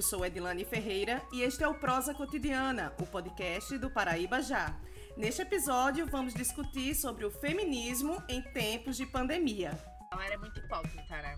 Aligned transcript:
Eu 0.00 0.02
sou 0.02 0.24
Edilane 0.24 0.64
Ferreira 0.64 1.22
e 1.30 1.42
este 1.42 1.62
é 1.62 1.68
o 1.68 1.74
Prosa 1.74 2.14
Cotidiana, 2.14 2.90
o 2.98 3.06
podcast 3.06 3.76
do 3.76 3.90
Paraíba 3.90 4.40
Já. 4.40 4.74
Neste 5.14 5.42
episódio, 5.42 6.06
vamos 6.06 6.32
discutir 6.32 6.94
sobre 6.94 7.26
o 7.26 7.30
feminismo 7.30 8.16
em 8.26 8.40
tempos 8.40 8.96
de 8.96 9.04
pandemia. 9.04 9.78
A 10.10 10.16
galera 10.16 10.36
é 10.36 10.38
muito 10.38 10.58
hipócrita, 10.58 11.20
né? 11.20 11.36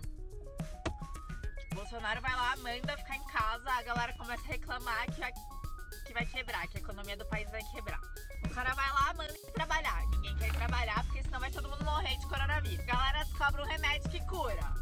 Bolsonaro 1.75 2.21
vai 2.21 2.33
lá, 2.33 2.55
manda 2.55 2.97
ficar 2.99 3.17
em 3.17 3.23
casa, 3.25 3.69
a 3.69 3.81
galera 3.81 4.13
começa 4.13 4.41
a 4.41 4.47
reclamar 4.47 5.11
que 5.11 5.19
vai, 5.19 5.33
que 6.07 6.13
vai 6.13 6.25
quebrar, 6.25 6.65
que 6.69 6.77
a 6.77 6.79
economia 6.79 7.17
do 7.17 7.25
país 7.25 7.51
vai 7.51 7.63
quebrar. 7.63 7.99
O 8.45 8.49
cara 8.49 8.73
vai 8.75 8.89
lá, 8.93 9.13
manda 9.13 9.33
trabalhar. 9.53 10.05
Ninguém 10.07 10.37
quer 10.37 10.53
trabalhar 10.53 11.03
porque 11.03 11.21
senão 11.21 11.41
vai 11.41 11.51
todo 11.51 11.67
mundo 11.67 11.83
morrer 11.83 12.15
de 12.15 12.25
coronavírus. 12.29 12.79
A 12.79 12.93
galera 12.93 13.25
descobre 13.25 13.61
um 13.61 13.65
remédio 13.65 14.09
que 14.09 14.25
cura. 14.25 14.73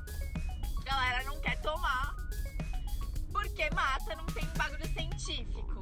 A 0.78 0.84
galera 0.84 1.24
não 1.24 1.42
quer 1.42 1.60
tomar 1.64 2.22
porque 3.32 3.70
mata, 3.74 4.16
não 4.16 4.26
tem 4.26 4.46
bagulho 4.58 4.86
científico. 4.88 5.82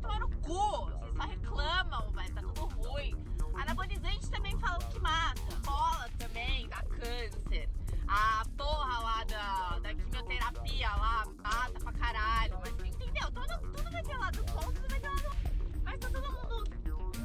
Tomar 0.00 0.20
no 0.20 0.30
cu, 0.40 0.86
vocês 0.86 1.16
só 1.16 1.22
reclamam, 1.22 2.12
velho, 2.12 2.34
tá 2.34 2.42
tudo 2.42 2.88
ruim. 2.88 3.14
Anabolizante 3.54 4.30
também 4.30 4.58
falam 4.58 4.78
que 4.88 4.98
mata. 5.00 5.40
Bola 5.64 6.08
também, 6.18 6.68
dá 6.68 6.82
câncer. 6.82 7.68
A 8.08 8.42
porra 8.56 8.98
lá 8.98 9.24
da, 9.24 9.78
da 9.78 9.94
quimioterapia 9.94 10.90
lá 10.96 11.24
mata 11.42 11.80
pra 11.80 11.92
caralho. 11.92 12.58
Mas 12.60 12.72
entendeu? 12.86 13.30
Tudo, 13.30 13.72
tudo 13.72 13.90
vai 13.90 14.02
ter 14.02 14.16
lado 14.16 14.44
bom, 14.52 14.72
tudo 14.72 14.88
vai 14.88 15.00
ter 15.00 15.08
lado. 15.08 15.36
Mas 15.84 16.00
tá 16.00 16.10
todo 16.10 16.32
mundo. 16.32 16.64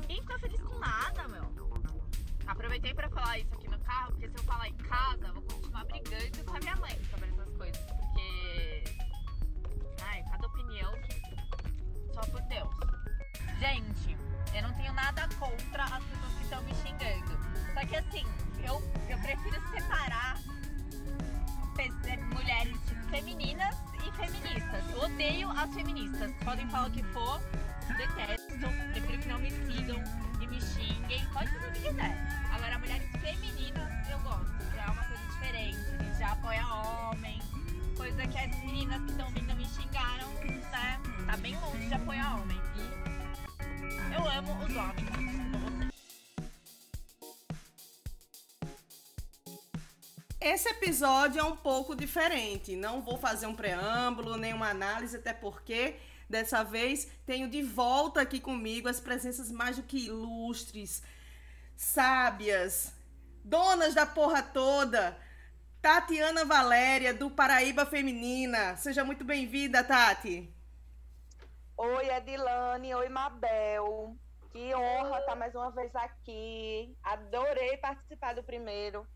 Ninguém 0.02 0.22
fica 0.22 0.40
feliz 0.40 0.62
com 0.62 0.80
nada, 0.80 1.28
meu. 1.28 1.48
Aproveitei 2.46 2.94
pra 2.94 3.10
falar 3.10 3.40
isso 3.40 3.54
aqui 3.54 3.68
no 3.68 3.80
carro, 3.80 4.12
porque 4.12 4.30
se 4.30 4.38
eu 4.38 4.44
falar 4.44 4.70
em 4.70 4.76
casa, 4.76 5.28
eu 5.28 5.34
vou 5.34 5.44
continuar 5.44 5.86
brigando 5.86 6.44
com 6.46 6.56
a 6.56 6.60
minha 6.60 6.76
mãe 6.78 7.00
sobre. 7.10 7.37
Ai, 10.02 10.24
cada 10.30 10.48
opinião 10.48 10.94
só 12.14 12.22
por 12.32 12.42
Deus. 12.44 12.74
Gente, 13.60 14.18
eu 14.54 14.64
não 14.64 14.74
tenho 14.76 14.94
nada 14.94 15.28
contra 15.40 15.84
as 15.84 16.04
pessoas 16.04 16.34
que 16.38 16.44
estão 16.44 16.62
me 16.64 16.74
xingando. 16.76 17.38
Só 17.74 17.86
que 17.86 17.96
assim, 17.96 18.26
eu, 18.64 18.82
eu 19.10 19.18
prefiro 19.20 19.62
separar 19.70 20.38
é, 21.78 22.18
mulheres 22.34 22.78
femininas 23.10 23.76
e 24.06 24.12
feministas. 24.18 24.90
Eu 24.92 25.02
odeio 25.02 25.50
as 25.52 25.74
feministas. 25.74 26.32
Podem 26.44 26.68
falar 26.70 26.88
o 26.88 26.92
que 26.92 27.04
for, 27.04 27.40
detesto. 27.98 28.48
Prefiro 28.92 29.20
que 29.20 29.28
não 29.28 29.40
me 29.40 29.52
sigam 29.52 30.04
e 30.42 30.48
me 30.48 30.62
xinguem. 30.62 31.26
Pode 31.34 31.50
fazer 31.50 31.68
o 31.68 31.72
que 31.74 31.82
quiser. 31.82 32.18
Agora, 32.52 32.80
mulheres 32.80 33.10
femininas 33.22 34.10
eu 34.10 34.20
gosto. 34.20 34.76
Já 34.76 34.84
é 34.84 34.90
uma 34.90 35.04
coisa 35.04 35.24
diferente. 35.26 36.18
Já 36.18 36.32
apoia 36.32 36.66
homem. 36.68 37.40
Coisa 37.98 38.28
que 38.28 38.38
as 38.38 38.56
meninas 38.64 39.02
que 39.04 39.12
estão 39.12 39.30
vindo 39.32 39.56
me 39.56 39.66
xingaram, 39.66 40.32
né? 40.72 41.02
Tá 41.26 41.36
bem 41.38 41.60
longe 41.60 41.88
de 41.88 41.94
apoiar 41.96 42.40
homem. 42.40 42.58
E 44.10 44.14
eu 44.14 44.30
amo 44.30 44.54
os 44.64 44.76
homens. 44.76 45.92
Esse 50.40 50.70
episódio 50.70 51.40
é 51.40 51.44
um 51.44 51.56
pouco 51.56 51.96
diferente. 51.96 52.76
Não 52.76 53.02
vou 53.02 53.18
fazer 53.18 53.48
um 53.48 53.56
preâmbulo, 53.56 54.38
nem 54.38 54.54
uma 54.54 54.70
análise, 54.70 55.18
até 55.18 55.34
porque 55.34 55.96
dessa 56.30 56.64
vez 56.64 57.08
tenho 57.26 57.50
de 57.50 57.64
volta 57.64 58.22
aqui 58.22 58.40
comigo 58.40 58.88
as 58.88 59.00
presenças 59.00 59.52
mais 59.52 59.78
do 59.78 59.84
que 59.84 60.06
ilustres, 60.06 61.02
sábias, 61.76 62.94
donas 63.44 63.96
da 63.96 64.06
porra 64.06 64.44
toda. 64.44 65.18
Tatiana 65.82 66.44
Valéria, 66.44 67.14
do 67.14 67.30
Paraíba 67.30 67.86
Feminina. 67.86 68.76
Seja 68.76 69.04
muito 69.04 69.24
bem-vinda, 69.24 69.84
Tati. 69.84 70.52
Oi, 71.78 72.10
Edilane. 72.10 72.94
Oi, 72.96 73.10
Mabel. 73.10 74.16
Que 74.52 74.74
honra 74.76 75.20
estar 75.20 75.36
mais 75.36 75.54
uma 75.56 75.70
vez 75.72 75.96
aqui. 75.96 76.96
Adorei 77.04 77.78
participar 77.78 78.34
do 78.34 78.44
primeiro. 78.44 79.08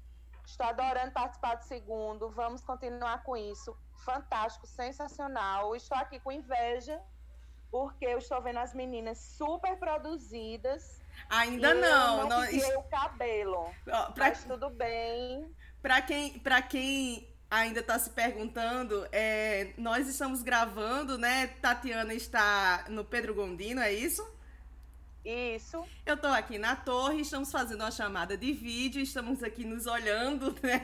Estou 0.45 0.65
adorando 0.67 1.11
participar 1.11 1.55
do 1.55 1.63
segundo. 1.63 2.29
Vamos 2.29 2.61
continuar 2.63 3.23
com 3.23 3.35
isso. 3.35 3.75
Fantástico, 4.05 4.67
sensacional. 4.67 5.75
Estou 5.75 5.97
aqui 5.97 6.19
com 6.19 6.31
inveja, 6.31 6.99
porque 7.71 8.05
eu 8.05 8.19
estou 8.19 8.41
vendo 8.41 8.59
as 8.59 8.73
meninas 8.73 9.17
super 9.17 9.77
produzidas. 9.77 11.01
Ainda 11.29 11.73
não. 11.73 12.17
Eu 12.17 12.27
não 12.27 12.37
nós- 12.39 12.49
pintei 12.49 12.75
o 12.75 12.83
cabelo. 12.83 13.69
Pra- 13.83 14.13
Mas 14.17 14.43
tudo 14.43 14.69
bem. 14.69 15.51
Pra 15.81 16.01
quem, 16.01 16.39
pra 16.39 16.61
quem 16.61 17.27
ainda 17.49 17.81
tá 17.81 17.97
se 17.97 18.09
perguntando, 18.11 19.07
é, 19.11 19.73
nós 19.77 20.07
estamos 20.07 20.41
gravando, 20.43 21.17
né? 21.17 21.47
Tatiana 21.61 22.13
está 22.13 22.85
no 22.89 23.03
Pedro 23.03 23.33
Gondino, 23.33 23.81
é 23.81 23.91
isso? 23.91 24.25
Isso. 25.23 25.83
Eu 26.05 26.17
tô 26.17 26.27
aqui 26.27 26.57
na 26.57 26.75
torre, 26.75 27.21
estamos 27.21 27.51
fazendo 27.51 27.81
uma 27.81 27.91
chamada 27.91 28.35
de 28.37 28.51
vídeo, 28.53 29.01
estamos 29.01 29.43
aqui 29.43 29.63
nos 29.65 29.85
olhando, 29.85 30.55
né? 30.63 30.81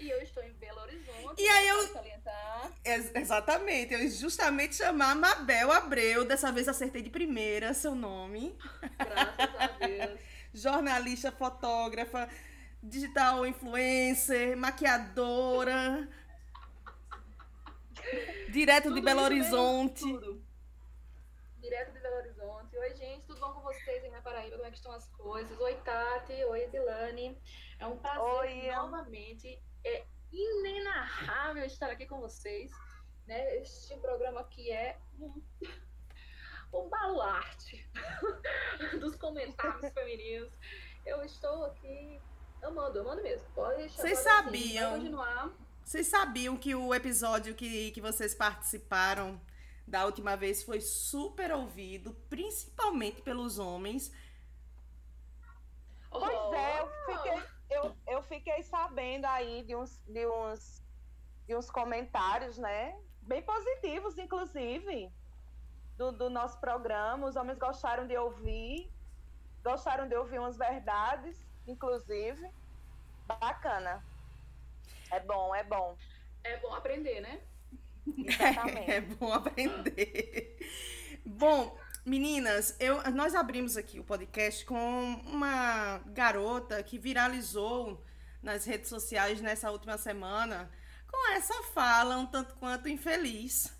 E 0.00 0.10
eu 0.10 0.20
estou 0.22 0.42
em 0.42 0.52
Belo 0.52 0.80
Horizonte. 0.80 1.42
E 1.42 1.48
aí 1.48 1.68
eu-. 1.68 2.04
Ex- 2.84 3.12
exatamente, 3.14 3.94
eu 3.94 4.00
ia 4.02 4.10
justamente 4.10 4.76
chamar 4.76 5.12
a 5.12 5.14
Mabel 5.14 5.72
Abreu, 5.72 6.24
dessa 6.26 6.52
vez 6.52 6.68
acertei 6.68 7.00
de 7.00 7.08
primeira 7.08 7.72
seu 7.72 7.94
nome. 7.94 8.54
Graças 8.98 9.54
a 9.58 9.66
Deus. 9.86 10.20
Jornalista, 10.52 11.32
fotógrafa, 11.32 12.28
digital 12.84 13.46
influencer, 13.46 14.56
maquiadora. 14.56 16.08
Direto 18.50 18.88
de 18.88 18.94
Tudo 18.94 19.02
Belo 19.02 19.20
isso 19.20 19.30
mesmo, 19.30 19.56
Horizonte. 19.56 20.00
Tudo. 20.00 20.44
Direto 21.60 21.92
de 21.92 22.00
Belo 22.00 22.16
Horizonte. 22.16 22.76
Oi, 22.76 22.94
gente, 22.94 23.24
tudo 23.26 23.40
bom 23.40 23.52
com 23.54 23.60
vocês 23.62 24.04
aí 24.04 24.10
na 24.10 24.20
Paraíba? 24.20 24.56
Como 24.56 24.66
é 24.66 24.70
que 24.70 24.76
estão 24.76 24.92
as 24.92 25.06
coisas? 25.08 25.58
Oi, 25.58 25.74
Tati. 25.76 26.32
Oi, 26.32 26.64
Edilane. 26.64 27.38
É 27.78 27.86
um 27.86 27.96
prazer 27.96 28.20
Oi. 28.20 28.70
novamente. 28.70 29.58
É 29.82 30.04
inenarrável 30.30 31.64
estar 31.64 31.90
aqui 31.90 32.06
com 32.06 32.20
vocês. 32.20 32.70
Né? 33.26 33.56
Este 33.56 33.96
programa 33.96 34.40
aqui 34.40 34.70
é 34.70 34.98
um, 35.18 35.42
um 36.74 36.88
baluarte 36.90 37.88
dos 39.00 39.16
comentários 39.16 39.90
femininos. 39.94 40.52
Eu 41.06 41.24
estou 41.24 41.64
aqui 41.64 42.20
amando, 42.64 43.00
amando 43.00 43.22
mesmo. 43.22 43.46
Pode 43.54 43.88
chamar 43.88 44.08
Vocês 44.08 44.26
assim, 44.26 44.28
sabiam? 44.28 44.92
Continuar. 44.92 45.50
Vocês 45.84 46.06
sabiam 46.06 46.56
que 46.56 46.74
o 46.74 46.94
episódio 46.94 47.54
que, 47.54 47.90
que 47.90 48.00
vocês 48.00 48.34
participaram 48.34 49.40
da 49.86 50.06
última 50.06 50.34
vez 50.36 50.62
foi 50.62 50.80
super 50.80 51.52
ouvido, 51.52 52.14
principalmente 52.30 53.20
pelos 53.20 53.58
homens. 53.58 54.10
Pois 56.10 56.52
é, 56.54 56.80
eu 56.80 56.88
Oh! 56.88 57.12
fiquei, 57.12 57.42
eu, 57.70 57.96
eu 58.06 58.22
fiquei 58.22 58.62
sabendo 58.62 59.26
aí 59.26 59.62
de 59.62 59.76
uns, 59.76 60.00
de, 60.06 60.26
uns, 60.26 60.82
de 61.46 61.54
uns 61.56 61.70
comentários, 61.70 62.56
né? 62.56 62.98
Bem 63.20 63.42
positivos, 63.42 64.16
inclusive, 64.16 65.12
do, 65.96 66.12
do 66.12 66.30
nosso 66.30 66.58
programa. 66.60 67.26
Os 67.26 67.36
homens 67.36 67.58
gostaram 67.58 68.06
de 68.06 68.16
ouvir, 68.16 68.90
gostaram 69.62 70.08
de 70.08 70.14
ouvir 70.16 70.38
umas 70.38 70.56
verdades, 70.56 71.43
inclusive. 71.66 72.50
Bacana. 73.26 74.04
É 75.10 75.20
bom, 75.20 75.54
é 75.54 75.64
bom. 75.64 75.96
É 76.42 76.58
bom 76.58 76.74
aprender, 76.74 77.20
né? 77.20 77.40
Exatamente. 78.06 78.90
É 78.90 79.00
bom 79.00 79.32
aprender. 79.32 80.58
Bom, 81.24 81.78
meninas, 82.04 82.76
eu, 82.78 83.02
nós 83.12 83.34
abrimos 83.34 83.76
aqui 83.76 83.98
o 83.98 84.04
podcast 84.04 84.64
com 84.66 85.14
uma 85.26 85.98
garota 86.06 86.82
que 86.82 86.98
viralizou 86.98 88.04
nas 88.42 88.66
redes 88.66 88.90
sociais 88.90 89.40
nessa 89.40 89.70
última 89.70 89.96
semana 89.96 90.70
com 91.10 91.32
essa 91.32 91.62
fala 91.72 92.18
um 92.18 92.26
tanto 92.26 92.54
quanto 92.56 92.88
infeliz. 92.88 93.73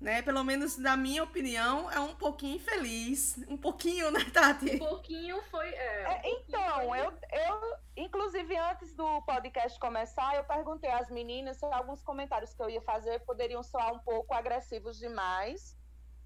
Né? 0.00 0.22
Pelo 0.22 0.42
menos 0.42 0.78
na 0.78 0.96
minha 0.96 1.22
opinião, 1.22 1.90
é 1.90 2.00
um 2.00 2.14
pouquinho 2.14 2.56
infeliz. 2.56 3.36
Um 3.46 3.56
pouquinho, 3.58 4.10
né, 4.10 4.20
Um 4.20 4.30
Tati? 4.30 4.78
pouquinho 4.78 5.42
foi. 5.50 5.68
É, 5.68 6.02
É, 6.02 6.08
um 6.08 6.12
pouquinho 6.22 6.44
então, 6.48 6.74
foi- 6.88 7.00
eu, 7.00 7.12
eu, 7.32 7.76
inclusive, 7.96 8.56
antes 8.56 8.94
do 8.94 9.20
podcast 9.22 9.78
começar, 9.78 10.34
eu 10.36 10.44
perguntei 10.44 10.90
às 10.90 11.10
meninas 11.10 11.58
se 11.58 11.66
alguns 11.66 12.02
comentários 12.02 12.54
que 12.54 12.62
eu 12.62 12.70
ia 12.70 12.80
fazer 12.80 13.20
poderiam 13.26 13.62
soar 13.62 13.92
um 13.92 13.98
pouco 13.98 14.32
agressivos 14.32 14.98
demais. 14.98 15.76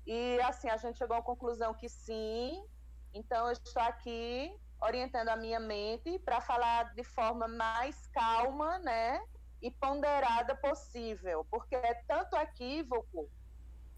E, 0.06 0.38
assim, 0.42 0.68
a 0.68 0.76
gente 0.76 0.96
chegou 0.98 1.16
à 1.16 1.22
conclusão 1.22 1.74
que 1.74 1.88
sim. 1.88 2.64
Então, 3.12 3.46
eu 3.46 3.52
estou 3.52 3.82
aqui 3.82 4.54
orientando 4.80 5.30
a 5.30 5.36
minha 5.36 5.58
mente 5.58 6.16
para 6.20 6.40
falar 6.40 6.94
de 6.94 7.02
forma 7.02 7.48
mais 7.48 8.06
calma, 8.08 8.78
né? 8.78 9.20
E 9.60 9.70
ponderada 9.70 10.54
possível. 10.54 11.44
Porque 11.50 11.74
é 11.74 11.94
tanto 12.06 12.36
equívoco 12.36 13.28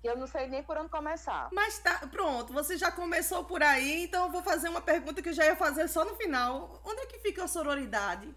eu 0.06 0.16
não 0.16 0.26
sei 0.26 0.46
nem 0.48 0.62
por 0.62 0.76
onde 0.78 0.88
começar. 0.88 1.48
Mas 1.52 1.78
tá, 1.78 2.06
pronto, 2.10 2.52
você 2.52 2.76
já 2.76 2.90
começou 2.90 3.44
por 3.44 3.62
aí, 3.62 4.04
então 4.04 4.26
eu 4.26 4.30
vou 4.30 4.42
fazer 4.42 4.68
uma 4.68 4.80
pergunta 4.80 5.20
que 5.22 5.28
eu 5.28 5.32
já 5.32 5.44
ia 5.44 5.56
fazer 5.56 5.88
só 5.88 6.04
no 6.04 6.16
final. 6.16 6.80
Onde 6.84 7.00
é 7.02 7.06
que 7.06 7.18
fica 7.18 7.44
a 7.44 7.48
sororidade 7.48 8.34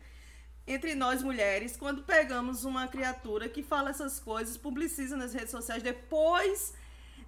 entre 0.67 0.93
nós 0.93 1.23
mulheres 1.23 1.75
quando 1.75 2.03
pegamos 2.03 2.63
uma 2.63 2.87
criatura 2.87 3.49
que 3.49 3.63
fala 3.63 3.89
essas 3.89 4.19
coisas, 4.19 4.57
publiciza 4.57 5.15
nas 5.15 5.33
redes 5.33 5.51
sociais, 5.51 5.81
depois 5.81 6.73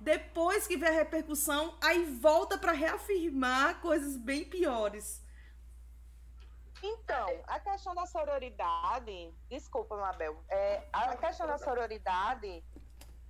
depois 0.01 0.65
que 0.65 0.75
vê 0.77 0.87
a 0.87 0.91
repercussão, 0.91 1.77
aí 1.79 2.05
volta 2.05 2.57
para 2.57 2.71
reafirmar 2.71 3.79
coisas 3.81 4.17
bem 4.17 4.43
piores. 4.43 5.23
Então, 6.81 7.29
a 7.45 7.59
questão 7.59 7.93
da 7.93 8.07
sororidade, 8.07 9.31
desculpa, 9.47 9.95
Mabel, 9.95 10.43
é, 10.49 10.83
a 10.91 11.15
questão 11.15 11.45
da 11.45 11.59
sororidade, 11.59 12.63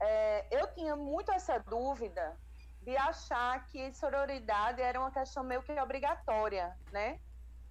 é, 0.02 0.48
eu 0.50 0.68
tinha 0.74 0.96
muito 0.96 1.32
essa 1.32 1.60
dúvida 1.60 2.36
de 2.82 2.98
achar 2.98 3.64
que 3.68 3.94
sororidade 3.94 4.82
era 4.82 5.00
uma 5.00 5.12
questão 5.12 5.44
meio 5.44 5.62
que 5.62 5.72
obrigatória, 5.80 6.76
né? 6.92 7.20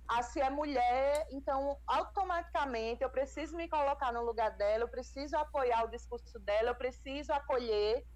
Ah, 0.07 0.23
se 0.23 0.41
é 0.41 0.49
mulher, 0.49 1.27
então 1.31 1.77
automaticamente 1.87 3.03
eu 3.03 3.11
preciso 3.11 3.57
me 3.57 3.69
colocar 3.69 4.13
no 4.13 4.23
lugar 4.23 4.51
dela, 4.53 4.85
eu 4.85 4.89
preciso 4.89 5.37
apoiar 5.37 5.85
o 5.85 5.91
discurso 5.91 6.39
dela, 6.39 6.71
eu 6.71 6.75
preciso 6.75 7.33
acolher. 7.33 8.07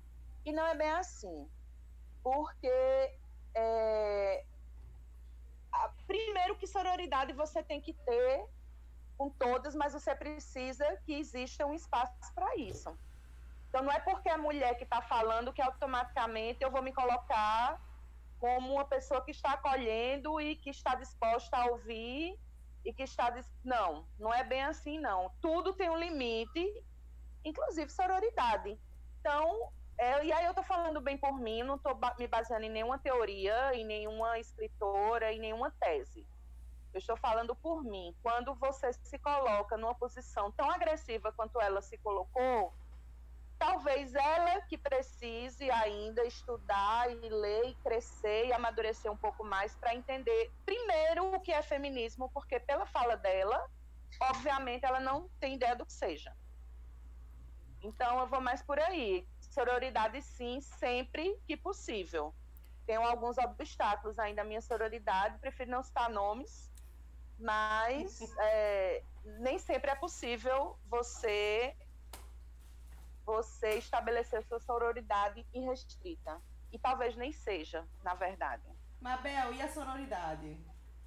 E 0.44 0.52
não 0.52 0.66
é 0.66 0.74
bem 0.74 0.90
assim. 0.90 1.48
Porque 2.22 3.18
é, 3.54 4.44
primeiro 6.06 6.56
que 6.56 6.66
sororidade 6.66 7.32
você 7.32 7.62
tem 7.62 7.80
que 7.80 7.92
ter 7.92 8.46
com 9.16 9.30
todas, 9.30 9.74
mas 9.74 9.92
você 9.92 10.14
precisa 10.14 10.84
que 11.04 11.14
exista 11.14 11.66
um 11.66 11.74
espaço 11.74 12.34
para 12.34 12.56
isso. 12.56 12.96
Então 13.74 13.82
não 13.82 13.90
é 13.90 13.98
porque 13.98 14.28
é 14.28 14.36
mulher 14.36 14.76
que 14.76 14.84
está 14.84 15.02
falando 15.02 15.52
que 15.52 15.60
automaticamente 15.60 16.62
eu 16.62 16.70
vou 16.70 16.80
me 16.80 16.92
colocar 16.92 17.82
como 18.38 18.74
uma 18.74 18.84
pessoa 18.84 19.20
que 19.20 19.32
está 19.32 19.54
acolhendo 19.54 20.40
e 20.40 20.54
que 20.54 20.70
está 20.70 20.94
disposta 20.94 21.56
a 21.56 21.66
ouvir 21.66 22.38
e 22.84 22.92
que 22.92 23.02
está 23.02 23.34
não, 23.64 24.06
não 24.16 24.32
é 24.32 24.44
bem 24.44 24.62
assim 24.62 25.00
não. 25.00 25.28
Tudo 25.40 25.72
tem 25.72 25.90
um 25.90 25.96
limite, 25.96 26.64
inclusive 27.44 27.90
sororidade. 27.90 28.78
Então 29.18 29.72
é, 29.98 30.24
e 30.24 30.32
aí 30.32 30.44
eu 30.44 30.52
estou 30.52 30.62
falando 30.62 31.00
bem 31.00 31.18
por 31.18 31.36
mim, 31.40 31.64
não 31.64 31.74
estou 31.74 31.98
me 32.16 32.28
baseando 32.28 32.66
em 32.66 32.70
nenhuma 32.70 33.00
teoria, 33.00 33.74
em 33.74 33.84
nenhuma 33.84 34.38
escritora, 34.38 35.32
em 35.32 35.40
nenhuma 35.40 35.72
tese. 35.80 36.24
Eu 36.92 37.00
estou 37.00 37.16
falando 37.16 37.56
por 37.56 37.82
mim. 37.82 38.14
Quando 38.22 38.54
você 38.54 38.92
se 38.92 39.18
coloca 39.18 39.76
numa 39.76 39.96
posição 39.96 40.52
tão 40.52 40.70
agressiva 40.70 41.32
quanto 41.32 41.60
ela 41.60 41.82
se 41.82 41.98
colocou, 41.98 42.72
talvez 43.58 44.14
ela 44.14 44.60
que 44.62 44.76
precise 44.76 45.70
ainda 45.70 46.24
estudar 46.24 47.10
e 47.10 47.28
ler 47.28 47.68
e 47.70 47.74
crescer 47.76 48.46
e 48.46 48.52
amadurecer 48.52 49.10
um 49.10 49.16
pouco 49.16 49.44
mais 49.44 49.74
para 49.76 49.94
entender 49.94 50.52
primeiro 50.64 51.34
o 51.34 51.40
que 51.40 51.52
é 51.52 51.62
feminismo, 51.62 52.30
porque 52.32 52.60
pela 52.60 52.86
fala 52.86 53.16
dela, 53.16 53.68
obviamente 54.20 54.84
ela 54.84 55.00
não 55.00 55.28
tem 55.40 55.54
ideia 55.54 55.76
do 55.76 55.86
que 55.86 55.92
seja. 55.92 56.34
Então 57.82 58.18
eu 58.20 58.26
vou 58.26 58.40
mais 58.40 58.62
por 58.62 58.78
aí. 58.78 59.26
Sororidade, 59.40 60.20
sim, 60.22 60.60
sempre 60.60 61.38
que 61.46 61.56
possível. 61.56 62.34
Tenho 62.86 63.02
alguns 63.02 63.38
obstáculos 63.38 64.18
ainda 64.18 64.42
à 64.42 64.44
minha 64.44 64.60
sororidade, 64.60 65.38
prefiro 65.38 65.70
não 65.70 65.82
citar 65.82 66.10
nomes, 66.10 66.70
mas 67.38 68.20
é, 68.38 69.02
nem 69.24 69.58
sempre 69.58 69.90
é 69.90 69.94
possível 69.94 70.78
você 70.86 71.74
você 73.24 73.78
estabelecer 73.78 74.42
sua 74.44 74.60
sororidade 74.60 75.46
irrestrita. 75.52 76.40
E 76.72 76.78
talvez 76.78 77.16
nem 77.16 77.32
seja, 77.32 77.86
na 78.02 78.14
verdade. 78.14 78.64
Mabel, 79.00 79.52
e 79.52 79.62
a 79.62 79.68
sororidade 79.68 80.58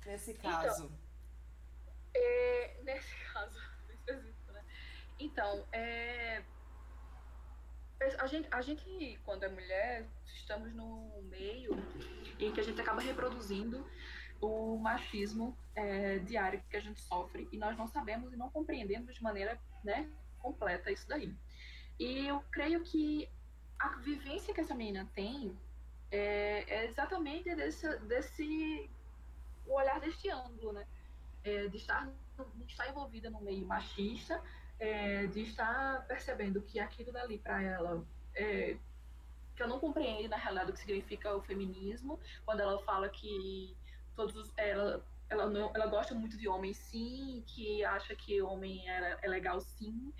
nesse 0.05 0.33
caso? 0.35 0.85
Então, 0.85 0.99
é, 2.15 2.81
nesse 2.83 3.15
caso, 3.33 3.59
específico, 3.89 4.51
né? 4.51 4.63
Então, 5.19 5.67
é, 5.71 6.43
a 8.19 8.27
gente, 8.27 8.47
a 8.51 8.61
gente, 8.61 9.19
quando 9.25 9.43
é 9.43 9.49
mulher, 9.49 10.07
estamos 10.25 10.73
no 10.73 11.21
meio 11.23 11.75
em 12.39 12.51
que 12.51 12.59
a 12.59 12.63
gente 12.63 12.79
acaba 12.79 13.01
reproduzindo 13.01 13.85
o 14.39 14.77
machismo 14.77 15.57
é, 15.75 16.19
diário 16.19 16.63
que 16.69 16.77
a 16.77 16.79
gente 16.79 17.01
sofre 17.01 17.49
e 17.51 17.57
nós 17.57 17.75
não 17.75 17.87
sabemos 17.87 18.31
e 18.31 18.37
não 18.37 18.49
compreendemos 18.51 19.15
de 19.15 19.23
maneira 19.23 19.59
né, 19.83 20.09
completa 20.39 20.91
isso 20.91 21.07
daí. 21.07 21.35
E 21.99 22.27
eu 22.27 22.43
creio 22.51 22.83
que 22.83 23.29
a 23.79 23.89
vivência 23.97 24.53
que 24.53 24.61
essa 24.61 24.75
menina 24.75 25.07
tem 25.13 25.57
é, 26.11 26.63
é 26.67 26.85
exatamente 26.85 27.53
desse, 27.55 27.97
desse 27.99 28.89
o 29.65 29.73
olhar 29.73 29.99
deste 29.99 30.29
ângulo, 30.29 30.73
né? 30.73 30.85
É, 31.43 31.67
de, 31.67 31.77
estar, 31.77 32.09
de 32.55 32.71
estar 32.71 32.89
envolvida 32.89 33.29
no 33.29 33.39
meio 33.41 33.65
machista 33.65 34.41
é, 34.79 35.25
de 35.27 35.41
estar 35.41 36.05
percebendo 36.07 36.61
que 36.61 36.79
aquilo 36.79 37.11
dali 37.11 37.37
para 37.37 37.61
ela 37.61 38.03
é, 38.35 38.77
que 39.55 39.63
eu 39.63 39.67
não 39.67 39.79
compreendo 39.79 40.29
na 40.29 40.37
realidade 40.37 40.69
o 40.69 40.73
que 40.73 40.79
significa 40.79 41.35
o 41.35 41.41
feminismo 41.41 42.19
quando 42.45 42.59
ela 42.59 42.77
fala 42.83 43.09
que 43.09 43.75
todos 44.15 44.51
ela 44.55 45.03
ela 45.29 45.49
não 45.49 45.71
ela 45.75 45.87
gosta 45.87 46.15
muito 46.15 46.37
de 46.37 46.47
homens 46.47 46.77
sim 46.77 47.43
que 47.47 47.83
acha 47.83 48.15
que 48.15 48.41
homem 48.41 48.89
é, 48.89 49.17
é 49.21 49.27
legal 49.27 49.59
sim. 49.59 50.13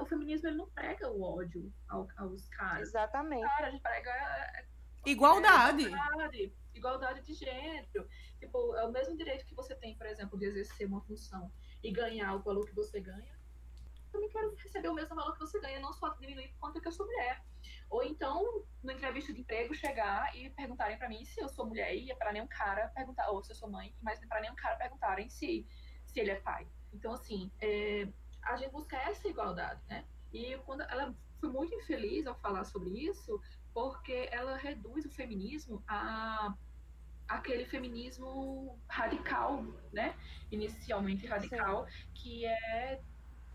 O 0.00 0.06
feminismo 0.06 0.48
ele 0.48 0.56
não 0.56 0.70
prega 0.70 1.10
o 1.10 1.22
ódio 1.22 1.72
ao, 1.88 2.06
aos 2.16 2.48
caras. 2.48 2.88
Exatamente. 2.88 3.42
Cara 3.42 3.66
a 3.66 3.70
gente 3.70 3.82
prega 3.82 4.10
é, 4.10 4.64
igualdade. 5.06 5.84
É, 5.84 5.88
igualdade. 5.88 6.52
Igualdade 6.74 7.22
de 7.22 7.34
gênero. 7.34 8.08
Tipo 8.38 8.74
é 8.76 8.84
o 8.84 8.92
mesmo 8.92 9.16
direito 9.16 9.44
que 9.46 9.54
você 9.54 9.74
tem 9.74 9.96
por 9.96 10.06
exemplo 10.06 10.38
de 10.38 10.46
exercer 10.46 10.86
uma 10.86 11.00
função 11.02 11.52
e 11.82 11.90
ganhar 11.90 12.34
o 12.34 12.42
valor 12.42 12.64
que 12.66 12.74
você 12.74 13.00
ganha. 13.00 13.38
Também 14.12 14.28
quero 14.30 14.54
receber 14.56 14.88
o 14.88 14.94
mesmo 14.94 15.14
valor 15.14 15.32
que 15.34 15.40
você 15.40 15.60
ganha, 15.60 15.80
não 15.80 15.92
só 15.92 16.08
diminuir 16.14 16.48
por 16.48 16.68
conta 16.68 16.80
que 16.80 16.88
eu 16.88 16.92
sou 16.92 17.06
mulher. 17.06 17.44
Ou 17.90 18.02
então, 18.02 18.64
no 18.82 18.92
entrevista 18.92 19.32
de 19.32 19.40
emprego, 19.40 19.74
chegar 19.74 20.36
e 20.36 20.50
perguntarem 20.50 20.98
para 20.98 21.08
mim 21.08 21.24
se 21.24 21.40
eu 21.40 21.48
sou 21.48 21.66
mulher 21.66 21.94
e 21.94 22.10
é 22.10 22.14
para 22.14 22.32
nenhum 22.32 22.46
cara 22.46 22.88
perguntar, 22.88 23.30
ou 23.30 23.42
se 23.42 23.52
eu 23.52 23.56
sou 23.56 23.70
mãe, 23.70 23.94
mas 24.02 24.18
para 24.26 24.40
nenhum 24.40 24.54
cara 24.54 24.76
perguntarem 24.76 25.28
se, 25.28 25.66
se 26.04 26.20
ele 26.20 26.30
é 26.30 26.40
pai. 26.40 26.66
Então, 26.92 27.12
assim, 27.12 27.50
é, 27.60 28.08
a 28.42 28.56
gente 28.56 28.70
busca 28.70 28.96
essa 28.96 29.26
igualdade, 29.28 29.80
né? 29.88 30.04
E 30.32 30.56
quando 30.66 30.82
ela 30.82 31.14
foi 31.40 31.50
muito 31.50 31.74
infeliz 31.74 32.26
ao 32.26 32.34
falar 32.36 32.64
sobre 32.64 32.90
isso, 32.90 33.40
porque 33.72 34.28
ela 34.30 34.56
reduz 34.56 35.04
o 35.06 35.10
feminismo 35.10 35.82
a 35.86 36.54
aquele 37.28 37.66
feminismo 37.66 38.78
radical, 38.88 39.62
né? 39.92 40.16
Inicialmente 40.50 41.26
radical, 41.26 41.86
Sim. 41.86 42.08
que 42.14 42.46
é 42.46 43.00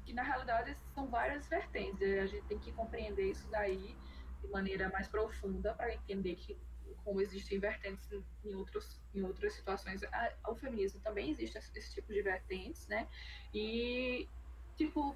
que 0.06 0.14
na 0.14 0.22
realidade 0.22 0.76
são 0.94 1.08
várias 1.08 1.48
vertentes. 1.48 2.02
A 2.02 2.26
gente 2.28 2.46
tem 2.46 2.60
que 2.60 2.72
compreender 2.72 3.32
isso 3.32 3.50
daí 3.50 3.98
de 4.44 4.50
maneira 4.50 4.90
mais 4.90 5.08
profunda 5.08 5.74
para 5.74 5.94
entender 5.94 6.36
que 6.36 6.58
como 7.04 7.22
existem 7.22 7.60
vertentes 7.60 8.10
em 8.44 8.56
outros 8.56 9.02
em 9.14 9.24
outras 9.24 9.54
situações, 9.54 10.02
o 10.48 10.56
feminismo 10.56 11.00
também 11.02 11.32
existe 11.32 11.58
esse, 11.58 11.94
tipo 11.94 12.12
de 12.14 12.22
vertentes, 12.22 12.88
né? 12.88 13.08
E 13.54 14.28
tipo, 14.76 15.16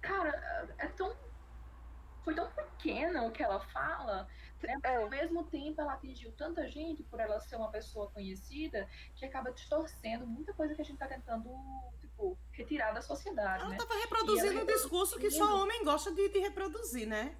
cara, 0.00 0.74
é 0.78 0.86
tão 0.88 1.14
foi 2.24 2.34
tão 2.34 2.50
pequena 2.52 3.22
o 3.24 3.30
que 3.30 3.42
ela 3.42 3.60
fala, 3.60 4.26
né? 4.62 4.78
Mas, 4.82 4.96
ao 4.96 5.10
mesmo 5.10 5.44
tempo 5.44 5.80
ela 5.80 5.92
atingiu 5.92 6.32
tanta 6.32 6.66
gente 6.68 7.02
por 7.04 7.20
ela 7.20 7.38
ser 7.40 7.56
uma 7.56 7.70
pessoa 7.70 8.10
conhecida 8.10 8.88
que 9.14 9.24
acaba 9.24 9.52
distorcendo 9.52 10.26
muita 10.26 10.52
coisa 10.54 10.74
que 10.74 10.80
a 10.80 10.84
gente 10.84 10.94
está 10.94 11.06
tentando 11.06 11.50
tipo, 12.00 12.38
retirar 12.52 12.92
da 12.92 13.02
sociedade. 13.02 13.62
Ela 13.62 13.70
né? 13.70 13.76
tava 13.76 13.94
reproduzindo 13.94 14.62
um 14.62 14.66
discurso 14.66 15.18
que 15.18 15.30
só 15.30 15.62
homem 15.62 15.84
gosta 15.84 16.12
de, 16.12 16.28
de 16.30 16.38
reproduzir, 16.38 17.06
né? 17.06 17.36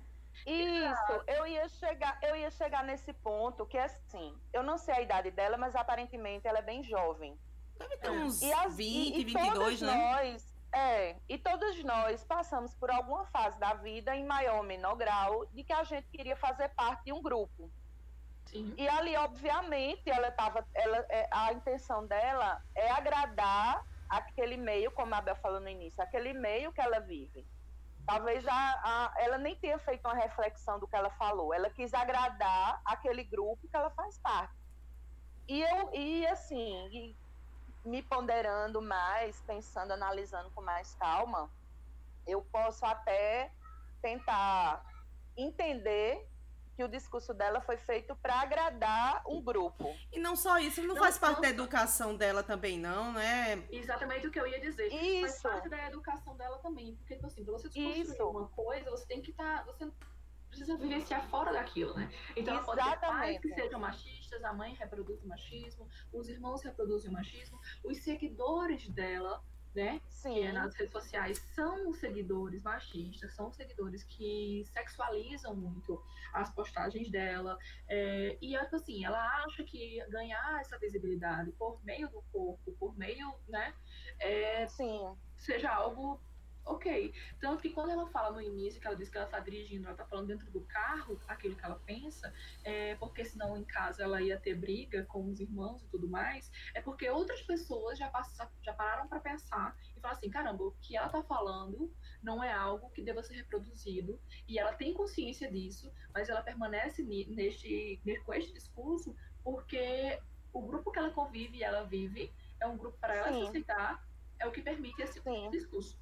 Isso, 0.47 1.25
eu 1.27 1.47
ia 1.47 1.69
chegar, 1.69 2.19
eu 2.23 2.37
ia 2.37 2.51
chegar 2.51 2.85
nesse 2.85 3.13
ponto 3.13 3.65
que 3.65 3.79
é 3.79 3.85
assim, 3.85 4.37
eu 4.53 4.63
não 4.63 4.77
sei 4.77 4.95
a 4.95 5.01
idade 5.01 5.31
dela, 5.31 5.57
mas 5.57 5.75
aparentemente 5.75 6.47
ela 6.47 6.59
é 6.59 6.63
bem 6.63 6.83
jovem. 6.83 7.39
Deve 7.79 7.97
ter 7.97 8.11
uns 8.11 8.43
e 8.43 8.53
as, 8.53 8.77
20, 8.77 8.87
e, 8.87 9.21
e 9.21 9.25
22, 9.25 9.81
né? 9.81 9.95
Nós, 9.95 10.55
é, 10.73 11.17
e 11.29 11.39
todos 11.39 11.83
nós 11.83 12.25
passamos 12.25 12.75
por 12.75 12.91
alguma 12.91 13.25
fase 13.27 13.59
da 13.59 13.75
vida, 13.75 14.15
em 14.15 14.25
maior 14.25 14.59
ou 14.59 14.63
menor 14.63 14.97
grau, 14.97 15.47
de 15.47 15.65
que 15.65 15.73
a 15.73 15.83
gente 15.83 16.09
queria 16.09 16.37
fazer 16.37 16.69
parte 16.71 17.05
de 17.05 17.13
um 17.13 17.23
grupo. 17.23 17.71
Sim. 18.47 18.75
E 18.77 18.89
ali, 18.89 19.17
obviamente, 19.17 20.11
ela 20.11 20.31
tava, 20.31 20.67
ela, 20.75 20.99
é, 21.09 21.27
a 21.31 21.53
intenção 21.53 22.07
dela 22.07 22.63
é 22.75 22.91
agradar 22.91 23.85
aquele 24.09 24.57
meio, 24.57 24.91
como 24.91 25.15
a 25.15 25.19
Abel 25.19 25.37
falou 25.37 25.61
no 25.61 25.69
início, 25.69 26.03
aquele 26.03 26.33
meio 26.33 26.73
que 26.73 26.81
ela 26.81 27.01
vive. 27.01 27.47
Talvez 28.07 28.47
a, 28.47 28.53
a, 28.53 29.15
ela 29.19 29.39
nem 29.39 29.57
tenha 29.57 29.79
feito 29.79 30.07
uma 30.07 30.15
reflexão 30.15 30.79
do 30.79 30.87
que 30.87 30.95
ela 30.95 31.11
falou. 31.11 31.55
Ela 31.55 31.71
quis 31.71 31.95
agradar 31.95 32.81
aquele 32.85 33.25
grupo 33.25 33.67
que 33.67 33.77
ela 33.77 33.91
faz 33.91 34.19
parte. 34.19 34.55
E 35.49 35.61
eu, 35.61 35.95
e 35.95 36.27
assim, 36.27 36.89
e 36.93 37.17
me 37.85 38.03
ponderando 38.03 38.81
mais, 38.81 39.41
pensando, 39.43 39.93
analisando 39.93 40.51
com 40.51 40.63
mais 40.63 40.95
calma, 40.95 41.51
eu 42.27 42.43
posso 42.51 42.85
até 42.85 43.51
tentar 44.01 44.85
entender 45.37 46.27
que 46.75 46.83
o 46.83 46.89
discurso 46.89 47.33
dela 47.33 47.61
foi 47.61 47.77
feito 47.77 48.17
para 48.17 48.41
agradar 48.41 49.23
um 49.27 49.43
grupo. 49.43 49.95
E 50.13 50.19
não 50.19 50.37
só 50.37 50.59
isso, 50.59 50.81
não, 50.83 50.95
não 50.95 50.97
faz 50.97 51.17
parte 51.17 51.37
não, 51.37 51.43
da 51.43 51.49
educação 51.49 52.17
dela 52.17 52.43
também, 52.43 52.79
não, 52.79 53.13
né? 53.13 53.65
Exatamente 53.71 54.27
o 54.27 54.31
que 54.31 54.41
eu 54.41 54.47
ia 54.47 54.61
dizer. 54.61 54.89
Isso. 54.93 55.43
Faz 55.43 55.55
parte 55.55 55.69
da 55.69 55.87
educação 55.87 56.37
dela 56.37 56.59
também. 56.59 56.97
Porque, 56.97 57.15
tipo 57.15 57.27
assim, 57.27 57.45
pra 57.45 57.53
você 57.53 57.69
desconstruir 57.69 58.31
uma 58.31 58.49
coisa, 58.49 58.91
você 58.91 59.07
tem 59.07 59.23
que 59.23 59.31
estar. 59.31 59.65
Tá, 59.65 59.65
você 59.65 59.91
precisa 60.49 60.77
vivenciar 60.77 61.29
fora 61.29 61.53
daquilo, 61.53 61.95
né? 61.95 62.11
Então, 62.37 62.55
Exatamente. 62.55 62.65
pode 62.65 62.91
ter 62.91 63.07
pais 63.07 63.41
que 63.41 63.49
sejam 63.55 63.81
machistas, 63.81 64.45
a 64.45 64.53
mãe 64.53 64.75
reproduz 64.75 65.23
o 65.23 65.29
machismo, 65.29 65.89
os 66.13 66.29
irmãos 66.29 66.63
reproduzem 66.63 67.11
o 67.11 67.13
machismo, 67.13 67.59
os 67.83 67.99
seguidores 67.99 68.89
dela 68.89 69.43
né? 69.75 70.01
Sim. 70.09 70.35
Que 70.35 70.41
é 70.43 70.53
nas 70.53 70.75
redes 70.75 70.93
sociais 70.93 71.39
são 71.55 71.93
seguidores 71.93 72.63
machistas, 72.63 73.35
são 73.35 73.53
seguidores 73.53 74.03
que 74.05 74.65
sexualizam 74.73 75.55
muito 75.55 76.03
as 76.33 76.51
postagens 76.51 77.11
dela. 77.11 77.59
É, 77.89 78.39
e 78.41 78.57
assim, 78.57 79.05
ela 79.05 79.45
acha 79.45 79.65
que 79.65 80.05
ganhar 80.09 80.61
essa 80.61 80.79
visibilidade 80.79 81.53
por 81.53 81.79
meio 81.85 82.09
do 82.09 82.23
corpo, 82.33 82.73
por 82.73 82.97
meio, 82.97 83.35
né? 83.49 83.75
É, 84.19 84.67
Sim. 84.67 85.15
Seja 85.37 85.71
algo 85.71 86.21
ok. 86.65 87.13
Tanto 87.41 87.63
que 87.63 87.71
quando 87.71 87.91
ela 87.91 88.07
fala 88.09 88.33
no 88.33 88.41
início, 88.41 88.81
que 88.81 88.87
ela 88.87 88.97
diz 88.97 89.09
que 89.09 89.17
ela 89.17 89.27
está 89.27 89.39
dirigindo, 89.41 89.85
ela 89.85 89.93
está 89.93 90.05
falando 90.05 90.29
dentro 90.29 90.51
do 90.51 90.61
carro, 90.63 91.19
aquilo 91.29 91.57
que 91.57 91.65
ela 91.65 91.81
pensa, 91.87 92.33
é 92.63 92.95
porque 92.97 93.25
senão 93.25 93.57
em 93.57 93.65
casa 93.65 94.03
ela 94.03 94.21
ia 94.21 94.39
ter 94.39 94.55
briga 94.55 95.05
com 95.05 95.29
os 95.29 95.41
irmãos 95.41 95.83
e 95.83 95.87
tudo 95.89 96.09
mais, 96.09 96.51
é 96.75 96.81
porque 96.81 97.09
outras 97.09 97.43
pessoas 97.43 97.99
já, 97.99 98.09
passam, 98.09 98.49
já 98.63 98.73
pararam 98.73 99.09
para 99.09 99.21
pensar 99.21 99.77
e 99.97 100.01
falar 100.01 100.15
assim, 100.15 100.31
caramba, 100.31 100.65
o 100.65 100.73
que 100.81 100.97
ela 100.97 101.07
está 101.07 101.23
falando 101.23 101.93
não 102.23 102.43
é 102.43 102.53
algo 102.53 102.91
que 102.91 103.03
deva 103.03 103.23
ser 103.23 103.35
reproduzido, 103.35 104.19
e 104.49 104.59
ela 104.59 104.73
tem 104.73 104.95
consciência 104.95 105.51
disso, 105.51 105.93
mas 106.13 106.29
ela 106.29 106.43
permanece 106.43 107.03
neste, 107.03 108.01
com 108.25 108.33
este 108.33 108.53
discurso 108.53 109.15
porque 109.43 110.19
o 110.53 110.63
grupo 110.63 110.91
que 110.91 110.99
ela 110.99 111.11
convive 111.11 111.59
e 111.59 111.63
ela 111.63 111.85
vive 111.85 112.33
é 112.61 112.67
um 112.67 112.79
grupo 112.79 112.97
para 112.99 113.15
ela 113.15 113.33
se 113.33 113.43
aceitar, 113.49 114.07
é 114.39 114.47
o 114.47 114.53
que 114.53 114.63
permite 114.63 115.03
esse 115.03 115.21
Sim. 115.21 115.51
discurso. 115.51 115.99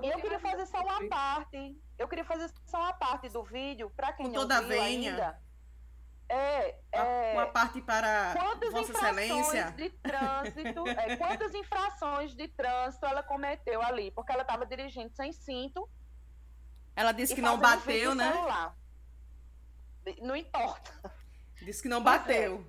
E 0.00 0.08
eu 0.08 0.18
queria 0.18 0.40
fazer 0.40 0.66
só 0.66 0.80
uma 0.80 1.08
parte. 1.08 1.76
Eu 1.98 2.08
queria 2.08 2.24
fazer 2.24 2.50
só 2.66 2.78
uma 2.78 2.92
parte 2.92 3.28
do 3.28 3.42
vídeo, 3.42 3.90
para 3.90 4.12
quem 4.12 4.26
Com 4.26 4.32
não 4.32 4.40
toda 4.42 4.62
viu 4.62 4.80
ainda. 4.80 5.38
É, 6.28 6.78
é, 6.92 7.32
uma 7.34 7.46
parte 7.46 7.82
para 7.82 8.32
quantas 8.32 8.72
Vossa 8.72 8.92
Excelência. 8.92 9.70
de 9.72 9.90
trânsito, 9.90 10.88
é, 10.88 11.16
quantas 11.16 11.54
infrações 11.54 12.34
de 12.34 12.48
trânsito 12.48 13.04
ela 13.04 13.22
cometeu 13.22 13.82
ali, 13.82 14.10
porque 14.10 14.32
ela 14.32 14.40
estava 14.40 14.64
dirigindo 14.64 15.12
sem 15.14 15.30
cinto. 15.30 15.86
Ela 16.96 17.12
disse 17.12 17.34
que 17.34 17.42
não 17.42 17.58
bateu, 17.58 18.14
né? 18.14 18.32
Celular. 18.32 18.76
Não 20.22 20.34
importa. 20.34 21.12
Disse 21.60 21.82
que 21.82 21.88
não 21.88 22.02
bateu. 22.02 22.66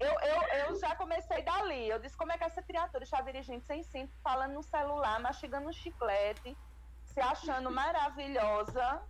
Eu, 0.00 0.12
eu, 0.20 0.42
eu 0.68 0.76
já 0.78 0.94
comecei 0.94 1.42
dali. 1.42 1.88
Eu 1.88 1.98
disse 1.98 2.16
como 2.16 2.32
é 2.32 2.38
que 2.38 2.44
essa 2.44 2.62
criatura 2.62 3.02
está 3.02 3.20
dirigindo 3.20 3.64
sem 3.64 3.82
cinto, 3.82 4.14
falando 4.22 4.54
no 4.54 4.62
celular, 4.62 5.18
mastigando 5.20 5.68
um 5.68 5.72
chiclete, 5.72 6.56
se 7.04 7.20
achando 7.20 7.70
maravilhosa. 7.70 9.02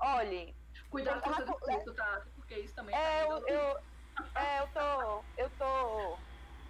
Olhe. 0.00 0.56
Cuidado 0.90 1.20
com 1.20 1.30
o 1.30 1.34
discurso, 1.34 1.94
tá? 1.94 2.22
Porque 2.34 2.58
isso 2.60 2.74
também 2.74 2.94
tá 2.94 3.00
é, 3.00 3.22
eu, 3.24 3.46
eu, 3.48 3.78
é, 4.34 4.60
eu 4.60 4.68
tô. 4.68 5.24
Eu 5.36 5.50
tô. 5.50 6.18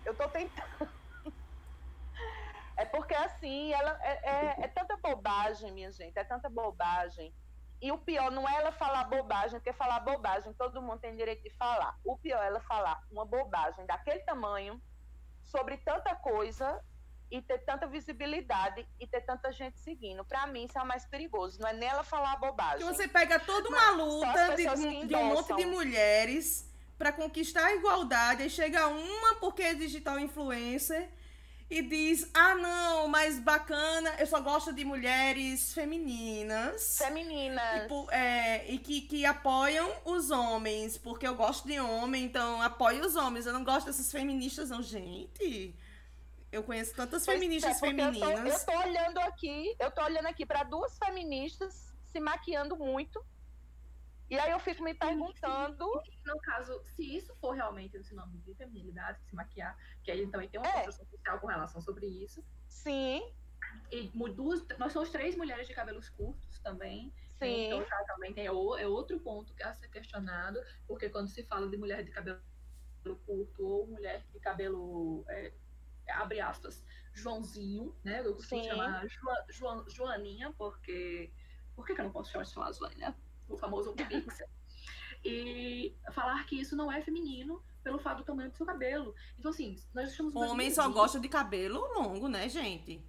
Eu 0.04 0.16
tô 0.16 0.28
tentando. 0.28 0.98
É 2.76 2.84
porque 2.84 3.14
assim, 3.14 3.72
ela 3.72 3.98
é, 4.02 4.30
é, 4.30 4.64
é 4.64 4.68
tanta 4.68 4.96
bobagem, 4.98 5.72
minha 5.72 5.90
gente, 5.90 6.16
é 6.16 6.22
tanta 6.22 6.48
bobagem 6.48 7.34
e 7.80 7.92
o 7.92 7.98
pior 7.98 8.30
não 8.30 8.48
é 8.48 8.56
ela 8.56 8.72
falar 8.72 9.04
bobagem, 9.04 9.60
porque 9.60 9.72
falar 9.72 10.00
bobagem 10.00 10.52
todo 10.54 10.82
mundo 10.82 11.00
tem 11.00 11.14
direito 11.14 11.42
de 11.42 11.50
falar. 11.50 11.96
O 12.04 12.16
pior 12.16 12.42
é 12.42 12.46
ela 12.48 12.60
falar 12.60 13.00
uma 13.10 13.24
bobagem 13.24 13.86
daquele 13.86 14.20
tamanho 14.20 14.80
sobre 15.44 15.76
tanta 15.78 16.14
coisa 16.16 16.82
e 17.30 17.42
ter 17.42 17.58
tanta 17.58 17.86
visibilidade 17.86 18.86
e 18.98 19.06
ter 19.06 19.20
tanta 19.20 19.52
gente 19.52 19.78
seguindo. 19.78 20.24
Para 20.24 20.46
mim, 20.46 20.64
isso 20.64 20.78
é 20.78 20.82
o 20.82 20.86
mais 20.86 21.04
perigoso. 21.06 21.60
Não 21.60 21.68
é 21.68 21.72
nem 21.72 21.88
ela 21.88 22.02
falar 22.02 22.36
bobagem. 22.36 22.86
você 22.86 23.06
pega 23.06 23.38
toda 23.38 23.68
uma 23.68 23.90
luta 23.90 24.56
de, 24.56 25.06
de, 25.06 25.14
um 25.14 25.26
monte 25.26 25.54
de 25.54 25.66
mulheres 25.66 26.68
para 26.96 27.12
conquistar 27.12 27.66
a 27.66 27.74
igualdade, 27.74 28.42
e 28.42 28.50
chega 28.50 28.88
uma 28.88 29.36
porque 29.36 29.62
é 29.62 29.74
digital 29.74 30.18
influencer 30.18 31.08
e 31.70 31.82
diz: 31.82 32.30
Ah, 32.32 32.54
não, 32.54 33.08
mas 33.08 33.38
bacana, 33.38 34.14
eu 34.18 34.26
só 34.26 34.40
gosto 34.40 34.72
de 34.72 34.84
mulheres 34.84 35.72
femininas. 35.72 36.98
Femininas. 36.98 37.90
E, 37.90 38.14
é, 38.14 38.72
e 38.72 38.78
que, 38.78 39.02
que 39.02 39.26
apoiam 39.26 39.90
os 40.04 40.30
homens, 40.30 40.96
porque 40.96 41.26
eu 41.26 41.34
gosto 41.34 41.66
de 41.66 41.78
homem, 41.78 42.24
então 42.24 42.62
apoio 42.62 43.04
os 43.04 43.16
homens. 43.16 43.46
Eu 43.46 43.52
não 43.52 43.64
gosto 43.64 43.86
dessas 43.86 44.10
feministas, 44.10 44.70
não, 44.70 44.82
gente. 44.82 45.74
Eu 46.50 46.62
conheço 46.62 46.94
tantas 46.94 47.26
pois 47.26 47.38
feministas 47.38 47.76
é, 47.76 47.80
femininas. 47.80 48.22
Eu 48.22 48.66
tô, 48.66 48.72
eu 48.72 48.80
tô 48.80 48.88
olhando 48.88 49.18
aqui, 49.18 49.76
eu 49.78 49.90
tô 49.90 50.02
olhando 50.02 50.26
aqui 50.26 50.46
para 50.46 50.62
duas 50.62 50.96
feministas 50.98 51.92
se 52.10 52.18
maquiando 52.20 52.74
muito 52.76 53.22
e 54.30 54.38
aí 54.38 54.50
eu 54.50 54.60
fico 54.60 54.82
me 54.82 54.94
perguntando. 54.94 55.86
No 56.26 56.38
caso, 56.40 56.80
se 56.84 57.16
isso 57.16 57.34
for 57.36 57.52
realmente 57.52 57.96
o 57.96 58.04
sinônimo 58.04 58.38
de 58.42 58.54
feminilidade, 58.54 59.22
se 59.24 59.34
maquiar, 59.34 59.76
que 60.02 60.10
aí 60.10 60.26
também 60.28 60.48
tem 60.48 60.60
uma 60.60 60.68
é. 60.68 60.72
construção 60.84 61.06
social 61.06 61.40
com 61.40 61.46
relação 61.46 61.80
sobre 61.80 62.06
isso. 62.06 62.44
Sim. 62.68 63.22
E 63.90 64.08
duas, 64.34 64.66
nós 64.78 64.92
somos 64.92 65.10
três 65.10 65.36
mulheres 65.36 65.66
de 65.66 65.74
cabelos 65.74 66.08
curtos 66.10 66.58
também. 66.58 67.12
Sim. 67.38 67.66
Então 67.66 67.86
já 67.86 68.04
também 68.04 68.34
tem, 68.34 68.46
é 68.46 68.52
outro 68.52 69.18
ponto 69.20 69.54
a 69.62 69.72
ser 69.72 69.88
questionado, 69.88 70.60
porque 70.86 71.08
quando 71.08 71.28
se 71.28 71.42
fala 71.44 71.68
de 71.68 71.76
mulher 71.76 72.04
de 72.04 72.10
cabelo 72.10 72.40
curto 73.24 73.64
ou 73.64 73.86
mulher 73.86 74.26
de 74.32 74.40
cabelo, 74.40 75.24
é, 75.28 75.52
abre 76.10 76.40
aspas, 76.40 76.84
Joãozinho, 77.14 77.96
né? 78.04 78.20
Eu 78.24 78.34
costumo 78.34 78.62
Sim. 78.62 78.68
chamar 78.68 79.06
Jo, 79.08 79.88
Joaninha, 79.88 80.52
porque. 80.58 81.32
Por 81.74 81.86
que, 81.86 81.94
que 81.94 82.00
eu 82.00 82.06
não 82.06 82.12
posso 82.12 82.30
chamar 82.30 82.44
de 82.44 82.78
Joaninha, 82.78 83.10
né? 83.10 83.16
O 83.48 83.56
famoso 83.56 83.92
pixel. 83.92 84.48
e 85.24 85.96
falar 86.12 86.44
que 86.46 86.60
isso 86.60 86.76
não 86.76 86.90
é 86.90 87.00
feminino 87.02 87.62
pelo 87.82 87.98
fato 87.98 88.18
do 88.18 88.24
tamanho 88.24 88.50
do 88.50 88.56
seu 88.56 88.66
cabelo. 88.66 89.14
Então, 89.38 89.50
assim, 89.50 89.76
nós 89.94 90.10
estamos. 90.10 90.34
Homem 90.34 90.70
só 90.70 90.88
gosta 90.88 91.18
de 91.18 91.28
cabelo 91.28 91.80
longo, 91.94 92.28
né, 92.28 92.48
gente? 92.48 93.02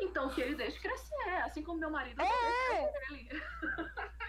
Então, 0.00 0.28
que 0.30 0.40
ele 0.40 0.54
deixe 0.54 0.80
crescer, 0.80 1.28
assim 1.44 1.62
como 1.62 1.78
meu 1.78 1.90
marido. 1.90 2.20
É. 2.22 2.92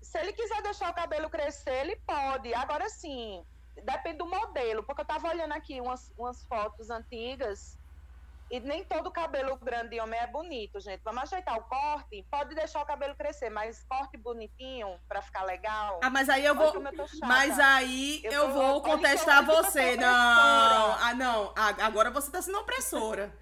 Se 0.00 0.18
ele 0.18 0.32
quiser 0.32 0.62
deixar 0.62 0.90
o 0.90 0.94
cabelo 0.94 1.28
crescer, 1.28 1.84
ele 1.84 1.96
pode. 1.96 2.54
Agora 2.54 2.88
sim, 2.88 3.44
depende 3.84 4.18
do 4.18 4.26
modelo, 4.26 4.82
porque 4.84 5.00
eu 5.00 5.06
tava 5.06 5.28
olhando 5.28 5.52
aqui 5.52 5.80
umas, 5.80 6.12
umas 6.16 6.44
fotos 6.44 6.90
antigas 6.90 7.78
e 8.48 8.60
nem 8.60 8.84
todo 8.84 9.10
cabelo 9.10 9.56
grande 9.56 9.90
de 9.90 10.00
homem 10.00 10.18
é 10.20 10.26
bonito, 10.26 10.78
gente. 10.78 11.00
Vamos 11.02 11.24
ajeitar 11.24 11.58
o 11.58 11.64
corte. 11.64 12.24
Pode 12.30 12.54
deixar 12.54 12.80
o 12.80 12.86
cabelo 12.86 13.16
crescer, 13.16 13.50
mas 13.50 13.84
corte 13.88 14.16
bonitinho 14.16 15.00
para 15.08 15.20
ficar 15.20 15.42
legal. 15.42 15.98
Ah, 16.02 16.10
mas 16.10 16.28
aí 16.28 16.44
eu 16.44 16.54
vou. 16.54 16.72
Eu 16.72 16.82
mas 17.22 17.58
aí 17.58 18.20
eu, 18.22 18.32
eu 18.32 18.46
tô... 18.46 18.52
vou 18.52 18.82
contestar 18.82 19.44
você. 19.44 19.96
Não. 19.96 20.06
Ah, 20.06 21.12
não. 21.16 21.52
Agora 21.56 22.10
você 22.10 22.30
tá 22.30 22.40
sendo 22.40 22.58
opressora. 22.58 23.36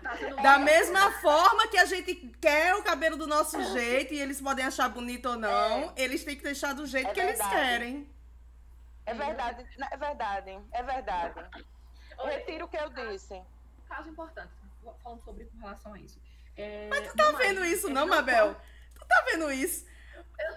Tá 0.00 0.42
da 0.42 0.58
mesma 0.58 1.10
forma 1.20 1.66
que 1.66 1.78
a 1.78 1.84
gente 1.84 2.14
quer 2.40 2.76
o 2.76 2.84
cabelo 2.84 3.16
do 3.16 3.26
nosso 3.26 3.60
jeito 3.72 4.14
e 4.14 4.20
eles 4.20 4.40
podem 4.40 4.64
achar 4.64 4.88
bonito 4.88 5.30
ou 5.30 5.36
não, 5.36 5.84
é. 5.84 5.92
eles 5.96 6.22
têm 6.22 6.36
que 6.36 6.44
deixar 6.44 6.74
do 6.74 6.86
jeito 6.86 7.10
é 7.10 7.14
que 7.14 7.20
verdade. 7.20 7.54
eles 7.54 7.66
querem. 7.66 8.16
É 9.06 9.14
verdade, 9.14 9.66
é 9.90 9.96
verdade, 9.96 10.58
é 10.70 10.82
verdade. 10.82 11.44
Eu 12.18 12.26
retiro 12.26 12.66
o 12.66 12.68
que 12.68 12.76
eu 12.76 12.90
disse 12.90 13.42
caso 13.88 14.08
importante, 14.10 14.52
falando 15.02 15.22
sobre 15.22 15.44
com 15.46 15.58
relação 15.58 15.94
a 15.94 15.98
isso. 15.98 16.20
É, 16.56 16.88
Mas 16.88 17.08
tu 17.08 17.16
tá 17.16 17.32
vendo 17.32 17.64
isso, 17.64 17.88
não, 17.88 18.06
Mabel? 18.06 18.56
Tu 18.94 19.06
tá 19.06 19.24
vendo 19.30 19.50
isso? 19.52 19.86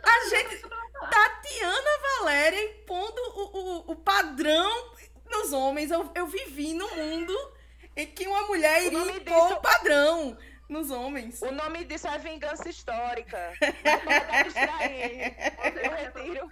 A 0.03 0.29
gente. 0.29 0.61
Tatiana 1.09 1.89
Valéria 2.17 2.63
impondo 2.65 3.21
o, 3.21 3.57
o, 3.57 3.91
o 3.91 3.95
padrão 3.95 4.93
nos 5.29 5.53
homens. 5.53 5.91
Eu, 5.91 6.11
eu 6.13 6.27
vivi 6.27 6.73
no 6.73 6.89
mundo 6.95 7.33
em 7.95 8.07
que 8.07 8.27
uma 8.27 8.43
mulher 8.47 8.83
iria 8.83 8.99
impor 8.99 9.47
disso... 9.47 9.53
o 9.53 9.61
padrão 9.61 10.37
nos 10.67 10.91
homens. 10.91 11.41
O 11.41 11.51
nome 11.51 11.85
disso 11.85 12.07
é 12.07 12.17
vingança 12.17 12.69
histórica. 12.69 13.53
eu 15.83 15.91
retiro 15.91 16.49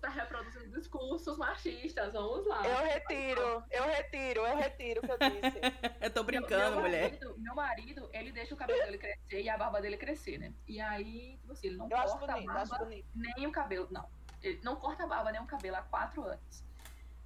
está 0.00 0.08
reproduzindo 0.08 0.59
discursos 0.80 1.38
machistas. 1.38 2.12
Vamos 2.12 2.46
lá. 2.46 2.66
Eu 2.66 2.84
retiro, 2.84 3.64
eu 3.70 3.84
retiro, 3.84 4.46
eu 4.46 4.56
retiro 4.56 5.00
o 5.00 5.06
que 5.06 5.12
eu 5.12 5.18
disse. 5.18 5.60
eu 6.00 6.10
tô 6.10 6.22
brincando, 6.24 6.56
meu, 6.56 6.70
meu 6.70 6.80
mulher. 6.82 7.02
Marido, 7.12 7.34
meu 7.38 7.54
marido, 7.54 8.10
ele 8.12 8.32
deixa 8.32 8.54
o 8.54 8.56
cabelo 8.56 8.82
dele 8.82 8.98
crescer 8.98 9.42
e 9.42 9.48
a 9.48 9.56
barba 9.56 9.80
dele 9.80 9.96
crescer, 9.96 10.38
né? 10.38 10.52
E 10.66 10.80
aí, 10.80 11.36
tipo 11.40 11.52
assim, 11.52 11.68
ele 11.68 11.76
não 11.76 11.88
eu 11.88 11.96
corta 11.96 12.32
bonito, 12.32 12.50
a 12.50 12.54
barba 12.54 12.88
nem 13.14 13.46
o 13.46 13.52
cabelo. 13.52 13.88
Não. 13.90 14.08
Ele 14.42 14.60
não 14.62 14.76
corta 14.76 15.04
a 15.04 15.06
barba 15.06 15.30
nem 15.30 15.40
o 15.40 15.46
cabelo 15.46 15.76
há 15.76 15.82
quatro 15.82 16.24
anos. 16.24 16.64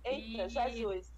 Eita, 0.05 0.45
e... 0.45 0.49
Jesus. 0.49 1.13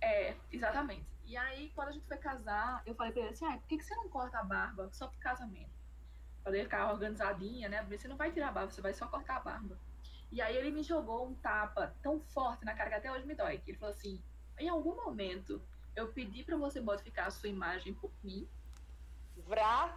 É, 0.00 0.34
exatamente. 0.52 1.06
E 1.24 1.36
aí, 1.36 1.70
quando 1.74 1.88
a 1.88 1.92
gente 1.92 2.06
foi 2.06 2.16
casar, 2.16 2.82
eu 2.86 2.94
falei 2.94 3.12
pra 3.12 3.22
ele 3.22 3.30
assim, 3.30 3.46
ah, 3.46 3.58
por 3.58 3.66
que, 3.66 3.78
que 3.78 3.84
você 3.84 3.94
não 3.96 4.08
corta 4.08 4.38
a 4.38 4.44
barba 4.44 4.88
só 4.92 5.08
pro 5.08 5.18
casamento? 5.18 5.76
pra 6.46 6.54
ele 6.54 6.64
ficar 6.64 6.92
organizadinha, 6.92 7.68
né? 7.68 7.84
Você 7.90 8.06
não 8.06 8.16
vai 8.16 8.30
tirar 8.30 8.48
a 8.48 8.52
barba, 8.52 8.70
você 8.70 8.80
vai 8.80 8.94
só 8.94 9.08
cortar 9.08 9.38
a 9.38 9.40
barba. 9.40 9.76
E 10.32 10.40
aí 10.42 10.56
ele 10.56 10.70
me 10.70 10.82
jogou 10.82 11.28
um 11.28 11.34
tapa 11.34 11.94
tão 12.02 12.20
forte 12.20 12.64
na 12.64 12.74
cara 12.74 12.90
que 12.90 12.96
até 12.96 13.12
hoje 13.12 13.26
me 13.26 13.34
dói. 13.34 13.58
Que 13.58 13.70
ele 13.70 13.78
falou 13.78 13.94
assim: 13.94 14.22
em 14.58 14.68
algum 14.68 14.94
momento 14.96 15.62
eu 15.94 16.08
pedi 16.12 16.42
pra 16.44 16.56
você 16.56 16.80
modificar 16.80 17.26
a 17.26 17.30
sua 17.30 17.48
imagem 17.48 17.94
por 17.94 18.10
mim. 18.22 18.48
Vrá. 19.46 19.96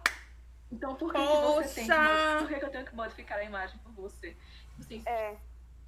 Então 0.70 0.94
por 0.94 1.12
que, 1.12 1.18
que 1.18 1.26
você 1.26 1.74
tem 1.74 1.86
que, 1.86 2.38
por 2.38 2.48
que, 2.48 2.58
que 2.60 2.64
eu 2.64 2.70
tenho 2.70 2.86
que 2.86 2.94
modificar 2.94 3.38
a 3.38 3.44
imagem 3.44 3.78
por 3.78 3.92
você? 3.92 4.36
Assim, 4.78 5.02
É, 5.06 5.36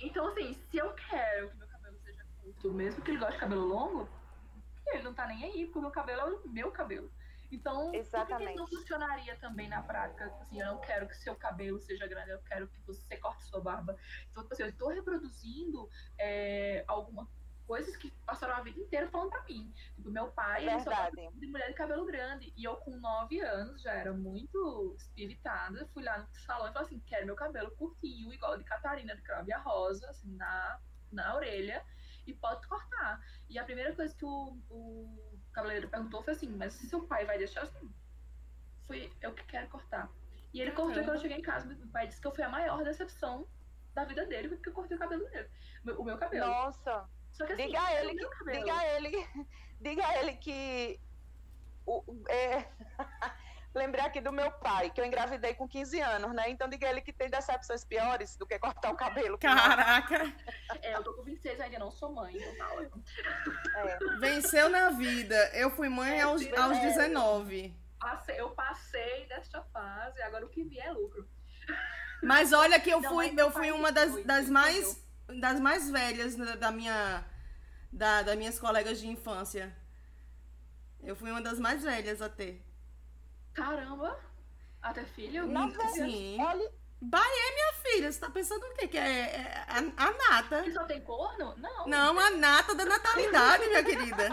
Então, 0.00 0.26
assim, 0.26 0.54
se 0.70 0.76
eu 0.76 0.92
quero 0.94 1.50
que 1.50 1.56
meu 1.56 1.68
cabelo 1.68 1.96
seja 2.04 2.24
curto, 2.42 2.72
mesmo 2.72 3.00
que 3.02 3.10
ele 3.12 3.18
goste 3.18 3.34
de 3.34 3.40
cabelo 3.40 3.64
longo, 3.64 4.08
ele 4.86 5.02
não 5.04 5.14
tá 5.14 5.26
nem 5.28 5.44
aí, 5.44 5.64
porque 5.66 5.78
o 5.78 5.82
meu 5.82 5.90
cabelo 5.92 6.20
é 6.20 6.24
o 6.24 6.48
meu 6.48 6.72
cabelo. 6.72 7.10
Então, 7.52 7.74
por 7.74 7.92
que 7.92 7.98
que 7.98 7.98
Exatamente. 7.98 8.56
não 8.56 8.66
funcionaria 8.66 9.36
também 9.36 9.68
na 9.68 9.82
prática? 9.82 10.24
Assim, 10.40 10.58
eu 10.58 10.66
não 10.66 10.80
quero 10.80 11.06
que 11.06 11.16
seu 11.18 11.36
cabelo 11.36 11.78
seja 11.78 12.06
grande, 12.06 12.30
eu 12.30 12.40
quero 12.40 12.66
que 12.66 12.80
você 12.80 13.16
corte 13.18 13.44
sua 13.44 13.60
barba. 13.60 13.96
Então, 14.30 14.42
tipo 14.42 14.54
assim, 14.54 14.62
eu 14.62 14.68
estou 14.70 14.88
reproduzindo 14.88 15.88
é, 16.18 16.82
algumas 16.88 17.28
coisas 17.66 17.96
que 17.96 18.10
passaram 18.26 18.56
a 18.56 18.62
vida 18.62 18.80
inteira 18.80 19.08
falando 19.08 19.30
pra 19.30 19.42
mim. 19.44 19.72
Tipo, 19.94 20.10
meu 20.10 20.28
pai, 20.32 20.66
ele 20.66 20.80
só 20.80 21.10
de 21.10 21.46
mulher 21.46 21.68
de 21.68 21.74
cabelo 21.74 22.06
grande. 22.06 22.52
E 22.56 22.64
eu, 22.64 22.76
com 22.76 22.96
9 22.96 23.40
anos, 23.40 23.82
já 23.82 23.92
era 23.92 24.12
muito 24.12 24.94
espiritada. 24.98 25.86
Fui 25.92 26.02
lá 26.02 26.18
no 26.18 26.34
salão 26.40 26.68
e 26.68 26.72
falei 26.72 26.86
assim: 26.86 27.00
quero 27.00 27.26
meu 27.26 27.36
cabelo 27.36 27.70
curtinho, 27.72 28.32
igual 28.32 28.56
de 28.56 28.64
Catarina, 28.64 29.14
de 29.14 29.22
Cravo 29.22 29.48
e 29.48 29.52
a 29.52 29.58
Rosa, 29.58 30.08
assim, 30.08 30.34
na, 30.36 30.80
na 31.10 31.34
orelha. 31.34 31.84
E 32.26 32.32
pode 32.32 32.66
cortar. 32.66 33.20
E 33.48 33.58
a 33.58 33.64
primeira 33.64 33.94
coisa 33.94 34.14
que 34.14 34.24
o, 34.24 34.56
o 34.70 35.31
cabeleireiro 35.52 35.88
perguntou 35.90 36.22
foi 36.22 36.32
assim: 36.34 36.48
mas 36.48 36.72
se 36.74 36.86
seu 36.86 37.02
pai 37.06 37.24
vai 37.24 37.38
deixar 37.38 37.62
assim? 37.62 37.90
Fui 38.86 39.12
eu 39.20 39.32
que 39.34 39.44
quero 39.44 39.68
cortar. 39.68 40.08
E 40.52 40.60
ele 40.60 40.72
cortou 40.72 41.02
quando 41.02 41.14
eu 41.16 41.20
cheguei 41.20 41.38
em 41.38 41.42
casa. 41.42 41.66
Meu 41.66 41.88
pai 41.88 42.06
disse 42.06 42.20
que 42.20 42.26
eu 42.26 42.34
fui 42.34 42.44
a 42.44 42.48
maior 42.48 42.82
decepção 42.84 43.46
da 43.94 44.04
vida 44.04 44.26
dele, 44.26 44.48
porque 44.48 44.68
eu 44.68 44.72
cortei 44.72 44.96
o 44.96 45.00
cabelo 45.00 45.24
dele. 45.30 45.48
O 45.96 46.04
meu 46.04 46.18
cabelo. 46.18 46.46
Nossa, 46.46 47.08
Só 47.32 47.46
que 47.46 47.52
assim, 47.54 47.66
diga 47.66 47.80
a 47.80 47.90
o 47.92 47.96
ele 47.98 48.14
que- 48.18 48.28
cabelo. 48.28 48.58
diga 48.64 48.78
a 48.78 48.86
ele, 48.96 49.10
diga 49.80 50.06
a 50.06 50.18
ele 50.18 50.36
que 50.36 51.00
o, 51.86 51.98
o- 52.06 52.24
é, 52.28 52.68
lembrei 53.74 54.04
aqui 54.04 54.20
do 54.20 54.32
meu 54.32 54.50
pai, 54.52 54.90
que 54.90 55.00
eu 55.00 55.04
engravidei 55.04 55.54
com 55.54 55.66
15 55.68 56.00
anos, 56.00 56.32
né? 56.34 56.50
Então 56.50 56.68
diga 56.68 56.88
ele 56.88 57.00
que 57.00 57.12
tem 57.12 57.28
decepções 57.30 57.84
piores 57.84 58.36
do 58.36 58.46
que 58.46 58.58
cortar 58.58 58.90
o 58.90 58.96
cabelo. 58.96 59.38
Caraca, 59.38 60.32
É, 60.82 60.94
eu 60.94 61.02
tô 61.02 61.14
com 61.14 61.22
26 61.22 61.60
ainda 61.60 61.78
não 61.78 61.90
sou 61.90 62.12
mãe, 62.12 62.34
então. 62.36 62.80
É. 63.76 63.98
venceu 64.20 64.68
na 64.68 64.90
vida. 64.90 65.36
Eu 65.54 65.70
fui 65.70 65.88
mãe 65.88 66.20
aos, 66.20 66.42
aos 66.52 66.78
19. 66.78 67.74
Passei- 67.98 68.40
eu 68.40 68.50
passei 68.50 69.26
desta 69.26 69.62
fase, 69.72 70.20
agora 70.22 70.44
o 70.44 70.48
que 70.48 70.64
vier 70.64 70.86
é 70.86 70.90
lucro. 70.92 71.28
Mas 72.22 72.52
olha 72.52 72.78
que 72.80 72.90
eu 72.90 73.00
Não, 73.00 73.10
fui, 73.10 73.32
eu 73.36 73.50
fui 73.50 73.70
uma 73.72 73.90
das, 73.92 74.10
foi, 74.12 74.24
das 74.24 74.38
entendeu? 74.48 74.52
mais 74.54 75.02
das 75.40 75.60
mais 75.60 75.90
velhas 75.90 76.36
da, 76.36 76.56
da 76.56 76.70
minha 76.70 77.24
da, 77.92 78.22
das 78.22 78.36
minhas 78.36 78.58
colegas 78.58 79.00
de 79.00 79.06
infância. 79.08 79.74
Eu 81.02 81.16
fui 81.16 81.30
uma 81.30 81.40
das 81.40 81.58
mais 81.58 81.82
velhas 81.82 82.20
a 82.22 82.28
ter. 82.28 82.62
Caramba! 83.54 84.18
Até 84.80 85.04
filho? 85.04 85.46
Deus. 85.46 85.92
Sim. 85.92 86.36
olha, 86.40 86.70
Minha 87.00 87.72
filha, 87.82 88.10
você 88.12 88.18
tá 88.20 88.30
pensando 88.30 88.64
o 88.64 88.74
quê? 88.74 88.88
Que 88.88 88.98
é, 88.98 89.02
é 89.36 89.64
a, 89.68 89.78
a 89.78 90.10
nata. 90.10 90.58
Ele 90.60 90.72
só 90.72 90.84
tem 90.84 91.00
corno? 91.02 91.54
Não. 91.56 91.86
Não, 91.86 92.18
a 92.18 92.30
nata 92.30 92.74
da 92.74 92.84
natalidade, 92.84 93.66
minha 93.66 93.84
querida. 93.84 94.28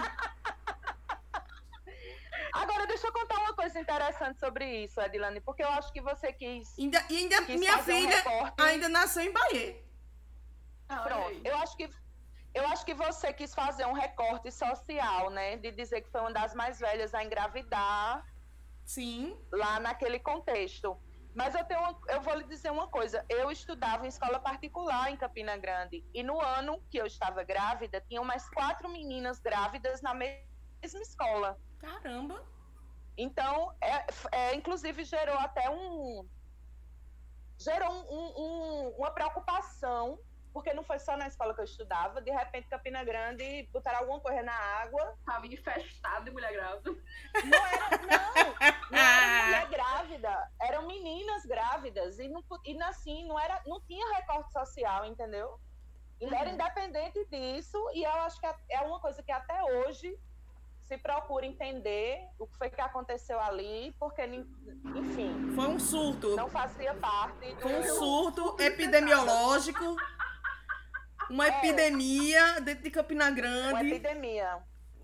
agora 2.53 2.87
deixa 2.87 3.07
eu 3.07 3.13
contar 3.13 3.37
uma 3.39 3.53
coisa 3.53 3.79
interessante 3.79 4.39
sobre 4.39 4.83
isso, 4.85 4.99
Edilane, 5.01 5.39
porque 5.41 5.63
eu 5.63 5.69
acho 5.69 5.91
que 5.93 6.01
você 6.01 6.33
quis, 6.33 6.77
Ainda, 6.79 7.03
e 7.09 7.17
ainda 7.17 7.43
quis 7.45 7.59
minha 7.59 7.77
um 7.77 7.83
filha 7.83 8.15
recorte. 8.17 8.61
ainda 8.61 8.89
nasceu 8.89 9.23
em 9.23 9.31
Bahia. 9.31 9.83
Ah, 10.87 10.97
Pronto, 11.01 11.41
eu 11.43 11.57
acho 11.57 11.77
que 11.77 11.89
eu 12.51 12.67
acho 12.69 12.83
que 12.83 12.95
você 12.95 13.31
quis 13.31 13.53
fazer 13.53 13.85
um 13.85 13.93
recorte 13.93 14.51
social, 14.51 15.29
né? 15.29 15.57
De 15.57 15.71
dizer 15.71 16.01
que 16.01 16.09
foi 16.09 16.21
uma 16.21 16.31
das 16.33 16.55
mais 16.55 16.79
velhas 16.79 17.13
a 17.13 17.23
engravidar 17.23 18.25
Sim. 18.89 19.39
lá 19.51 19.79
naquele 19.79 20.19
contexto. 20.19 20.97
Mas 21.35 21.53
eu 21.53 21.63
tenho 21.65 21.79
uma- 21.79 21.99
eu 22.07 22.21
vou 22.21 22.33
lhe 22.33 22.43
dizer 22.45 22.71
uma 22.71 22.87
coisa. 22.87 23.23
Eu 23.29 23.51
estudava 23.51 24.03
em 24.05 24.09
escola 24.09 24.39
particular 24.39 25.11
em 25.11 25.15
Campina 25.15 25.55
Grande 25.57 26.03
e 26.11 26.23
no 26.23 26.41
ano 26.41 26.81
que 26.89 26.97
eu 26.97 27.05
estava 27.05 27.43
grávida 27.43 28.01
tinham 28.01 28.23
mais 28.23 28.49
quatro 28.49 28.89
meninas 28.89 29.39
grávidas 29.39 30.01
na 30.01 30.15
mesma 30.15 30.41
escola. 30.81 31.55
Caramba. 31.77 32.43
Então, 33.15 33.71
é, 33.79 34.05
é, 34.31 34.55
inclusive 34.55 35.03
gerou 35.03 35.37
até 35.37 35.69
um 35.69 36.27
gerou 37.59 37.91
um- 37.91 38.07
um- 38.17 38.33
um- 38.43 38.89
uma 38.97 39.11
preocupação 39.11 40.17
porque 40.59 40.73
não 40.73 40.83
foi 40.83 40.99
só 40.99 41.15
na 41.15 41.25
escola 41.27 41.53
que 41.53 41.61
eu 41.61 41.65
estudava. 41.65 42.19
De 42.21 42.29
repente, 42.31 42.67
Campina 42.67 43.01
Grande 43.01 43.63
botaram 43.71 43.99
alguma 43.99 44.19
coisa 44.19 44.43
na 44.43 44.51
água. 44.53 45.17
Tava 45.25 45.47
infestado 45.47 46.25
de 46.25 46.31
mulher 46.31 46.51
grávida. 46.51 46.91
Não 46.91 47.65
era, 47.67 47.89
não, 47.97 48.53
não 48.91 48.97
era 48.99 49.45
mulher 49.45 49.69
grávida. 49.69 50.51
Eram 50.61 50.85
meninas 50.85 51.45
grávidas. 51.45 52.19
E, 52.19 52.27
não, 52.27 52.43
e 52.65 52.83
assim, 52.83 53.25
não, 53.25 53.39
era, 53.39 53.61
não 53.65 53.79
tinha 53.81 54.05
recorte 54.17 54.51
social, 54.51 55.05
entendeu? 55.05 55.57
E 56.19 56.25
era 56.25 56.49
Uhum. 56.49 56.55
independente 56.55 57.25
disso. 57.31 57.77
E 57.93 58.03
eu 58.03 58.11
acho 58.11 58.37
que 58.41 58.45
é- 58.69 58.81
uma 58.81 58.99
coisa 58.99 59.23
que 59.23 59.31
até 59.31 59.63
hoje 59.63 60.13
se 60.83 60.97
procura 60.97 61.45
entender 61.45 62.19
o 62.37 62.45
que 62.47 62.57
foi 62.57 62.69
que 62.69 62.81
aconteceu 62.81 63.39
ali, 63.39 63.95
porque, 63.97 64.23
enfim, 64.23 65.53
Foi 65.55 65.67
um 65.67 65.79
surto. 65.79 66.35
não 66.35 66.49
fazia 66.49 66.93
parte 66.95 67.53
do... 67.53 67.61
Foi 67.61 67.79
um 67.79 67.83
surto 67.95 68.55
epidemiológico. 68.59 69.95
Uma 71.29 71.45
É. 71.47 71.49
epidemia 71.49 72.59
dentro 72.61 72.83
de 72.83 72.91
Campina 72.91 73.25
uma 73.25 73.31
Grande. 73.31 73.89
epidemia. 73.89 74.57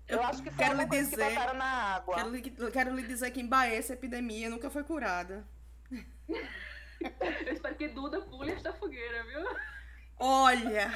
Eu, 0.08 0.18
Eu 0.18 0.22
acho 0.24 0.42
que 0.42 0.50
foi 0.50 0.58
quero 0.64 0.74
uma 0.74 0.82
lhe 0.84 0.88
coisa 0.88 1.10
que 1.10 1.16
dizer- 1.16 1.30
botaram 1.34 1.58
na 1.58 1.64
água. 1.94 2.14
Quero, 2.14 2.30
lhe- 2.30 2.70
quero 2.72 2.94
lhe 2.94 3.02
dizer 3.06 3.30
que 3.32 3.40
em 3.40 3.46
Bahia 3.46 3.76
essa 3.78 3.92
epidemia 3.92 4.48
nunca 4.48 4.70
foi 4.70 4.84
curada. 4.84 5.44
Eu 5.90 5.98
espero 7.52 7.74
que 7.74 7.88
Duda 7.88 8.20
pule 8.20 8.52
esta 8.52 8.72
fogueira, 8.72 9.24
viu? 9.24 9.44
Olha, 10.18 10.92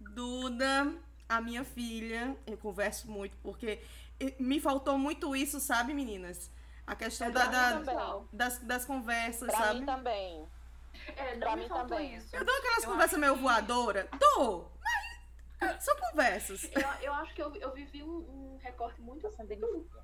Duda, 0.00 0.92
a 1.28 1.40
minha 1.40 1.64
filha, 1.64 2.36
eu 2.46 2.56
converso 2.56 3.10
muito 3.10 3.36
porque 3.42 3.80
me 4.38 4.58
faltou 4.60 4.98
muito 4.98 5.36
isso, 5.36 5.60
sabe, 5.60 5.92
meninas? 5.94 6.50
A 6.86 6.94
questão 6.94 7.28
É, 7.28 7.30
da, 7.30 7.46
da- 7.46 8.20
das, 8.32 8.58
das 8.60 8.84
conversas, 8.84 9.48
Pra 9.48 9.58
sabe? 9.58 9.80
mim 9.80 9.86
também. 9.86 10.46
É, 11.16 11.32
não 11.34 11.40
Pra 11.40 11.56
me 11.56 11.62
mim 11.62 11.68
faltou 11.68 11.88
também. 11.96 12.14
isso. 12.16 12.34
Eu 12.34 12.44
dou 12.44 12.56
aquelas 12.56 12.84
Eu 12.84 12.90
conversas 12.90 13.18
meio 13.18 13.34
que- 13.34 13.40
voadora? 13.40 14.08
Dou, 14.18 14.72
mas 15.60 15.84
são 15.84 15.96
conversas. 15.96 16.64
Eu, 16.72 16.88
eu 17.02 17.14
acho 17.14 17.34
que 17.34 17.42
eu, 17.42 17.54
eu 17.56 17.72
vivi 17.72 18.02
um, 18.02 18.54
um 18.54 18.58
recorte 18.62 19.00
muito, 19.00 19.28
muito, 19.38 19.98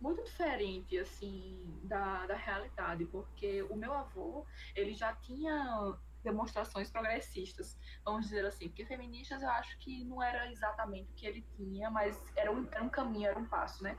muito 0.00 0.22
diferente, 0.24 0.98
assim, 0.98 1.80
da, 1.84 2.26
da 2.26 2.34
realidade, 2.36 3.04
porque 3.06 3.62
o 3.64 3.76
meu 3.76 3.92
avô, 3.92 4.46
ele 4.74 4.94
já 4.94 5.14
tinha 5.14 5.94
demonstrações 6.22 6.90
progressistas, 6.90 7.78
vamos 8.04 8.24
dizer 8.28 8.44
assim, 8.44 8.66
porque 8.68 8.84
feministas 8.84 9.42
eu 9.42 9.48
acho 9.50 9.78
que 9.78 10.02
não 10.04 10.20
era 10.20 10.50
exatamente 10.50 11.08
o 11.12 11.14
que 11.14 11.24
ele 11.24 11.46
tinha, 11.56 11.88
mas 11.88 12.20
era 12.34 12.50
um, 12.50 12.66
era 12.72 12.82
um 12.82 12.88
caminho, 12.88 13.28
era 13.28 13.38
um 13.38 13.46
passo, 13.46 13.84
né? 13.84 13.96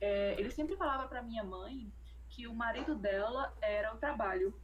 É, 0.00 0.34
ele 0.40 0.50
sempre 0.50 0.74
falava 0.76 1.06
para 1.06 1.22
minha 1.22 1.44
mãe 1.44 1.92
que 2.30 2.46
o 2.46 2.54
marido 2.54 2.94
dela 2.94 3.54
era 3.60 3.94
o 3.94 3.98
trabalho. 3.98 4.58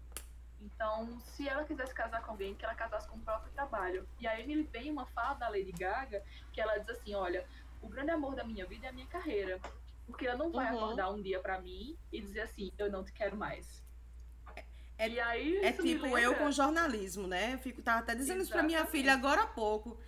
Então, 0.64 1.18
se 1.20 1.48
ela 1.48 1.64
quisesse 1.64 1.92
casar 1.92 2.22
com 2.22 2.30
alguém, 2.30 2.54
que 2.54 2.64
ela 2.64 2.74
casasse 2.74 3.08
com 3.08 3.16
o 3.16 3.20
próprio 3.20 3.52
trabalho. 3.52 4.08
E 4.20 4.26
aí 4.28 4.42
ele 4.42 4.62
vem 4.62 4.90
uma 4.90 5.06
fala 5.06 5.34
da 5.34 5.48
Lady 5.48 5.72
Gaga 5.72 6.22
que 6.52 6.60
ela 6.60 6.78
diz 6.78 6.88
assim: 6.90 7.14
olha, 7.14 7.44
o 7.80 7.88
grande 7.88 8.12
amor 8.12 8.36
da 8.36 8.44
minha 8.44 8.64
vida 8.66 8.86
é 8.86 8.90
a 8.90 8.92
minha 8.92 9.06
carreira. 9.08 9.60
Porque 10.06 10.26
ela 10.26 10.36
não 10.38 10.52
vai 10.52 10.70
Uhum. 10.72 10.84
acordar 10.84 11.10
um 11.10 11.20
dia 11.20 11.40
pra 11.40 11.60
mim 11.60 11.98
e 12.12 12.20
dizer 12.20 12.42
assim: 12.42 12.72
eu 12.78 12.90
não 12.90 13.04
te 13.04 13.12
quero 13.12 13.36
mais. 13.36 13.82
É- 14.98 15.08
e 15.08 15.18
aí, 15.18 15.56
É 15.64 15.72
tipo 15.72 16.06
eu 16.16 16.36
com 16.36 16.50
jornalismo, 16.52 17.26
né? 17.26 17.54
Eu 17.54 17.58
fico, 17.58 17.82
tava 17.82 18.00
até 18.00 18.14
dizendo 18.14 18.42
isso 18.42 18.52
pra 18.52 18.62
minha 18.62 18.78
Exatamente. 18.80 19.00
filha 19.02 19.14
agora 19.14 19.42
há 19.42 19.46
pouco. 19.48 19.98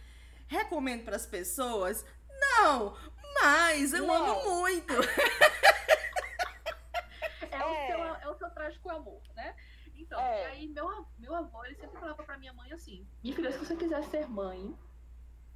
Recomendo 0.47 1.05
pras 1.05 1.27
pessoas? 1.27 2.05
Não, 2.29 2.97
mas 3.43 3.93
eu 3.93 4.07
Não. 4.07 4.15
amo 4.15 4.61
muito. 4.61 4.93
É, 4.93 4.95
É. 7.51 7.65
O 7.65 7.87
seu, 7.87 8.05
é 8.05 8.29
o 8.29 8.35
seu 8.39 8.51
trágico 8.51 8.91
amor, 8.91 9.21
né? 9.35 9.57
Então, 9.95 10.21
É. 10.21 10.43
e 10.43 10.45
aí 10.47 10.69
meu, 10.69 11.07
meu 11.19 11.35
avô, 11.35 11.65
ele 11.65 11.75
sempre 11.77 11.99
falava 11.99 12.23
pra 12.23 12.39
minha 12.39 12.53
mãe 12.53 12.73
assim, 12.73 13.07
minha 13.23 13.35
filha, 13.35 13.53
se 13.53 13.59
você 13.59 13.77
quiser 13.77 14.03
ser 14.05 14.29
mãe, 14.29 14.77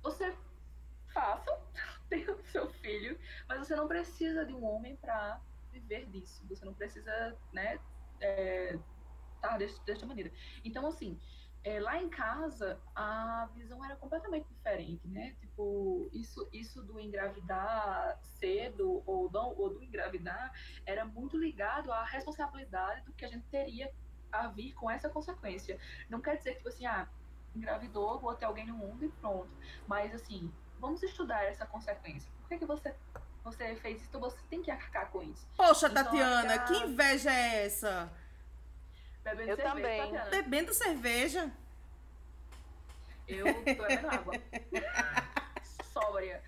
você 0.03 0.37
faça, 1.13 1.51
tenha 2.09 2.33
o 2.33 2.43
seu 2.45 2.69
filho, 2.69 3.19
mas 3.49 3.59
você 3.59 3.75
não 3.75 3.89
precisa 3.89 4.45
de 4.45 4.53
um 4.53 4.65
homem 4.65 4.97
pra 4.97 5.41
viver 5.71 6.07
disso. 6.07 6.47
Você 6.49 6.65
não 6.65 6.75
precisa, 6.75 7.37
né, 7.53 7.79
é, 8.21 8.79
tá 9.41 9.57
desse- 9.59 9.85
desta 9.85 10.07
maneira. 10.07 10.33
Então, 10.65 10.87
assim, 10.87 11.21
é, 11.65 11.81
lá 11.81 12.01
em 12.01 12.09
casa, 12.09 12.81
a 12.95 13.47
visão 13.55 13.85
era 13.85 13.97
completamente 13.97 14.49
diferente, 14.49 15.07
né? 15.09 15.35
Tipo, 15.41 16.09
isso, 16.13 16.49
isso 16.53 16.83
do 16.83 16.99
engravidar 16.99 18.19
cedo 18.23 19.03
ou, 19.05 19.31
não, 19.31 19.51
ou 19.57 19.71
do 19.71 19.83
engravidar 19.83 20.53
era 20.87 21.05
muito 21.05 21.37
ligado 21.37 21.93
à 21.93 22.05
responsabilidade 22.05 23.05
do 23.05 23.13
que 23.13 23.25
a 23.25 23.29
gente 23.29 23.47
teria 23.49 23.93
a 24.33 24.49
vir 24.49 24.73
com 24.75 24.91
essa 24.91 25.09
consequência. 25.09 25.79
Não 26.09 26.21
quer 26.21 26.37
dizer 26.37 26.51
que, 26.51 26.57
tipo 26.59 26.69
assim, 26.69 26.87
ah, 26.87 27.09
engravidou, 27.55 28.19
vou 28.19 28.35
ter 28.35 28.45
alguém 28.45 28.67
no 28.67 28.75
mundo 28.75 29.05
e 29.05 29.09
pronto. 29.09 29.51
Mas, 29.87 30.15
assim, 30.15 30.53
vamos 30.79 31.03
estudar 31.03 31.45
essa 31.45 31.67
consequência. 31.67 32.31
Por 32.41 32.49
que, 32.49 32.59
que 32.59 32.67
você, 32.67 32.95
você 33.45 33.75
fez 33.77 34.03
isso? 34.03 34.19
Você 34.19 34.39
tem 34.49 34.63
que 34.63 34.71
arcar 34.71 35.11
com 35.11 35.23
isso. 35.23 35.47
Poxa, 35.57 35.89
então, 35.89 36.05
Tatiana, 36.05 36.55
a... 36.55 36.59
que 36.59 36.77
inveja 36.77 37.31
é 37.31 37.67
essa? 37.67 38.11
Bebendo 39.23 39.51
Eu 39.51 39.57
cerveja, 39.57 39.75
também. 39.75 40.01
Tatiana. 40.01 40.31
Bebendo 40.31 40.75
cerveja? 40.75 41.53
Eu 43.27 43.45
tô 43.55 43.63
bebendo 43.63 44.09
água. 44.09 44.35
Sóbria. 45.93 46.43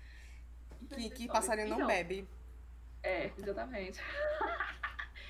Que, 0.89 1.09
que 1.09 1.27
passarinho 1.27 1.69
não 1.69 1.75
então, 1.77 1.87
bebe. 1.87 2.27
É, 3.03 3.31
exatamente. 3.37 3.99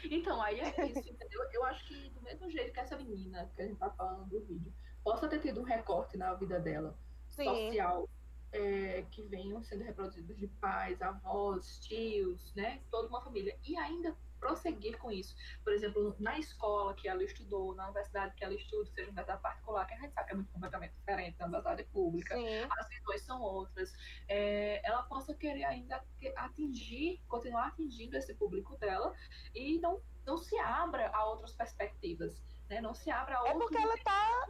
então, 0.10 0.42
aí 0.42 0.60
é 0.60 0.88
isso, 0.88 1.10
entendeu? 1.10 1.42
Eu 1.52 1.64
acho 1.66 1.86
que 1.88 2.10
do 2.10 2.22
mesmo 2.22 2.50
jeito 2.50 2.74
que 2.74 2.80
essa 2.80 2.98
menina 2.98 3.52
que 3.56 3.62
a 3.62 3.66
gente 3.66 3.78
tá 3.78 3.90
falando 3.92 4.30
do 4.30 4.42
vídeo 4.46 4.74
possa 5.04 5.28
ter 5.28 5.40
tido 5.40 5.62
um 5.62 5.64
recorte 5.64 6.18
na 6.18 6.34
vida 6.34 6.60
dela, 6.60 6.98
Sim. 7.28 7.46
social, 7.46 8.10
é, 8.52 9.06
que 9.12 9.22
venham 9.24 9.64
sendo 9.64 9.84
reproduzidos 9.84 10.38
de 10.38 10.48
pais, 10.48 11.02
avós, 11.02 11.80
tios, 11.80 12.54
né? 12.56 12.82
Toda 12.92 13.08
uma 13.08 13.22
família. 13.22 13.58
E 13.66 13.78
ainda 13.78 14.16
prosseguir 14.42 14.98
com 14.98 15.12
isso. 15.12 15.36
Por 15.64 15.72
exemplo, 15.72 16.16
na 16.20 16.38
escola 16.38 16.94
que 16.96 17.08
ela 17.08 17.24
estudou, 17.24 17.74
na 17.76 17.86
universidade 17.86 18.36
que 18.36 18.44
ela 18.44 18.54
estuda, 18.54 18.90
seja 18.90 19.04
uma 19.04 19.12
universidade 19.12 19.42
particular, 19.42 19.86
que 19.86 19.94
a 19.94 19.98
gente 19.98 20.14
sabe 20.14 20.28
que 20.28 20.34
é 20.34 20.36
muito 20.36 20.52
completamente 20.52 20.94
diferente 20.96 21.38
da 21.38 21.46
universidade 21.46 21.84
pública, 21.86 22.36
Sim. 22.36 22.68
as 22.70 22.90
visões 22.90 23.22
são 23.22 23.42
outras, 23.42 23.94
é, 24.28 24.82
ela 24.84 25.04
possa 25.04 25.34
querer 25.34 25.64
ainda 25.64 26.04
atingir, 26.36 27.22
continuar 27.28 27.68
atingindo 27.68 28.18
esse 28.18 28.34
público 28.34 28.76
dela 28.78 29.14
e 29.56 29.80
não, 29.80 30.02
não 30.26 30.38
se 30.38 30.58
abra 30.58 31.10
a 31.14 31.26
outras 31.26 31.54
perspectivas, 31.54 32.42
né? 32.68 32.82
Não 32.82 32.94
se 32.94 33.12
abra 33.12 33.40
a. 33.40 33.48
É 33.48 33.54
porque 33.54 33.78
ela 33.78 33.94
está 33.94 34.48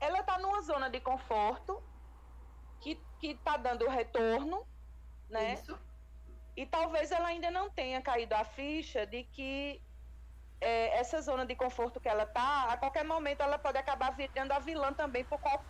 ela 0.00 0.22
tá 0.22 0.38
numa 0.38 0.60
zona 0.62 0.88
de 0.88 1.00
conforto 1.00 1.82
que, 2.80 2.94
que 3.18 3.34
tá 3.36 3.56
dando 3.56 3.88
retorno, 3.88 4.66
né? 5.28 5.54
Isso 5.54 5.76
e 6.58 6.66
talvez 6.66 7.12
ela 7.12 7.28
ainda 7.28 7.52
não 7.52 7.70
tenha 7.70 8.02
caído 8.02 8.34
a 8.34 8.44
ficha 8.44 9.06
de 9.06 9.22
que 9.22 9.80
é, 10.60 10.98
essa 10.98 11.22
zona 11.22 11.46
de 11.46 11.54
conforto 11.54 12.00
que 12.00 12.08
ela 12.08 12.24
está, 12.24 12.72
a 12.72 12.76
qualquer 12.76 13.04
momento 13.04 13.44
ela 13.44 13.58
pode 13.60 13.78
acabar 13.78 14.10
virando 14.10 14.50
a 14.50 14.58
vilã 14.58 14.92
também, 14.92 15.24
por 15.24 15.38
qual 15.40 15.64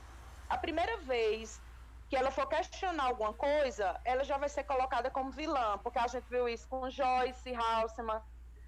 a 0.49 0.57
primeira 0.57 0.97
vez 1.13 1.61
que 2.09 2.17
ela 2.17 2.31
for 2.31 2.49
questionar 2.49 3.05
alguma 3.05 3.35
coisa, 3.35 4.01
ela 4.03 4.25
já 4.25 4.39
vai 4.39 4.49
ser 4.49 4.65
colocada 4.65 5.11
como 5.11 5.31
vilã, 5.31 5.77
porque 5.83 5.99
a 5.99 6.07
gente 6.07 6.25
viu 6.31 6.49
isso 6.49 6.67
com 6.69 6.89
Joyce 6.89 7.55
Halseman, 7.55 8.23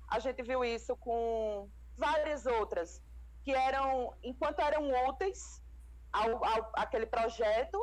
a 0.06 0.18
gente 0.18 0.42
viu 0.42 0.62
isso 0.62 0.94
com 0.96 1.70
várias 1.96 2.44
outras, 2.44 3.02
que 3.42 3.54
eram, 3.54 4.14
enquanto 4.22 4.60
eram 4.60 4.90
úteis 5.08 5.62
ao, 6.12 6.44
ao 6.44 6.70
aquele 6.74 7.06
projeto, 7.06 7.78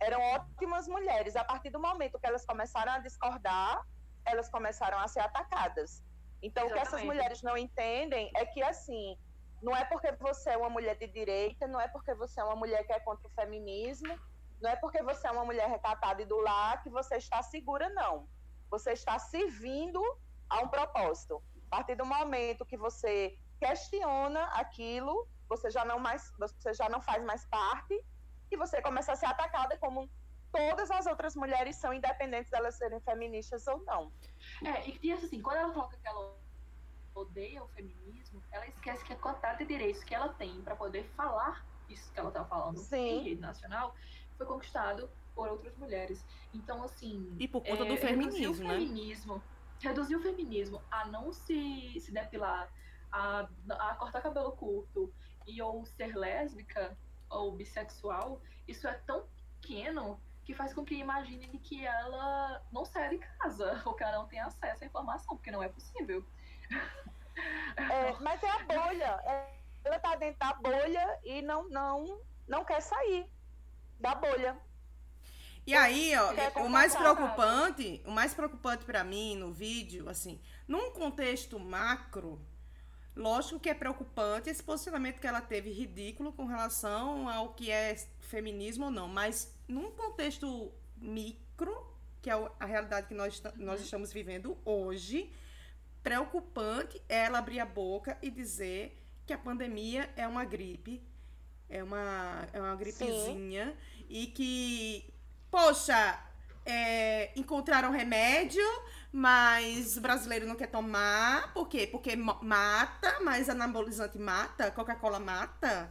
eram 0.00 0.20
ótimas 0.20 0.86
mulheres. 0.88 1.36
A 1.36 1.44
partir 1.44 1.70
do 1.70 1.80
momento 1.80 2.18
que 2.18 2.26
elas 2.26 2.44
começaram 2.44 2.92
a 2.92 2.98
discordar, 2.98 3.84
elas 4.24 4.48
começaram 4.48 4.98
a 4.98 5.08
ser 5.08 5.20
atacadas. 5.20 6.04
Então, 6.42 6.64
Exatamente. 6.64 6.70
o 6.70 6.74
que 6.74 6.80
essas 6.80 7.02
mulheres 7.04 7.42
não 7.42 7.56
entendem 7.56 8.30
é 8.36 8.46
que, 8.46 8.62
assim, 8.62 9.18
não 9.62 9.74
é 9.76 9.84
porque 9.84 10.12
você 10.12 10.50
é 10.50 10.56
uma 10.56 10.70
mulher 10.70 10.96
de 10.96 11.08
direita, 11.08 11.66
não 11.66 11.80
é 11.80 11.88
porque 11.88 12.14
você 12.14 12.40
é 12.40 12.44
uma 12.44 12.56
mulher 12.56 12.84
que 12.86 12.92
é 12.92 13.00
contra 13.00 13.26
o 13.26 13.30
feminismo, 13.30 14.18
não 14.60 14.70
é 14.70 14.76
porque 14.76 15.02
você 15.02 15.26
é 15.26 15.30
uma 15.30 15.44
mulher 15.44 15.68
recatada 15.68 16.22
e 16.22 16.26
do 16.26 16.38
lar 16.38 16.82
que 16.82 16.90
você 16.90 17.16
está 17.16 17.42
segura, 17.42 17.88
não. 17.88 18.28
Você 18.70 18.92
está 18.92 19.18
servindo 19.18 20.02
a 20.48 20.60
um 20.60 20.68
propósito. 20.68 21.42
A 21.70 21.76
partir 21.76 21.96
do 21.96 22.06
momento 22.06 22.64
que 22.64 22.76
você 22.76 23.36
questiona 23.58 24.44
aquilo, 24.54 25.28
você 25.48 25.70
já 25.70 25.84
não 25.84 25.98
mais, 25.98 26.30
você 26.38 26.72
já 26.72 26.88
não 26.88 27.00
faz 27.00 27.22
mais 27.24 27.44
parte 27.46 28.04
e 28.50 28.56
você 28.56 28.80
começa 28.82 29.12
a 29.12 29.16
ser 29.16 29.26
atacada 29.26 29.76
como 29.78 30.08
todas 30.50 30.90
as 30.90 31.06
outras 31.06 31.36
mulheres 31.36 31.76
são, 31.76 31.92
independentes 31.92 32.50
delas 32.50 32.74
serem 32.74 33.00
feministas 33.00 33.66
ou 33.66 33.82
não. 33.84 34.12
É, 34.64 34.96
e 35.02 35.12
assim, 35.12 35.40
quando 35.42 35.58
ela 35.58 35.72
coloca 35.72 35.96
que 35.96 36.08
ela 36.08 36.36
odeia 37.14 37.62
o 37.62 37.68
feminismo, 37.68 38.42
ela 38.50 38.66
esquece 38.66 39.04
que 39.04 39.12
a 39.12 39.16
quantidade 39.16 39.58
de 39.58 39.66
direitos 39.66 40.02
que 40.04 40.14
ela 40.14 40.28
tem 40.30 40.60
para 40.62 40.76
poder 40.76 41.04
falar 41.16 41.66
isso 41.88 42.12
que 42.12 42.20
ela 42.20 42.30
tá 42.30 42.44
falando 42.44 42.78
Sim. 42.78 42.96
em 42.96 43.22
rede 43.24 43.40
nacional 43.40 43.94
foi 44.36 44.46
conquistado 44.46 45.10
por 45.34 45.48
outras 45.48 45.76
mulheres. 45.76 46.24
Então, 46.54 46.82
assim. 46.82 47.34
E 47.38 47.48
por 47.48 47.62
conta 47.62 47.84
é, 47.84 47.88
do 47.88 47.96
feminismo, 47.96 48.64
né? 48.64 48.74
Feminismo, 48.74 49.42
reduzir 49.80 50.16
o 50.16 50.22
feminismo 50.22 50.82
a 50.90 51.06
não 51.06 51.32
se, 51.32 51.98
se 52.00 52.12
depilar, 52.12 52.70
a, 53.10 53.48
a 53.70 53.94
cortar 53.94 54.20
cabelo 54.20 54.52
curto 54.52 55.12
e 55.46 55.60
ou 55.62 55.84
ser 55.86 56.14
lésbica 56.14 56.96
ou 57.30 57.52
bissexual, 57.52 58.40
isso 58.66 58.86
é 58.86 58.94
tão 59.06 59.26
pequeno 59.60 60.20
que 60.44 60.54
faz 60.54 60.72
com 60.72 60.84
que 60.84 60.94
imaginem 60.94 61.58
que 61.58 61.84
ela 61.84 62.62
não 62.72 62.84
saia 62.84 63.10
de 63.10 63.18
casa 63.18 63.82
ou 63.84 63.94
que 63.94 64.02
ela 64.02 64.18
não 64.18 64.26
tenha 64.26 64.46
acesso 64.46 64.82
à 64.82 64.86
informação, 64.86 65.36
porque 65.36 65.50
não 65.50 65.62
é 65.62 65.68
possível. 65.68 66.24
É, 67.76 68.12
mas 68.20 68.42
é 68.42 68.50
a 68.50 68.58
bolha. 68.64 69.20
É, 69.24 69.58
ela 69.84 69.96
está 69.96 70.16
dentro 70.16 70.38
da 70.38 70.54
bolha 70.54 71.20
e 71.22 71.42
não, 71.42 71.68
não, 71.68 72.20
não 72.46 72.64
quer 72.64 72.80
sair 72.80 73.30
da 74.00 74.14
bolha. 74.14 74.56
E 75.66 75.74
aí, 75.74 76.12
ó, 76.16 76.62
o 76.62 76.70
mais 76.70 76.96
preocupante, 76.96 78.02
o 78.06 78.10
mais 78.10 78.32
preocupante 78.32 78.86
para 78.86 79.04
mim 79.04 79.36
no 79.36 79.52
vídeo, 79.52 80.08
assim, 80.08 80.40
num 80.66 80.90
contexto 80.92 81.60
macro, 81.60 82.40
Lógico 83.18 83.58
que 83.58 83.68
é 83.68 83.74
preocupante 83.74 84.48
esse 84.48 84.62
posicionamento 84.62 85.18
que 85.18 85.26
ela 85.26 85.40
teve 85.40 85.72
ridículo 85.72 86.32
com 86.32 86.46
relação 86.46 87.28
ao 87.28 87.52
que 87.52 87.68
é 87.68 87.96
feminismo 88.20 88.84
ou 88.84 88.90
não, 88.92 89.08
mas 89.08 89.52
num 89.66 89.90
contexto 89.90 90.72
micro, 90.96 91.84
que 92.22 92.30
é 92.30 92.50
a 92.60 92.64
realidade 92.64 93.08
que 93.08 93.14
nós, 93.14 93.42
nós 93.56 93.80
estamos 93.80 94.12
vivendo 94.12 94.56
hoje, 94.64 95.32
preocupante 96.00 97.02
ela 97.08 97.38
abrir 97.40 97.58
a 97.58 97.66
boca 97.66 98.16
e 98.22 98.30
dizer 98.30 98.96
que 99.26 99.32
a 99.32 99.38
pandemia 99.38 100.08
é 100.14 100.26
uma 100.28 100.44
gripe, 100.44 101.02
é 101.68 101.82
uma, 101.82 102.46
é 102.52 102.60
uma 102.60 102.76
gripezinha, 102.76 103.66
Sim. 103.66 104.04
e 104.08 104.26
que, 104.28 105.12
poxa, 105.50 106.24
é, 106.64 107.32
encontraram 107.34 107.90
remédio, 107.90 108.62
mas 109.12 109.96
o 109.96 110.00
brasileiro 110.00 110.46
não 110.46 110.54
quer 110.54 110.68
tomar. 110.68 111.52
Por 111.52 111.68
quê? 111.68 111.86
Porque 111.86 112.14
mata, 112.16 113.18
mas 113.22 113.48
anabolizante 113.48 114.18
mata, 114.18 114.70
Coca-Cola 114.70 115.18
mata. 115.18 115.90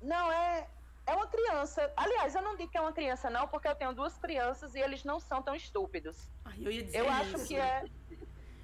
Não, 0.00 0.30
é, 0.32 0.66
é 1.06 1.14
uma 1.14 1.26
criança. 1.26 1.92
Aliás, 1.96 2.34
eu 2.34 2.42
não 2.42 2.56
digo 2.56 2.70
que 2.70 2.78
é 2.78 2.80
uma 2.80 2.92
criança, 2.92 3.30
não, 3.30 3.48
porque 3.48 3.68
eu 3.68 3.74
tenho 3.74 3.92
duas 3.94 4.16
crianças 4.18 4.74
e 4.74 4.80
eles 4.80 5.04
não 5.04 5.18
são 5.18 5.42
tão 5.42 5.54
estúpidos. 5.54 6.28
Ai, 6.44 6.58
eu 6.60 6.70
ia 6.70 6.82
dizer 6.84 6.98
eu 6.98 7.04
isso. 7.04 7.36
acho 7.36 7.46
que 7.46 7.56
é. 7.56 7.84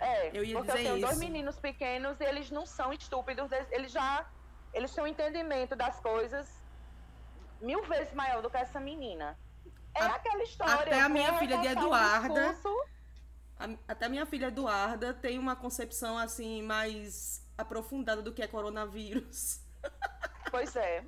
É, 0.01 0.31
eu 0.37 0.45
ia 0.45 0.57
porque 0.57 0.73
dizer 0.73 0.81
eu 0.81 0.85
tenho 0.85 0.97
isso. 0.99 1.07
dois 1.07 1.19
meninos 1.19 1.59
pequenos 1.59 2.21
e 2.21 2.25
eles 2.25 2.51
não 2.51 2.67
são 2.67 2.93
estúpidos, 2.93 3.51
eles 3.71 3.91
já. 3.91 4.27
Eles 4.73 4.93
têm 4.95 5.03
um 5.05 5.07
entendimento 5.07 5.75
das 5.75 5.99
coisas 6.01 6.47
mil 7.61 7.83
vezes 7.85 8.13
maior 8.15 8.43
do 8.43 8.51
que 8.51 8.57
essa 8.57 8.79
menina. 8.79 9.39
É 9.95 10.03
a, 10.03 10.15
aquela 10.15 10.43
história. 10.43 10.75
Até 10.75 11.01
a 11.01 11.09
minha 11.09 11.39
filha 11.39 11.59
de 11.59 11.67
Eduarda. 11.69 12.57
A, 13.59 13.69
até 13.89 14.09
minha 14.09 14.27
filha 14.27 14.47
Eduarda 14.47 15.13
tem 15.13 15.39
uma 15.39 15.57
concepção 15.57 16.17
assim 16.17 16.63
mais 16.63 17.47
aprofundada 17.57 18.23
do 18.23 18.33
que 18.33 18.43
é 18.43 18.47
coronavírus. 18.47 19.61
Pois 20.51 20.75
é. 20.77 21.05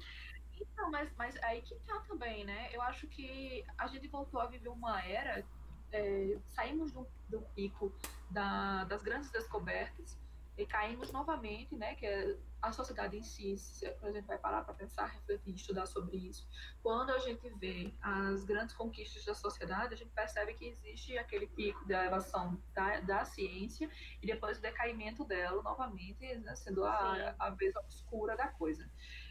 Então, 0.60 0.90
mas, 0.90 1.10
mas 1.16 1.34
aí 1.42 1.62
que 1.62 1.74
tá 1.86 1.98
também, 2.06 2.44
né? 2.44 2.68
Eu 2.74 2.82
acho 2.82 3.06
que 3.06 3.64
a 3.78 3.86
gente 3.86 4.06
voltou 4.06 4.38
a 4.38 4.46
viver 4.46 4.68
uma 4.68 5.02
era. 5.02 5.42
É, 5.90 6.36
saímos 6.50 6.92
do, 6.92 7.06
do 7.30 7.40
pico 7.54 7.90
da, 8.30 8.84
das 8.84 9.02
grandes 9.02 9.30
descobertas 9.30 10.18
e 10.62 10.66
caímos 10.66 11.10
novamente, 11.10 11.74
né? 11.74 11.94
Que 11.94 12.06
é 12.06 12.36
a 12.60 12.72
sociedade 12.72 13.16
em 13.16 13.22
si, 13.22 13.56
se 13.56 13.86
a 13.86 14.10
gente 14.10 14.26
vai 14.26 14.38
parar 14.38 14.62
para 14.62 14.74
pensar, 14.74 15.06
refletir, 15.06 15.54
estudar 15.54 15.86
sobre 15.86 16.18
isso. 16.18 16.46
Quando 16.82 17.10
a 17.10 17.18
gente 17.18 17.48
vê 17.58 17.94
as 18.02 18.44
grandes 18.44 18.74
conquistas 18.74 19.24
da 19.24 19.34
sociedade, 19.34 19.94
a 19.94 19.96
gente 19.96 20.10
percebe 20.10 20.54
que 20.54 20.66
existe 20.66 21.16
aquele 21.16 21.46
pico 21.46 21.82
da 21.86 22.02
elevação 22.02 22.62
da, 22.74 23.00
da 23.00 23.24
ciência 23.24 23.88
e 24.22 24.26
depois 24.26 24.58
o 24.58 24.62
decaimento 24.62 25.24
dela 25.24 25.62
novamente, 25.62 26.34
né, 26.36 26.54
sendo 26.54 26.84
a, 26.84 27.34
a 27.38 27.50
vez 27.50 27.74
obscura 27.76 28.36
da 28.36 28.48
coisa. 28.48 28.88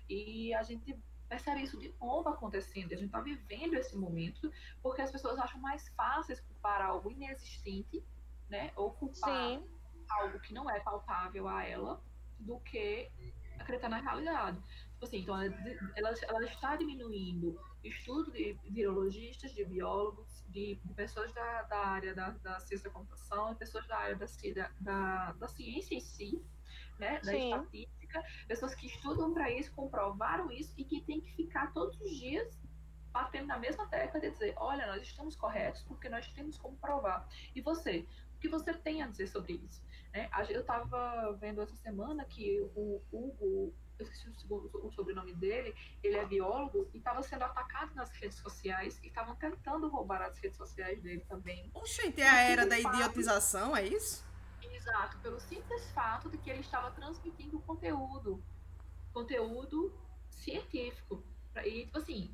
E 0.10 0.54
a 0.56 0.64
gente 0.64 0.98
percebe 1.28 1.62
isso 1.62 1.78
de 1.78 1.94
novo 2.02 2.30
acontecendo. 2.30 2.94
A 2.94 2.96
gente 2.96 3.06
está 3.06 3.22
vivendo 3.22 3.76
esse 3.76 3.96
momento 3.96 4.52
porque 4.82 5.04
as 5.04 5.12
pessoas 5.12 5.38
acham 5.38 5.62
mais 5.62 5.88
fácil 5.90 6.36
culpar 6.48 6.82
algo 6.82 7.12
inexistente, 7.12 8.04
né? 8.50 8.72
Ou 8.76 8.92
culpar 8.92 9.52
Sim. 9.52 9.79
Algo 10.10 10.40
que 10.40 10.54
não 10.54 10.70
é 10.70 10.80
palpável 10.80 11.48
a 11.48 11.64
ela 11.64 12.02
do 12.40 12.60
que 12.62 13.10
acreditar 13.60 13.90
na 13.90 13.98
realidade. 13.98 14.58
Tipo 14.94 15.06
assim, 15.06 15.18
então 15.20 15.42
ela, 15.42 15.54
ela, 15.96 16.14
ela 16.28 16.44
está 16.46 16.76
diminuindo 16.76 17.60
estudo 17.84 18.32
de 18.32 18.58
virologistas, 18.70 19.54
de 19.54 19.64
biólogos, 19.64 20.44
de, 20.50 20.76
de 20.84 20.94
pessoas 20.94 21.32
da, 21.34 21.64
da, 21.64 21.88
área 21.88 22.14
da, 22.14 22.32
da 22.32 22.60
ciência 22.60 22.90
da 22.90 22.94
computação, 22.94 23.56
pessoas 23.56 23.88
da 23.88 23.98
área 23.98 24.16
da, 24.16 24.26
da, 24.82 25.32
da 25.34 25.48
ciência 25.48 25.96
em 25.96 26.02
si, 26.02 26.42
né, 26.98 27.20
da 27.22 27.32
Sim. 27.32 27.54
estatística, 27.54 28.24
pessoas 28.48 28.76
que 28.76 28.88
estudam 28.88 29.34
para 29.34 29.50
isso, 29.52 29.72
comprovaram 29.74 30.52
isso 30.52 30.74
e 30.78 30.84
que 30.84 31.02
tem 31.02 31.22
que 31.22 31.32
ficar 31.34 31.72
todos 31.72 32.00
os 32.02 32.12
dias 32.12 32.60
batendo 33.12 33.48
na 33.48 33.58
mesma 33.58 33.88
tecla 33.88 34.20
de 34.20 34.30
dizer, 34.30 34.54
olha, 34.58 34.86
nós 34.88 35.02
estamos 35.02 35.36
corretos 35.36 35.82
porque 35.84 36.10
nós 36.10 36.28
temos 36.34 36.58
como 36.58 36.78
provar. 36.78 37.28
E 37.56 37.62
você, 37.62 38.06
o 38.36 38.40
que 38.40 38.50
você 38.50 38.74
tem 38.74 39.02
a 39.02 39.08
dizer 39.08 39.28
sobre 39.28 39.54
isso? 39.54 39.82
Né? 40.14 40.30
Eu 40.50 40.62
estava 40.62 41.34
vendo 41.40 41.62
essa 41.62 41.76
semana 41.76 42.26
que 42.26 42.62
o 42.76 43.02
Hugo, 43.12 43.74
eu 43.98 44.06
esqueci 44.06 44.30
o, 44.30 44.34
segundo, 44.40 44.70
o 44.74 44.92
sobrenome 44.92 45.34
dele, 45.34 45.76
ele 46.04 46.18
é 46.18 46.26
biólogo 46.26 46.90
e 46.94 46.98
estava 46.98 47.22
sendo 47.22 47.44
atacado 47.44 47.94
nas 47.94 48.10
redes 48.12 48.38
sociais 48.38 49.00
e 49.04 49.08
estavam 49.08 49.36
tentando 49.36 49.88
roubar 49.88 50.22
as 50.22 50.38
redes 50.38 50.58
sociais 50.58 51.02
dele 51.02 51.26
também. 51.28 51.70
Oxente, 51.74 52.22
é 52.22 52.30
a 52.30 52.42
era 52.42 52.66
da 52.66 52.80
idiotização, 52.80 53.76
é 53.76 53.86
isso? 53.86 54.28
Exato, 54.62 55.20
pelo 55.20 55.40
simples 55.40 55.92
fato 55.92 56.30
de 56.30 56.38
que 56.38 56.50
ele 56.50 56.62
estava 56.62 56.90
transmitindo 56.92 57.60
conteúdo, 57.60 58.44
conteúdo 59.14 59.94
científico. 60.32 61.24
E, 61.66 61.86
tipo 61.86 61.98
assim, 61.98 62.34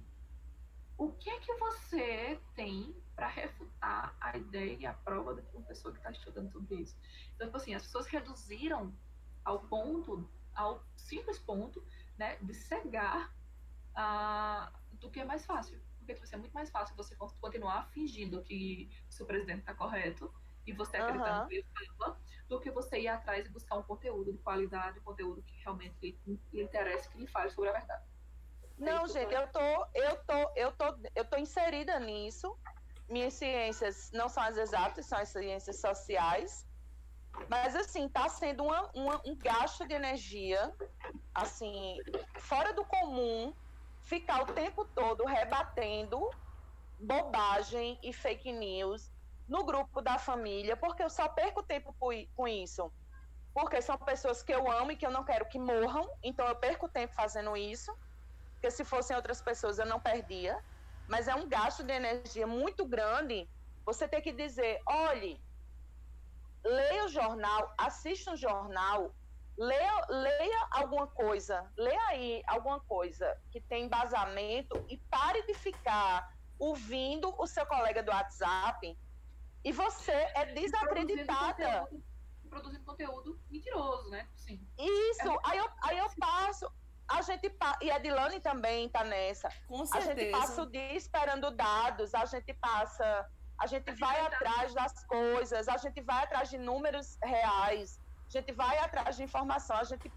o 0.97 1.13
que 1.13 1.29
é 1.29 1.39
que 1.39 1.53
você 1.55 2.41
tem 2.55 2.95
para 3.15 3.27
refutar 3.27 4.15
a 4.19 4.37
ideia 4.37 4.77
e 4.79 4.85
a 4.85 4.93
prova 4.93 5.35
de 5.35 5.41
uma 5.53 5.63
pessoa 5.65 5.93
que 5.93 5.99
está 5.99 6.11
estudando 6.11 6.51
sobre 6.51 6.75
isso? 6.81 6.97
Então, 7.35 7.47
tipo 7.47 7.57
assim, 7.57 7.73
as 7.75 7.83
pessoas 7.83 8.07
reduziram 8.07 8.97
ao 9.43 9.67
ponto, 9.67 10.29
ao 10.53 10.85
simples 10.95 11.39
ponto, 11.39 11.85
né, 12.17 12.37
de 12.37 12.53
cegar 12.53 13.35
ah, 13.95 14.73
do 14.93 15.11
que 15.11 15.19
é 15.19 15.25
mais 15.25 15.45
fácil. 15.45 15.81
Porque 15.97 16.13
tipo, 16.13 16.25
assim, 16.25 16.35
é 16.35 16.39
muito 16.39 16.53
mais 16.53 16.69
fácil 16.69 16.95
você 16.95 17.15
con- 17.15 17.29
continuar 17.41 17.89
fingindo 17.91 18.43
que 18.43 18.89
o 19.09 19.13
seu 19.13 19.25
presidente 19.25 19.61
está 19.61 19.73
correto 19.75 20.33
e 20.65 20.73
você 20.73 20.97
acreditando 20.97 21.41
Aham. 21.41 21.47
que 21.47 21.55
ele 21.55 21.67
fala, 21.97 22.21
do 22.47 22.59
que 22.59 22.71
você 22.71 22.99
ir 23.01 23.07
atrás 23.07 23.45
e 23.45 23.49
buscar 23.49 23.77
um 23.77 23.83
conteúdo 23.83 24.31
de 24.33 24.39
qualidade, 24.39 24.99
um 24.99 25.03
conteúdo 25.03 25.43
que 25.43 25.55
realmente 25.63 25.97
lhe, 26.01 26.41
lhe 26.53 26.63
interesse, 26.63 27.09
que 27.09 27.17
lhe 27.19 27.27
fale 27.27 27.49
sobre 27.51 27.69
a 27.69 27.73
verdade. 27.73 28.05
Não, 28.77 29.07
gente, 29.07 29.33
eu- 29.33 29.47
tô, 29.51 29.59
eu 29.93 30.25
tô, 30.25 30.51
eu 30.55 30.71
tô, 30.73 30.85
eu 31.15 31.25
tô 31.29 31.37
inserida 31.37 31.99
nisso. 31.99 32.57
Minhas 33.07 33.35
ciências 33.35 34.09
não 34.13 34.27
são 34.27 34.43
as 34.43 34.57
exatas, 34.57 35.07
são 35.07 35.19
as 35.19 35.29
ciências 35.29 35.79
sociais. 35.79 36.65
Mas 37.49 37.75
assim, 37.75 38.09
tá 38.09 38.27
sendo 38.29 38.63
uma, 38.63 38.91
uma- 38.95 39.21
um 39.25 39.37
gasto 39.37 39.85
de 39.87 39.93
energia, 39.93 40.73
assim, 41.33 41.97
fora 42.39 42.73
do 42.73 42.85
comum, 42.85 43.53
ficar 44.03 44.41
o 44.43 44.53
tempo 44.53 44.85
todo 44.85 45.25
rebatendo 45.25 46.19
bobagem 46.97 47.99
e 48.03 48.13
fake 48.13 48.51
news 48.53 49.11
no 49.47 49.65
grupo 49.65 50.01
da 50.01 50.17
família, 50.17 50.75
porque 50.77 51.03
eu 51.03 51.09
só 51.09 51.29
perco 51.29 51.61
tempo 51.63 51.93
com 52.35 52.47
isso. 52.47 52.91
Porque 53.53 53.81
são 53.81 53.97
pessoas 53.97 54.41
que 54.43 54.53
eu 54.53 54.69
amo 54.69 54.91
e 54.91 54.97
que 54.97 55.05
eu 55.05 55.11
não 55.11 55.23
quero 55.23 55.47
que 55.47 55.59
morram, 55.59 56.05
então 56.23 56.47
eu 56.47 56.55
perco 56.55 56.89
tempo 56.89 57.13
fazendo 57.13 57.55
isso 57.55 57.91
porque 58.65 58.71
se 58.71 58.83
fossem 58.83 59.15
outras 59.15 59.43
pessoas 59.43 59.77
eu 59.77 59.85
não 59.85 59.99
perdia. 59.99 60.59
Mas 61.07 61.27
é 61.27 61.35
um 61.35 61.47
gasto 61.47 61.83
de 61.83 61.93
energia 61.93 62.47
muito 62.47 62.83
grande. 62.83 63.47
Você 63.85 64.07
ter 64.07 64.21
que 64.21 64.31
dizer, 64.31 64.81
olhe, 64.87 65.39
leia 66.63 67.05
o 67.05 67.07
jornal, 67.07 67.71
assista 67.77 68.31
um 68.31 68.35
jornal, 68.35 69.13
leia, 69.55 70.05
leia 70.09 70.67
alguma 70.71 71.05
coisa, 71.05 71.71
leia 71.77 72.07
aí 72.07 72.41
alguma 72.47 72.79
coisa 72.79 73.39
que 73.51 73.61
tem 73.61 73.85
embasamento 73.85 74.83
e 74.89 74.97
pare 75.11 75.45
de 75.45 75.53
ficar 75.53 76.27
ouvindo 76.57 77.35
o 77.37 77.45
seu 77.45 77.67
colega 77.67 78.01
do 78.01 78.09
WhatsApp 78.09 78.97
e 79.63 79.71
você 79.71 80.11
é 80.33 80.45
desacreditada. 80.53 81.85
Produzindo 81.85 81.85
conteúdo, 81.85 82.49
produzindo 82.49 82.83
conteúdo 82.83 83.39
mentiroso, 83.47 84.09
né? 84.09 84.27
Sim. 84.35 84.59
Isso, 84.79 85.39
aí 85.43 85.59
eu, 85.59 85.69
aí 85.83 85.97
eu 85.99 86.09
passo, 86.19 86.67
a 87.07 87.21
gente 87.21 87.51
e 87.81 87.91
a 87.91 87.97
Dilane 87.99 88.39
também 88.39 88.89
tá 88.89 89.03
nessa. 89.03 89.49
Com 89.67 89.83
A 89.93 89.99
gente 90.01 90.31
passa 90.31 90.61
o 90.61 90.65
certeza. 90.65 90.71
dia 90.71 90.93
esperando 90.95 91.51
dados, 91.51 92.13
a 92.15 92.25
gente 92.25 92.53
passa, 92.53 93.29
a 93.59 93.67
gente 93.67 93.91
vai 93.93 94.19
atrás 94.21 94.73
das 94.73 95.05
coisas, 95.05 95.67
a 95.67 95.77
gente 95.77 96.01
vai 96.01 96.23
atrás 96.23 96.49
de 96.49 96.57
números 96.57 97.17
reais, 97.23 97.99
a 98.27 98.29
gente 98.29 98.51
vai 98.51 98.77
atrás 98.79 99.15
de 99.17 99.23
informação, 99.23 99.77
a 99.77 99.83
gente 99.83 100.11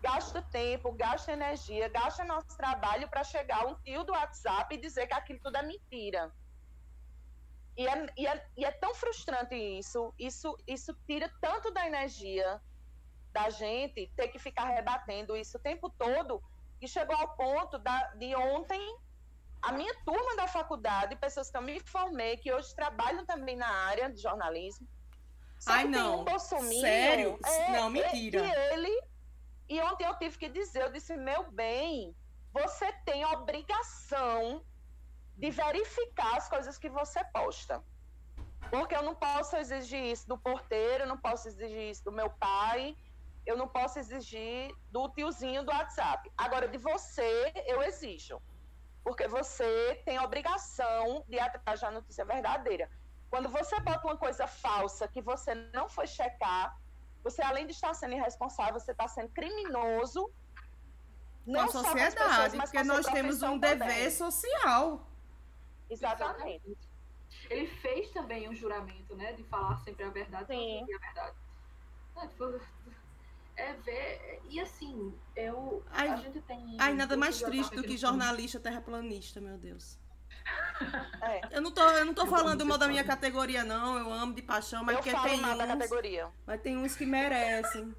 gasta 0.00 0.40
tempo, 0.42 0.92
gasta 0.92 1.32
energia, 1.32 1.88
gasta 1.88 2.24
nosso 2.24 2.56
trabalho 2.56 3.08
para 3.08 3.24
chegar 3.24 3.66
um 3.66 3.74
tio 3.82 4.04
do 4.04 4.12
WhatsApp 4.12 4.72
e 4.74 4.78
dizer 4.78 5.08
que 5.08 5.14
aquilo 5.14 5.40
tudo 5.40 5.56
é 5.56 5.62
mentira. 5.62 6.32
E 7.76 7.86
é, 7.86 8.06
e 8.16 8.26
é, 8.26 8.46
e 8.56 8.64
é 8.64 8.70
tão 8.72 8.94
frustrante 8.94 9.54
isso, 9.54 10.12
isso, 10.18 10.56
isso 10.66 10.96
tira 11.06 11.32
tanto 11.40 11.70
da 11.72 11.86
energia 11.86 12.60
da 13.32 13.50
gente 13.50 14.10
ter 14.16 14.28
que 14.28 14.38
ficar 14.38 14.66
rebatendo 14.66 15.36
isso 15.36 15.56
o 15.58 15.60
tempo 15.60 15.90
todo, 15.90 16.42
e 16.80 16.88
chegou 16.88 17.16
ao 17.16 17.36
ponto 17.36 17.78
da, 17.78 18.14
de 18.14 18.34
ontem 18.34 18.98
a 19.60 19.72
minha 19.72 19.92
turma 20.04 20.36
da 20.36 20.46
faculdade, 20.46 21.16
pessoas 21.16 21.50
que 21.50 21.56
eu 21.56 21.62
me 21.62 21.80
formei, 21.80 22.36
que 22.36 22.52
hoje 22.52 22.74
trabalham 22.74 23.26
também 23.26 23.56
na 23.56 23.68
área 23.68 24.10
de 24.10 24.20
jornalismo. 24.20 24.86
Ai, 25.66 25.84
não. 25.86 26.20
um 26.20 26.24
Sério? 26.80 27.38
É, 27.44 27.72
Não, 27.72 27.90
mentira. 27.90 28.44
E 28.44 28.72
ele. 28.72 29.02
E 29.68 29.80
ontem 29.82 30.06
eu 30.06 30.14
tive 30.16 30.38
que 30.38 30.48
dizer, 30.48 30.82
eu 30.82 30.92
disse, 30.92 31.16
meu 31.16 31.50
bem, 31.50 32.14
você 32.52 32.90
tem 33.04 33.22
a 33.22 33.32
obrigação 33.32 34.64
de 35.36 35.50
verificar 35.50 36.36
as 36.36 36.48
coisas 36.48 36.78
que 36.78 36.88
você 36.88 37.22
posta. 37.24 37.82
Porque 38.70 38.94
eu 38.94 39.02
não 39.02 39.14
posso 39.14 39.56
exigir 39.56 40.02
isso 40.02 40.26
do 40.28 40.38
porteiro, 40.38 41.04
eu 41.04 41.08
não 41.08 41.18
posso 41.18 41.48
exigir 41.48 41.90
isso 41.90 42.04
do 42.04 42.12
meu 42.12 42.30
pai, 42.30 42.96
eu 43.48 43.56
não 43.56 43.66
posso 43.66 43.98
exigir 43.98 44.70
do 44.90 45.08
tiozinho 45.08 45.64
do 45.64 45.72
WhatsApp. 45.72 46.30
Agora, 46.36 46.68
de 46.68 46.76
você, 46.76 47.50
eu 47.66 47.82
exijo. 47.82 48.36
Porque 49.02 49.26
você 49.26 50.02
tem 50.04 50.18
a 50.18 50.22
obrigação 50.22 51.24
de 51.26 51.36
ir 51.36 51.40
atrás 51.40 51.80
da 51.80 51.90
notícia 51.90 52.26
verdadeira. 52.26 52.90
Quando 53.30 53.48
você 53.48 53.80
bota 53.80 54.06
uma 54.06 54.18
coisa 54.18 54.46
falsa 54.46 55.08
que 55.08 55.22
você 55.22 55.54
não 55.72 55.88
foi 55.88 56.06
checar, 56.06 56.78
você, 57.24 57.40
além 57.40 57.66
de 57.66 57.72
estar 57.72 57.94
sendo 57.94 58.12
irresponsável, 58.12 58.78
você 58.78 58.92
está 58.92 59.08
sendo 59.08 59.30
criminoso. 59.30 60.30
Com 61.46 61.52
Não 61.52 61.60
a 61.60 61.68
só 61.68 61.80
com 61.80 61.88
as 61.88 61.92
sociedade, 61.92 62.16
pessoas, 62.16 62.54
mas 62.54 62.70
porque 62.70 62.84
com 62.84 62.92
a 62.92 62.96
nós 62.96 63.06
temos 63.06 63.42
um 63.42 63.58
também. 63.58 63.78
dever 63.78 64.10
social. 64.10 65.06
Exatamente. 65.88 66.76
Ele 67.48 67.66
fez 67.66 68.10
também 68.10 68.46
um 68.46 68.54
juramento, 68.54 69.16
né? 69.16 69.32
De 69.32 69.42
falar 69.44 69.78
sempre 69.78 70.04
a 70.04 70.10
verdade, 70.10 70.48
Sim. 70.48 70.82
a 70.82 70.98
verdade. 70.98 71.36
É, 73.58 73.70
é 73.70 73.72
ver. 73.74 74.40
E 74.48 74.60
assim, 74.60 75.14
eu. 75.36 75.84
Ai, 75.90 76.08
a 76.08 76.16
gente 76.16 76.40
tem. 76.42 76.76
Ai, 76.78 76.94
nada 76.94 77.16
mais 77.16 77.40
triste 77.42 77.74
do 77.74 77.82
que 77.82 77.96
jornalista 77.96 78.58
terraplanista, 78.60 79.40
meu 79.40 79.58
Deus. 79.58 79.98
É. 81.20 81.56
Eu 81.56 81.60
não 81.60 81.70
tô, 81.70 81.82
eu 81.82 82.04
não 82.06 82.14
tô 82.14 82.22
Eu 82.22 82.26
falando 82.28 82.64
mal 82.64 82.78
da 82.78 82.88
minha 82.88 83.04
categoria, 83.04 83.64
não. 83.64 83.98
Eu 83.98 84.10
amo 84.12 84.32
de 84.34 84.40
paixão, 84.42 84.82
mas 84.84 84.96
eu 84.96 85.02
porque 85.02 85.28
tem 85.28 85.40
mal 85.40 85.56
da 85.56 85.64
uns. 85.64 85.68
categoria. 85.68 86.30
Mas 86.46 86.60
tem 86.62 86.76
uns 86.76 86.96
que 86.96 87.04
merecem. 87.04 87.94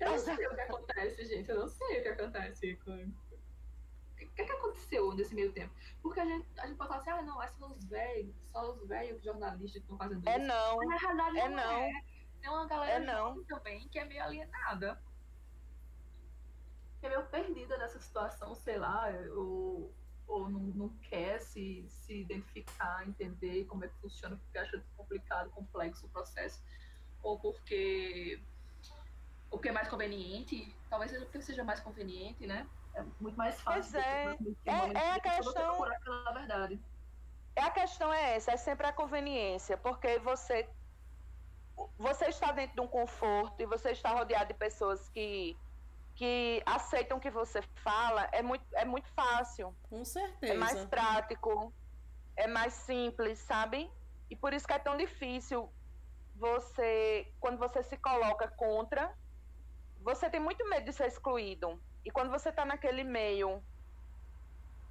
Eu 0.00 0.10
não 0.10 0.18
sei 0.18 0.34
o 0.34 0.36
que 0.54 0.60
acontece, 0.60 1.24
gente. 1.24 1.48
Eu 1.48 1.60
não 1.60 1.68
sei 1.68 1.98
o 1.98 2.02
que 2.02 2.08
acontece 2.08 2.76
com. 2.84 2.92
O 2.92 4.36
que, 4.36 4.44
que 4.44 4.52
aconteceu 4.52 5.14
nesse 5.14 5.34
meio 5.34 5.52
tempo? 5.52 5.72
Porque 6.02 6.18
a 6.20 6.24
gente, 6.26 6.46
a 6.58 6.66
gente 6.66 6.76
pode 6.76 6.88
falar 6.88 7.00
assim, 7.02 7.10
ah, 7.10 7.22
não, 7.22 7.40
é 7.42 7.48
só 7.48 7.66
os 7.68 7.84
velhos, 7.84 8.34
só 8.52 8.72
os 8.72 8.88
velhos 8.88 9.22
jornalistas 9.22 9.72
que 9.72 9.78
estão 9.78 9.96
fazendo 9.96 10.28
É 10.28 10.38
isso. 10.38 10.46
não. 10.48 10.76
Mas 10.76 10.88
na 10.88 10.96
realidade 10.96 11.38
É 11.38 11.48
não, 11.48 11.56
não. 11.56 11.72
é. 11.72 11.92
Tem 12.44 12.52
uma 12.52 12.66
galera 12.66 13.02
É 13.02 13.06
não. 13.06 13.42
também 13.44 13.88
que 13.88 13.98
é 13.98 14.04
meio 14.04 14.22
alienada. 14.22 15.00
Que 17.00 17.06
é 17.06 17.08
meio 17.08 17.24
perdida 17.28 17.78
nessa 17.78 17.98
situação, 17.98 18.54
sei 18.54 18.76
lá, 18.78 19.08
ou, 19.34 19.90
ou 20.28 20.50
não, 20.50 20.60
não 20.60 20.88
quer 21.08 21.40
se, 21.40 21.86
se 21.88 22.20
identificar, 22.20 23.08
entender 23.08 23.64
como 23.64 23.86
é 23.86 23.88
que 23.88 23.94
funciona, 23.94 24.36
porque 24.36 24.58
acha 24.58 24.84
complicado, 24.94 25.48
complexo 25.52 26.04
o 26.04 26.10
processo. 26.10 26.62
Ou 27.22 27.40
porque 27.40 28.42
o 29.50 29.58
que 29.58 29.70
é 29.70 29.72
mais 29.72 29.88
conveniente, 29.88 30.76
talvez 30.90 31.12
seja 31.12 31.24
porque 31.24 31.40
seja 31.40 31.64
mais 31.64 31.80
conveniente, 31.80 32.46
né? 32.46 32.68
É 32.92 33.02
muito 33.20 33.38
mais 33.38 33.58
fácil. 33.62 33.90
Pois 33.90 33.94
é. 33.94 34.36
É- 34.66 34.92
é 34.92 35.10
a 35.12 35.20
questão- 35.20 35.76
procurar 35.76 35.98
pela 36.00 36.32
verdade. 36.34 36.78
É 37.56 37.62
a 37.62 37.70
questão 37.70 38.12
é 38.12 38.36
essa, 38.36 38.52
é 38.52 38.56
sempre 38.58 38.86
a 38.86 38.92
conveniência, 38.92 39.78
porque 39.78 40.18
você 40.18 40.68
você 41.98 42.26
está 42.26 42.52
dentro 42.52 42.74
de 42.74 42.80
um 42.80 42.88
conforto 42.88 43.60
e 43.60 43.66
você 43.66 43.90
está 43.90 44.10
rodeado 44.10 44.48
de 44.52 44.54
pessoas 44.54 45.08
que 45.08 45.56
que 46.16 46.62
aceitam 46.64 47.18
o 47.18 47.20
que 47.20 47.30
você 47.30 47.60
fala, 47.82 48.28
é 48.30 48.40
muito 48.40 48.64
é 48.74 48.84
muito 48.84 49.08
fácil, 49.14 49.74
Com 49.90 50.04
certeza. 50.04 50.52
é 50.52 50.56
mais 50.56 50.84
prático, 50.84 51.72
é 52.36 52.46
mais 52.46 52.72
simples, 52.72 53.38
sabe? 53.40 53.90
E 54.30 54.36
por 54.36 54.52
isso 54.52 54.66
que 54.66 54.72
é 54.72 54.78
tão 54.78 54.96
difícil 54.96 55.68
você 56.36 57.32
quando 57.40 57.58
você 57.58 57.82
se 57.82 57.96
coloca 57.96 58.48
contra, 58.48 59.12
você 60.00 60.30
tem 60.30 60.40
muito 60.40 60.68
medo 60.68 60.84
de 60.84 60.92
ser 60.92 61.08
excluído. 61.08 61.80
E 62.04 62.10
quando 62.10 62.30
você 62.30 62.50
está 62.50 62.64
naquele 62.64 63.02
meio 63.02 63.62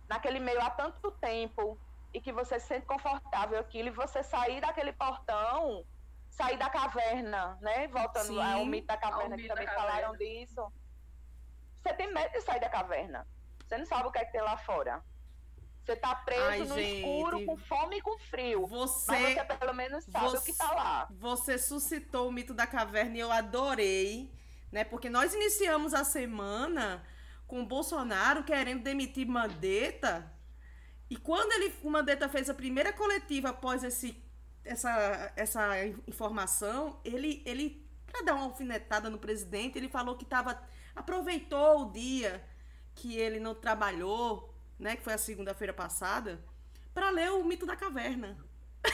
naquele 0.09 0.39
meio 0.39 0.61
há 0.61 0.69
tanto 0.69 1.11
tempo 1.11 1.79
e 2.13 2.19
que 2.19 2.31
você 2.33 2.59
se 2.59 2.67
sente 2.67 2.85
confortável 2.85 3.59
aquilo 3.59 3.87
e 3.87 3.91
você 3.91 4.21
sair 4.23 4.59
daquele 4.59 4.91
portão, 4.93 5.85
sair 6.33 6.57
da 6.57 6.69
caverna, 6.69 7.57
né? 7.61 7.87
Voltando 7.87 8.27
Sim, 8.27 8.41
ao 8.41 8.65
mito 8.65 8.87
da 8.87 8.97
caverna, 8.97 9.37
que 9.37 9.47
também 9.47 9.65
da 9.65 9.73
falaram 9.73 10.11
caverna. 10.13 10.17
disso. 10.17 10.73
Você 11.81 11.93
tem 11.93 12.13
medo 12.13 12.31
de 12.31 12.41
sair 12.41 12.59
da 12.59 12.69
caverna. 12.69 13.27
Você 13.67 13.77
não 13.77 13.85
sabe 13.85 14.07
o 14.07 14.11
que 14.11 14.17
é 14.19 14.25
que 14.25 14.31
tem 14.31 14.41
lá 14.41 14.57
fora. 14.57 15.03
Você 15.83 15.95
tá 15.97 16.15
preso 16.15 16.41
Ai, 16.43 16.59
no 16.59 16.75
gente. 16.75 16.97
escuro, 16.99 17.45
com 17.45 17.57
fome 17.57 17.97
e 17.97 18.01
com 18.01 18.17
frio. 18.17 18.61
Mas 18.61 18.69
Você, 18.69 19.33
você 19.35 19.43
pelo 19.57 19.73
menos 19.73 20.05
sabe 20.05 20.25
você- 20.25 20.37
o 20.37 20.41
que 20.43 20.53
tá 20.57 20.73
lá. 20.73 21.07
você 21.11 21.57
suscitou 21.57 22.29
o 22.29 22.31
mito 22.31 22.53
da 22.53 22.65
caverna 22.65 23.17
e 23.17 23.19
eu 23.19 23.31
adorei, 23.31 24.31
né? 24.71 24.83
Porque 24.85 25.09
nós 25.09 25.33
iniciamos 25.33 25.93
a 25.93 26.03
semana 26.05 27.03
com 27.45 27.61
o 27.61 27.65
Bolsonaro 27.65 28.43
querendo 28.45 28.81
demitir 28.81 29.27
Mandetta. 29.27 30.31
E 31.09 31.17
quando 31.17 31.51
ele, 31.51 31.75
o 31.83 31.89
Mandetta 31.89 32.29
fez 32.29 32.49
a 32.49 32.53
primeira 32.53 32.93
coletiva 32.93 33.49
após 33.49 33.83
esse, 33.83 34.15
essa, 34.65 35.31
essa 35.35 35.85
informação, 36.07 36.99
ele, 37.03 37.41
ele 37.45 37.83
para 38.05 38.21
dar 38.21 38.35
uma 38.35 38.45
alfinetada 38.45 39.09
no 39.09 39.17
presidente, 39.17 39.77
ele 39.77 39.89
falou 39.89 40.15
que 40.15 40.25
tava, 40.25 40.61
aproveitou 40.95 41.81
o 41.81 41.91
dia 41.91 42.43
que 42.95 43.17
ele 43.17 43.39
não 43.39 43.55
trabalhou, 43.55 44.53
né? 44.77 44.95
Que 44.95 45.03
foi 45.03 45.13
a 45.13 45.17
segunda-feira 45.17 45.73
passada, 45.73 46.43
para 46.93 47.09
ler 47.09 47.31
o 47.31 47.43
mito 47.43 47.65
da 47.65 47.75
caverna. 47.75 48.37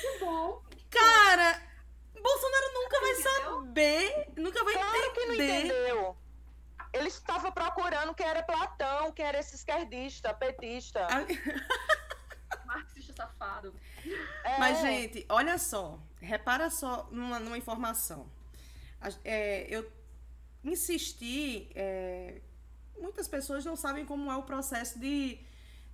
Que 0.00 0.18
bom. 0.20 0.62
Cara, 0.90 1.60
Bolsonaro 2.14 2.72
nunca 2.74 3.00
vai 3.00 3.14
saber, 3.16 4.26
nunca 4.36 4.64
vai 4.64 4.74
Claro 4.74 5.12
que 5.12 5.26
não 5.26 5.34
entender. 5.34 5.64
entendeu. 5.66 6.16
Ele 6.92 7.08
estava 7.08 7.50
procurando 7.50 8.14
quem 8.14 8.26
era 8.26 8.42
Platão, 8.42 9.10
quem 9.12 9.24
era 9.26 9.40
esse 9.40 9.56
esquerdista, 9.56 10.32
petista. 10.32 11.06
Safado. 13.16 13.74
É, 14.44 14.58
Mas, 14.58 14.80
gente, 14.80 15.24
olha 15.28 15.58
só. 15.58 15.98
Repara 16.20 16.70
só 16.70 17.08
numa, 17.10 17.38
numa 17.38 17.58
informação. 17.58 18.26
É, 19.24 19.66
eu 19.68 19.90
insisti. 20.64 21.68
é, 21.74 22.40
muitas 22.98 23.28
pessoas 23.28 23.64
não 23.64 23.76
sabem 23.76 24.04
como 24.04 24.30
é 24.30 24.36
o 24.36 24.42
processo 24.42 24.98
de, 24.98 25.38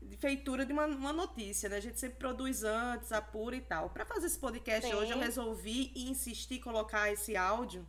de 0.00 0.16
feitura 0.16 0.64
de 0.64 0.72
uma, 0.72 0.87
uma 0.87 1.12
notícia, 1.12 1.68
né? 1.68 1.76
A 1.76 1.80
gente 1.80 1.98
sempre 1.98 2.18
produz 2.18 2.62
antes, 2.62 3.12
apura 3.12 3.56
e 3.56 3.61
tal. 3.61 3.90
Para 3.90 4.04
fazer 4.04 4.26
esse 4.26 4.38
podcast 4.38 4.88
Sim. 4.88 4.94
hoje, 4.94 5.12
eu 5.12 5.18
resolvi 5.18 5.92
e 5.94 6.09
insisti 6.09 6.59
colocar 6.59 7.11
esse 7.11 7.37
áudio 7.37 7.87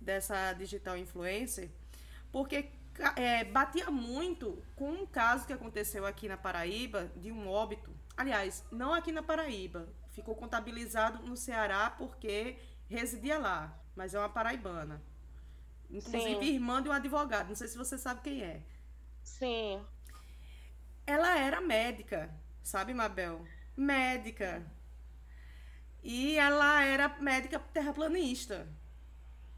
dessa 0.00 0.52
digital 0.52 0.96
influencer, 0.96 1.70
porque 2.30 2.68
é, 3.16 3.44
batia 3.44 3.90
muito 3.90 4.62
com 4.76 4.90
um 4.90 5.06
caso 5.06 5.46
que 5.46 5.52
aconteceu 5.52 6.04
aqui 6.04 6.28
na 6.28 6.36
Paraíba 6.36 7.10
de 7.16 7.30
um 7.32 7.48
óbito. 7.48 7.90
Aliás, 8.16 8.64
não 8.70 8.92
aqui 8.94 9.10
na 9.12 9.22
Paraíba. 9.22 9.88
Ficou 10.10 10.34
contabilizado 10.34 11.22
no 11.26 11.36
Ceará 11.36 11.90
porque 11.90 12.58
residia 12.88 13.38
lá, 13.38 13.78
mas 13.96 14.14
é 14.14 14.18
uma 14.18 14.28
paraibana. 14.28 15.02
Inclusive, 15.90 16.40
Sim. 16.46 16.54
irmã 16.54 16.82
de 16.82 16.88
um 16.88 16.92
advogado. 16.92 17.48
Não 17.48 17.54
sei 17.54 17.68
se 17.68 17.76
você 17.78 17.96
sabe 17.98 18.20
quem 18.22 18.42
é. 18.42 18.62
Sim. 19.22 19.84
Ela 21.06 21.38
era 21.38 21.60
médica, 21.60 22.30
sabe, 22.62 22.94
Mabel? 22.94 23.46
Médica. 23.76 24.62
E 26.02 26.36
ela 26.38 26.84
era 26.84 27.08
médica 27.20 27.58
terraplanista. 27.58 28.68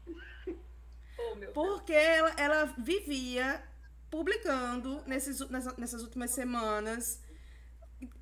Oh. 1.17 1.51
Porque 1.53 1.93
ela, 1.93 2.29
ela 2.37 2.65
vivia 2.77 3.63
publicando 4.11 5.01
nesses, 5.07 5.39
u- 5.39 5.49
nessa- 5.49 5.73
nessas 5.77 6.03
últimas 6.03 6.31
semanas, 6.31 7.23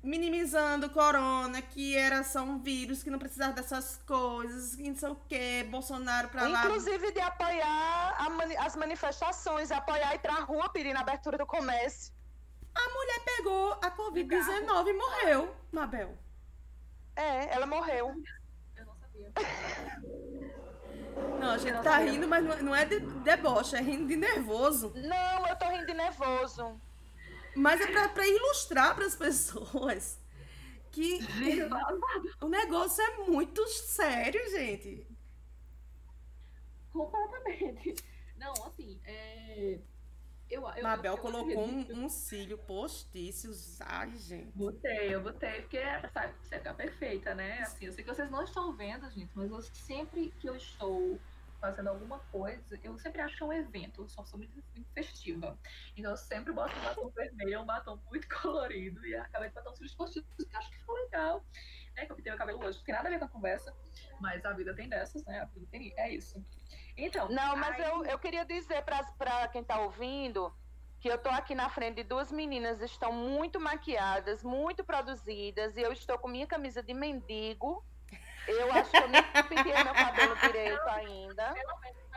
minimizando 0.02 0.86
o 0.86 0.90
corona, 0.90 1.60
que 1.60 1.96
era 1.96 2.22
só 2.22 2.42
um 2.42 2.58
vírus, 2.58 3.02
que 3.02 3.10
não 3.10 3.18
precisava 3.18 3.52
dessas 3.52 3.96
coisas, 4.06 4.76
que 4.76 4.88
não 4.88 4.96
sei 4.96 5.08
o 5.08 5.16
quê, 5.28 5.66
Bolsonaro 5.70 6.28
pra 6.28 6.46
lá. 6.48 6.64
Inclusive 6.64 7.10
de 7.12 7.20
apoiar 7.20 8.14
a 8.18 8.30
mani- 8.30 8.56
as 8.56 8.76
manifestações, 8.76 9.70
apoiar 9.70 10.14
ir 10.14 10.18
pra 10.20 10.34
rua 10.40 10.68
pedindo 10.68 10.96
a 10.96 11.00
abertura 11.00 11.36
do 11.38 11.46
comércio. 11.46 12.12
A 12.74 12.88
mulher 12.92 13.20
pegou 13.24 13.72
a 13.82 13.90
Covid-19 13.90 14.88
e 14.88 14.92
morreu, 14.92 15.54
Mabel. 15.72 16.16
É, 17.16 17.54
ela 17.54 17.66
morreu. 17.66 18.12
Eu 18.76 18.84
não 18.86 18.94
sabia. 18.96 19.32
Não, 21.40 21.50
a 21.50 21.58
gente 21.58 21.80
tá 21.82 21.98
rindo, 21.98 22.26
mas 22.26 22.44
não- 22.44 22.62
não 22.62 22.74
é 22.74 22.84
de 22.84 22.98
deboche, 22.98 23.76
é 23.76 23.80
rindo 23.80 24.08
de 24.08 24.16
nervoso. 24.16 24.92
Não, 24.96 25.46
eu 25.46 25.56
tô 25.56 25.68
rindo 25.68 25.86
de 25.86 25.94
nervoso. 25.94 26.80
Mas 27.56 27.80
é 27.80 28.08
pra 28.08 28.26
ilustrar 28.26 28.94
pras 28.94 29.14
pessoas 29.14 30.18
que 30.90 31.20
o 32.40 32.48
negócio 32.48 33.02
é 33.02 33.16
muito 33.28 33.66
sério, 33.68 34.40
gente. 34.50 35.06
Completamente. 36.92 37.94
Não, 38.36 38.52
assim, 38.66 39.00
é. 39.04 39.80
Eu, 40.48 40.62
eu, 40.76 40.82
Mabel 40.82 41.12
eu, 41.12 41.16
eu 41.16 41.22
colocou 41.22 41.66
um, 41.66 42.04
um 42.04 42.08
cílio 42.08 42.58
postiço. 42.58 43.50
Ai, 43.80 44.16
gente. 44.16 44.52
Botei, 44.56 45.14
eu 45.14 45.20
botei, 45.20 45.62
porque 45.62 45.80
sabe, 46.12 46.34
você 46.42 46.58
ficar 46.58 46.74
perfeita, 46.74 47.34
né? 47.34 47.60
Assim, 47.62 47.86
eu 47.86 47.92
sei 47.92 48.04
que 48.04 48.14
vocês 48.14 48.30
não 48.30 48.44
estão 48.44 48.72
vendo, 48.76 49.10
gente, 49.10 49.30
mas 49.34 49.50
eu, 49.50 49.60
sempre 49.62 50.32
que 50.38 50.48
eu 50.48 50.54
estou 50.54 51.18
fazendo 51.64 51.88
alguma 51.88 52.18
coisa, 52.18 52.78
eu 52.82 52.98
sempre 52.98 53.22
acho 53.22 53.38
que 53.38 53.42
é 53.42 53.46
um 53.46 53.52
evento, 53.52 54.02
eu 54.02 54.08
só 54.08 54.22
sou 54.22 54.38
muito, 54.38 54.62
muito 54.74 54.92
festiva. 54.92 55.58
Então 55.96 56.10
eu 56.10 56.16
sempre 56.16 56.52
boto 56.52 56.76
um 56.78 56.82
batom 56.82 57.08
vermelho, 57.08 57.62
um 57.62 57.64
batom 57.64 57.98
muito 58.10 58.28
colorido, 58.42 59.04
e 59.06 59.16
acabei 59.16 59.48
de 59.48 59.54
botar 59.54 59.74
cílio 59.74 59.96
postiço, 59.96 60.26
que 60.36 60.42
eu 60.42 60.58
acho 60.58 60.70
que 60.70 60.78
ficou 60.78 60.94
legal. 60.94 61.42
Né, 61.96 62.04
que 62.04 62.12
eu 62.12 62.16
pintei 62.16 62.32
meu 62.32 62.38
cabelo 62.38 62.58
hoje, 62.62 62.76
não 62.78 62.84
tem 62.84 62.94
nada 62.94 63.08
a 63.08 63.10
ver 63.12 63.18
com 63.18 63.24
a 63.24 63.28
conversa, 63.28 63.74
mas 64.20 64.44
a 64.44 64.52
vida 64.52 64.74
tem 64.74 64.88
dessas, 64.90 65.24
né? 65.24 65.40
A 65.40 65.44
vida 65.46 65.66
tem, 65.70 65.94
é 65.96 66.10
isso. 66.12 66.44
Então, 66.98 67.30
Não, 67.30 67.56
mas 67.56 67.80
aí- 67.80 67.90
eu, 67.90 68.04
eu 68.04 68.18
queria 68.18 68.44
dizer 68.44 68.84
pra 68.84 69.48
quem 69.48 69.64
tá 69.64 69.80
ouvindo 69.80 70.54
que 71.00 71.08
eu 71.08 71.16
tô 71.18 71.30
aqui 71.30 71.54
na 71.54 71.70
frente 71.70 71.96
de 71.96 72.04
duas 72.04 72.30
meninas, 72.32 72.82
estão 72.82 73.12
muito 73.12 73.58
maquiadas, 73.60 74.42
muito 74.42 74.84
produzidas, 74.84 75.76
e 75.76 75.82
eu 75.82 75.92
estou 75.92 76.18
com 76.18 76.28
minha 76.28 76.46
camisa 76.46 76.82
de 76.82 76.92
mendigo. 76.92 77.82
Eu 78.46 78.72
acho 78.72 78.90
que 78.90 78.96
eu 78.96 79.08
nem 79.08 79.22
pintei 79.22 79.84
meu 79.84 79.94
cabelo 79.94 80.36
direito 80.36 80.88
ainda. 80.88 81.54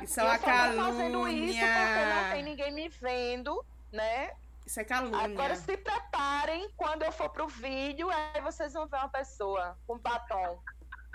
Isso 0.02 0.20
é 0.20 0.24
eu 0.24 0.28
uma 0.28 0.38
só 0.38 0.46
tô 0.46 0.84
fazendo 0.84 1.28
isso 1.28 1.60
porque 1.60 2.06
não 2.06 2.32
tem 2.32 2.44
ninguém 2.44 2.72
me 2.72 2.90
vendo, 2.90 3.66
né? 3.92 4.32
Isso 4.66 4.80
é 4.80 4.84
calúnia. 4.84 5.20
Agora 5.22 5.56
se 5.56 5.78
preparem, 5.78 6.70
quando 6.76 7.04
eu 7.04 7.12
for 7.12 7.30
pro 7.30 7.48
vídeo, 7.48 8.10
aí 8.10 8.42
vocês 8.42 8.74
vão 8.74 8.86
ver 8.86 8.98
uma 8.98 9.10
pessoa 9.10 9.78
com 9.88 9.98
batom. 9.98 10.62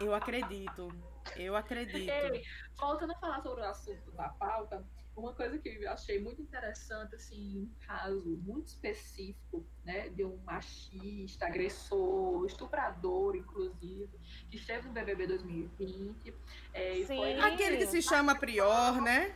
Eu 0.01 0.14
acredito. 0.14 0.88
Eu 1.37 1.55
acredito. 1.55 2.11
Ei, 2.11 2.42
voltando 2.79 3.12
a 3.12 3.16
falar 3.16 3.42
sobre 3.42 3.62
o 3.62 3.68
assunto 3.68 4.11
da 4.12 4.31
pauta, 4.31 4.83
uma 5.16 5.33
coisa 5.35 5.59
que 5.59 5.68
eu 5.68 5.90
achei 5.90 6.20
muito 6.20 6.40
interessante, 6.40 7.14
assim, 7.14 7.61
um 7.61 7.87
caso 7.87 8.40
muito 8.42 8.68
específico, 8.68 9.64
né, 9.85 10.09
de 10.09 10.25
um 10.25 10.37
machista, 10.38 11.46
agressor, 11.46 12.46
estuprador, 12.46 13.37
inclusive, 13.37 14.11
que 14.51 14.57
esteve 14.57 14.88
no 14.88 14.94
BBB 14.94 15.27
2020. 15.27 16.35
É, 16.72 16.94
Sim. 16.94 17.07
foi 17.07 17.40
Aquele 17.40 17.77
que 17.79 17.87
se 17.87 18.03
chama 18.03 18.35
Prior, 18.35 19.01
né? 19.03 19.35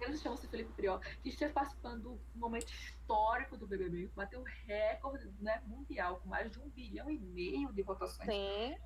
ele 0.00 0.16
chama-se 0.18 0.46
Felipe 0.48 0.72
Prior, 0.74 1.00
que 1.22 1.30
esteve 1.30 1.52
participando 1.52 2.02
do 2.02 2.20
momento 2.34 2.70
histórico 2.70 3.56
do 3.56 3.66
BBB, 3.66 4.10
bateu 4.14 4.42
recorde 4.66 5.30
né, 5.40 5.62
mundial, 5.66 6.20
com 6.20 6.28
mais 6.28 6.50
de 6.50 6.58
um 6.58 6.68
bilhão 6.68 7.10
e 7.10 7.18
meio 7.18 7.72
de 7.72 7.82
votações 7.82 8.28
Sim. 8.28 8.76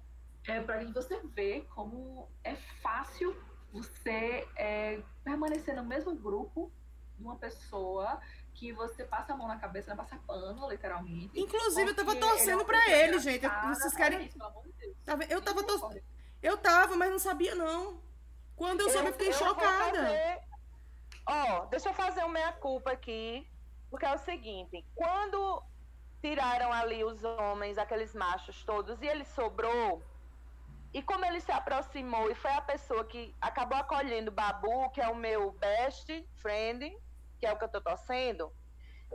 é 0.47 0.61
para 0.61 0.85
você 0.93 1.21
ver 1.35 1.67
como 1.75 2.29
é 2.45 2.55
fácil 2.83 3.37
você 3.73 4.47
é, 4.57 5.01
permanecer 5.25 5.75
no 5.77 5.85
mesmo 5.85 6.15
grupo 6.15 6.71
de 7.17 7.25
uma 7.25 7.37
pessoa 7.37 8.21
que 8.55 8.73
você 8.73 9.05
passa 9.05 9.33
a 9.33 9.37
mão 9.37 9.47
na 9.47 9.59
cabeça, 9.59 9.91
não 9.91 9.97
passa 9.97 10.17
pano, 10.27 10.69
literalmente. 10.69 11.39
Inclusive, 11.39 11.91
eu 11.91 11.95
tava 11.95 12.13
porque 12.15 12.21
torcendo 12.21 12.53
ele 12.53 12.63
é 12.63 12.65
pra 12.65 12.91
ele, 12.91 13.19
gente. 13.21 13.47
Vocês 13.69 13.95
querem. 13.95 14.27
isso, 14.27 14.39
de. 14.39 14.95
Tá? 15.05 15.19
Eu 15.29 15.41
tava 15.41 15.63
tor- 15.63 15.75
Misericórdia. 15.77 16.05
Eu 16.43 16.57
tava, 16.59 16.97
mas 16.97 17.11
não 17.11 17.19
sabia, 17.19 17.55
não. 17.55 18.01
Quando 18.57 18.81
eu 18.81 18.91
soube, 18.91 19.09
eu 19.09 19.13
fiquei 19.13 19.33
chocada. 19.33 19.99
fazer- 19.99 20.41
Ó, 21.27 21.67
deixa 21.67 21.89
eu 21.91 21.95
fazer 21.95 22.21
uma 22.21 22.33
meia-culpa 22.33 22.91
aqui, 22.91 23.47
porque 23.91 24.05
é 24.05 24.15
o 24.15 24.19
seguinte, 24.19 24.85
quando 24.95 25.63
tiraram 26.21 26.73
ali 26.73 27.05
os 27.05 27.23
homens, 27.23 27.79
aqueles 27.79 28.15
machos 28.15 28.65
todos, 28.65 29.01
e 29.01 29.07
ele 29.07 29.25
sobrou, 29.25 30.03
e 30.93 31.03
como 31.03 31.25
ele 31.25 31.41
se 31.41 31.53
aproximou 31.53 32.31
e 32.31 32.35
foi 32.35 32.51
a 32.53 32.61
pessoa 32.61 33.05
que 33.05 33.35
acabou 33.41 33.79
acolhendo 33.79 34.31
o 34.31 34.35
Babu, 34.35 34.91
que 34.91 35.01
é 35.01 35.09
o 35.09 35.15
meu 35.15 35.53
best 35.53 36.07
friend, 36.37 36.91
que 37.39 37.47
é 37.47 37.53
o 37.53 37.57
que 37.59 37.65
eu 37.65 37.69
tô 37.69 37.81
torcendo, 37.81 38.53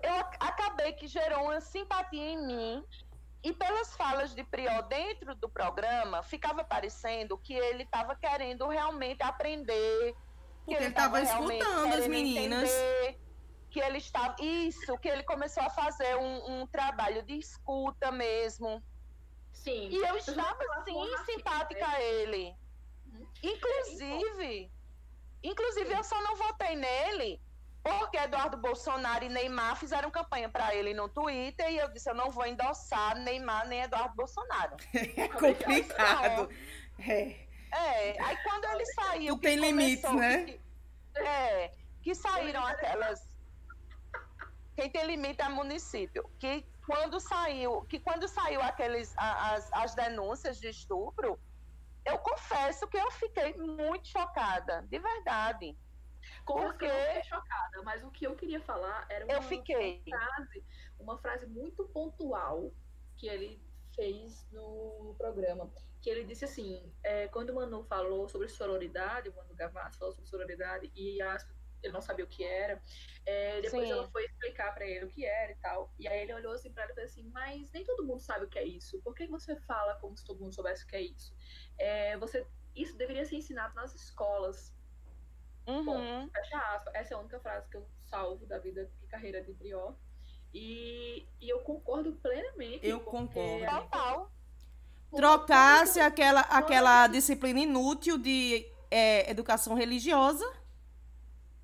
eu 0.02 0.14
ac- 0.16 0.38
acabei 0.40 0.94
que 0.94 1.08
gerou 1.08 1.44
uma 1.46 1.60
simpatia 1.62 2.32
em 2.32 2.46
mim, 2.48 2.86
e 3.44 3.54
pelas 3.54 3.96
falas 3.96 4.34
de 4.34 4.44
Priol 4.44 4.82
dentro 4.84 5.36
do 5.36 5.48
programa, 5.48 6.24
ficava 6.24 6.64
parecendo 6.64 7.38
que 7.38 7.54
ele 7.54 7.84
estava 7.84 8.16
querendo 8.16 8.68
realmente 8.68 9.22
aprender. 9.22 10.14
que 10.66 10.72
Porque 10.72 10.84
ele 10.84 10.92
tava 10.92 11.20
realmente 11.20 11.62
escutando 11.62 11.94
as 11.94 12.08
meninas. 12.08 12.70
entender, 12.72 13.20
Que 13.70 13.80
ele 13.82 14.00
estava. 14.00 14.36
Isso, 14.42 14.98
que 14.98 15.08
ele 15.08 15.22
começou 15.24 15.62
a 15.62 15.70
fazer 15.70 16.16
um, 16.18 16.62
um 16.62 16.68
trabalho 16.68 17.22
de 17.22 17.38
escuta 17.38 18.12
mesmo. 18.12 18.82
Sim. 19.56 19.90
E 19.90 19.96
eu 19.98 20.16
estava 20.18 20.56
com 20.86 21.04
antipática 21.04 21.88
a 21.88 22.02
ele. 22.02 22.54
Uhum. 23.08 23.28
Inclusive, 23.44 24.72
inclusive 25.44 25.92
eu 25.94 26.04
só 26.04 26.22
não 26.22 26.36
votei 26.36 26.76
nele 26.76 27.42
porque 27.84 28.18
Eduardo 28.18 28.58
Bolsonaro 28.58 29.26
e 29.26 29.30
Neymar 29.30 29.76
fizeram 29.76 30.10
campanha 30.10 30.50
para 30.50 30.74
ele 30.74 30.94
no 30.94 31.08
Twitter 31.08 31.70
e 31.72 31.78
eu 31.78 31.88
disse 31.92 32.10
eu 32.10 32.16
não 32.16 32.32
vou 32.32 32.46
endossar 32.46 33.16
Neymar 33.20 33.68
nem 33.68 33.82
Eduardo 33.84 34.16
Bolsonaro. 34.16 34.76
É 34.94 35.28
complicado. 35.28 36.50
É. 37.00 37.46
É, 37.72 38.22
aí 38.24 38.38
quando 38.44 38.66
ele 38.66 38.86
saiu. 38.88 39.36
Tu 39.36 39.42
tem 39.42 39.58
limites, 39.58 40.12
né? 40.14 40.46
que- 40.46 40.62
é, 41.20 41.72
que 42.02 42.16
saíram 42.16 42.66
aquelas. 42.66 43.28
Quem 44.76 44.90
tem 44.90 45.06
limite 45.06 45.42
é 45.42 45.50
município. 45.50 46.30
Que 46.40 46.66
quando 46.86 47.20
saiu, 47.20 47.82
que 47.84 48.00
quando 48.00 48.28
saiu 48.28 48.62
aqueles 48.62 49.14
as, 49.18 49.72
as 49.74 49.96
denúncias 49.96 50.60
de 50.60 50.70
estupro, 50.70 51.40
eu 52.06 52.18
confesso 52.20 52.88
que 52.88 52.98
eu 52.98 53.10
fiquei 53.12 53.54
muito 53.56 54.08
chocada, 54.08 54.82
de 54.84 55.00
verdade. 55.00 55.78
Confesso 56.46 56.66
eu 56.66 56.72
Porque- 56.72 56.88
não 56.88 57.06
fiquei 57.06 57.24
chocada, 57.24 57.82
mas 57.84 58.04
o 58.04 58.12
que 58.12 58.26
eu 58.26 58.36
queria 58.36 58.62
falar 58.62 59.06
era 59.10 59.26
uma, 59.26 59.34
Eu 59.34 59.42
fiquei. 59.44 60.04
frase, 60.08 60.64
uma 61.00 61.18
frase 61.18 61.46
muito 61.48 61.84
pontual 61.86 62.72
que 63.18 63.28
ele 63.28 63.62
fez 63.96 64.46
no 64.52 65.16
programa. 65.18 65.72
Que 66.02 66.10
ele 66.10 66.24
disse 66.24 66.46
assim, 66.46 66.92
é, 67.04 67.28
quando 67.30 67.50
o 67.50 67.56
Manu 67.56 67.84
falou 67.86 68.28
sobre 68.30 68.48
sororidade, 68.48 69.30
o 69.30 69.36
Manu 69.36 69.56
Gavassi 69.56 69.98
falou 69.98 70.14
sobre 70.14 70.30
sororidade 70.30 70.92
e 70.96 71.20
as- 71.22 71.48
ele 71.86 71.94
não 71.94 72.02
sabia 72.02 72.26
o 72.26 72.28
que 72.28 72.44
era, 72.44 72.82
é, 73.26 73.62
depois 73.62 73.86
Sim. 73.88 73.92
ela 73.92 74.08
foi 74.10 74.26
explicar 74.26 74.74
para 74.74 74.86
ele 74.86 75.06
o 75.06 75.10
que 75.10 75.26
era 75.26 75.52
e 75.52 75.56
tal. 75.56 75.92
E 75.98 76.08
aí 76.08 76.22
ele 76.22 76.34
olhou 76.34 76.54
assim 76.54 76.72
para 76.72 76.84
ela 76.84 76.92
e 76.92 76.96
falou 76.96 77.08
assim, 77.08 77.30
mas 77.34 77.72
nem 77.72 77.84
todo 77.84 78.06
mundo 78.06 78.20
sabe 78.20 78.46
o 78.46 78.50
que 78.50 78.60
é 78.60 78.64
isso. 78.66 79.02
Por 79.02 79.16
que 79.16 79.26
você 79.28 79.56
fala 79.62 79.96
como 79.96 80.16
se 80.18 80.24
todo 80.26 80.40
mundo 80.40 80.54
soubesse 80.54 80.84
o 80.84 80.88
que 80.88 80.96
é 80.96 81.02
isso? 81.02 81.34
É, 81.78 82.18
você, 82.18 82.46
isso 82.76 82.96
deveria 82.98 83.26
ser 83.26 83.38
ensinado 83.38 83.74
nas 83.74 83.96
escolas. 83.96 84.74
Uhum. 85.68 86.30
Fecha 86.30 86.58
aspas. 86.76 86.94
Essa 86.94 87.14
é 87.14 87.18
a 87.18 87.20
única 87.20 87.40
frase 87.40 87.68
que 87.70 87.78
eu 87.78 87.88
salvo 88.04 88.46
da 88.46 88.60
vida 88.60 88.90
e 89.04 89.08
carreira 89.08 89.42
de 89.44 89.54
Prior. 89.54 89.96
E, 90.54 91.28
e 91.42 91.50
eu 91.50 91.60
concordo 91.60 92.14
plenamente. 92.14 92.86
Eu 92.88 93.00
concordo. 93.00 93.60
gente- 93.60 93.70
Total. 93.70 94.32
Trocasse 95.16 96.00
aquela, 96.00 96.42
aquela 96.42 97.08
disciplina 97.08 97.60
inútil 97.62 98.18
de 98.18 98.70
é, 98.92 99.30
educação 99.32 99.74
religiosa, 99.74 100.46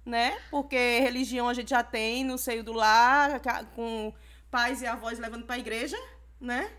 né? 0.05 0.37
Porque 0.49 0.99
religião 0.99 1.47
a 1.47 1.53
gente 1.53 1.69
já 1.69 1.83
tem 1.83 2.23
no 2.23 2.37
seio 2.37 2.63
do 2.63 2.73
lar, 2.73 3.39
com 3.75 4.13
pais 4.49 4.81
e 4.81 4.87
avós 4.87 5.19
levando 5.19 5.45
pra 5.45 5.57
igreja, 5.57 5.97
né? 6.39 6.71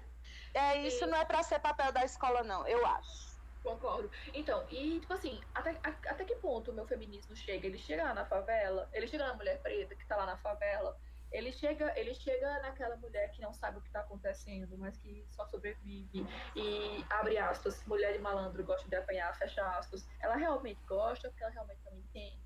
É, 0.55 0.87
isso 0.87 1.07
não 1.07 1.17
é 1.17 1.25
para 1.25 1.43
ser 1.43 1.59
papel 1.61 1.93
da 1.93 2.05
escola, 2.05 2.43
não, 2.43 2.67
eu 2.67 2.85
acho. 2.85 3.33
Concordo. 3.63 4.11
Então, 4.35 4.67
e 4.71 4.99
tipo 5.01 5.13
assim, 5.15 5.41
até, 5.55 5.71
a- 5.85 5.95
até 6.11 6.25
que 6.25 6.35
ponto 6.37 6.71
o 6.73 6.75
meu 6.75 6.87
feminismo 6.87 7.35
chega? 7.37 7.67
Ele 7.67 7.79
chega 7.79 8.03
lá 8.05 8.13
na 8.13 8.27
favela, 8.27 8.89
ele 8.93 9.07
chega 9.07 9.25
na 9.27 9.35
mulher 9.35 9.63
preta 9.63 9.95
que 9.95 10.05
tá 10.05 10.17
lá 10.17 10.27
na 10.27 10.37
favela, 10.37 10.99
ele 11.31 11.53
chega, 11.53 11.91
ele 11.99 12.13
chega 12.13 12.59
naquela 12.61 12.97
mulher 12.97 13.31
que 13.31 13.41
não 13.41 13.55
sabe 13.55 13.79
o 13.79 13.81
que 13.81 13.89
tá 13.91 14.01
acontecendo, 14.01 14.77
mas 14.77 14.99
que 14.99 15.25
só 15.31 15.47
sobrevive 15.47 16.27
e 16.57 17.05
abre 17.09 17.39
aspas, 17.39 17.83
mulher 17.87 18.13
de 18.13 18.19
malandro 18.19 18.63
gosta 18.65 18.87
de 18.89 18.97
apanhar, 18.97 19.35
fecha 19.39 19.65
aspas. 19.79 20.07
Ela 20.21 20.35
realmente 20.37 20.81
gosta, 20.87 21.31
porque 21.31 21.43
ela 21.45 21.53
realmente 21.53 21.81
não 21.87 21.97
entende. 21.97 22.42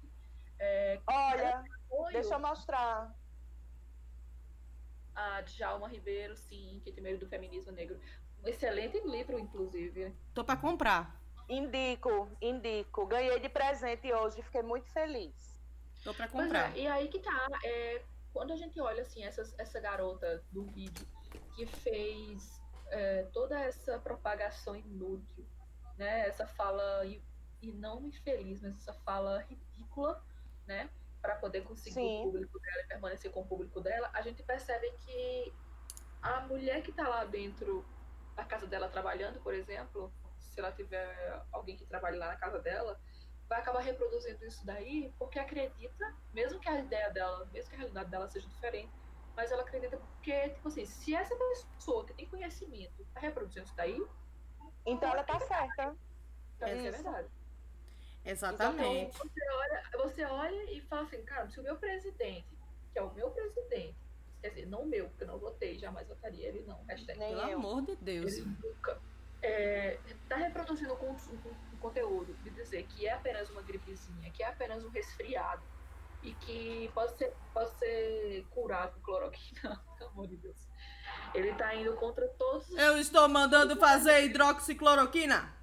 É, 0.58 1.00
Olha, 1.06 1.64
apoio 1.86 2.12
deixa 2.12 2.34
eu 2.34 2.38
mostrar. 2.40 3.14
a 5.14 5.40
Djalma 5.42 5.88
Ribeiro, 5.88 6.36
sim, 6.36 6.80
que 6.84 6.92
tem 6.92 7.02
medo 7.02 7.20
do 7.20 7.28
feminismo 7.28 7.72
negro. 7.72 7.98
Um 8.44 8.48
excelente 8.48 9.00
livro, 9.00 9.38
inclusive. 9.38 10.14
Tô 10.34 10.44
pra 10.44 10.56
comprar. 10.56 11.18
Indico, 11.48 12.28
indico. 12.40 13.06
Ganhei 13.06 13.38
de 13.40 13.48
presente 13.48 14.12
hoje, 14.12 14.42
fiquei 14.42 14.62
muito 14.62 14.88
feliz. 14.90 15.58
Tô 16.04 16.12
pra 16.12 16.28
Pois 16.28 16.44
comprar. 16.44 16.76
é, 16.76 16.80
e 16.80 16.86
aí 16.86 17.08
que 17.08 17.18
tá, 17.18 17.46
é, 17.64 18.02
quando 18.32 18.52
a 18.52 18.56
gente 18.56 18.78
olha 18.80 19.02
assim, 19.02 19.24
essas, 19.24 19.58
essa 19.58 19.80
garota 19.80 20.44
do 20.52 20.64
vídeo 20.64 21.06
que 21.54 21.66
fez 21.66 22.60
é, 22.88 23.22
toda 23.32 23.58
essa 23.58 23.98
propagação 23.98 24.76
inútil, 24.76 25.46
né? 25.96 26.28
Essa 26.28 26.46
fala, 26.46 27.04
e, 27.06 27.22
e 27.62 27.72
não 27.72 28.04
infeliz, 28.06 28.60
mas 28.60 28.76
essa 28.76 28.92
fala 28.92 29.40
ridícula, 29.42 30.22
né? 30.66 30.90
Para 31.20 31.36
poder 31.36 31.62
conseguir 31.62 31.94
Sim. 31.94 32.20
o 32.20 32.24
público 32.24 32.58
dela 32.60 32.82
e 32.82 32.86
permanecer 32.86 33.30
com 33.30 33.40
o 33.40 33.46
público 33.46 33.80
dela, 33.80 34.10
a 34.12 34.22
gente 34.22 34.42
percebe 34.42 34.90
que 34.98 35.52
a 36.22 36.40
mulher 36.42 36.82
que 36.82 36.92
tá 36.92 37.08
lá 37.08 37.24
dentro 37.24 37.84
da 38.34 38.44
casa 38.44 38.66
dela 38.66 38.88
trabalhando, 38.88 39.40
por 39.40 39.54
exemplo, 39.54 40.12
se 40.38 40.60
ela 40.60 40.72
tiver 40.72 41.42
alguém 41.52 41.76
que 41.76 41.86
trabalhe 41.86 42.16
lá 42.18 42.28
na 42.28 42.36
casa 42.36 42.58
dela, 42.60 43.00
vai 43.48 43.60
acabar 43.60 43.80
reproduzindo 43.80 44.44
isso 44.44 44.64
daí 44.66 45.12
porque 45.18 45.38
acredita, 45.38 46.14
mesmo 46.32 46.60
que 46.60 46.68
a 46.68 46.80
ideia 46.80 47.10
dela, 47.10 47.46
mesmo 47.52 47.70
que 47.70 47.76
a 47.76 47.78
realidade 47.78 48.10
dela 48.10 48.28
seja 48.28 48.48
diferente, 48.48 48.92
mas 49.34 49.52
ela 49.52 49.62
acredita 49.62 49.96
porque, 49.98 50.50
tipo 50.50 50.68
assim, 50.68 50.84
se 50.86 51.14
essa 51.14 51.34
pessoa 51.36 52.04
que 52.06 52.14
tem 52.14 52.26
conhecimento 52.28 53.06
tá 53.12 53.20
reproduzindo 53.20 53.66
isso 53.66 53.76
daí, 53.76 54.00
Então 54.84 55.10
ela 55.10 55.24
tá 55.24 55.38
certa. 55.40 55.96
então 56.56 56.68
isso 56.68 56.86
é 56.86 56.90
verdade. 56.90 57.28
Exatamente. 58.30 59.16
Então, 59.16 59.28
você 59.28 59.50
olha, 59.52 59.82
você 60.04 60.24
olha 60.24 60.72
e 60.72 60.80
fala 60.82 61.02
assim, 61.02 61.22
cara, 61.24 61.48
se 61.48 61.60
o 61.60 61.62
meu 61.62 61.76
presidente, 61.76 62.46
que 62.92 62.98
é 62.98 63.02
o 63.02 63.12
meu 63.14 63.30
presidente, 63.30 63.96
quer 64.42 64.48
dizer, 64.50 64.66
não 64.66 64.82
o 64.82 64.86
meu, 64.86 65.08
porque 65.08 65.24
eu 65.24 65.28
não 65.28 65.38
votei, 65.38 65.78
jamais 65.78 66.06
votaria 66.08 66.48
ele 66.48 66.62
não, 66.66 66.82
hashtag. 66.88 67.18
Nem 67.18 67.28
Pelo 67.34 67.48
eu. 67.48 67.58
amor 67.58 67.82
de 67.82 67.96
Deus. 67.96 68.32
Ele 68.34 68.46
nunca 68.62 69.00
é, 69.42 69.98
tá 70.28 70.36
reproduzindo 70.36 70.92
um, 70.94 70.96
con- 70.96 71.16
conteúdo 71.80 72.34
de 72.42 72.50
dizer 72.50 72.84
que 72.84 73.06
é 73.06 73.12
apenas 73.12 73.48
uma 73.50 73.62
gripezinha, 73.62 74.30
que 74.32 74.42
é 74.42 74.46
apenas 74.48 74.84
um 74.84 74.88
resfriado 74.90 75.62
e 76.22 76.32
que 76.34 76.90
pode 76.94 77.16
ser, 77.16 77.32
pode 77.54 77.70
ser 77.78 78.44
curado 78.50 78.94
com 78.94 79.00
cloroquina, 79.02 79.80
pelo 79.98 80.10
amor 80.10 80.26
de 80.26 80.36
Deus. 80.36 80.56
Ele 81.34 81.52
tá 81.54 81.74
indo 81.74 81.94
contra 81.96 82.26
todos 82.30 82.68
os, 82.70 82.76
Eu 82.76 82.98
estou 82.98 83.28
mandando 83.28 83.76
fazer 83.76 84.24
hidroxicloroquina. 84.24 85.54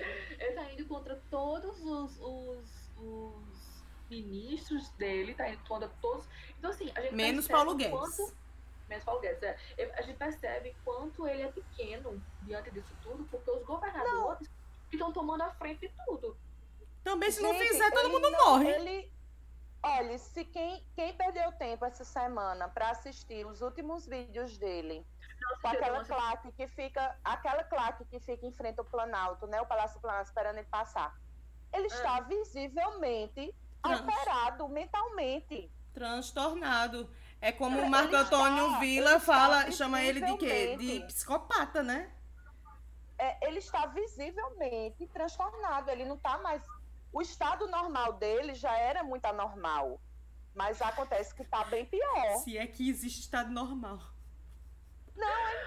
ele 0.38 0.52
tá 0.54 0.72
indo 0.72 0.86
contra 0.86 1.16
todos 1.30 1.80
os, 1.84 2.18
os, 2.20 2.90
os 2.98 3.84
ministros 4.10 4.88
dele, 4.90 5.34
tá 5.34 5.48
indo 5.48 5.62
contra 5.68 5.88
todos. 6.00 6.26
Então 6.58 6.70
assim, 6.70 6.90
a 6.94 7.00
gente 7.00 7.14
Menos 7.14 7.46
percebe 7.46 7.64
Paulo 7.64 7.76
Guedes. 7.76 7.92
quanto- 7.98 8.34
menos 8.88 9.04
Paulo 9.04 9.20
Guedes, 9.20 9.42
é. 9.42 9.56
A 9.98 10.02
gente 10.02 10.16
percebe 10.16 10.76
quanto 10.84 11.26
ele 11.26 11.42
é 11.42 11.52
pequeno 11.52 12.22
diante 12.42 12.70
disso 12.70 12.94
tudo, 13.02 13.24
porque 13.30 13.50
os 13.50 13.62
governadores 13.64 14.48
que 14.90 14.96
estão 14.96 15.12
tomando 15.12 15.42
a 15.42 15.50
frente 15.52 15.86
de 15.88 15.92
tudo. 16.06 16.36
Também 17.04 17.30
se 17.30 17.40
não 17.42 17.52
Gente, 17.52 17.68
fizer, 17.68 17.90
todo 17.90 18.08
mundo 18.10 18.30
não- 18.30 18.44
morre. 18.46 18.70
Ele, 18.70 19.12
olha, 19.82 20.18
se 20.18 20.44
quem, 20.46 20.82
quem 20.94 21.12
perdeu 21.14 21.52
tempo 21.52 21.84
essa 21.84 22.04
semana 22.04 22.68
para 22.68 22.90
assistir 22.90 23.46
os 23.46 23.60
últimos 23.60 24.06
vídeos 24.06 24.56
dele, 24.56 25.06
com 25.62 25.68
aquela 25.68 26.04
claque 26.04 26.52
que 26.52 26.66
fica, 26.68 27.16
aquela 27.24 27.64
claque 27.64 28.04
que 28.06 28.20
fica 28.20 28.46
em 28.46 28.52
frente 28.52 28.78
ao 28.78 28.84
Planalto, 28.84 29.46
né, 29.46 29.60
o 29.60 29.66
Palácio 29.66 30.00
Planalto 30.00 30.28
esperando 30.28 30.58
ele 30.58 30.66
passar, 30.68 31.16
ele 31.72 31.86
está 31.86 32.20
visivelmente 32.20 33.54
Trans. 33.82 34.00
alterado 34.00 34.68
mentalmente. 34.68 35.70
Transtornado. 35.92 37.10
É 37.40 37.52
como 37.52 37.80
o 37.80 37.88
Marco 37.90 38.14
está- 38.14 38.20
Antônio 38.36 38.78
Vila 38.80 39.16
está 39.16 39.20
fala, 39.20 39.70
chama 39.70 40.02
ele 40.02 40.20
de 40.20 40.36
quê? 40.38 40.76
De 40.76 41.00
psicopata, 41.06 41.82
né? 41.82 42.12
É, 43.16 43.48
ele 43.48 43.58
está 43.58 43.86
visivelmente 43.86 45.06
transtornado. 45.08 45.90
Ele 45.90 46.04
não 46.04 46.16
está 46.16 46.38
mais. 46.38 46.62
O 47.12 47.20
estado 47.20 47.66
normal 47.66 48.12
dele 48.14 48.54
já 48.54 48.76
era 48.76 49.02
muito 49.02 49.24
anormal. 49.26 50.00
Mas 50.54 50.80
acontece 50.82 51.34
que 51.34 51.42
está 51.42 51.64
bem 51.64 51.84
pior. 51.86 52.36
Se 52.44 52.56
é 52.56 52.66
que 52.66 52.88
existe 52.88 53.20
estado 53.20 53.50
normal. 53.50 53.98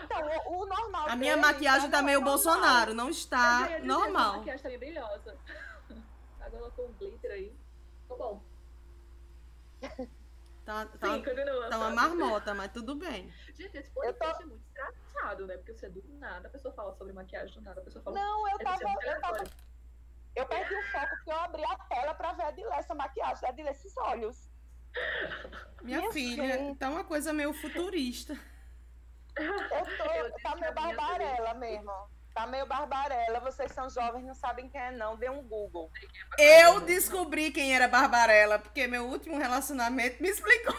Então, 0.03 0.21
o, 0.47 0.61
o 0.61 0.65
normal. 0.65 1.07
A 1.09 1.15
minha 1.15 1.35
dele 1.35 1.45
maquiagem 1.47 1.89
tá 1.89 1.97
não 1.97 2.05
meio 2.05 2.17
é 2.17 2.19
normal. 2.21 2.33
Bolsonaro, 2.35 2.93
não 2.93 3.09
está 3.09 3.63
dizer, 3.63 3.83
normal. 3.83 4.37
maquiagem 4.37 4.63
tá 4.63 4.69
bem 4.69 4.79
brilhosa. 4.79 5.37
Agora 6.41 6.71
com 6.71 6.81
um 6.83 6.93
glitter 6.93 7.31
aí. 7.31 7.55
Tá 8.09 8.15
bom. 8.15 8.41
Tá, 10.65 10.85
tá, 10.85 11.07
Sim, 11.15 11.23
continua. 11.23 11.69
tá 11.69 11.77
uma 11.77 11.89
marmota, 11.89 12.53
mas 12.53 12.71
tudo 12.71 12.95
bem. 12.95 13.33
Gente, 13.55 13.77
esse 13.77 13.89
Eu 13.95 14.13
tô- 14.13 14.19
podcast 14.19 14.43
é 14.43 14.45
muito 14.45 14.63
engraçado, 14.69 15.47
né? 15.47 15.57
Porque 15.57 15.73
você 15.73 15.89
do 15.89 16.03
nada, 16.19 16.47
a 16.47 16.51
pessoa 16.51 16.73
fala 16.73 16.93
sobre 16.95 17.13
maquiagem, 17.13 17.55
do 17.55 17.61
nada 17.61 17.81
a 17.81 17.83
pessoa 17.83 18.03
fala. 18.03 18.15
Não, 18.19 18.47
eu 18.47 18.55
Esse 18.55 18.63
tava, 18.63 18.83
é 18.83 19.15
eu 19.15 19.21
tava. 19.21 19.43
Eu 20.35 20.45
perdi 20.45 20.73
o 20.75 20.83
foco 20.91 21.09
porque 21.09 21.31
eu 21.31 21.39
abri 21.39 21.63
a 21.65 21.75
tela 21.75 22.13
pra 22.13 22.33
ver 22.33 22.43
a 22.43 22.47
Adilé, 22.49 22.75
essa 22.77 22.93
maquiagem, 22.95 23.45
a 23.45 23.49
Adilé, 23.49 23.71
esses 23.71 23.97
olhos. 23.97 24.49
Minha 25.81 25.99
Minha 25.99 26.11
filha, 26.11 26.57
gente. 26.57 26.77
tá 26.77 26.89
uma 26.89 27.03
coisa 27.03 27.33
meio 27.33 27.53
futurista. 27.53 28.37
Eu 29.35 29.85
tô, 29.97 30.39
tá 30.41 30.55
meio 30.55 30.73
barbarela 30.73 31.53
mesmo. 31.55 31.91
Tá 32.33 32.47
meio 32.47 32.65
barbarela. 32.65 33.39
Vocês 33.39 33.71
são 33.71 33.89
jovens, 33.89 34.23
não 34.25 34.35
sabem 34.35 34.69
quem 34.69 34.79
é, 34.79 34.91
não. 34.91 35.17
Dê 35.17 35.29
um 35.29 35.43
Google. 35.43 35.91
Eu 36.37 36.81
descobri 36.81 37.51
quem 37.51 37.75
era 37.75 37.87
Barbarella, 37.87 38.57
porque 38.59 38.87
meu 38.87 39.05
último 39.05 39.37
relacionamento 39.37 40.21
me 40.21 40.29
explicou. 40.29 40.75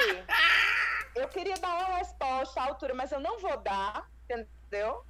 Ei, 0.00 0.24
eu 1.16 1.28
queria 1.28 1.56
dar 1.56 1.74
uma 1.74 1.98
resposta 1.98 2.60
à 2.60 2.64
altura, 2.64 2.94
mas 2.94 3.10
eu 3.12 3.20
não 3.20 3.38
vou 3.38 3.56
dar, 3.58 4.08
entendeu? 4.24 5.04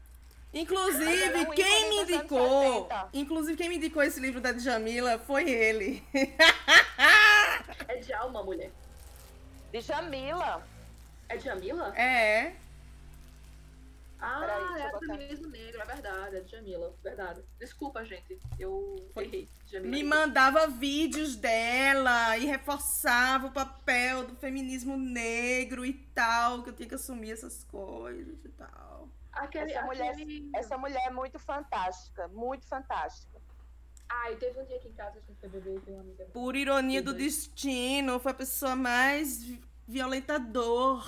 Inclusive, 0.52 1.46
quem 1.54 1.88
me 1.90 2.02
indicou, 2.02 2.82
80. 2.82 3.08
inclusive 3.12 3.56
quem 3.56 3.68
me 3.68 3.76
indicou 3.76 4.02
esse 4.02 4.18
livro 4.18 4.40
da 4.40 4.52
Djamila 4.52 5.18
foi 5.18 5.50
ele. 5.50 6.02
É 7.86 7.96
de 7.96 8.12
alma, 8.12 8.42
mulher. 8.42 8.70
De 9.72 9.80
Jamila. 9.80 10.62
É 11.28 11.36
de 11.36 11.44
Jamila? 11.44 11.96
É. 11.96 12.56
Ah, 14.20 14.40
Peraí, 14.40 14.82
é 14.82 14.90
botar. 14.90 15.06
feminismo 15.06 15.46
negro, 15.48 15.80
é 15.80 15.84
verdade, 15.84 16.36
é 16.36 16.40
de 16.40 16.50
Jamila, 16.50 16.92
verdade. 17.04 17.40
Desculpa, 17.58 18.04
gente, 18.04 18.36
eu 18.58 18.96
Foi. 19.14 19.24
errei. 19.26 19.48
Jamila. 19.66 19.90
Me 19.92 20.02
mandava 20.02 20.66
vídeos 20.66 21.36
dela 21.36 22.36
e 22.36 22.44
reforçava 22.46 23.46
o 23.46 23.52
papel 23.52 24.26
do 24.26 24.34
feminismo 24.34 24.96
negro 24.96 25.86
e 25.86 25.92
tal, 25.92 26.64
que 26.64 26.70
eu 26.70 26.72
tinha 26.74 26.88
que 26.88 26.96
assumir 26.96 27.30
essas 27.30 27.62
coisas 27.64 28.44
e 28.44 28.48
tal. 28.48 29.08
Aquele, 29.32 29.70
Essa 29.72 29.86
mulher- 29.86 30.10
aquele... 30.12 30.50
Essa 30.52 30.76
mulher 30.78 31.02
é 31.06 31.10
muito 31.10 31.38
fantástica, 31.38 32.26
muito 32.28 32.66
fantástica. 32.66 33.38
Ai, 34.08 34.34
teve 34.36 34.58
um 34.60 34.64
dia 34.64 34.78
aqui 34.78 34.88
em 34.88 34.94
casa, 34.94 35.18
a 35.18 35.20
gente 35.20 35.38
foi 35.38 35.48
beber 35.48 35.76
e 35.76 35.80
tem 35.80 35.94
uma 35.94 36.00
amiga. 36.02 36.24
Por 36.32 36.56
ironia 36.56 37.00
do 37.00 37.14
destino, 37.14 38.18
foi 38.18 38.32
a 38.32 38.34
pessoa 38.34 38.74
mais 38.74 39.44
violentador. 39.88 41.02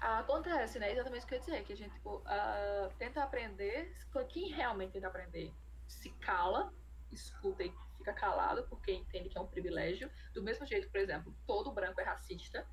Ah, 0.00 0.18
acontece, 0.20 0.78
né? 0.78 0.90
Exatamente 0.92 1.24
o 1.24 1.28
que 1.28 1.34
eu 1.34 1.38
ia 1.38 1.44
dizer, 1.44 1.64
que 1.64 1.72
a 1.72 1.76
gente, 1.76 1.92
tipo, 1.94 2.22
ah, 2.26 2.90
tenta 2.98 3.22
aprender, 3.22 3.94
quem 4.30 4.50
realmente 4.50 4.92
tenta 4.92 5.06
aprender 5.06 5.52
se 5.86 6.10
cala, 6.14 6.72
escuta 7.12 7.62
e 7.62 7.72
fica 7.98 8.12
calado, 8.14 8.66
porque 8.68 8.92
entende 8.92 9.28
que 9.28 9.38
é 9.38 9.40
um 9.40 9.46
privilégio. 9.46 10.10
Do 10.32 10.42
mesmo 10.42 10.66
jeito, 10.66 10.90
por 10.90 10.98
exemplo, 10.98 11.32
todo 11.46 11.70
branco 11.70 12.00
é 12.00 12.04
racista, 12.04 12.66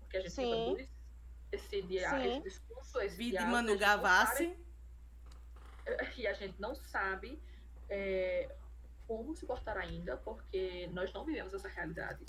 porque 0.00 0.16
a 0.18 0.20
gente 0.20 0.32
Sim. 0.32 0.50
reproduz 0.50 0.90
esse, 1.52 1.82
dia, 1.82 2.26
esse 2.26 2.40
discurso, 2.42 3.00
esse 3.00 3.16
Vi 3.16 3.24
de 3.26 3.30
diálogo, 3.30 3.52
Manu 3.52 3.68
a 3.68 3.72
gente 3.72 3.80
não 3.80 3.86
Gavassi. 3.96 4.44
sabe- 4.48 4.64
E 6.18 6.26
a 6.26 6.32
gente 6.32 6.60
não 6.60 6.74
sabe 6.74 7.40
é, 7.88 8.54
como 9.06 9.34
se 9.36 9.46
portar 9.46 9.76
ainda, 9.76 10.16
porque 10.16 10.88
nós 10.92 11.12
não 11.12 11.24
vivemos 11.24 11.52
essa 11.54 11.68
realidade. 11.68 12.24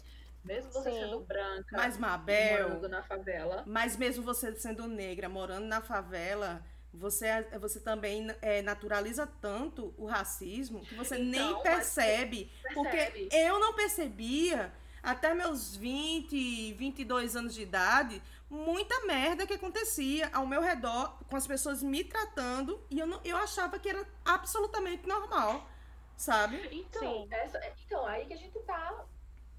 Mesmo 0.45 0.71
você 0.71 0.91
Sim. 0.91 0.99
sendo 0.99 1.19
branca, 1.21 1.75
Mas, 1.75 1.97
Mabel, 1.97 2.69
morando 2.69 2.89
na 2.89 3.01
favela, 3.03 3.63
mas 3.65 3.97
mesmo 3.97 4.23
você 4.23 4.55
sendo 4.55 4.87
negra, 4.87 5.27
morando 5.27 5.65
na 5.65 5.81
favela, 5.81 6.63
você, 6.93 7.27
você 7.59 7.79
também 7.79 8.27
é, 8.41 8.61
naturaliza 8.61 9.27
tanto 9.41 9.93
o 9.97 10.05
racismo 10.05 10.85
que 10.85 10.95
você 10.95 11.17
nem 11.17 11.41
Então, 11.41 11.63
mas 11.63 11.63
percebe. 11.63 12.51
Porque 12.73 12.95
percebe. 12.95 13.29
eu 13.31 13.59
não 13.59 13.73
percebia, 13.73 14.71
até 15.01 15.33
meus 15.33 15.75
20, 15.75 16.73
22 16.73 17.35
anos 17.35 17.53
de 17.53 17.61
idade, 17.63 18.21
muita 18.49 19.05
merda 19.05 19.45
que 19.45 19.53
acontecia 19.53 20.29
ao 20.33 20.45
meu 20.47 20.61
redor, 20.61 21.17
com 21.27 21.35
as 21.35 21.47
pessoas 21.47 21.83
me 21.83 22.03
tratando, 22.03 22.79
e 22.89 22.99
eu, 22.99 23.07
não, 23.07 23.19
eu 23.23 23.37
achava 23.37 23.79
que 23.79 23.89
era 23.89 24.05
absolutamente 24.23 25.07
normal, 25.07 25.67
sabe? 26.15 26.67
Então, 26.71 27.27
essa, 27.31 27.59
então, 27.83 28.05
aí 28.05 28.25
que 28.25 28.33
a 28.33 28.37
gente 28.37 28.59
tá 28.59 29.05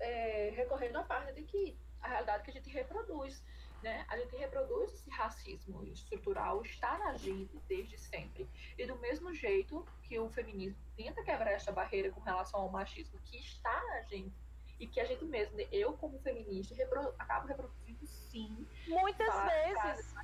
é, 0.01 0.53
recorrendo 0.55 0.99
à 0.99 1.03
parte 1.03 1.33
de 1.33 1.43
que 1.43 1.79
a 2.01 2.09
realidade 2.09 2.45
que 2.45 2.51
a 2.51 2.55
gente 2.55 2.71
reproduz, 2.71 3.43
né? 3.83 4.05
A 4.09 4.17
gente 4.19 4.37
reproduz 4.37 4.93
esse 4.93 5.11
racismo 5.11 5.83
estrutural, 5.85 6.63
está 6.63 6.99
na 6.99 7.17
gente 7.17 7.59
desde 7.69 7.99
sempre. 7.99 8.49
E 8.79 8.87
do 8.87 8.97
mesmo 8.97 9.33
jeito 9.35 9.87
que 10.03 10.19
o 10.19 10.29
feminismo 10.31 10.79
tenta 10.97 11.23
quebrar 11.23 11.53
essa 11.53 11.73
barreira 11.73 12.11
com 12.11 12.21
relação 12.21 12.61
ao 12.61 12.69
machismo 12.71 13.19
que 13.25 13.39
está 13.39 13.85
na 13.85 14.03
gente, 14.03 14.35
e 14.79 14.87
que 14.87 15.01
a 15.01 15.05
gente 15.05 15.25
mesmo, 15.25 15.57
né, 15.57 15.67
eu 15.73 15.95
como 15.95 16.19
feminista, 16.19 16.75
repro, 16.75 17.15
acabo 17.19 17.47
reproduzindo 17.47 18.07
sim, 18.07 18.67
Muitas 18.87 19.35
vezes. 19.45 20.15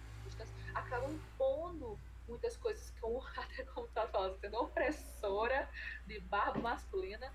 acabam 0.75 1.11
impondo 1.11 1.99
muitas 2.29 2.57
coisas 2.57 2.91
como, 3.01 3.23
até 3.37 3.65
como 3.65 3.87
tá 3.89 4.07
falando, 4.09 4.39
sendo 4.39 4.59
opressora 4.59 5.69
de 6.07 6.21
barba 6.21 6.59
masculina. 6.61 7.33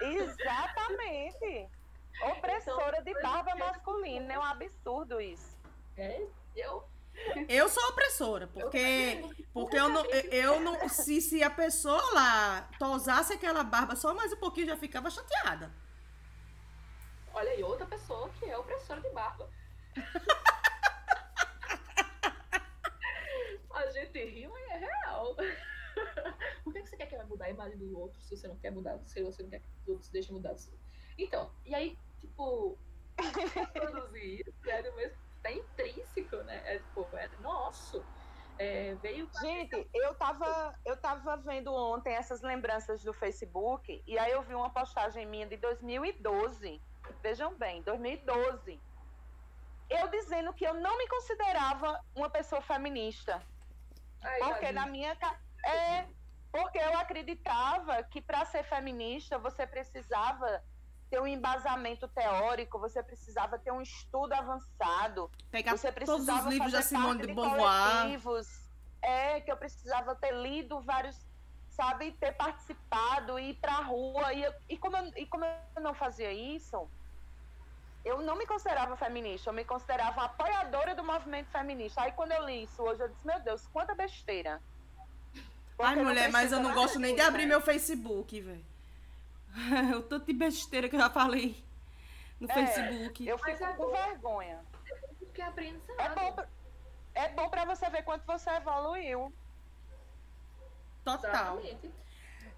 Exatamente. 0.00 1.05
Opressora 2.22 3.02
de 3.02 3.12
barba 3.20 3.52
Então, 3.54 3.66
masculina. 3.66 4.32
É 4.32 4.38
um 4.38 4.42
absurdo 4.42 5.20
isso. 5.20 5.56
É, 5.96 6.26
eu 6.54 6.84
Eu 7.48 7.68
sou 7.68 7.82
opressora, 7.88 8.46
porque 8.46 9.22
porque 9.52 9.76
eu 9.76 9.88
não, 9.88 10.04
eu 10.04 10.60
não 10.60 10.88
se, 10.88 11.20
se 11.20 11.42
a 11.42 11.50
pessoa 11.50 12.02
lá 12.12 12.68
tosasse 12.78 13.32
aquela 13.32 13.64
barba 13.64 13.96
só 13.96 14.14
mais 14.14 14.32
um 14.32 14.36
pouquinho, 14.36 14.64
eu 14.64 14.74
já 14.74 14.76
ficava 14.76 15.10
chateada. 15.10 15.70
Olha 17.32 17.50
aí, 17.50 17.62
outra 17.62 17.86
pessoa 17.86 18.30
que 18.38 18.46
é 18.46 18.56
opressora 18.56 19.00
de 19.00 19.10
barba. 19.10 19.48
a 23.70 23.90
gente 23.90 24.24
ri, 24.24 24.48
mas 24.48 24.70
é 24.70 24.78
real. 24.78 25.36
Por 26.64 26.72
que 26.72 26.82
que 26.82 26.88
você 26.88 26.96
quer 26.96 27.06
que 27.06 27.16
vai 27.16 27.26
mudar 27.26 27.44
a 27.46 27.50
imagem 27.50 27.78
do 27.78 27.98
outro 27.98 28.20
se 28.20 28.36
você 28.36 28.48
não 28.48 28.56
quer 28.56 28.70
mudar 28.70 28.98
seu, 29.06 29.26
você 29.26 29.42
não 29.42 29.50
quer 29.50 29.60
que 29.60 29.66
os 29.82 29.88
outros 29.88 30.10
deixem 30.10 30.34
mudar? 30.34 30.54
Então, 31.18 31.50
e 31.64 31.74
aí, 31.74 31.98
tipo, 32.20 32.78
produzir 33.72 34.40
isso 34.40 34.52
do 34.52 34.96
mesmo, 34.96 35.16
tá 35.42 35.50
intrínseco, 35.50 36.36
né? 36.38 36.62
É 36.64 36.78
tipo, 36.78 37.08
é 37.16 37.28
nosso. 37.40 38.04
É, 38.58 38.94
veio 38.96 39.28
Gente, 39.40 39.86
eu 39.92 40.14
tava, 40.14 40.74
eu 40.84 40.96
tava 40.96 41.36
vendo 41.36 41.74
ontem 41.74 42.14
essas 42.14 42.40
lembranças 42.40 43.02
do 43.02 43.12
Facebook 43.12 44.02
e 44.06 44.18
aí 44.18 44.32
eu 44.32 44.42
vi 44.42 44.54
uma 44.54 44.70
postagem 44.70 45.26
minha 45.26 45.46
de 45.46 45.58
2012. 45.58 46.80
Vejam 47.22 47.54
bem, 47.54 47.82
2012. 47.82 48.80
Eu 49.90 50.08
dizendo 50.08 50.54
que 50.54 50.66
eu 50.66 50.72
não 50.74 50.96
me 50.96 51.06
considerava 51.06 52.00
uma 52.14 52.30
pessoa 52.30 52.62
feminista. 52.62 53.42
Ai, 54.22 54.38
Porque 54.38 54.72
na 54.72 54.86
minha 54.86 55.16
é 55.64 56.06
porque 56.50 56.78
eu 56.78 56.96
acreditava 56.96 58.02
que 58.04 58.22
para 58.22 58.44
ser 58.46 58.64
feminista 58.64 59.38
você 59.38 59.66
precisava 59.66 60.62
ter 61.10 61.20
um 61.20 61.26
embasamento 61.26 62.08
teórico, 62.08 62.78
você 62.78 63.02
precisava 63.02 63.58
ter 63.58 63.70
um 63.72 63.80
estudo 63.80 64.32
avançado, 64.32 65.30
Pegar 65.50 65.76
você 65.76 65.92
todos 65.92 66.04
precisava 66.10 66.48
os 66.48 66.54
livros 66.54 66.72
da 66.72 66.82
Simone 66.82 67.20
de 67.20 67.26
de 67.28 67.34
Beauvoir. 67.34 68.18
É, 69.02 69.40
que 69.40 69.50
eu 69.52 69.56
precisava 69.56 70.14
ter 70.16 70.32
lido 70.32 70.80
vários, 70.80 71.16
sabe, 71.68 72.10
ter 72.12 72.32
participado, 72.32 73.38
ir 73.38 73.54
pra 73.54 73.74
rua. 73.74 74.32
E, 74.32 74.42
eu- 74.42 74.54
e, 74.68 74.76
como 74.76 74.96
eu, 74.96 75.12
e 75.16 75.26
como 75.26 75.44
eu 75.44 75.82
não 75.82 75.94
fazia 75.94 76.32
isso, 76.32 76.88
eu 78.04 78.20
não 78.22 78.36
me 78.36 78.46
considerava 78.46 78.96
feminista, 78.96 79.50
eu 79.50 79.54
me 79.54 79.64
considerava 79.64 80.24
apoiadora 80.24 80.94
do 80.94 81.04
movimento 81.04 81.48
feminista. 81.50 82.02
Aí 82.02 82.12
quando 82.12 82.32
eu 82.32 82.44
li 82.44 82.64
isso 82.64 82.82
hoje, 82.82 83.00
eu 83.02 83.08
disse, 83.08 83.24
meu 83.26 83.38
Deus, 83.40 83.66
quanta 83.68 83.94
besteira. 83.94 84.60
Porque 85.76 85.98
Ai, 85.98 86.04
mulher, 86.04 86.30
mas 86.32 86.50
eu 86.50 86.60
não 86.60 86.72
gosto 86.72 86.98
nem 86.98 87.14
de 87.14 87.20
abrir 87.20 87.42
né? 87.42 87.48
meu 87.48 87.60
Facebook, 87.60 88.40
velho. 88.40 88.64
O 89.98 90.02
tanto 90.02 90.26
de 90.26 90.32
besteira 90.32 90.88
que 90.88 90.96
eu 90.96 91.00
já 91.00 91.10
falei 91.10 91.64
no 92.40 92.50
É, 92.50 92.54
Facebook. 92.54 93.26
Eu 93.26 93.38
fico 93.38 93.64
é 93.64 93.72
com 93.74 93.86
bom. 93.86 93.92
vergonha. 93.92 94.60
Porque 95.18 95.40
é. 95.42 95.46
É 95.98 96.08
bom, 96.14 96.32
pra- 96.32 96.48
é 97.14 97.28
bom 97.30 97.48
pra 97.48 97.64
você 97.64 97.88
ver 97.90 98.02
quanto 98.04 98.24
você 98.26 98.50
evoluiu. 98.50 99.32
Total. 101.04 101.58
Exatamente. 101.60 101.90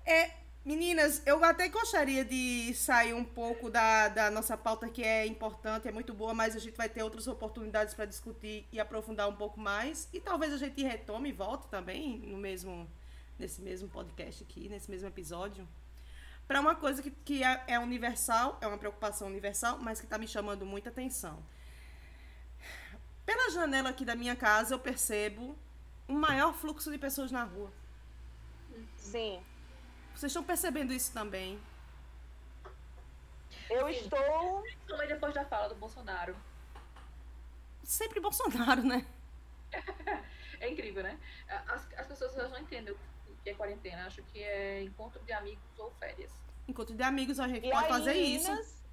É, 0.07 0.31
meninas, 0.65 1.23
eu 1.27 1.43
até 1.45 1.69
gostaria 1.69 2.25
de 2.25 2.73
sair 2.75 3.13
um 3.13 3.25
pouco 3.25 3.71
da, 3.71 4.09
da 4.09 4.31
nossa 4.31 4.57
pauta, 4.57 4.89
que 4.89 5.05
é 5.05 5.27
importante, 5.27 5.87
é 5.87 5.93
muito 5.93 6.15
boa, 6.15 6.33
mas 6.33 6.57
a 6.57 6.59
gente 6.59 6.77
vai 6.77 6.89
ter 6.89 7.03
outras 7.03 7.27
oportunidades 7.27 7.95
para 7.95 8.07
discutir 8.07 8.67
e 8.73 8.81
aprofundar 8.81 9.29
um 9.29 9.37
pouco 9.37 9.61
mais. 9.61 10.09
E 10.13 10.21
talvez 10.21 10.53
a 10.53 10.57
gente 10.57 10.83
retome 10.83 11.29
e 11.29 11.33
volte 11.33 11.69
também 11.69 12.19
no 12.21 12.39
mesmo, 12.39 12.89
nesse 13.39 13.61
mesmo 13.61 13.89
podcast 13.89 14.43
aqui, 14.43 14.69
nesse 14.69 14.91
mesmo 14.91 15.09
episódio. 15.09 15.69
Para 16.49 16.61
uma 16.61 16.75
coisa 16.75 17.03
que, 17.03 17.11
que 17.11 17.45
é, 17.45 17.63
é 17.67 17.79
universal, 17.79 18.57
é 18.63 18.67
uma 18.67 18.79
preocupação 18.79 19.29
universal, 19.29 19.79
mas 19.79 20.01
que 20.01 20.07
está 20.07 20.17
me 20.17 20.27
chamando 20.27 20.65
muita 20.65 20.89
atenção. 20.89 21.45
Pela 23.27 23.51
janela 23.51 23.91
aqui 23.91 24.03
da 24.03 24.17
minha 24.17 24.35
casa, 24.35 24.75
eu 24.75 24.79
percebo 24.79 25.55
um 26.09 26.19
maior 26.19 26.55
fluxo 26.55 26.91
de 26.91 26.97
pessoas 26.97 27.31
na 27.31 27.45
rua. 27.45 27.71
Sim. 28.97 29.45
Vocês 30.15 30.31
estão 30.31 30.43
percebendo 30.43 30.91
isso 30.95 31.13
também? 31.13 31.61
Eu 33.69 33.87
Sim. 33.93 34.01
estou. 34.01 34.65
Também 34.87 35.07
depois 35.07 35.35
da 35.35 35.45
fala 35.45 35.69
do 35.69 35.75
Bolsonaro. 35.75 36.35
Sempre 37.85 38.21
Bolsonaro, 38.21 38.83
né? 38.83 39.07
É 40.61 40.69
incrível, 40.69 41.05
né? 41.05 41.17
As, 41.69 41.87
as 41.97 42.07
pessoas 42.09 42.35
não 42.51 42.59
entendem 42.59 42.93
que 43.49 43.51
é 43.51 43.55
quarentena. 43.55 44.07
Acham 44.07 44.25
que 44.33 44.43
é 44.43 44.83
encontro 44.83 45.23
de 45.25 45.33
amigos 45.33 45.79
ou 45.79 45.91
férias. 45.93 46.33
Encontro 46.67 46.95
de 46.95 47.03
amigos, 47.03 47.41
a 47.41 47.49
gente 47.49 47.67
E 47.67 47.71
pode 47.71 47.89
fazer 47.89 48.15
isso. 48.15 48.51
Minas, 48.51 48.85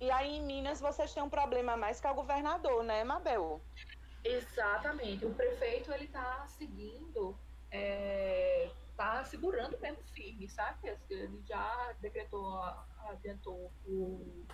e 0.00 0.10
aí 0.10 0.36
em 0.36 0.42
Minas 0.42 0.80
vocês 0.80 1.12
têm 1.14 1.22
um 1.22 1.30
problema 1.30 1.76
mais 1.76 2.00
que 2.00 2.06
é 2.06 2.10
o 2.10 2.14
governador, 2.14 2.82
né, 2.82 3.04
Mabel? 3.04 3.60
Exatamente. 4.24 5.24
O 5.24 5.34
prefeito, 5.34 5.92
ele 5.92 6.08
tá 6.08 6.44
seguindo, 6.46 7.38
é, 7.70 8.70
tá 8.96 9.24
segurando 9.24 9.78
mesmo 9.78 10.02
firme, 10.12 10.48
sabe? 10.48 10.96
Ele 11.08 11.40
já 11.46 11.94
decretou, 12.00 12.60
adiantou, 13.08 13.70
o, 13.86 14.44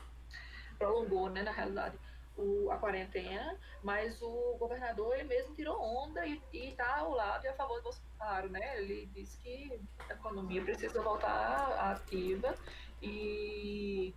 prolongou, 0.78 1.30
né, 1.30 1.42
na 1.42 1.52
realidade, 1.52 1.98
o, 2.36 2.70
a 2.70 2.76
quarentena, 2.78 3.58
mas 3.82 4.20
o 4.20 4.56
governador, 4.58 5.14
ele 5.14 5.24
mesmo 5.28 5.54
tirou 5.54 5.80
onda 5.80 6.26
e, 6.26 6.40
e 6.52 6.72
tá 6.72 6.98
ao 6.98 7.12
lado 7.12 7.44
e 7.44 7.48
a 7.48 7.54
favor 7.54 7.76
do 7.78 7.84
Bolsonaro, 7.84 8.48
né? 8.50 8.78
Ele 8.80 9.06
disse 9.06 9.38
que 9.38 9.80
a 10.08 10.14
economia 10.14 10.62
precisa 10.62 11.00
voltar 11.02 11.90
ativa 11.92 12.54
e 13.00 14.14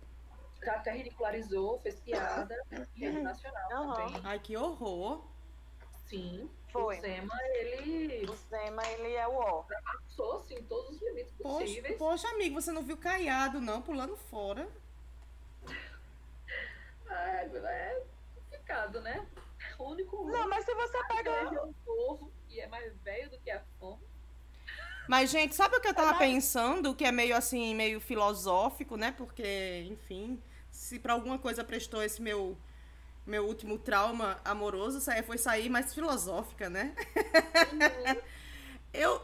até 0.66 0.92
ridicularizou, 0.92 1.78
fez 1.80 2.00
piada 2.00 2.56
em 2.72 3.00
rede 3.00 3.20
nacional 3.22 3.70
Uhum. 3.72 3.94
também. 3.94 4.20
Ai, 4.24 4.38
que 4.40 4.56
horror. 4.56 5.24
Sim, 6.06 6.50
Foi. 6.72 6.96
o 6.96 7.00
Zema, 7.00 7.34
ele 7.56 8.26
O 8.30 8.34
Zema, 8.34 8.82
ele 8.88 9.14
é 9.14 9.28
o 9.28 9.34
ó. 9.34 9.62
passou, 9.62 10.36
assim, 10.38 10.62
todos 10.64 10.96
os 10.96 11.02
limites 11.02 11.32
Poxa, 11.40 11.66
possíveis. 11.66 11.98
poxa, 11.98 12.28
amigo, 12.30 12.60
você 12.60 12.72
não 12.72 12.82
viu 12.82 12.96
Caiado, 12.96 13.60
não, 13.60 13.82
pulando 13.82 14.16
fora. 14.16 14.66
É, 17.10 17.44
é 17.44 18.02
complicado, 18.34 19.00
né? 19.00 19.26
O 19.78 19.90
único 19.90 20.24
Não, 20.30 20.48
mas 20.48 20.64
se 20.64 20.74
você 20.74 20.98
que 21.02 21.08
pega. 21.16 21.30
elege 21.30 21.58
um 21.60 21.72
povo 21.84 22.32
e 22.48 22.60
é 22.60 22.66
mais 22.66 22.96
velho 23.02 23.30
do 23.30 23.38
que 23.40 23.50
a 23.50 23.62
fome. 23.78 24.02
Mas, 25.08 25.30
gente, 25.30 25.54
sabe 25.54 25.76
o 25.76 25.80
que 25.80 25.88
eu 25.88 25.94
tava 25.94 26.10
Mas- 26.10 26.18
pensando? 26.18 26.94
Que 26.94 27.04
é 27.04 27.12
meio 27.12 27.34
assim, 27.36 27.74
meio 27.74 27.98
filosófico, 28.00 28.96
né? 28.96 29.12
Porque, 29.16 29.86
enfim, 29.90 30.42
se 30.70 30.98
pra 30.98 31.14
alguma 31.14 31.38
coisa 31.38 31.64
prestou 31.64 32.02
esse 32.02 32.20
meu 32.20 32.56
meu 33.26 33.44
último 33.46 33.78
trauma 33.78 34.40
amoroso, 34.42 35.02
foi 35.26 35.36
sair 35.36 35.68
mais 35.68 35.92
filosófica, 35.92 36.70
né? 36.70 36.94
Eu 38.92 39.22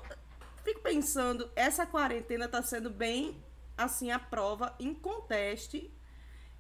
fico 0.63 0.81
pensando, 0.83 1.51
essa 1.57 1.87
quarentena 1.87 2.47
tá 2.47 2.63
sendo 2.63 2.91
bem 2.91 3.43
assim 3.79 4.11
a 4.11 4.19
prova 4.19 4.75
inconteste 4.79 5.91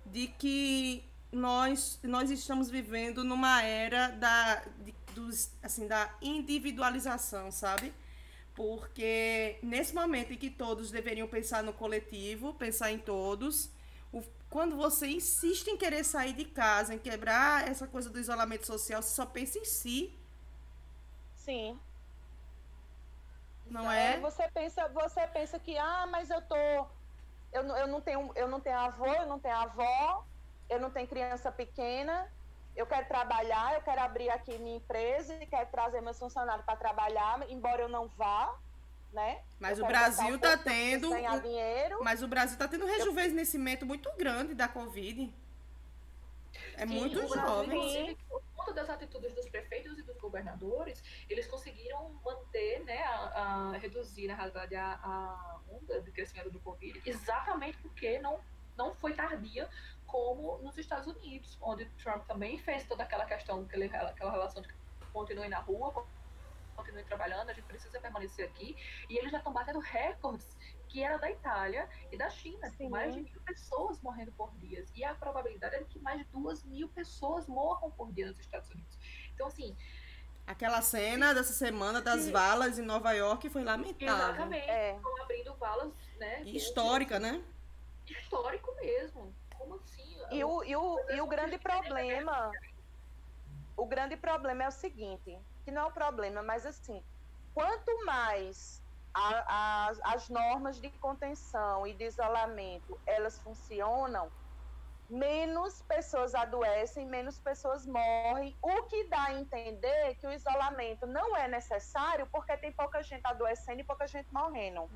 de 0.07 0.27
que 0.27 1.05
nós 1.35 1.99
nós 2.03 2.31
estamos 2.31 2.71
vivendo 2.71 3.25
numa 3.25 3.63
era 3.63 4.09
da 4.11 4.57
de- 4.79 4.95
dos 5.15 5.51
assim 5.63 5.87
da 5.87 6.11
individualização, 6.23 7.51
sabe? 7.51 7.93
Porque 8.55 9.59
nesse 9.63 9.95
momento 9.95 10.33
em 10.33 10.37
que 10.39 10.51
todos 10.51 10.91
deveriam 10.91 11.29
pensar 11.29 11.63
no 11.63 11.73
coletivo, 11.73 12.55
pensar 12.55 12.93
em 12.93 12.99
todos, 12.99 13.71
o- 14.13 14.23
quando 14.51 14.77
você 14.77 15.09
insiste 15.09 15.69
em 15.69 15.77
querer 15.77 16.05
sair 16.05 16.35
de 16.35 16.45
casa, 16.47 16.95
em 16.95 16.99
quebrar 16.99 17.69
essa 17.69 17.87
coisa 17.87 18.11
do 18.11 18.21
isolamento 18.21 18.67
social, 18.67 19.03
você 19.03 19.15
só 19.15 19.27
pensa 19.27 19.59
em 19.59 19.65
si, 19.65 20.13
Sim. 21.35 21.81
não 23.71 23.91
É, 23.93 24.17
é? 24.17 24.19
você 24.19 24.49
pensa, 24.51 24.89
você 24.89 25.27
pensa 25.29 25.59
que, 25.59 25.77
ah, 25.77 26.07
mas 26.07 26.31
eu 26.31 26.41
tô. 26.43 26.57
Eu, 27.53 27.63
não- 27.65 27.77
eu, 27.79 27.87
não 27.89 28.01
tenho, 28.01 28.33
eu 28.37 28.49
não 28.49 28.61
tenho 28.61 28.79
avô, 28.79 29.07
eu 29.07 29.27
não 29.27 29.39
tenho 29.41 29.57
avó, 29.57 30.25
eu 30.75 30.81
não 30.81 30.91
tenho 30.91 31.07
criança 31.09 31.51
pequena, 31.51 32.31
eu 32.77 32.87
quero 32.87 33.07
trabalhar, 33.07 33.75
eu 33.75 33.83
quero 33.83 34.01
abrir 34.01 34.31
aqui 34.31 34.59
minha 34.59 34.77
empresa 34.77 35.35
e 35.35 35.47
quero 35.47 35.71
trazer 35.71 36.01
meus 36.01 36.19
funcionários 36.19 36.65
para 36.65 36.77
trabalhar, 36.77 37.41
embora 37.49 37.83
eu 37.83 37.89
não 37.89 38.09
vá, 38.09 38.55
né? 39.13 39.43
Mas 39.61 39.79
Eu 39.79 39.85
o 39.85 39.89
Brasil 39.89 40.35
um 40.35 40.39
tá 40.39 40.57
pra 40.57 40.73
tendo 40.73 41.11
ganhar 41.11 41.41
dinheiro. 41.41 42.03
Mas 42.03 42.23
o 42.23 42.29
Brasil 42.29 42.59
tá 42.59 42.67
tendo 42.67 42.85
um 42.85 42.89
rejuvenescimento 42.89 43.87
muito 43.87 44.11
grande 44.17 44.55
da 44.55 44.67
Covid. 44.67 45.33
É 46.77 46.87
Sim, 46.87 46.95
muito 46.95 47.27
jovem. 47.29 48.17
Conta 48.57 48.73
das 48.73 48.89
atitudes 48.91 49.35
dos 49.35 49.49
prefeitos 49.49 49.99
e 49.99 50.03
dos 50.03 50.17
governadores, 50.17 51.03
eles 51.29 51.47
conseguiram 51.47 52.19
manter, 52.25 52.83
né, 52.85 53.03
a, 53.05 53.73
a 53.75 53.79
reduzir, 53.79 54.27
na 54.27 54.35
realidade, 54.35 54.75
a, 54.75 54.99
a 55.03 55.61
onda 55.71 56.01
de 56.01 56.11
crescimento 56.11 56.51
do 56.51 56.59
Covid, 56.61 57.03
exatamente 57.05 57.77
porque 57.79 58.19
não, 58.21 58.41
não 58.77 58.95
foi 58.95 59.13
tardia 59.13 59.69
como 60.15 60.59
nos 60.59 60.79
Estados 60.79 61.09
Unidos, 61.09 61.59
onde 61.61 61.87
Trump 62.01 62.25
também 62.29 62.57
fez 62.57 62.85
toda 62.85 63.03
aquela 63.03 63.25
questão, 63.25 63.67
aquela 63.69 64.31
relação 64.31 64.63
de 64.63 64.69
continue 65.13 65.49
na 65.49 65.59
rua, 65.59 66.07
continue 66.77 67.03
trabalhando, 67.03 67.51
a 67.51 67.53
gente 67.53 67.65
precisa 67.65 67.99
permanecer 67.99 68.45
aqui, 68.49 68.77
e 69.11 69.19
eles 69.19 69.33
já 69.33 69.39
estão 69.39 69.53
batendo 69.53 69.81
recordes 69.81 70.57
que 70.89 71.03
era 71.03 71.17
da 71.19 71.29
Itália 71.29 71.89
e 72.13 72.17
da 72.17 72.31
China, 72.31 72.71
Sim. 72.71 72.89
mais 72.91 73.13
de 73.13 73.23
mil 73.23 73.41
pessoas 73.41 74.01
morrendo 74.03 74.31
por 74.31 74.55
dia. 74.59 74.85
E 74.95 75.03
a 75.03 75.17
probabilidade 75.17 75.75
é 75.75 75.79
de 75.81 75.87
que 75.87 75.99
mais 75.99 76.21
de 76.21 76.25
duas 76.27 76.63
mil 76.63 76.89
pessoas 76.91 77.49
morram 77.49 77.91
por 77.91 78.13
dia 78.13 78.29
nos 78.29 78.39
Estados 78.39 78.71
Unidos. 78.71 78.97
Então, 79.35 79.49
assim, 79.49 79.77
Aquela 80.47 80.81
cena 80.83 81.33
dessa 81.35 81.55
semana 81.55 82.01
das 82.03 82.21
Sim. 82.25 82.31
valas 82.31 82.79
em 82.79 82.83
Nova 82.83 83.13
York 83.15 83.49
foi 83.49 83.65
lamentável. 83.65 84.15
exatamente, 84.15 84.69
É. 84.71 84.95
estão 84.95 85.23
abrindo 85.23 85.55
valas, 85.55 85.93
né? 86.19 86.43
E 86.45 86.55
histórica, 86.57 87.19
né? 87.19 87.43
Histórico 88.07 88.73
mesmo. 88.77 89.35
Como 89.59 89.77
assim? 89.77 90.03
E 90.31 90.45
o, 90.45 90.65
e 90.65 90.77
o, 90.77 90.97
e 91.11 91.21
o 91.21 91.27
grande 91.27 91.59
problema. 91.59 92.51
O 93.77 93.87
grande 93.89 94.17
problema 94.17 94.65
é 94.65 94.69
o 94.69 94.73
seguinte, 94.73 95.37
que 95.65 95.73
não 95.73 95.83
é 95.83 95.87
o 95.87 95.93
problema, 95.93 96.43
mas 96.43 96.65
assim, 96.65 97.03
quanto 97.53 98.05
mais 98.05 98.83
a- 99.13 99.89
as- 99.89 100.01
as 100.05 100.29
normas 100.29 100.81
de 100.81 100.97
contenção 100.99 101.87
e 101.87 101.97
de 101.97 102.05
isolamento 102.05 103.01
elas 103.07 103.41
funcionam, 103.41 104.33
menos 105.09 105.83
pessoas 105.89 106.35
adoecem, 106.35 107.07
menos 107.07 107.41
pessoas 107.41 107.85
morrem, 107.87 108.57
o 108.63 108.87
que 108.87 109.09
dá 109.09 109.25
a 109.27 109.35
entender 109.35 110.15
que 110.17 110.27
o 110.27 110.33
isolamento 110.33 111.07
não 111.07 111.37
é 111.37 111.47
necessário 111.49 112.29
porque 112.33 112.57
tem 112.59 112.73
pouca 112.75 113.03
gente 113.03 113.23
adoecendo 113.27 113.81
e 113.81 113.87
pouca 113.87 114.07
gente 114.07 114.29
morrendo. 114.33 114.89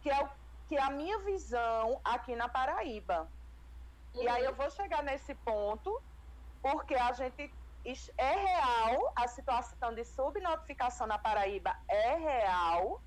Que 0.00 0.10
é, 0.10 0.24
o, 0.24 0.30
que 0.68 0.76
é 0.76 0.82
a 0.82 0.90
minha 0.90 1.24
visão 1.24 2.00
aqui 2.04 2.34
na 2.36 2.48
Paraíba. 2.48 3.35
E 4.16 4.28
aí 4.28 4.44
eu 4.44 4.54
vou 4.54 4.70
chegar 4.70 5.02
nesse 5.02 5.34
ponto, 5.34 6.02
porque 6.62 6.94
a 6.94 7.12
gente 7.12 7.52
é 8.18 8.34
real, 8.34 9.12
a 9.14 9.28
situação 9.28 9.94
de 9.94 10.04
subnotificação 10.04 11.06
na 11.06 11.18
Paraíba 11.18 11.76
é 11.86 12.16
real. 12.16 13.00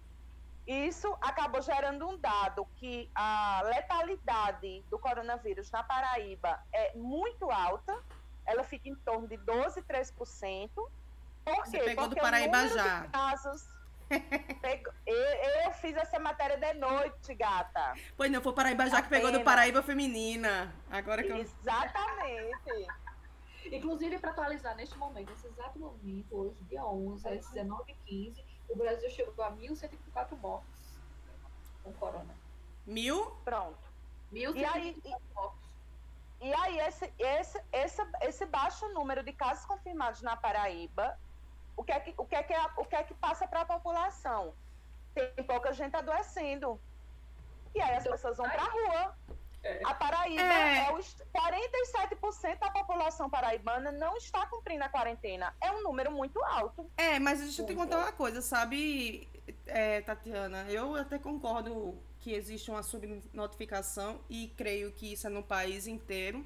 Isso 0.66 1.12
acabou 1.20 1.62
gerando 1.62 2.08
um 2.08 2.18
dado 2.18 2.66
que 2.76 3.10
a 3.16 3.62
letalidade 3.66 4.86
do 4.90 5.00
coronavírus 5.00 5.72
na 5.72 5.84
Paraíba 5.84 6.60
é 6.72 6.96
muito 6.96 7.50
alta. 7.50 8.00
Ela 8.46 8.64
fica 8.64 8.88
em 8.88 8.96
torno 8.96 9.28
de 9.28 9.38
12, 9.38 9.82
13%. 9.82 10.70
Por 11.44 11.56
Você 11.66 11.80
quê? 11.80 11.86
pegou 11.86 12.06
do 12.06 12.10
Porque 12.10 12.20
o 12.20 12.24
Paraíba 12.24 12.68
já. 12.68 13.08
Casos... 13.08 13.79
Eu, 15.06 15.16
eu 15.66 15.72
fiz 15.74 15.96
essa 15.96 16.20
matéria 16.20 16.58
de 16.58 16.74
noite, 16.74 17.34
gata. 17.36 17.94
Pois 18.18 18.32
não, 18.32 18.42
foi 18.42 18.54
Paraíba 18.54 18.90
já 18.90 19.02
que 19.02 19.10
pegou 19.10 19.32
do. 19.32 19.42
Paraíba 19.42 19.82
Feminina. 19.84 20.74
Agora 20.90 21.24
que 21.24 21.32
eu. 21.32 21.38
Exatamente. 21.38 22.88
Inclusive, 23.72 24.18
para 24.18 24.32
atualizar 24.32 24.76
neste 24.76 24.98
momento, 24.98 25.30
nesse 25.30 25.48
exato 25.48 25.78
momento, 25.78 26.36
hoje, 26.36 26.56
dia 26.64 26.84
11, 26.84 27.28
às 27.28 27.48
19h15, 27.52 28.44
o 28.70 28.76
Brasil 28.76 29.10
chegou 29.10 29.44
a 29.44 29.52
1.154 29.52 30.38
mortes 30.38 31.00
com 31.84 31.94
corona. 31.94 32.36
Mil? 32.86 33.26
Pronto. 33.46 33.78
1.154 34.34 35.20
mortes. 35.36 35.70
E 36.42 36.54
aí, 36.54 36.80
esse, 36.80 37.14
esse, 37.20 37.62
esse, 37.72 38.02
esse 38.22 38.46
baixo 38.46 38.88
número 38.94 39.22
de 39.24 39.34
casos 39.34 39.66
confirmados 39.66 40.22
na 40.22 40.38
Paraíba, 40.38 41.20
o 41.80 41.84
que 41.84 41.94
é 41.94 42.00
que, 42.02 42.14
o 42.18 42.26
que, 42.26 42.36
é 42.36 42.44
que, 42.44 42.54
o 42.76 42.86
que, 42.86 42.96
é 42.96 43.04
que 43.04 43.14
passa 43.14 43.48
para 43.48 43.62
a 43.62 43.66
população? 43.66 44.54
Tem 45.16 45.46
pouca 45.46 45.72
gente 45.72 45.96
adoecendo. 45.96 46.78
E 47.74 47.80
aí 47.80 47.96
as 47.96 48.02
Então, 48.02 48.12
pessoas 48.12 48.36
vão 48.36 48.50
para 48.50 48.64
a 48.64 48.70
rua. 48.70 49.16
É. 49.64 49.82
A 49.86 49.94
Paraíba 49.94 50.42
É. 50.42 50.88
é, 50.88 50.94
os 50.94 51.16
47% 51.34 52.60
da 52.60 52.70
população 52.72 53.30
paraibana 53.30 53.94
não 53.94 54.18
está 54.18 54.46
cumprindo 54.48 54.84
a 54.84 54.90
quarentena. 54.90 55.56
É 55.62 55.72
um 55.72 55.82
número 55.82 56.12
muito 56.12 56.44
alto. 56.44 56.90
É, 56.98 57.18
mas 57.18 57.40
deixa 57.40 57.62
eu 57.62 57.66
te 57.66 57.74
contar 57.74 57.98
uma 58.00 58.12
coisa, 58.12 58.42
sabe, 58.42 59.30
é, 59.66 60.02
Tatiana? 60.02 60.66
Eu 60.70 60.96
até 60.96 61.18
concordo 61.18 61.98
que 62.20 62.34
existe 62.34 62.70
uma 62.70 62.84
subnotificação 62.84 64.20
e 64.30 64.50
creio 64.58 64.92
que 64.92 65.14
isso 65.14 65.28
é 65.28 65.30
no 65.30 65.44
país 65.44 65.88
inteiro. 65.88 66.46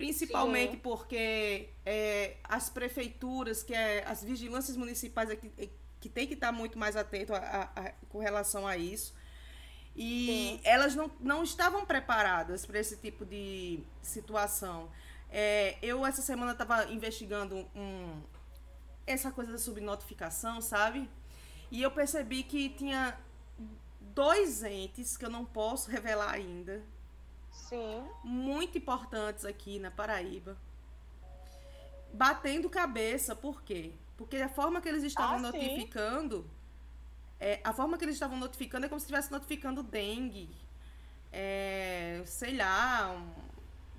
Principalmente 0.00 0.72
Sim. 0.72 0.78
porque 0.78 1.68
é, 1.84 2.36
as 2.44 2.70
prefeituras, 2.70 3.62
que 3.62 3.74
é, 3.74 4.02
as 4.06 4.24
vigilâncias 4.24 4.74
municipais 4.74 5.28
aqui, 5.30 5.52
é, 5.58 5.68
que 6.00 6.08
tem 6.08 6.26
que 6.26 6.32
estar 6.32 6.50
muito 6.52 6.78
mais 6.78 6.96
atento 6.96 7.34
a- 7.34 7.38
a- 7.38 7.80
a- 7.80 7.92
com 8.08 8.18
relação 8.18 8.66
a 8.66 8.78
isso. 8.78 9.14
E 9.94 10.26
Sim. 10.26 10.60
elas 10.64 10.94
não, 10.94 11.10
não 11.20 11.42
estavam 11.44 11.84
preparadas 11.84 12.64
para 12.64 12.78
esse 12.78 12.96
tipo 12.96 13.26
de 13.26 13.80
situação. 14.00 14.90
É, 15.30 15.76
eu, 15.82 16.06
essa 16.06 16.22
semana, 16.22 16.52
estava 16.52 16.90
investigando 16.90 17.68
um, 17.76 18.22
essa 19.06 19.30
coisa 19.30 19.52
da 19.52 19.58
subnotificação, 19.58 20.62
sabe? 20.62 21.10
E 21.70 21.82
eu 21.82 21.90
percebi 21.90 22.42
que 22.42 22.70
tinha 22.70 23.18
dois 24.00 24.62
entes 24.62 25.16
que 25.18 25.26
eu 25.26 25.30
não 25.30 25.44
posso 25.44 25.90
revelar 25.90 26.32
ainda, 26.32 26.82
Sim. 27.68 28.04
muito 28.24 28.76
importantes 28.78 29.44
aqui 29.44 29.78
na 29.78 29.90
Paraíba, 29.90 30.56
batendo 32.12 32.68
cabeça. 32.68 33.34
Por 33.34 33.62
quê? 33.62 33.92
Porque 34.16 34.36
a 34.36 34.48
forma 34.48 34.80
que 34.80 34.88
eles 34.88 35.02
estavam 35.04 35.36
Ah, 35.36 35.38
notificando, 35.40 36.48
é, 37.38 37.60
a 37.64 37.72
forma 37.72 37.96
que 37.96 38.04
eles 38.04 38.16
estavam 38.16 38.36
notificando 38.38 38.86
é 38.86 38.88
como 38.88 39.00
se 39.00 39.04
estivesse 39.04 39.30
notificando 39.30 39.82
dengue, 39.82 40.48
é, 41.32 42.22
sei 42.26 42.56
lá, 42.56 43.10
um- 43.16 43.50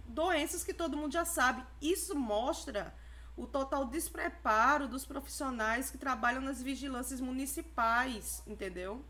doenças 0.07 0.63
que 0.63 0.73
todo 0.73 0.97
mundo 0.97 1.13
já 1.13 1.25
sabe. 1.25 1.63
Isso 1.81 2.15
mostra 2.15 2.93
o 3.37 3.47
total 3.47 3.85
despreparo 3.85 4.87
dos 4.87 5.05
profissionais 5.05 5.89
que 5.89 5.97
trabalham 5.97 6.41
nas 6.41 6.61
vigilâncias 6.61 7.21
municipais, 7.21 8.43
entendeu? 8.45 9.03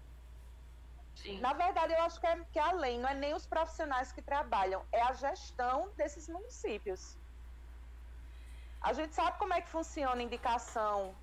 Sim. 1.21 1.39
Na 1.39 1.53
verdade, 1.53 1.93
eu 1.93 2.01
acho 2.01 2.19
que 2.19 2.27
é, 2.27 2.39
que 2.51 2.59
é 2.59 2.61
além, 2.61 2.99
não 2.99 3.09
é 3.09 3.13
nem 3.13 3.33
os 3.33 3.45
profissionais 3.45 4.11
que 4.11 4.21
trabalham, 4.21 4.83
é 4.91 5.01
a 5.01 5.13
gestão 5.13 5.89
desses 5.95 6.27
municípios. 6.27 7.15
A 8.81 8.93
gente 8.93 9.13
sabe 9.13 9.37
como 9.37 9.53
é 9.53 9.61
que 9.61 9.69
funciona 9.69 10.19
a 10.19 10.23
indicação. 10.23 11.15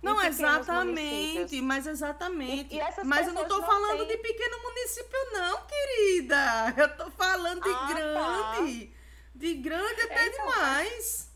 Não, 0.00 0.20
exatamente, 0.20 1.60
mas 1.60 1.86
exatamente. 1.86 2.74
E, 2.74 2.78
e 2.80 3.04
mas 3.04 3.26
eu 3.28 3.34
não 3.34 3.42
estou 3.42 3.62
falando 3.62 3.98
têm... 3.98 4.08
de 4.08 4.16
pequeno 4.18 4.62
município, 4.62 5.32
não, 5.32 5.66
querida. 5.66 6.74
Eu 6.76 6.86
estou 6.86 7.10
falando 7.12 7.62
de 7.62 7.70
ah, 7.70 7.74
tá. 7.74 7.86
grande. 7.86 8.86
Tá. 8.86 9.02
De 9.34 9.54
grande 9.54 10.02
até 10.02 10.24
é, 10.24 10.28
então, 10.28 10.46
demais. 10.46 11.32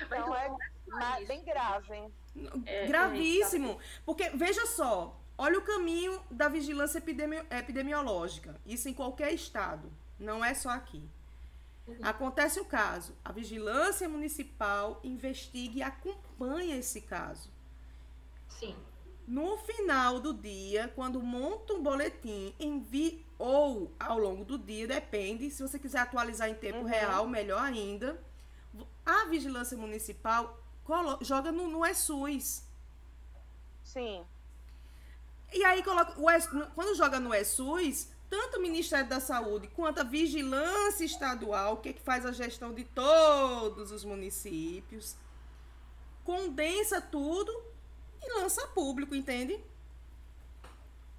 Então 0.00 0.34
é 0.34 1.24
bem 1.26 1.44
grave. 1.44 2.12
É, 2.64 2.86
Gravíssimo. 2.86 3.78
Porque, 4.04 4.30
veja 4.30 4.66
só, 4.66 5.18
olha 5.36 5.58
o 5.58 5.62
caminho 5.62 6.20
da 6.30 6.48
vigilância 6.48 6.98
epidemi 6.98 7.36
epidemiológica. 7.50 8.60
Isso 8.64 8.88
em 8.88 8.94
qualquer 8.94 9.32
estado. 9.32 9.92
Não 10.18 10.44
é 10.44 10.54
só 10.54 10.70
aqui. 10.70 11.08
Acontece 12.02 12.58
o 12.58 12.64
caso, 12.64 13.14
a 13.24 13.30
vigilância 13.30 14.08
municipal 14.08 15.00
investiga 15.04 15.78
e 15.78 15.82
acompanha 15.82 16.76
esse 16.76 17.00
caso. 17.00 17.48
Sim. 18.48 18.74
No 19.26 19.56
final 19.58 20.20
do 20.20 20.34
dia, 20.34 20.90
quando 20.94 21.22
monta 21.22 21.74
um 21.74 21.82
boletim, 21.82 22.54
envia 22.58 23.18
ou 23.38 23.92
ao 23.98 24.18
longo 24.18 24.44
do 24.44 24.58
dia, 24.58 24.86
depende. 24.86 25.50
Se 25.50 25.62
você 25.62 25.78
quiser 25.78 26.00
atualizar 26.00 26.48
em 26.48 26.54
tempo 26.54 26.78
uhum. 26.78 26.84
real, 26.84 27.26
melhor 27.28 27.60
ainda. 27.60 28.20
A 29.04 29.26
vigilância 29.26 29.76
municipal 29.76 30.58
joga 31.20 31.52
no, 31.52 31.68
no 31.68 31.84
ESUS. 31.84 32.64
Sim. 33.82 34.24
E 35.56 35.64
aí 35.64 35.82
coloca 35.82 36.12
o 36.20 36.68
quando 36.74 36.94
joga 36.94 37.18
no 37.18 37.34
ESUS, 37.34 38.10
tanto 38.28 38.58
o 38.58 38.60
Ministério 38.60 39.08
da 39.08 39.20
Saúde 39.20 39.68
quanto 39.68 40.00
a 40.00 40.04
Vigilância 40.04 41.02
Estadual, 41.02 41.78
que, 41.78 41.88
é 41.88 41.92
que 41.94 42.02
faz 42.02 42.26
a 42.26 42.32
gestão 42.32 42.74
de 42.74 42.84
todos 42.84 43.90
os 43.90 44.04
municípios, 44.04 45.16
condensa 46.22 47.00
tudo 47.00 47.50
e 48.22 48.34
lança 48.34 48.66
público, 48.68 49.14
entende? 49.14 49.58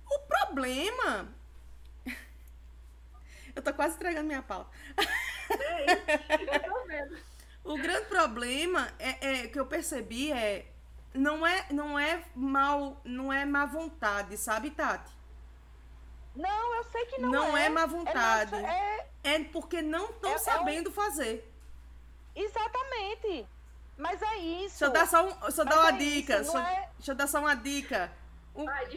O 0.06 0.20
problema. 0.20 1.34
Eu 3.56 3.64
tô 3.64 3.74
quase 3.74 3.96
entregando 3.96 4.28
minha 4.28 4.44
pauta. 4.44 4.70
É 5.50 6.56
eu 6.56 6.74
tô 6.74 6.86
vendo. 6.86 7.18
O 7.64 7.76
grande 7.76 8.06
problema 8.06 8.94
é, 8.98 9.42
é 9.42 9.48
que 9.48 9.60
eu 9.60 9.66
percebi 9.66 10.32
é 10.32 10.72
não 11.18 11.46
é 11.46 11.66
não 11.72 12.00
é 12.00 12.24
mal 12.36 13.02
não 13.04 13.34
é 13.34 13.46
má 13.46 13.66
vontade, 13.66 14.38
sabe, 14.38 14.72
Tati? 14.72 15.18
Não, 16.38 16.76
eu 16.76 16.84
sei 16.84 17.06
que 17.08 17.20
não, 17.20 17.32
não 17.32 17.58
é. 17.58 17.66
é 17.66 17.70
má 17.70 17.82
é 17.82 17.88
vontade. 17.88 18.56
É, 18.56 19.08
é 19.24 19.44
porque 19.46 19.82
não 19.82 20.12
estão 20.12 20.32
é, 20.32 20.38
sabendo 20.38 20.90
é 20.90 20.92
um... 20.92 20.94
fazer. 20.94 21.54
Exatamente. 22.36 23.48
Mas 23.98 24.22
é 24.22 24.38
isso. 24.38 24.80
Deixa 24.80 24.86
eu 24.86 24.92
dar 24.92 25.08
só, 25.08 25.26
um, 25.26 25.30
eu 25.30 25.66
dar 25.66 25.80
uma 25.80 25.90
é 25.90 25.92
dica. 25.94 26.42
Isso, 26.42 26.54
deixa, 26.54 26.70
é... 26.70 26.90
deixa, 26.98 27.12
eu 27.12 27.16
dar 27.16 27.28
só 27.28 27.40
uma 27.40 27.56
dica. 27.56 28.12
Um, 28.56 28.70
Ai, 28.70 28.88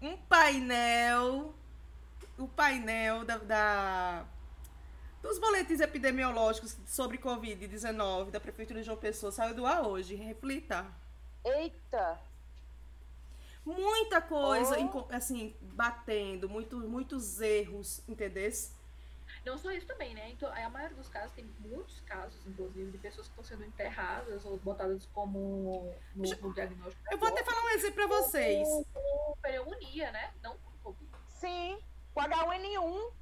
um, 0.00 0.08
um 0.08 0.16
painel. 0.16 1.54
O 2.38 2.46
painel 2.46 3.24
da, 3.24 3.38
da, 3.38 4.24
dos 5.20 5.40
boletins 5.40 5.80
epidemiológicos 5.80 6.76
sobre 6.86 7.18
Covid-19 7.18 8.30
da 8.30 8.38
Prefeitura 8.38 8.78
de 8.78 8.86
João 8.86 8.96
Pessoa 8.96 9.32
saiu 9.32 9.56
do 9.56 9.66
ar 9.66 9.84
hoje. 9.84 10.14
Reflita. 10.14 10.86
Eita! 11.48 12.28
muita 13.68 14.20
coisa, 14.20 14.76
oh. 14.78 15.14
assim, 15.14 15.54
batendo, 15.60 16.48
muito, 16.48 16.78
muitos 16.78 17.40
erros, 17.40 18.02
entendeu? 18.08 18.50
Não 19.44 19.58
só 19.58 19.70
isso 19.70 19.86
também, 19.86 20.14
né? 20.14 20.30
Então, 20.30 20.50
a 20.52 20.68
maioria 20.70 20.96
dos 20.96 21.08
casos, 21.08 21.32
tem 21.32 21.44
muitos 21.60 22.00
casos, 22.00 22.38
inclusive, 22.46 22.90
de 22.90 22.98
pessoas 22.98 23.26
que 23.26 23.32
estão 23.32 23.44
sendo 23.44 23.64
enterradas 23.64 24.44
ou 24.44 24.56
botadas 24.58 25.06
como 25.12 25.94
no, 26.14 26.22
no 26.22 26.54
diagnóstico. 26.54 27.02
Eu 27.10 27.18
vou 27.18 27.28
até 27.28 27.44
falar 27.44 27.62
um 27.64 27.70
exemplo 27.70 27.96
para 27.96 28.06
vocês. 28.06 28.66
Com, 28.92 29.36
pneumonia, 29.42 30.10
né? 30.10 30.32
Não 30.42 30.56
com 30.58 30.70
Covid. 30.82 31.10
Sim, 31.28 31.78
com 32.14 32.20
H1N1. 32.20 33.12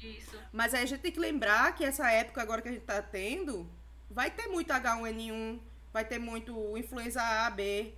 Isso. 0.00 0.40
Mas 0.52 0.74
aí 0.74 0.82
a 0.82 0.86
gente 0.86 1.00
tem 1.00 1.12
que 1.12 1.20
lembrar 1.20 1.74
que 1.74 1.84
essa 1.84 2.10
época 2.10 2.42
agora 2.42 2.62
que 2.62 2.68
a 2.68 2.72
gente 2.72 2.84
tá 2.84 3.02
tendo, 3.02 3.68
vai 4.10 4.30
ter 4.30 4.46
muito 4.48 4.72
H1N1, 4.72 5.60
vai 5.92 6.04
ter 6.04 6.18
muito 6.18 6.76
influenza 6.76 7.22
A, 7.22 7.50
B, 7.50 7.94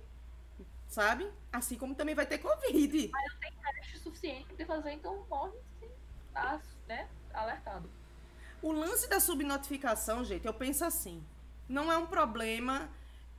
sabe? 0.87 1.29
Assim 1.51 1.77
como 1.77 1.95
também 1.95 2.15
vai 2.15 2.25
ter 2.25 2.37
Covid. 2.37 3.09
Mas 3.11 3.33
não 3.33 3.39
tem 3.39 3.51
teste 3.51 3.99
suficiente 3.99 4.53
para 4.55 4.65
fazer, 4.65 4.91
então 4.91 5.25
morre 5.29 5.57
sim, 5.79 5.89
tá, 6.33 6.59
né, 6.87 7.07
alertado. 7.33 7.89
O 8.61 8.71
lance 8.71 9.09
da 9.09 9.19
subnotificação, 9.19 10.23
gente, 10.23 10.45
eu 10.45 10.53
penso 10.53 10.83
assim, 10.83 11.23
não 11.67 11.91
é 11.91 11.97
um 11.97 12.05
problema 12.05 12.89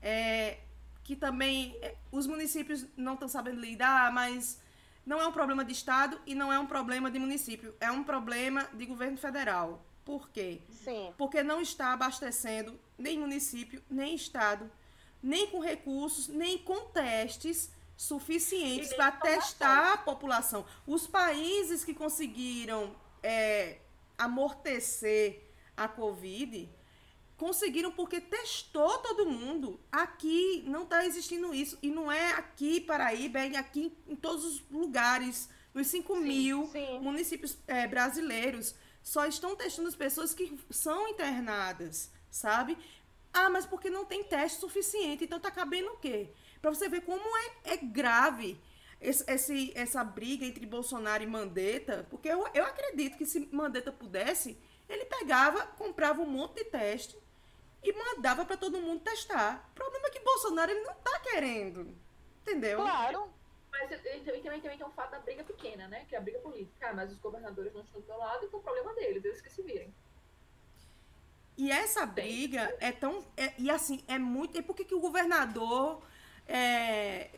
é, 0.00 0.58
que 1.02 1.14
também 1.14 1.76
é, 1.82 1.94
os 2.10 2.26
municípios 2.26 2.86
não 2.96 3.14
estão 3.14 3.28
sabendo 3.28 3.60
lidar, 3.60 4.12
mas 4.12 4.60
não 5.04 5.20
é 5.20 5.26
um 5.26 5.32
problema 5.32 5.64
de 5.64 5.72
Estado 5.72 6.20
e 6.26 6.34
não 6.34 6.52
é 6.52 6.58
um 6.58 6.66
problema 6.66 7.10
de 7.10 7.18
município, 7.18 7.74
é 7.80 7.90
um 7.90 8.04
problema 8.04 8.68
de 8.72 8.86
governo 8.86 9.18
federal. 9.18 9.84
Por 10.10 10.30
quê? 10.30 10.60
Sim. 10.84 11.12
Porque 11.16 11.42
não 11.42 11.60
está 11.60 11.92
abastecendo 11.92 12.78
nem 12.98 13.18
município, 13.18 13.82
nem 13.88 14.14
Estado 14.14 14.70
nem 15.22 15.46
com 15.48 15.60
recursos, 15.60 16.28
nem 16.28 16.58
com 16.58 16.86
testes 16.86 17.70
suficientes 17.96 18.92
para 18.94 19.12
testar 19.12 19.92
a 19.92 19.98
população. 19.98 20.64
Os 20.86 21.06
países 21.06 21.84
que 21.84 21.92
conseguiram 21.92 22.94
é, 23.22 23.78
amortecer 24.16 25.42
a 25.76 25.86
Covid 25.86 26.68
conseguiram 27.36 27.90
porque 27.92 28.20
testou 28.20 28.98
todo 28.98 29.28
mundo. 29.28 29.80
Aqui 29.90 30.62
não 30.66 30.82
está 30.82 31.04
existindo 31.04 31.54
isso. 31.54 31.78
E 31.82 31.90
não 31.90 32.10
é 32.10 32.32
aqui, 32.32 32.80
Paraíba, 32.80 33.38
é 33.40 33.56
aqui 33.56 33.92
em 34.06 34.16
todos 34.16 34.44
os 34.44 34.70
lugares, 34.70 35.48
nos 35.72 35.86
5 35.86 36.14
sim, 36.14 36.20
mil 36.22 36.66
sim. 36.68 36.98
municípios 37.00 37.56
é, 37.66 37.86
brasileiros. 37.86 38.74
Só 39.02 39.26
estão 39.26 39.56
testando 39.56 39.88
as 39.88 39.96
pessoas 39.96 40.34
que 40.34 40.58
são 40.70 41.08
internadas, 41.08 42.10
sabe? 42.30 42.76
Ah, 43.32 43.48
mas 43.48 43.66
porque 43.66 43.88
não 43.88 44.04
tem 44.04 44.24
teste 44.24 44.60
suficiente. 44.60 45.24
Então 45.24 45.40
tá 45.40 45.50
cabendo 45.50 45.90
o 45.92 45.96
quê? 45.98 46.30
Para 46.60 46.70
você 46.70 46.88
ver 46.88 47.02
como 47.02 47.22
é, 47.36 47.74
é 47.74 47.76
grave 47.76 48.60
esse, 49.00 49.24
esse, 49.30 49.72
essa 49.74 50.04
briga 50.04 50.44
entre 50.44 50.66
Bolsonaro 50.66 51.22
e 51.22 51.26
Mandetta. 51.26 52.06
Porque 52.10 52.28
eu, 52.28 52.46
eu 52.52 52.64
acredito 52.64 53.16
que 53.16 53.24
se 53.24 53.48
Mandetta 53.52 53.90
pudesse, 53.90 54.58
ele 54.88 55.04
pegava, 55.06 55.66
comprava 55.66 56.20
um 56.20 56.26
monte 56.26 56.56
de 56.56 56.64
teste 56.64 57.16
e 57.82 57.92
mandava 57.92 58.44
para 58.44 58.56
todo 58.56 58.80
mundo 58.80 59.00
testar. 59.00 59.70
O 59.72 59.74
problema 59.74 60.08
é 60.08 60.10
que 60.10 60.20
Bolsonaro 60.20 60.70
ele 60.70 60.82
não 60.82 60.94
tá 60.94 61.18
querendo. 61.20 61.96
Entendeu? 62.42 62.78
Claro. 62.80 63.32
Mas 63.70 63.88
também, 63.88 64.24
também, 64.24 64.60
também 64.60 64.78
tem 64.78 64.86
um 64.86 64.90
fato 64.90 65.12
da 65.12 65.18
briga 65.20 65.44
pequena, 65.44 65.88
né? 65.88 66.04
Que 66.08 66.14
é 66.14 66.18
a 66.18 66.22
briga 66.22 66.38
política. 66.40 66.88
Ah, 66.88 66.92
mas 66.92 67.12
os 67.12 67.18
governadores 67.18 67.72
não 67.72 67.82
estão 67.82 68.00
do 68.00 68.06
meu 68.06 68.18
lado, 68.18 68.44
então 68.44 68.58
o 68.58 68.62
problema 68.62 68.94
deles, 68.94 69.24
eles 69.24 69.40
que 69.40 69.50
se 69.50 69.62
virem. 69.62 69.92
E 71.56 71.70
essa 71.70 72.06
briga 72.06 72.74
é 72.80 72.90
tão. 72.90 73.24
É, 73.36 73.52
e 73.58 73.70
assim, 73.70 74.02
é 74.08 74.18
muito. 74.18 74.58
E 74.58 74.62
por 74.62 74.74
que, 74.74 74.84
que 74.84 74.94
o 74.94 75.00
governador 75.00 76.02
é, 76.48 77.30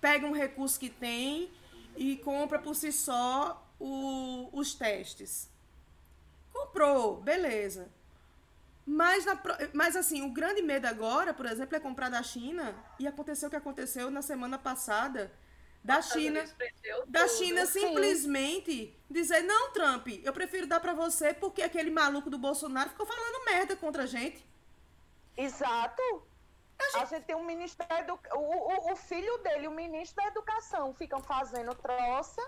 pega 0.00 0.26
um 0.26 0.32
recurso 0.32 0.78
que 0.78 0.90
tem 0.90 1.50
e 1.96 2.16
compra 2.16 2.58
por 2.58 2.74
si 2.74 2.90
só 2.92 3.64
o, 3.78 4.48
os 4.52 4.74
testes? 4.74 5.48
Comprou, 6.52 7.20
beleza. 7.20 7.88
Mas, 8.84 9.24
na, 9.24 9.40
mas 9.72 9.94
assim, 9.94 10.22
o 10.22 10.30
grande 10.30 10.60
medo 10.60 10.86
agora, 10.86 11.32
por 11.32 11.46
exemplo, 11.46 11.76
é 11.76 11.80
comprar 11.80 12.08
da 12.08 12.22
China. 12.22 12.74
E 12.98 13.06
aconteceu 13.06 13.46
o 13.46 13.50
que 13.50 13.56
aconteceu 13.56 14.10
na 14.10 14.22
semana 14.22 14.58
passada 14.58 15.30
da 15.82 16.00
China, 16.00 16.44
da 17.08 17.26
China 17.26 17.66
simplesmente 17.66 18.96
dizer 19.10 19.42
não, 19.42 19.72
Trump, 19.72 20.06
eu 20.22 20.32
prefiro 20.32 20.66
dar 20.66 20.78
para 20.78 20.94
você 20.94 21.34
porque 21.34 21.62
aquele 21.62 21.90
maluco 21.90 22.30
do 22.30 22.38
Bolsonaro 22.38 22.90
ficou 22.90 23.04
falando 23.04 23.44
merda 23.44 23.76
contra 23.76 24.04
a 24.04 24.06
gente. 24.06 24.46
Exato. 25.36 26.02
A 26.78 26.84
gente, 26.84 27.02
a 27.02 27.04
gente 27.06 27.24
tem 27.24 27.36
um 27.36 27.44
ministério 27.44 28.18
o, 28.32 28.38
o, 28.38 28.92
o, 28.92 28.96
filho 28.96 29.38
dele, 29.38 29.68
o 29.68 29.70
ministro 29.70 30.22
da 30.22 30.28
Educação, 30.28 30.94
ficam 30.94 31.20
fazendo 31.20 31.74
troça. 31.74 32.42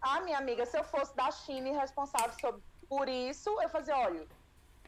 Ah, 0.00 0.20
minha 0.20 0.38
amiga, 0.38 0.66
se 0.66 0.76
eu 0.76 0.84
fosse 0.84 1.14
da 1.16 1.30
China 1.30 1.68
e 1.68 1.72
responsável 1.72 2.32
sobre, 2.40 2.62
por 2.88 3.08
isso, 3.08 3.50
eu 3.60 3.68
fazia, 3.68 3.96
olha, 3.96 4.26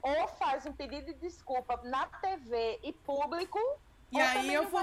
ou 0.02 0.28
faz 0.28 0.64
um 0.66 0.72
pedido 0.72 1.06
de 1.06 1.14
desculpa 1.14 1.80
na 1.84 2.06
TV 2.06 2.78
e 2.82 2.92
público, 2.92 3.58
e 4.10 4.20
aí 4.20 4.52
eu 4.54 4.68
vou. 4.68 4.80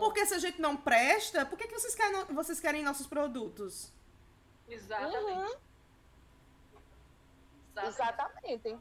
Porque 0.00 0.26
se 0.26 0.34
a 0.34 0.38
gente 0.38 0.60
não 0.60 0.76
presta, 0.76 1.44
por 1.46 1.56
que, 1.58 1.66
que 1.68 1.74
vocês, 1.74 1.94
querem, 1.94 2.24
vocês 2.26 2.60
querem 2.60 2.82
nossos 2.82 3.06
produtos? 3.06 3.92
Exatamente. 4.68 5.22
Uhum. 5.28 5.56
Exatamente. 7.86 8.76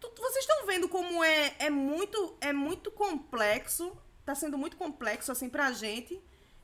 tu- 0.00 0.12
vocês 0.16 0.44
estão 0.44 0.66
vendo 0.66 0.88
como 0.88 1.22
é, 1.22 1.54
é 1.58 1.70
muito 1.70 2.36
é 2.40 2.52
muito 2.52 2.90
complexo, 2.90 3.96
tá 4.24 4.34
sendo 4.34 4.58
muito 4.58 4.76
complexo 4.76 5.30
assim 5.30 5.48
pra 5.48 5.72
gente, 5.72 6.20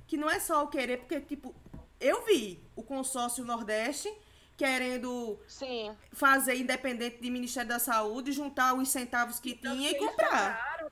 que 0.07 0.16
não 0.16 0.29
é 0.29 0.41
só 0.41 0.64
o 0.64 0.68
querer, 0.68 0.99
porque 0.99 1.20
tipo, 1.20 1.55
eu 2.01 2.24
vi 2.24 2.62
o 2.74 2.83
consórcio 2.83 3.45
Nordeste 3.45 4.12
querendo 4.57 5.39
Sim. 5.47 5.95
fazer 6.12 6.57
independente 6.57 7.18
de 7.20 7.31
Ministério 7.31 7.68
da 7.68 7.79
Saúde, 7.79 8.33
juntar 8.33 8.74
os 8.74 8.89
centavos 8.89 9.39
que 9.39 9.55
Tanto 9.55 9.77
tinha 9.77 9.91
e 9.91 9.99
comprar. 9.99 10.57
compraram, 10.57 10.91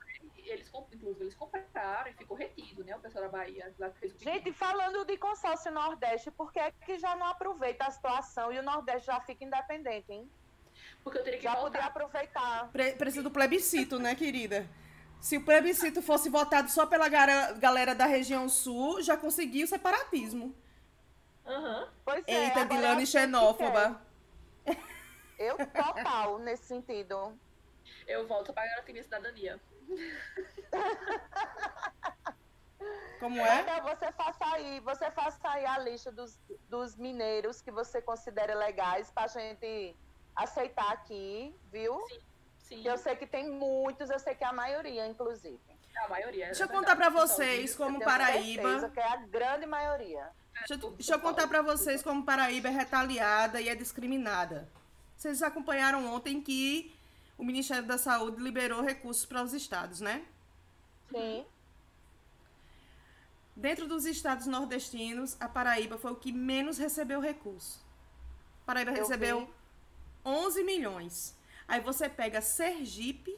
Eles, 1.20 1.34
compraram 1.34 2.10
e 2.10 2.14
ficou 2.14 2.36
retido, 2.36 2.82
né? 2.84 2.94
O 2.96 3.00
pessoal 3.00 3.24
da 3.24 3.30
Bahia 3.30 3.72
lá 3.78 3.90
que 3.90 3.98
fez 4.00 4.14
o. 4.14 4.18
Gente, 4.18 4.52
falando 4.52 5.04
de 5.04 5.16
consórcio 5.16 5.70
Nordeste, 5.72 6.30
por 6.30 6.52
que 6.52 6.58
é 6.58 6.70
que 6.70 6.98
já 6.98 7.14
não 7.16 7.26
aproveita 7.26 7.84
a 7.84 7.90
situação 7.90 8.52
e 8.52 8.58
o 8.58 8.62
Nordeste 8.62 9.06
já 9.06 9.20
fica 9.20 9.44
independente, 9.44 10.12
hein? 10.12 10.30
Porque 11.02 11.18
eu 11.18 11.24
teria 11.24 11.38
que 11.38 11.44
Já 11.44 11.54
voltar. 11.54 11.70
podia 11.70 11.86
aproveitar. 11.86 12.68
Pre- 12.72 12.92
precisa 12.94 13.22
do 13.22 13.30
plebiscito, 13.30 13.98
né, 13.98 14.14
querida? 14.14 14.66
Se 15.20 15.36
o 15.38 15.44
plebiscito 15.44 16.02
fosse 16.02 16.28
votado 16.28 16.68
só 16.70 16.84
pela 16.86 17.08
galera 17.08 17.94
da 17.94 18.04
região 18.04 18.48
sul, 18.48 19.00
já 19.02 19.16
conseguiu 19.16 19.64
o 19.64 19.68
separatismo. 19.68 20.54
Aham. 21.46 21.88
Pois 22.04 22.24
é, 22.26 22.44
Eita, 22.46 22.64
Dilane 22.66 23.02
acho 23.02 23.12
que 23.12 23.18
xenófoba. 23.18 24.00
quer. 24.64 24.78
Eu 25.38 25.56
total 25.56 26.38
nesse 26.38 26.64
sentido. 26.64 27.38
Eu 28.06 28.26
volto 28.26 28.52
pra 28.52 28.64
garantir 28.66 28.92
minha 28.92 29.02
cidadania. 29.04 29.60
Como 33.20 33.40
é? 33.40 33.60
Então 33.62 33.82
você 33.82 34.12
faça 34.12 34.44
aí, 34.54 34.80
você 34.80 35.10
faça 35.10 35.38
aí 35.48 35.64
a 35.64 35.78
lista 35.78 36.12
dos, 36.12 36.38
dos 36.68 36.94
mineiros 36.96 37.62
que 37.62 37.70
você 37.70 38.02
considera 38.02 38.54
legais 38.54 39.10
pra 39.10 39.26
gente 39.28 39.96
aceitar 40.36 40.92
aqui, 40.92 41.54
viu? 41.72 41.98
Sim, 42.58 42.86
Eu 42.86 42.98
sei 42.98 43.16
que 43.16 43.26
tem 43.26 43.50
muitos, 43.50 44.10
eu 44.10 44.18
sei 44.18 44.34
que 44.34 44.44
é 44.44 44.46
a 44.46 44.52
maioria, 44.52 45.06
inclusive. 45.06 45.58
a 45.96 46.08
maioria. 46.08 46.46
Deixa 46.46 46.64
eu 46.64 46.68
é 46.68 46.72
contar 46.72 46.96
pra 46.96 47.08
verdade. 47.08 47.28
vocês 47.30 47.70
Eu 47.70 47.76
como 47.78 47.98
certeza 47.98 48.18
Paraíba. 48.18 48.90
que 48.90 49.00
é 49.00 49.08
a 49.08 49.16
grande 49.16 49.66
maioria. 49.66 50.28
Deixa, 50.66 50.74
eu- 50.74 50.90
deixa 50.90 51.14
eu 51.14 51.20
contar 51.20 51.46
pra 51.46 51.62
vocês 51.62 52.02
como 52.02 52.24
Paraíba 52.24 52.68
é 52.68 52.72
retaliada 52.72 53.60
e 53.60 53.68
é 53.68 53.74
discriminada. 53.74 54.68
Vocês 55.16 55.42
acompanharam 55.42 56.04
ontem 56.12 56.42
que 56.42 56.94
o 57.36 57.44
Ministério 57.44 57.86
da 57.86 57.98
Saúde 57.98 58.42
liberou 58.42 58.80
recursos 58.82 59.24
para 59.24 59.42
os 59.42 59.52
estados, 59.52 60.00
né? 60.00 60.24
Sim. 61.10 61.44
Dentro 63.56 63.86
dos 63.86 64.04
estados 64.04 64.46
nordestinos, 64.46 65.36
a 65.40 65.48
Paraíba 65.48 65.96
foi 65.96 66.12
o 66.12 66.16
que 66.16 66.32
menos 66.32 66.76
recebeu 66.78 67.20
recurso. 67.20 67.84
Paraíba 68.66 68.90
Eu 68.90 68.96
recebeu 68.96 69.46
vi. 69.46 69.52
11 70.24 70.64
milhões. 70.64 71.36
Aí 71.68 71.80
você 71.80 72.08
pega 72.08 72.40
Sergipe, 72.40 73.36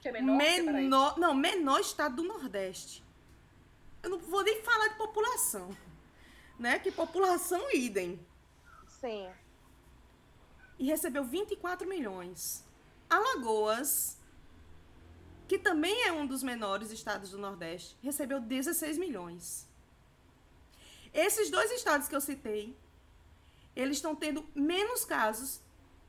Que 0.00 0.08
é 0.08 0.12
menor, 0.12 0.36
menor, 0.36 1.18
não, 1.18 1.34
menor 1.34 1.80
estado 1.80 2.16
do 2.16 2.24
Nordeste. 2.24 3.04
Eu 4.02 4.10
não 4.10 4.18
vou 4.18 4.42
nem 4.42 4.62
falar 4.62 4.88
de 4.88 4.94
população, 4.96 5.76
né? 6.58 6.78
Que 6.78 6.90
população 6.90 7.70
idem. 7.72 8.18
Sim. 8.88 9.30
E 10.80 10.84
recebeu 10.86 11.22
24 11.24 11.86
milhões. 11.88 12.64
Alagoas, 13.08 14.16
que 15.46 15.58
também 15.58 16.04
é 16.08 16.12
um 16.12 16.26
dos 16.26 16.42
menores 16.42 16.90
estados 16.90 17.30
do 17.32 17.38
Nordeste, 17.38 17.96
recebeu 18.02 18.40
16 18.40 18.96
milhões. 18.98 19.68
Esses 21.12 21.50
dois 21.50 21.70
estados 21.72 22.08
que 22.08 22.16
eu 22.16 22.20
citei, 22.20 22.76
eles 23.76 23.98
estão 23.98 24.14
tendo 24.16 24.44
menos 24.54 25.04
casos 25.04 25.60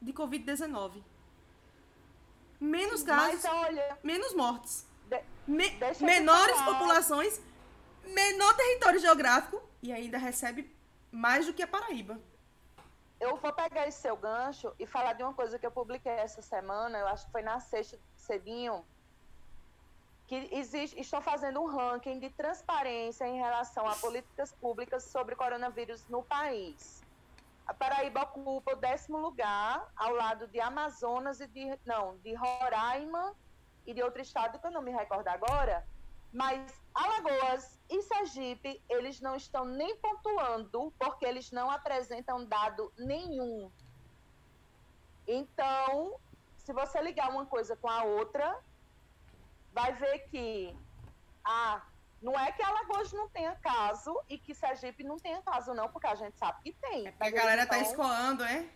de 0.01 0.13
Covid-19. 0.13 1.03
Menos 2.59 3.01
casos, 3.03 3.43
Mas 3.43 3.53
olha, 3.53 3.97
menos 4.03 4.33
mortes. 4.35 4.85
de- 5.09 5.23
Me- 5.47 5.75
menores 6.01 6.55
falar. 6.55 6.73
populações, 6.77 7.41
menor 8.05 8.55
território 8.55 8.99
geográfico 8.99 9.61
e 9.81 9.91
ainda 9.91 10.17
recebe 10.17 10.71
mais 11.11 11.45
do 11.47 11.53
que 11.53 11.63
a 11.63 11.67
Paraíba. 11.67 12.19
Eu 13.21 13.37
vou 13.37 13.53
pegar 13.53 13.87
esse 13.87 14.01
seu 14.01 14.17
gancho 14.17 14.73
e 14.79 14.85
falar 14.87 15.13
de 15.13 15.21
uma 15.21 15.33
coisa 15.33 15.59
que 15.59 15.65
eu 15.65 15.71
publiquei 15.71 16.11
essa 16.11 16.41
semana, 16.41 16.97
eu 16.97 17.07
acho 17.07 17.27
que 17.27 17.31
foi 17.31 17.43
na 17.43 17.59
sexta 17.59 17.97
cedinho, 18.15 18.83
que 20.25 20.49
existe, 20.51 20.99
estão 20.99 21.21
fazendo 21.21 21.61
um 21.61 21.67
ranking 21.67 22.17
de 22.19 22.31
transparência 22.31 23.27
em 23.27 23.37
relação 23.37 23.87
a 23.87 23.95
políticas 23.95 24.51
públicas 24.53 25.03
sobre 25.03 25.35
coronavírus 25.35 26.07
no 26.07 26.23
país. 26.23 27.03
A 27.67 27.73
Paraíba 27.75 28.23
ocupa 28.23 28.73
o 28.73 28.75
décimo 28.75 29.19
lugar, 29.19 29.87
ao 29.95 30.13
lado 30.15 30.47
de 30.47 30.59
Amazonas 30.59 31.39
e 31.39 31.47
de. 31.47 31.77
Não, 31.85 32.17
de 32.17 32.33
Roraima 32.33 33.35
e 33.85 33.93
de 33.93 34.01
outro 34.01 34.21
estado 34.21 34.57
que 34.57 34.65
eu 34.65 34.71
não 34.71 34.81
me 34.81 34.91
recordo 34.91 35.27
agora. 35.27 35.85
Mas 36.33 36.81
Alagoas 36.93 37.79
e 37.89 38.01
Sergipe, 38.03 38.81
eles 38.89 39.19
não 39.19 39.35
estão 39.35 39.65
nem 39.65 39.95
pontuando, 39.97 40.93
porque 40.97 41.25
eles 41.25 41.51
não 41.51 41.69
apresentam 41.69 42.45
dado 42.45 42.91
nenhum. 42.97 43.71
Então, 45.27 46.19
se 46.57 46.73
você 46.73 47.01
ligar 47.01 47.29
uma 47.29 47.45
coisa 47.45 47.75
com 47.75 47.89
a 47.89 48.03
outra, 48.03 48.59
vai 49.73 49.93
ver 49.93 50.19
que 50.29 50.75
ah, 51.43 51.81
não 52.21 52.39
é 52.39 52.51
que 52.51 52.61
Alagoas 52.61 53.11
não 53.13 53.27
tenha 53.29 53.55
caso 53.55 54.17
e 54.29 54.37
que 54.37 54.53
Sergipe 54.53 55.03
não 55.03 55.17
tenha 55.17 55.41
caso, 55.41 55.73
não, 55.73 55.89
porque 55.89 56.07
a 56.07 56.15
gente 56.15 56.37
sabe 56.37 56.61
que 56.63 56.73
tem. 56.73 57.07
É 57.07 57.13
a 57.19 57.29
galera 57.29 57.65
tá 57.65 57.77
não- 57.77 57.83
escoando, 57.83 58.43
é? 58.43 58.69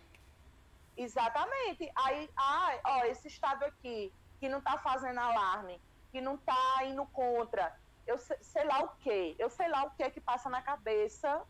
Exatamente. 0.96 1.90
Aí, 1.94 2.30
ah, 2.36 2.78
ó, 2.84 3.04
esse 3.04 3.28
estado 3.28 3.64
aqui 3.64 4.12
que 4.40 4.48
não 4.48 4.60
tá 4.60 4.78
fazendo 4.78 5.20
alarme, 5.20 5.80
que 6.10 6.20
não 6.20 6.36
tá 6.36 6.84
indo 6.84 7.04
contra, 7.06 7.74
eu 8.06 8.18
sei, 8.18 8.36
sei 8.40 8.64
lá 8.64 8.80
o 8.80 8.88
quê, 8.98 9.34
eu 9.38 9.50
sei 9.50 9.68
lá 9.68 9.84
o 9.84 9.90
que 9.90 10.08
que 10.10 10.20
passa 10.20 10.48
na 10.48 10.62
cabeça 10.62 11.42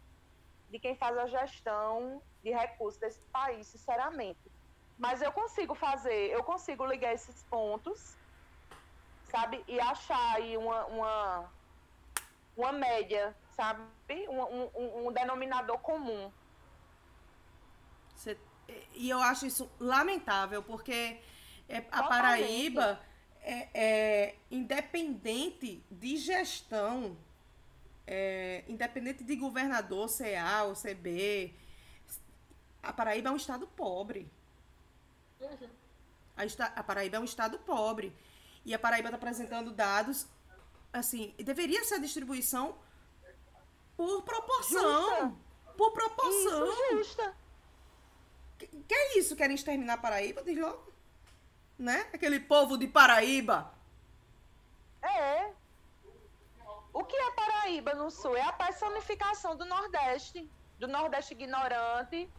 de 0.70 0.78
quem 0.78 0.96
faz 0.96 1.16
a 1.18 1.26
gestão 1.26 2.22
de 2.42 2.50
recursos 2.50 2.98
desse 3.00 3.20
país, 3.32 3.66
sinceramente. 3.66 4.40
Mas 4.98 5.20
eu 5.20 5.30
consigo 5.30 5.74
fazer, 5.74 6.30
eu 6.30 6.42
consigo 6.42 6.84
ligar 6.86 7.12
esses 7.12 7.44
pontos, 7.44 8.16
sabe, 9.30 9.62
e 9.68 9.78
achar 9.78 10.34
aí 10.36 10.56
uma, 10.56 10.86
uma, 10.86 11.52
uma 12.56 12.72
média, 12.72 13.36
sabe, 13.54 13.82
um, 14.28 14.40
um- 14.42 15.06
um- 15.08 15.12
denominador 15.12 15.78
comum. 15.78 16.32
Cê- 18.16 18.38
e 18.94 19.10
eu 19.10 19.20
acho 19.20 19.46
isso 19.46 19.70
lamentável, 19.78 20.62
porque 20.62 21.20
é, 21.68 21.78
a 21.78 21.80
Totalmente. 21.82 22.08
Paraíba 22.08 23.00
é, 23.46 23.68
é 23.72 24.34
independente 24.50 25.82
de 25.90 26.16
gestão, 26.16 27.16
é, 28.06 28.64
independente 28.68 29.22
de 29.24 29.36
governador, 29.36 30.08
CA 30.08 30.64
ou 30.64 30.74
CB, 30.74 31.54
a 32.82 32.92
Paraíba 32.92 33.28
é 33.28 33.32
um 33.32 33.36
estado 33.36 33.66
pobre. 33.68 34.28
Uhum. 35.40 35.68
A, 36.36 36.44
esta- 36.44 36.66
a 36.66 36.82
Paraíba 36.82 37.16
é 37.16 37.20
um 37.20 37.24
estado 37.24 37.58
pobre. 37.60 38.12
E 38.64 38.74
a 38.74 38.78
Paraíba 38.78 39.08
está 39.08 39.16
apresentando 39.16 39.70
dados, 39.70 40.26
assim, 40.92 41.32
deveria 41.38 41.84
ser 41.84 41.94
a 41.94 41.98
distribuição 41.98 42.76
por 43.96 44.22
proporção. 44.22 45.38
Por 45.76 45.92
proporção. 45.92 46.68
Isso, 46.68 46.96
justa. 46.96 47.34
Que, 48.58 48.66
que 48.66 48.94
é 48.94 49.18
isso? 49.18 49.36
Querem 49.36 49.54
exterminar 49.54 49.94
a 49.94 49.98
Paraíba? 49.98 50.42
Diz 50.42 50.58
logo. 50.58 50.85
Né? 51.78 52.06
Aquele 52.12 52.40
povo 52.40 52.76
de 52.78 52.86
Paraíba. 52.88 53.72
É. 55.02 55.50
O 56.92 57.04
que 57.04 57.14
é 57.16 57.30
Paraíba 57.32 57.94
no 57.94 58.10
Sul? 58.10 58.36
É 58.36 58.42
a 58.42 58.52
personificação 58.52 59.54
do 59.56 59.64
Nordeste, 59.66 60.50
do 60.78 60.88
Nordeste 60.88 61.34
ignorante. 61.34 62.30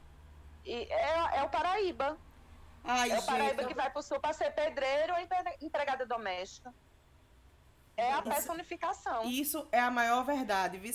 E 0.66 0.74
é, 0.92 1.38
é 1.38 1.44
o 1.44 1.50
Paraíba. 1.50 2.18
Ai, 2.84 3.12
é 3.12 3.20
o 3.20 3.26
Paraíba 3.26 3.62
gente. 3.62 3.68
que 3.68 3.74
vai 3.76 3.90
pro 3.92 4.02
Sul 4.02 4.20
para 4.20 4.34
ser 4.34 4.52
pedreiro 4.52 5.14
ou 5.14 5.20
empre- 5.20 5.58
empregada 5.62 6.06
doméstica. 6.06 6.74
É 7.96 8.12
a 8.12 8.20
Isso- 8.20 8.24
personificação. 8.30 9.24
Isso 9.26 9.68
é 9.72 9.80
a 9.80 9.92
maior 9.92 10.24
verdade, 10.24 10.78
viu? 10.78 10.94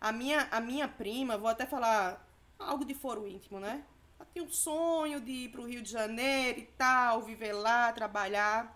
A 0.00 0.12
minha, 0.12 0.48
a 0.50 0.60
minha 0.60 0.88
prima, 0.88 1.36
vou 1.38 1.48
até 1.48 1.66
falar 1.66 2.24
algo 2.58 2.84
de 2.84 2.94
foro 2.94 3.26
íntimo, 3.26 3.58
né? 3.60 3.84
Ela 4.22 4.30
tinha 4.32 4.44
um 4.44 4.48
sonho 4.48 5.20
de 5.20 5.32
ir 5.32 5.48
pro 5.48 5.66
Rio 5.66 5.82
de 5.82 5.90
Janeiro 5.90 6.60
e 6.60 6.66
tal, 6.78 7.22
viver 7.22 7.52
lá, 7.52 7.92
trabalhar. 7.92 8.72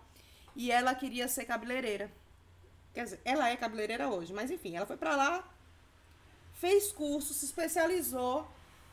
E 0.53 0.69
ela 0.69 0.93
queria 0.93 1.29
ser 1.29 1.45
cabeleireira. 1.45 2.11
Quer 2.93 3.05
dizer, 3.05 3.21
ela 3.23 3.47
é 3.49 3.55
cabeleireira 3.55 4.09
hoje, 4.09 4.33
mas 4.33 4.51
enfim, 4.51 4.75
ela 4.75 4.85
foi 4.85 4.97
pra 4.97 5.15
lá, 5.15 5.47
fez 6.55 6.91
curso, 6.91 7.33
se 7.33 7.45
especializou, 7.45 8.45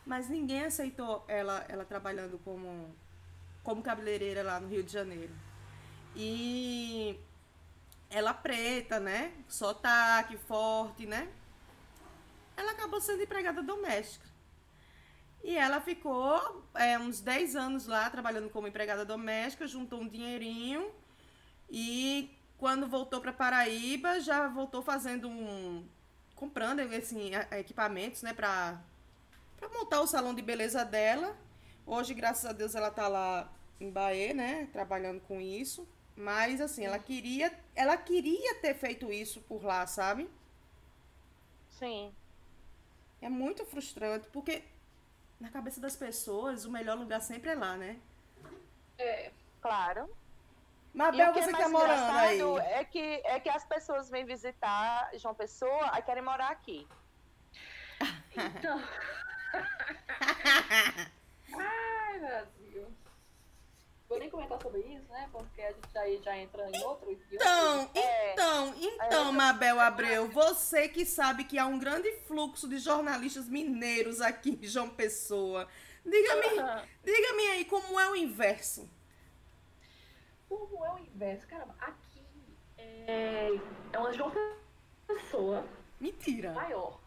mas 0.06 0.28
ninguém 0.28 0.64
aceitou 0.66 1.24
ela, 1.26 1.64
ela 1.68 1.84
trabalhando 1.84 2.38
como, 2.44 2.94
como 3.64 3.82
cabeleireira 3.82 4.42
lá 4.44 4.60
no 4.60 4.68
Rio 4.68 4.84
de 4.84 4.92
Janeiro. 4.92 5.34
E 6.14 7.18
ela 8.10 8.32
preta, 8.32 9.00
né? 9.00 9.32
Sotaque 9.48 10.36
forte, 10.36 11.04
né? 11.04 11.28
Ela 12.56 12.72
acabou 12.72 13.00
sendo 13.00 13.24
empregada 13.24 13.60
doméstica. 13.60 14.33
E 15.44 15.58
ela 15.58 15.78
ficou 15.78 16.64
é, 16.74 16.98
uns 16.98 17.20
10 17.20 17.54
anos 17.54 17.86
lá 17.86 18.08
trabalhando 18.08 18.48
como 18.48 18.66
empregada 18.66 19.04
doméstica, 19.04 19.66
juntou 19.66 20.00
um 20.00 20.08
dinheirinho 20.08 20.90
e 21.68 22.30
quando 22.56 22.88
voltou 22.88 23.20
para 23.20 23.30
Paraíba 23.30 24.20
já 24.20 24.48
voltou 24.48 24.80
fazendo 24.80 25.28
um 25.28 25.86
comprando 26.34 26.80
assim, 26.80 27.32
equipamentos, 27.52 28.22
né, 28.22 28.32
para 28.32 28.80
para 29.58 29.68
montar 29.68 30.00
o 30.00 30.06
salão 30.06 30.34
de 30.34 30.40
beleza 30.40 30.82
dela. 30.82 31.36
Hoje, 31.86 32.14
graças 32.14 32.46
a 32.46 32.52
Deus, 32.52 32.74
ela 32.74 32.90
tá 32.90 33.06
lá 33.06 33.52
em 33.78 33.90
Bahia, 33.90 34.32
né, 34.32 34.68
trabalhando 34.72 35.20
com 35.20 35.38
isso. 35.40 35.86
Mas 36.16 36.58
assim, 36.58 36.86
ela 36.86 36.98
queria, 36.98 37.52
ela 37.74 37.98
queria 37.98 38.54
ter 38.56 38.74
feito 38.74 39.12
isso 39.12 39.42
por 39.42 39.62
lá, 39.62 39.86
sabe? 39.86 40.28
Sim. 41.68 42.14
É 43.20 43.28
muito 43.28 43.64
frustrante, 43.66 44.26
porque 44.32 44.62
na 45.40 45.50
cabeça 45.50 45.80
das 45.80 45.96
pessoas, 45.96 46.64
o 46.64 46.70
melhor 46.70 46.96
lugar 46.96 47.20
sempre 47.20 47.50
é 47.50 47.54
lá, 47.54 47.76
né? 47.76 47.98
É, 48.98 49.30
claro. 49.60 50.08
Mabel, 50.94 51.34
você 51.34 51.52
que 51.52 51.58
tá 51.58 51.68
morando 51.68 52.12
aí. 52.12 52.40
É 52.72 52.84
que, 52.84 53.20
é 53.24 53.40
que 53.40 53.48
as 53.48 53.64
pessoas 53.64 54.08
vêm 54.08 54.24
visitar 54.24 55.10
João 55.18 55.34
Pessoa 55.34 55.90
e 55.98 56.02
querem 56.02 56.22
morar 56.22 56.50
aqui. 56.50 56.86
Então. 58.36 58.80
Ai, 61.52 62.18
Brasil. 62.20 62.63
Vou 64.08 64.18
nem 64.18 64.28
comentar 64.28 64.60
sobre 64.60 64.80
isso, 64.80 65.10
né? 65.10 65.28
Porque 65.32 65.60
a 65.62 65.72
gente 65.72 65.98
aí 65.98 66.20
já 66.22 66.36
entra 66.36 66.70
em 66.70 66.82
outro. 66.82 67.10
Então, 67.32 67.90
é, 67.94 68.32
então, 68.32 68.74
então, 68.78 69.28
é, 69.28 69.32
Mabel 69.32 69.80
Abreu, 69.80 70.28
você 70.28 70.88
que 70.88 71.06
sabe 71.06 71.44
que 71.44 71.58
há 71.58 71.66
um 71.66 71.78
grande 71.78 72.10
fluxo 72.26 72.68
de 72.68 72.78
jornalistas 72.78 73.48
mineiros 73.48 74.20
aqui 74.20 74.50
em 74.50 74.66
João 74.66 74.90
Pessoa. 74.90 75.66
Diga-me, 76.04 76.60
uhum. 76.60 76.86
diga-me 77.02 77.42
aí 77.52 77.64
como 77.64 77.98
é 77.98 78.10
o 78.10 78.14
inverso. 78.14 78.88
Como 80.48 80.84
é 80.84 80.92
o 80.92 80.98
inverso? 80.98 81.46
Caramba, 81.46 81.74
aqui 81.80 82.22
é, 82.78 83.48
é 83.92 83.98
uma 83.98 84.12
João 84.12 84.30
Pessoa. 85.06 85.66
Mentira. 85.98 86.52
Maior. 86.52 87.00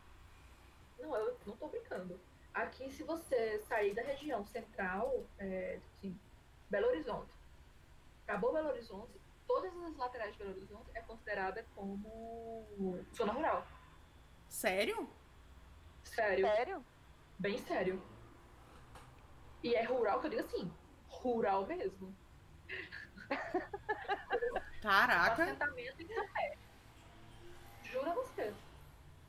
Não, 1.00 1.16
eu 1.16 1.38
não 1.46 1.56
tô 1.56 1.68
brincando. 1.68 2.20
Aqui, 2.54 2.92
se 2.92 3.04
você 3.04 3.62
sair 3.68 3.94
da 3.94 4.02
região 4.02 4.44
central, 4.48 5.24
é, 5.38 5.80
assim, 5.96 6.20
Belo 6.70 6.88
Horizonte. 6.88 7.32
Acabou 8.28 8.54
Belo 8.54 8.70
Horizonte, 8.70 9.20
todas 9.48 9.74
as 9.84 9.96
laterais 9.96 10.34
de 10.34 10.40
Belo 10.40 10.52
Horizonte 10.52 10.92
é 10.94 11.02
considerada 11.02 11.66
como 11.76 13.06
zona 13.16 13.34
rural. 13.34 13.66
Sério? 14.50 15.10
Sério. 16.04 16.46
Sério? 16.46 16.86
Bem 17.40 17.58
sério. 17.60 18.02
E 19.64 19.76
é 19.76 19.84
rural, 19.84 20.20
que 20.20 20.28
eu 20.28 20.32
digo 20.32 20.42
assim, 20.44 20.72
rural 21.08 21.66
mesmo. 21.66 22.16
Caraca. 24.82 25.42
Um 25.42 25.46
assentamento 25.46 26.02
em 26.02 26.08
café. 26.08 26.58
Juro 27.84 28.10
a 28.12 28.14
você. 28.14 28.54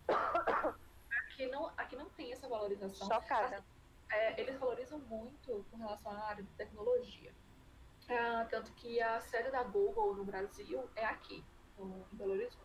Aqui 0.08 1.46
não, 1.46 1.72
aqui 1.76 1.96
não 1.96 2.08
tem 2.10 2.32
essa 2.32 2.48
valorização. 2.48 3.06
Chocada. 3.08 3.64
É, 4.10 4.40
eles 4.40 4.58
valorizam 4.58 4.98
muito 5.00 5.64
com 5.70 5.76
relação 5.76 6.10
à 6.12 6.28
área 6.28 6.42
de 6.42 6.50
tecnologia. 6.50 7.32
É, 8.08 8.44
tanto 8.44 8.72
que 8.72 9.00
a 9.02 9.20
sede 9.20 9.50
da 9.50 9.62
Google 9.62 10.14
no 10.14 10.24
Brasil 10.24 10.88
é 10.96 11.04
aqui, 11.04 11.44
no, 11.76 12.06
em 12.12 12.16
Belo 12.16 12.32
Horizonte. 12.32 12.56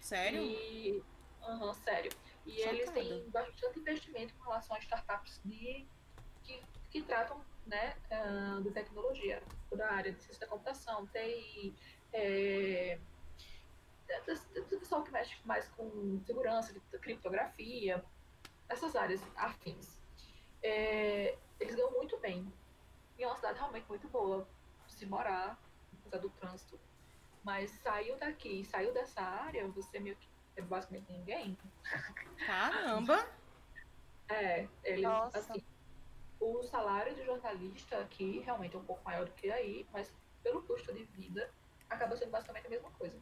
Sério? 0.00 0.40
E, 0.40 1.02
uhum, 1.48 1.74
sério. 1.74 2.12
E 2.46 2.58
Chocada. 2.58 2.76
eles 2.76 2.90
têm 2.90 3.30
bastante 3.30 3.80
investimento 3.80 4.34
com 4.34 4.44
relação 4.44 4.76
a 4.76 4.78
startups 4.78 5.40
de, 5.44 5.84
que, 6.42 6.62
que 6.90 7.02
tratam 7.02 7.44
né, 7.66 7.96
uh, 8.10 8.62
de 8.62 8.70
tecnologia, 8.70 9.42
toda 9.68 9.84
a 9.84 9.94
área 9.94 10.12
de 10.12 10.22
ciência 10.22 10.40
da 10.42 10.46
computação, 10.46 11.06
TI, 11.08 11.74
é, 12.12 12.98
do 14.54 14.78
pessoal 14.78 15.02
que 15.02 15.10
mexe 15.10 15.36
mais 15.44 15.68
com 15.70 16.20
segurança, 16.24 16.72
criptografia, 17.00 18.04
essas 18.68 18.94
áreas 18.94 19.20
afins 19.34 20.03
é, 20.64 21.36
eles 21.60 21.74
ganham 21.74 21.92
muito 21.92 22.18
bem. 22.18 22.50
E 23.18 23.22
é 23.22 23.26
uma 23.26 23.36
cidade 23.36 23.58
realmente 23.58 23.86
muito 23.88 24.08
boa 24.08 24.48
se 24.88 25.06
morar, 25.06 25.60
apesar 26.00 26.18
do 26.18 26.30
trânsito. 26.30 26.80
Mas 27.44 27.70
saiu 27.82 28.16
daqui, 28.16 28.64
saiu 28.64 28.92
dessa 28.92 29.20
área, 29.20 29.68
você 29.68 30.00
meio 30.00 30.16
que 30.16 30.28
é 30.56 30.62
basicamente 30.62 31.12
ninguém. 31.12 31.58
Caramba! 32.46 33.28
É, 34.30 34.66
eles, 34.82 35.02
Nossa. 35.02 35.38
assim, 35.38 35.62
o 36.40 36.62
salário 36.62 37.14
de 37.14 37.24
jornalista 37.24 37.98
aqui 37.98 38.40
realmente 38.40 38.74
é 38.74 38.78
um 38.78 38.84
pouco 38.84 39.04
maior 39.04 39.26
do 39.26 39.32
que 39.32 39.50
aí, 39.50 39.86
mas 39.92 40.12
pelo 40.42 40.62
custo 40.62 40.92
de 40.94 41.04
vida, 41.04 41.52
acaba 41.90 42.16
sendo 42.16 42.30
basicamente 42.30 42.66
a 42.66 42.70
mesma 42.70 42.90
coisa. 42.92 43.20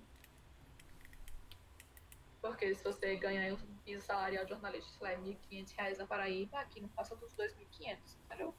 Porque 2.43 2.74
se 2.74 2.82
você 2.82 3.14
ganha 3.14 3.55
um 3.55 3.76
piso 3.84 4.05
salarial 4.05 4.45
de 4.45 4.51
jornalista, 4.51 4.90
sei 4.99 5.01
lá, 5.01 5.09
R$ 5.11 5.38
1.500 5.49 5.97
na 5.97 6.07
Paraíba, 6.07 6.59
aqui 6.59 6.80
não 6.80 6.88
passa 6.88 7.14
dos 7.14 7.32
2.500, 7.36 7.99
entendeu? 8.24 8.55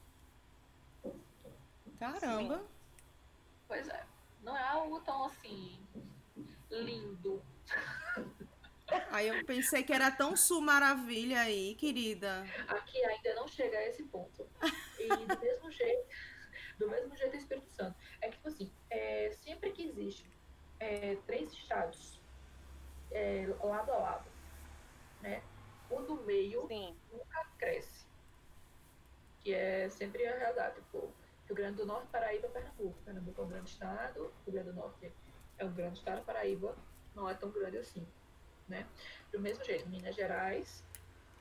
Caramba! 1.98 2.58
Sim. 2.58 2.68
Pois 3.68 3.86
é. 3.88 4.06
Não 4.42 4.56
é 4.56 4.62
algo 4.62 5.00
tão 5.00 5.24
assim 5.24 5.78
lindo. 6.70 7.42
Aí 9.10 9.28
eu 9.28 9.44
pensei 9.44 9.82
que 9.82 9.92
era 9.92 10.10
tão 10.10 10.36
sul 10.36 10.60
maravilha 10.60 11.40
aí, 11.40 11.74
querida. 11.74 12.44
Aqui 12.68 13.02
ainda 13.02 13.34
não 13.34 13.48
chega 13.48 13.78
a 13.78 13.88
esse 13.88 14.02
ponto. 14.04 14.46
E 14.98 15.08
do 15.08 15.40
mesmo 15.40 15.70
jeito, 15.70 16.06
do 16.78 16.90
mesmo 16.90 17.16
jeito 17.16 17.34
Espírito 17.34 17.70
Santo. 17.70 17.96
É 18.20 18.28
que, 18.28 18.36
tipo 18.36 18.48
assim, 18.48 18.70
é, 18.90 19.32
sempre 19.42 19.72
que 19.72 19.84
existe 19.84 20.30
é, 20.78 21.16
três 21.26 21.50
estados 21.54 22.20
é, 23.14 23.46
lado 23.62 23.92
a 23.92 23.96
lado, 23.96 24.30
né? 25.22 25.42
O 25.88 26.00
do 26.02 26.16
meio 26.24 26.66
Sim. 26.66 26.94
nunca 27.10 27.46
cresce, 27.56 28.04
que 29.40 29.54
é 29.54 29.88
sempre 29.88 30.26
a 30.26 30.36
realidade. 30.36 30.74
Tipo, 30.74 31.12
Rio 31.46 31.54
Grande 31.54 31.76
do 31.76 31.86
Norte, 31.86 32.08
Paraíba, 32.08 32.48
Pernambuco. 32.48 32.98
Pernambuco 33.04 33.40
é 33.40 33.44
um 33.44 33.48
grande 33.48 33.70
estado, 33.70 34.32
Rio 34.44 34.52
Grande 34.52 34.70
do 34.70 34.74
Norte 34.74 35.12
é 35.58 35.64
um 35.64 35.72
grande 35.72 35.98
estado, 35.98 36.24
Paraíba 36.24 36.76
não 37.14 37.28
é 37.28 37.34
tão 37.34 37.50
grande 37.50 37.78
assim, 37.78 38.06
né? 38.68 38.86
Do 39.30 39.38
mesmo 39.38 39.64
jeito, 39.64 39.88
Minas 39.88 40.16
Gerais 40.16 40.82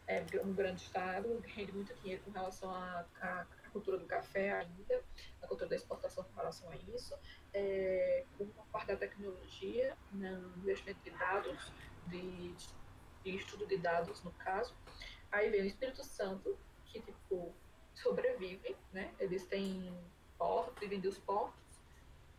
é 0.07 0.24
um 0.43 0.53
grande 0.53 0.84
estado, 0.84 1.41
rende 1.47 1.71
muito 1.71 1.93
dinheiro 1.95 2.21
com 2.24 2.32
relação 2.32 2.69
à, 2.69 3.05
à 3.21 3.45
cultura 3.74 3.97
do 3.97 4.05
café 4.05 4.53
ainda, 4.53 5.03
a 5.41 5.47
cultura 5.47 5.69
da 5.69 5.76
exportação 5.76 6.24
com 6.24 6.36
relação 6.36 6.69
a 6.69 6.76
isso 6.76 7.13
é, 7.53 8.24
uma 8.39 8.65
parte 8.71 8.88
da 8.88 8.95
tecnologia, 8.95 9.97
né, 10.11 10.41
investimento 10.57 10.99
de 11.03 11.11
dados, 11.11 11.71
de, 12.07 12.53
de, 13.24 13.36
estudo 13.36 13.65
de 13.65 13.78
dados, 13.78 14.24
no 14.24 14.32
caso. 14.32 14.76
Aí 15.32 15.49
vem 15.49 15.61
o 15.61 15.65
Espírito 15.65 16.03
Santo, 16.03 16.57
que, 16.86 17.01
tipo, 17.01 17.53
sobrevive, 17.95 18.76
né? 18.91 19.13
Eles 19.19 19.45
têm 19.45 19.95
portos, 20.38 20.80
vivem 20.80 20.99
dos 20.99 21.17
portos 21.17 21.82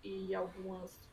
e 0.03 0.35
algumas 0.35 1.09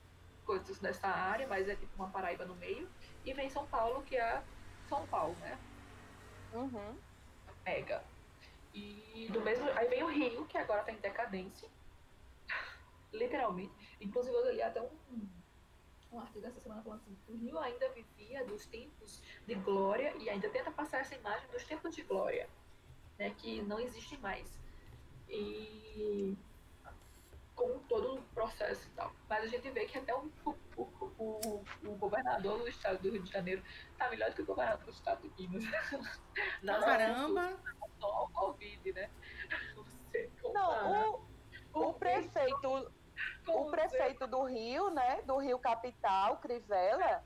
coisas 0.45 0.81
nessa 0.81 1.07
área, 1.07 1.47
mas 1.47 1.67
é 1.67 1.75
tipo 1.75 1.91
uma 1.95 2.09
Paraíba 2.09 2.45
no 2.45 2.55
meio. 2.55 2.89
E 3.25 3.33
vem 3.33 3.49
São 3.49 3.65
Paulo, 3.67 4.03
que 4.03 4.15
é 4.15 4.43
São 4.87 5.07
Paulo, 5.07 5.35
né? 5.39 5.57
Uhum. 6.53 6.97
Mega. 7.65 8.03
E 8.73 9.27
do 9.31 9.41
mesmo. 9.41 9.69
Aí 9.71 9.87
vem 9.87 10.03
o 10.03 10.07
Rio, 10.07 10.45
que 10.45 10.57
agora 10.57 10.81
está 10.81 10.91
em 10.91 10.97
decadência. 10.97 11.69
Literalmente. 13.11 13.73
Inclusive, 13.99 14.35
eu 14.35 14.53
li 14.53 14.61
até 14.61 14.81
um, 14.81 14.89
um 16.11 16.19
artigo 16.19 16.45
essa 16.45 16.59
semana 16.59 16.81
falando 16.81 16.99
assim: 16.99 17.17
o 17.27 17.35
Rio 17.35 17.59
ainda 17.59 17.89
vivia 17.89 18.45
dos 18.45 18.65
tempos 18.65 19.21
de 19.45 19.55
glória 19.55 20.15
e 20.17 20.29
ainda 20.29 20.49
tenta 20.49 20.71
passar 20.71 20.99
essa 20.99 21.15
imagem 21.15 21.49
dos 21.49 21.63
tempos 21.63 21.95
de 21.95 22.03
glória, 22.03 22.49
né, 23.17 23.33
que 23.37 23.61
não 23.61 23.79
existem 23.79 24.17
mais. 24.19 24.59
E 25.29 26.37
com 27.61 27.79
todo 27.87 28.15
o 28.15 28.21
processo 28.33 28.87
e 28.87 28.91
tal. 28.91 29.11
Mas 29.29 29.43
a 29.43 29.47
gente 29.47 29.69
vê 29.69 29.85
que 29.85 29.97
até 29.97 30.13
o, 30.15 30.31
o, 30.45 30.81
o, 31.17 31.63
o 31.85 31.95
governador 31.95 32.59
do 32.59 32.67
estado 32.67 32.99
do 32.99 33.11
Rio 33.11 33.21
de 33.21 33.31
Janeiro 33.31 33.63
está 33.91 34.09
melhor 34.09 34.29
do 34.29 34.35
que 34.35 34.41
o 34.41 34.45
governador 34.45 34.85
do 34.85 34.91
estado 34.91 35.29
de 35.29 35.47
Minas. 35.47 35.63
Caramba! 36.65 37.59
Ao 38.01 38.29
Covid, 38.29 38.93
né? 38.93 39.09
Não, 40.51 41.21
o, 41.73 41.89
o 41.89 41.93
prefeito 41.93 42.91
o 43.47 43.69
prefeito 43.69 44.25
do 44.25 44.43
Rio, 44.43 44.89
né? 44.89 45.21
Do 45.21 45.37
Rio 45.37 45.59
Capital, 45.59 46.37
Crivella. 46.37 47.23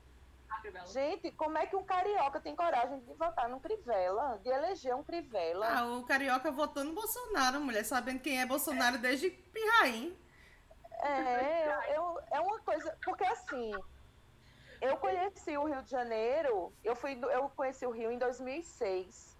Gente, 0.86 1.30
como 1.32 1.56
é 1.58 1.66
que 1.66 1.76
um 1.76 1.84
carioca 1.84 2.40
tem 2.40 2.54
coragem 2.54 3.00
de 3.00 3.14
votar 3.14 3.48
no 3.48 3.60
Crivella, 3.60 4.38
de 4.42 4.48
eleger 4.48 4.94
um 4.94 5.02
Crivella? 5.02 5.66
Ah, 5.66 5.86
o 5.96 6.04
carioca 6.04 6.50
votou 6.50 6.84
no 6.84 6.92
Bolsonaro, 6.92 7.60
mulher, 7.60 7.84
sabendo 7.84 8.20
quem 8.20 8.40
é 8.40 8.46
Bolsonaro 8.46 8.98
desde 8.98 9.30
Pirraim. 9.30 10.16
É, 11.02 11.66
eu, 11.66 11.94
eu, 11.94 12.20
é 12.30 12.40
uma 12.40 12.58
coisa. 12.60 12.96
Porque 13.04 13.24
assim, 13.24 13.72
eu 14.80 14.96
conheci 14.96 15.56
o 15.56 15.64
Rio 15.64 15.82
de 15.82 15.90
Janeiro, 15.90 16.72
eu, 16.84 16.94
fui, 16.96 17.18
eu 17.32 17.48
conheci 17.50 17.86
o 17.86 17.90
Rio 17.90 18.10
em 18.10 18.18
2006. 18.18 19.36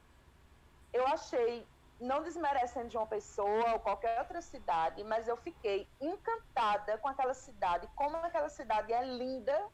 Eu 0.93 1.07
achei 1.09 1.67
não 2.01 2.23
desmerecendo 2.23 2.89
de 2.89 2.97
uma 2.97 3.07
pessoa 3.07 3.73
ou 3.73 3.81
qualquer 3.81 4.19
outra 4.19 4.41
cidade, 4.43 5.03
mas 5.05 5.27
eu 5.27 5.37
fiquei 5.37 5.89
encantada 6.01 6.99
com 6.99 7.09
aquela 7.09 7.35
cidade, 7.35 7.89
como 7.95 8.17
aquela 8.19 8.49
cidade 8.51 8.93
é 8.93 9.03
linda, 9.03 9.67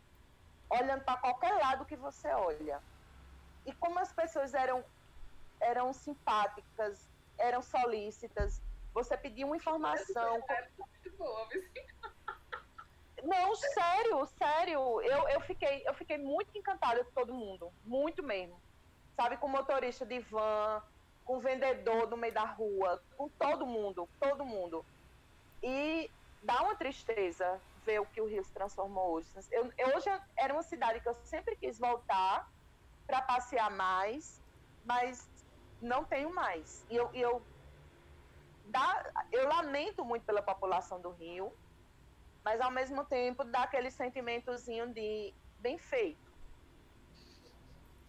olhando 0.70 1.04
para 1.04 1.18
qualquer 1.18 1.52
lado 1.52 1.84
que 1.84 1.96
você 1.96 2.28
olha. 2.28 2.80
E 3.66 3.72
como 3.74 3.98
as 3.98 4.12
pessoas 4.12 4.54
eram 4.54 4.84
eram 5.60 5.92
simpáticas, 5.92 7.08
eram 7.38 7.62
solícitas. 7.62 8.60
Você 8.94 9.16
pedia 9.16 9.46
uma 9.46 9.56
informação. 9.56 10.42
Não, 13.22 13.54
sério, 13.54 14.26
sério. 14.26 15.00
Eu, 15.00 15.28
eu, 15.28 15.40
fiquei, 15.42 15.82
eu 15.86 15.94
fiquei 15.94 16.18
muito 16.18 16.56
encantada 16.56 17.04
com 17.04 17.10
todo 17.12 17.32
mundo. 17.32 17.72
Muito 17.84 18.22
mesmo. 18.22 18.60
Sabe, 19.16 19.36
com 19.36 19.48
motorista 19.48 20.04
de 20.04 20.20
van, 20.20 20.82
com 21.24 21.38
vendedor 21.38 22.08
no 22.08 22.16
meio 22.16 22.34
da 22.34 22.44
rua, 22.44 23.02
com 23.16 23.28
todo 23.28 23.66
mundo, 23.66 24.08
todo 24.20 24.44
mundo. 24.44 24.84
E 25.62 26.10
dá 26.42 26.62
uma 26.62 26.74
tristeza 26.74 27.60
ver 27.84 28.00
o 28.00 28.06
que 28.06 28.20
o 28.20 28.26
Rio 28.26 28.44
se 28.44 28.52
transformou 28.52 29.12
hoje. 29.12 29.28
Eu, 29.50 29.72
eu 29.76 29.96
hoje 29.96 30.08
era 30.36 30.52
uma 30.52 30.62
cidade 30.62 31.00
que 31.00 31.08
eu 31.08 31.14
sempre 31.24 31.56
quis 31.56 31.78
voltar 31.78 32.48
para 33.06 33.22
passear 33.22 33.70
mais, 33.70 34.40
mas 34.84 35.28
não 35.80 36.04
tenho 36.04 36.32
mais. 36.34 36.84
E 36.90 36.96
eu, 36.96 37.10
eu, 37.12 37.42
dá, 38.66 39.04
eu 39.30 39.48
lamento 39.48 40.04
muito 40.04 40.24
pela 40.24 40.42
população 40.42 41.00
do 41.00 41.10
Rio, 41.10 41.52
mas 42.44 42.60
ao 42.60 42.70
mesmo 42.70 43.04
tempo 43.04 43.44
dá 43.44 43.62
aquele 43.62 43.90
sentimentozinho 43.90 44.92
de 44.92 45.34
bem 45.58 45.78
feito. 45.78 46.32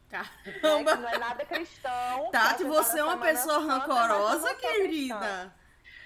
Caramba! 0.09 0.95
Né? 0.95 1.01
Não 1.01 1.09
é 1.09 1.17
nada 1.17 1.45
cristão. 1.45 2.31
Tati, 2.31 2.63
você 2.63 2.99
é 2.99 3.03
uma 3.03 3.17
pessoa 3.17 3.59
rancorosa, 3.59 4.53
querida. 4.55 5.53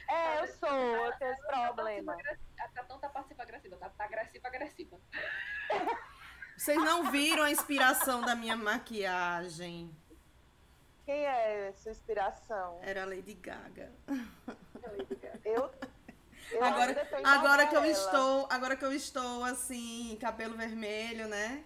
É, 0.07 0.41
eu 0.41 0.47
sou, 0.47 0.69
eu 0.69 1.17
tenho 1.17 1.31
esse 1.31 1.47
problema. 1.47 2.15
A 2.59 2.67
Tatão 2.69 2.97
tá 2.99 3.09
passiva 3.09 3.43
agressiva, 3.43 3.75
tá, 3.75 3.89
tá 3.89 4.05
agressiva 4.05 4.47
agressiva. 4.47 4.97
Vocês 6.57 6.77
não 6.77 7.11
viram 7.11 7.43
a 7.43 7.51
inspiração 7.51 8.21
da 8.21 8.33
minha 8.33 8.55
maquiagem? 8.55 9.93
Quem 11.07 11.25
é 11.25 11.71
sua 11.77 11.93
inspiração? 11.93 12.79
Era 12.81 13.03
a 13.03 13.05
Lady 13.05 13.33
Gaga. 13.35 13.89
Eu, 15.45 15.71
eu 16.51 16.63
agora, 16.65 17.07
agora 17.23 17.67
que 17.67 17.75
eu 17.77 17.85
estou, 17.85 18.45
agora 18.51 18.75
que 18.75 18.83
eu 18.83 18.91
estou 18.91 19.45
assim, 19.45 20.17
cabelo 20.19 20.57
vermelho, 20.57 21.29
né? 21.29 21.63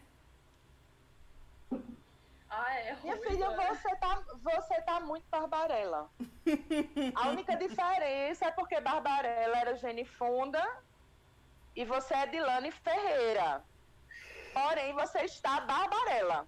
Ah, 2.47 2.75
é 2.75 2.95
Minha 3.01 3.17
filha, 3.17 3.49
você 3.49 3.95
tá, 3.95 4.23
você 4.43 4.81
tá 4.83 4.99
muito 4.99 5.25
Barbarella. 5.31 6.07
A 7.15 7.29
única 7.29 7.55
diferença 7.55 8.45
é 8.45 8.51
porque 8.51 8.79
Barbarella 8.79 9.57
era 9.57 9.75
Gene 9.75 10.05
Funda 10.05 10.63
e 11.75 11.83
você 11.83 12.13
é 12.13 12.27
Dilane 12.27 12.71
Ferreira. 12.71 13.63
Porém, 14.53 14.93
você 14.93 15.21
está 15.21 15.61
Barbarella. 15.61 16.47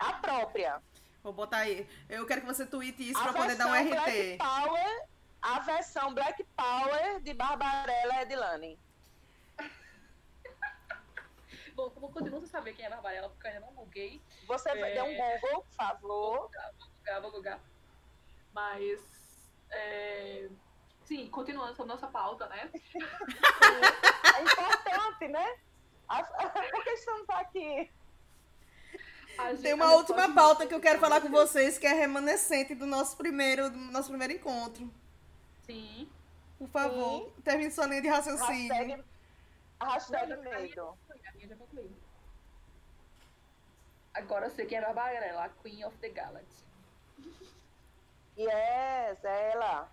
A 0.00 0.14
própria. 0.14 0.82
Vou 1.22 1.32
botar 1.32 1.58
aí. 1.58 1.88
Eu 2.08 2.26
quero 2.26 2.40
que 2.40 2.46
você 2.46 2.64
tweete 2.64 3.10
isso 3.10 3.22
para 3.22 3.32
poder 3.32 3.56
dar 3.56 3.66
um 3.66 3.74
RT. 3.74 3.88
Black 3.88 4.38
Power, 4.38 5.08
a 5.42 5.58
versão 5.60 6.14
Black 6.14 6.44
Power 6.56 7.20
de 7.20 7.34
Barbarella 7.34 8.14
é 8.14 8.24
Dilane. 8.24 8.78
Bom, 11.74 11.90
como 11.90 12.10
continuo 12.10 12.40
sem 12.40 12.48
saber 12.48 12.74
quem 12.74 12.86
é 12.86 12.90
Barbarella, 12.90 13.28
porque 13.28 13.46
eu 13.46 13.52
ainda 13.52 13.66
não 13.66 13.72
buguei. 13.72 14.20
Você 14.46 14.70
é... 14.70 14.94
dê 14.94 15.02
um 15.02 15.16
Google, 15.16 15.62
por 15.62 15.74
favor. 15.74 16.38
Vou 16.38 16.48
bugar, 16.48 16.72
vou 16.78 16.88
bugar, 16.88 17.20
vou 17.20 17.32
bugar. 17.32 17.60
Mas, 18.54 19.52
é... 19.70 20.48
sim, 21.04 21.28
continuando 21.28 21.74
sobre 21.74 21.92
nossa 21.92 22.06
pauta, 22.06 22.46
né? 22.48 22.70
é 24.36 24.42
importante, 24.42 25.28
né? 25.28 25.58
Por 26.72 26.82
que 26.82 26.90
estamos 26.90 27.30
aqui? 27.30 27.90
Tem 29.62 29.74
uma 29.74 29.92
última 29.92 30.32
pauta 30.32 30.66
que 30.66 30.74
eu 30.74 30.80
quero 30.80 30.98
falar 30.98 31.20
com 31.20 31.30
vocês, 31.30 31.78
que 31.78 31.86
é 31.86 31.92
remanescente 31.92 32.74
do 32.74 32.86
nosso 32.86 33.16
primeiro, 33.16 33.70
do 33.70 33.78
nosso 33.78 34.08
primeiro 34.08 34.32
encontro. 34.34 34.90
Sim. 35.64 36.08
Por 36.58 36.68
favor, 36.68 37.24
Sim. 37.24 37.42
termine 37.42 37.70
sua 37.70 37.86
linha 37.86 38.02
de 38.02 38.08
raciocínio. 38.08 38.74
Hashtag, 38.74 39.04
hashtag 39.80 40.36
medo. 40.36 40.98
Agora 44.12 44.46
eu 44.46 44.50
sei 44.50 44.66
quem 44.66 44.78
era 44.78 44.90
a 44.90 44.92
Barbarella, 44.92 45.44
a 45.44 45.48
Queen 45.48 45.84
of 45.84 45.96
the 45.98 46.08
Galaxy. 46.08 46.64
Yes, 48.36 49.24
ela. 49.24 49.90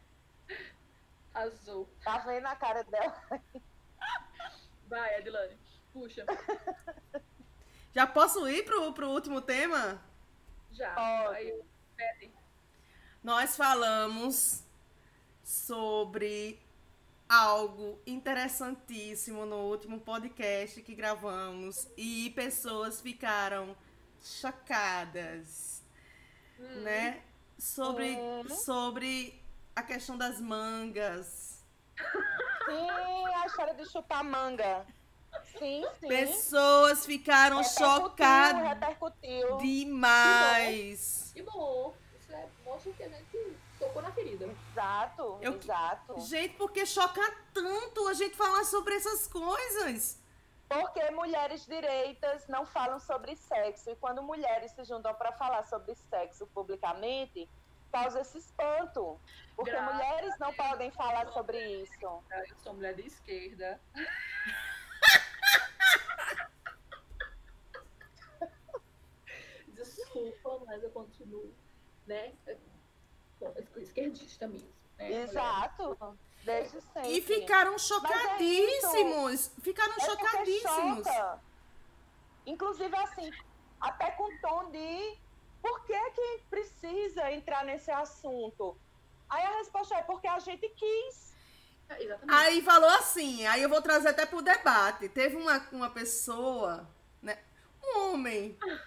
Azul. 1.34 1.88
Tá 2.04 2.18
vendo 2.20 2.46
a 2.46 2.56
cara 2.56 2.84
dela? 2.84 3.24
Vai, 4.88 5.16
Adilane. 5.16 5.58
Puxa. 5.94 6.26
Já 7.98 8.06
posso 8.06 8.48
ir 8.48 8.64
pro, 8.64 8.94
pro 8.94 9.10
último 9.10 9.42
tema? 9.42 10.00
Já. 10.72 10.94
Aí, 11.32 11.64
Nós 13.24 13.58
falamos 13.58 14.64
sobre 15.44 16.62
algo 17.28 18.00
interessantíssimo 18.06 19.48
no 19.48 19.62
último 19.72 20.00
podcast 20.00 20.80
que 20.84 20.94
gravamos 20.94 21.88
e 21.98 22.30
pessoas 22.36 23.02
ficaram 23.02 23.76
chocadas, 24.22 25.84
hum. 26.60 26.82
né? 26.82 27.24
Sobre, 27.58 28.16
hum. 28.16 28.48
sobre 28.48 29.42
a 29.76 29.82
questão 29.82 30.16
das 30.16 30.40
mangas. 30.40 31.66
Sim, 31.98 33.26
a 33.42 33.48
história 33.48 33.74
de 33.74 33.90
chupar 33.90 34.24
manga. 34.24 34.86
Sim, 35.58 35.86
sim. 36.00 36.08
Pessoas 36.08 37.06
ficaram 37.06 37.64
chocadas 37.64 38.62
repercutiu. 38.68 39.58
demais. 39.58 41.32
Que 41.34 41.42
bom. 41.44 41.52
Que 41.52 41.58
bom. 41.58 41.96
Isso 42.20 42.34
é, 42.34 42.48
mostra 42.66 42.92
que 42.94 43.04
a 43.04 43.10
gente 43.10 43.58
tocou 43.80 44.02
na 44.02 44.12
ferida. 44.12 44.46
Exato, 44.72 45.38
Eu, 45.42 45.56
exato. 45.56 46.20
Gente, 46.22 46.56
porque 46.56 46.86
choca 46.86 47.22
tanto 47.54 48.08
a 48.08 48.14
gente 48.14 48.36
falar 48.36 48.64
sobre 48.66 48.96
essas 48.96 49.28
coisas? 49.28 50.20
Porque 50.70 51.10
mulheres 51.12 51.66
direitas 51.66 52.46
não 52.48 52.66
falam 52.66 53.00
sobre 53.00 53.36
sexo. 53.38 53.90
E 53.90 53.96
quando 53.96 54.22
mulheres 54.22 54.72
se 54.72 54.84
juntam 54.84 55.14
para 55.16 55.32
falar 55.32 55.64
sobre 55.64 55.96
sexo 55.96 56.46
publicamente, 56.48 57.50
causa 57.90 58.20
esse 58.20 58.38
espanto. 58.38 59.18
Porque 59.56 59.72
Graças 59.72 59.94
mulheres 59.96 60.38
não 60.40 60.54
podem 60.54 60.92
falar 60.92 61.28
sobre 61.32 61.58
isso. 61.82 61.94
Eu 62.04 62.22
sou 62.62 62.74
mulher 62.74 62.96
de 62.96 63.08
esquerda. 63.08 63.80
Desculpa, 69.68 70.57
mas 70.68 70.84
eu 70.84 70.90
continuo, 70.92 71.52
né? 72.06 72.34
Esquerdista 73.78 74.48
mesmo. 74.48 74.70
Né? 74.98 75.24
Exato. 75.24 76.18
Desde 76.44 76.82
sempre. 76.82 77.18
E 77.18 77.22
ficaram 77.22 77.76
é 77.76 77.80
chocadíssimos. 77.80 79.52
É 79.58 79.62
ficaram 79.62 79.94
é 79.94 80.00
chocadíssimos. 80.02 81.08
Choca. 81.08 81.40
Inclusive, 82.46 82.96
assim, 82.98 83.32
até 83.80 84.12
com 84.12 84.38
tom 84.40 84.70
de 84.70 85.18
por 85.62 85.86
que, 85.86 86.12
que 86.12 86.42
precisa 86.50 87.32
entrar 87.32 87.64
nesse 87.64 87.90
assunto? 87.90 88.78
Aí 89.30 89.44
a 89.44 89.58
resposta 89.58 89.96
é 89.96 90.04
porque 90.04 90.28
a 90.28 90.40
gente 90.40 90.68
quis. 90.70 91.36
É, 91.90 92.18
aí 92.28 92.62
falou 92.62 92.90
assim, 92.90 93.46
aí 93.48 93.62
eu 93.62 93.70
vou 93.70 93.82
trazer 93.82 94.10
até 94.10 94.26
pro 94.26 94.42
debate. 94.42 95.08
Teve 95.08 95.38
uma, 95.38 95.66
uma 95.72 95.90
pessoa, 95.90 96.88
né? 97.22 97.38
Um 97.82 98.12
homem. 98.12 98.58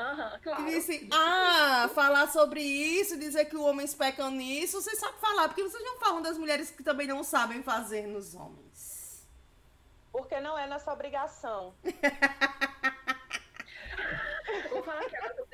Uhum, 0.00 0.40
claro. 0.42 0.64
Que 0.64 0.70
disse, 0.70 1.08
ah, 1.12 1.90
falar 1.94 2.26
sobre 2.28 2.62
isso, 2.62 3.18
dizer 3.18 3.44
que 3.44 3.56
o 3.56 3.62
homem 3.62 3.86
pecam 3.86 4.30
nisso, 4.30 4.80
vocês 4.80 4.98
sabem 4.98 5.20
falar, 5.20 5.48
porque 5.48 5.62
vocês 5.62 5.84
não 5.84 5.98
falam 5.98 6.22
das 6.22 6.38
mulheres 6.38 6.70
que 6.70 6.82
também 6.82 7.06
não 7.06 7.22
sabem 7.22 7.62
fazer 7.62 8.06
nos 8.06 8.34
homens. 8.34 9.28
Porque 10.10 10.40
não 10.40 10.58
é 10.58 10.66
nossa 10.66 10.90
obrigação. 10.92 11.74
Vou 14.70 14.82
falar 14.82 15.04
que 15.04 15.16
agora 15.16 15.36
eu 15.38 15.46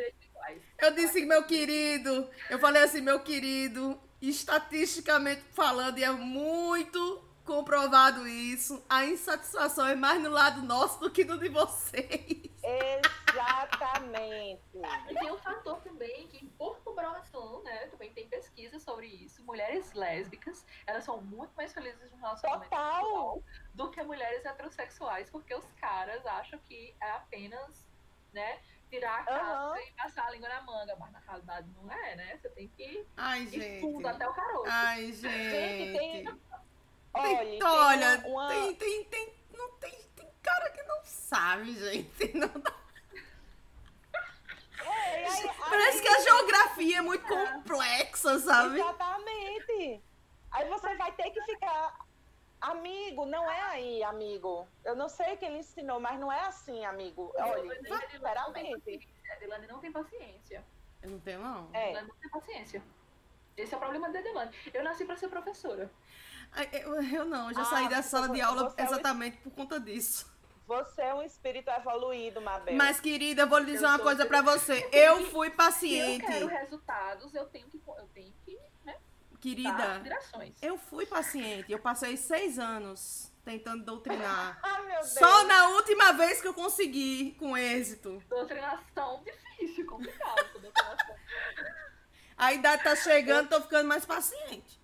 Eu 0.79 0.95
disse, 0.95 1.27
meu 1.27 1.45
querido, 1.45 2.31
eu 2.49 2.59
falei 2.59 2.85
assim, 2.85 3.01
meu 3.01 3.21
querido, 3.21 4.01
estatisticamente 4.23 5.43
falando, 5.53 5.99
e 5.99 6.05
é 6.05 6.13
muito 6.13 7.25
comprovado 7.45 8.27
isso, 8.27 8.83
a 8.89 9.05
insatisfação 9.05 9.87
é 9.87 9.95
mais 9.95 10.23
no 10.23 10.31
lado 10.31 10.63
nosso 10.63 11.01
do 11.01 11.11
que 11.11 11.25
no 11.25 11.39
de 11.39 11.49
vocês. 11.49 12.56
Exatamente. 12.67 14.61
E 15.09 15.15
tem 15.15 15.31
um 15.33 15.39
fator 15.39 15.81
também 15.83 16.27
que, 16.29 16.45
por 16.59 16.79
comprovação, 16.81 17.63
né, 17.63 17.87
também 17.89 18.13
tem 18.13 18.27
pesquisa 18.29 18.79
sobre 18.81 19.07
isso, 19.07 19.43
mulheres 19.45 19.93
lésbicas, 19.93 20.65
elas 20.87 21.05
são 21.05 21.21
muito 21.21 21.53
mais 21.57 21.73
felizes 21.73 22.11
no 22.11 22.17
relacionamento 22.19 22.69
Total. 22.71 23.43
do 23.75 23.91
que 23.91 24.03
mulheres 24.03 24.45
heterossexuais, 24.45 25.31
porque 25.31 25.55
os 25.55 25.65
caras 25.81 26.25
acham 26.27 26.59
que 26.61 26.95
é 27.01 27.11
apenas, 27.13 27.87
né, 28.33 28.61
tirar 28.91 29.25
a 29.29 29.35
Aham. 29.71 29.79
e 29.81 29.93
passar 29.93 30.27
a 30.27 30.31
língua 30.31 30.49
na 30.49 30.61
manga, 30.63 30.97
mas 30.97 31.13
na 31.13 31.19
realidade 31.21 31.69
não 31.77 31.91
é, 31.91 32.15
né? 32.17 32.37
Você 32.41 32.49
tem 32.51 32.69
que 32.69 33.05
Ai, 33.17 33.43
ir 33.43 33.49
gente. 33.49 33.81
fundo 33.81 34.07
até 34.07 34.29
o 34.29 34.33
caroço. 34.33 34.71
Ai, 34.71 35.13
gente. 35.13 35.51
Gente, 35.51 35.99
tem- 35.99 36.41
Olha, 37.13 37.39
tem 37.39 37.63
olha, 37.65 38.19
uma- 38.27 38.29
uma- 38.29 38.49
tem, 38.49 38.75
tem, 38.77 39.05
tem, 39.07 39.35
não 39.53 39.73
tem 39.79 40.06
cara 40.47 40.71
que 40.71 40.83
não 40.85 41.01
sabe, 41.05 41.75
gente. 41.75 42.33
Não 42.39 42.49
dá- 42.49 42.75
É, 44.85 45.27
aí- 45.29 45.51
Parece 45.59 45.99
aí- 45.99 46.03
que 46.03 46.09
a 46.09 46.21
geografia 46.21 46.99
é 46.99 47.01
muito 47.01 47.27
complexa, 47.27 48.39
sabe? 48.39 48.79
Exatamente. 48.81 50.03
Aí 50.53 50.69
você 50.69 50.95
vai 50.97 51.13
ter 51.13 51.31
que 51.31 51.43
ficar. 51.43 52.07
Amigo, 52.61 53.27
não 53.27 53.51
é 53.51 53.61
aí, 53.63 54.03
amigo. 54.03 54.67
Eu 54.85 54.97
não 54.97 55.09
sei 55.09 55.37
quem 55.37 55.51
lhe 55.53 55.59
ensinou, 55.59 56.01
mas 56.01 56.19
não 56.19 56.33
é 56.33 56.41
assim, 56.47 56.85
amigo. 56.87 57.31
Olha, 57.37 57.73
a 57.73 59.35
Edilane 59.37 59.67
não 59.67 59.79
tem 59.81 59.93
paciência. 59.93 60.65
Eu 61.03 61.11
não 61.11 61.21
tenho, 61.21 61.41
não. 61.41 61.69
É. 61.75 61.91
Ela 61.93 62.03
não 62.03 62.15
tem 62.17 62.31
paciência. 62.31 62.83
Esse 63.57 63.75
é 63.75 63.77
o 63.77 63.81
problema 63.81 64.09
da 64.11 64.21
Edilane. 64.21 64.51
Eu 64.73 64.83
nasci 64.83 65.05
pra 65.05 65.17
ser 65.17 65.29
professora. 65.29 65.91
Eu, 66.73 67.03
eu 67.03 67.25
não, 67.25 67.49
eu 67.51 67.55
já 67.55 67.63
Ah, 67.63 67.65
saí 67.67 67.89
da 67.89 68.03
sala 68.03 68.29
de 68.31 68.41
aula 68.41 68.73
é 68.77 68.83
o- 68.83 68.87
exatamente 68.87 69.37
por 69.39 69.53
conta 69.53 69.79
disso. 69.79 70.35
Você 70.67 71.01
é 71.01 71.15
um 71.15 71.23
espírito 71.23 71.71
evoluído, 71.71 72.41
Mabel. 72.41 72.75
Mas, 72.75 72.99
querida, 73.01 73.43
eu 73.43 73.47
vou 73.49 73.59
lhe 73.59 73.67
dizer 73.67 73.85
Eu 73.85 73.91
uma 73.91 73.99
coisa 74.01 74.27
pra 74.27 74.43
feliz. 74.43 74.63
você. 74.63 74.89
Eu 74.93 75.27
fui 75.31 75.47
Se 75.49 75.53
eu 75.53 75.57
paciente. 75.57 76.27
quero 76.27 76.47
resultados, 76.47 77.35
eu 77.35 77.47
tenho 77.47 77.69
que, 77.69 77.77
eu 77.87 78.09
tenho 78.13 78.33
que 78.45 78.59
né, 78.85 78.97
Querida, 79.41 80.03
eu 80.61 80.77
fui 80.77 81.07
paciente. 81.07 81.71
Eu 81.71 81.79
passei 81.79 82.17
seis 82.17 82.59
anos 82.59 83.31
tentando 83.45 83.85
doutrinar. 83.85 84.59
Ah, 84.65 84.83
meu 84.83 85.01
Deus. 85.01 85.11
Só 85.11 85.45
na 85.45 85.69
última 85.69 86.13
vez 86.15 86.41
que 86.41 86.49
eu 86.49 86.55
consegui, 86.55 87.37
com 87.39 87.57
êxito. 87.57 88.21
Doutrinação 88.29 89.23
difícil, 89.25 89.87
complicado. 89.87 90.61
doutrinação. 90.61 91.17
A 92.37 92.53
idade 92.53 92.83
tá 92.83 92.97
chegando, 92.97 93.49
tô 93.49 93.61
ficando 93.63 93.87
mais 93.89 94.05
paciente. 94.05 94.81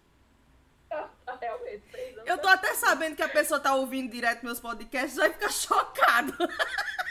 Realmente, 1.40 1.90
seis 1.90 2.16
anos. 2.16 2.28
Eu 2.28 2.39
tô 2.39 2.48
até 2.48 2.74
sabendo 2.74 3.16
que 3.16 3.23
a 3.23 3.28
pessoa 3.28 3.60
tá 3.60 3.74
ouvindo 3.74 4.10
direto 4.10 4.44
meus 4.44 4.60
podcasts, 4.60 5.16
vai 5.16 5.32
ficar 5.32 5.51
chocada. 5.52 6.32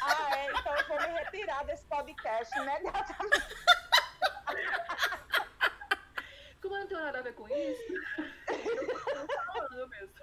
Ah, 0.03 0.37
é, 0.37 0.51
então 0.51 0.75
eu 0.75 0.87
vou 0.87 0.99
me 0.99 1.07
retirar 1.19 1.63
desse 1.65 1.85
podcast 1.85 2.57
imediatamente. 2.57 3.55
Como 6.61 6.75
eu 6.75 6.79
não 6.79 6.87
tenho 6.87 7.01
nada 7.01 7.19
a 7.19 7.21
ver 7.21 7.33
com 7.33 7.47
isso, 7.47 7.93
eu 8.47 9.27
tô 9.27 9.43
falando 9.45 9.89
mesmo. 9.89 10.13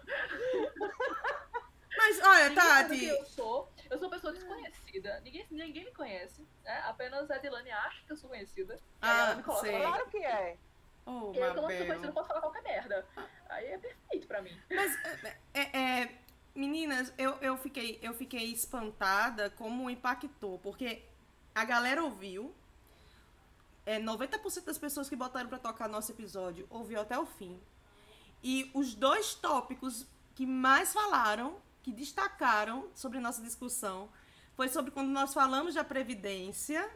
Mas, 1.97 2.21
olha, 2.23 2.55
Tati, 2.55 3.05
eu 3.07 3.25
sou. 3.27 3.73
Eu 3.91 3.99
sou 3.99 4.07
uma 4.07 4.15
pessoa 4.15 4.33
desconhecida. 4.33 5.21
Ninguém, 5.21 5.47
ninguém 5.51 5.85
me 5.85 5.93
conhece. 5.93 6.47
Né? 6.65 6.83
Apenas 6.87 7.31
a 7.31 7.37
Edilane 7.37 7.71
acha 7.71 8.05
que 8.05 8.13
eu 8.13 8.17
sou 8.17 8.31
conhecida. 8.31 8.79
Ah, 9.03 9.27
ela 9.27 9.35
me 9.37 9.43
coloca 9.43 9.67
sei. 9.67 9.81
Claro 9.81 10.09
que 10.09 10.19
é. 10.19 10.57
Oh, 11.11 11.33
eu 11.35 11.55
sou 11.55 11.63
conhecida, 11.63 11.95
eu 11.95 11.97
Mabel. 12.01 12.13
posso 12.13 12.29
falar 12.29 12.41
qualquer 12.43 12.63
merda. 12.63 13.07
Aí 13.49 13.67
é 13.67 13.79
perfeito 13.79 14.27
pra 14.27 14.43
mim. 14.43 14.55
Mas, 14.71 14.95
é, 15.55 15.79
é, 15.79 16.19
meninas, 16.55 17.11
eu, 17.17 17.33
eu, 17.41 17.57
fiquei, 17.57 17.99
eu 18.03 18.13
fiquei 18.13 18.53
espantada 18.53 19.49
como 19.49 19.89
impactou, 19.89 20.59
porque 20.59 21.03
a 21.55 21.65
galera 21.65 22.05
ouviu, 22.05 22.55
é, 23.87 23.99
90% 23.99 24.65
das 24.65 24.77
pessoas 24.77 25.09
que 25.09 25.17
botaram 25.17 25.49
pra 25.49 25.59
tocar 25.59 25.89
nosso 25.89 26.13
episódio 26.13 26.67
ouviu 26.69 27.01
até 27.01 27.19
o 27.19 27.25
fim. 27.25 27.59
E 28.45 28.71
os 28.75 28.95
dois 28.95 29.35
tópicos 29.35 30.07
que 30.35 30.45
mais 30.45 30.93
falaram, 30.93 31.57
que 31.83 31.91
destacaram 31.91 32.91
sobre 32.95 33.19
nossa 33.19 33.41
discussão, 33.41 34.11
foi 34.55 34.69
sobre 34.69 34.91
quando 34.91 35.09
nós 35.09 35.33
falamos 35.33 35.75
da 35.75 35.83
Previdência, 35.85 36.87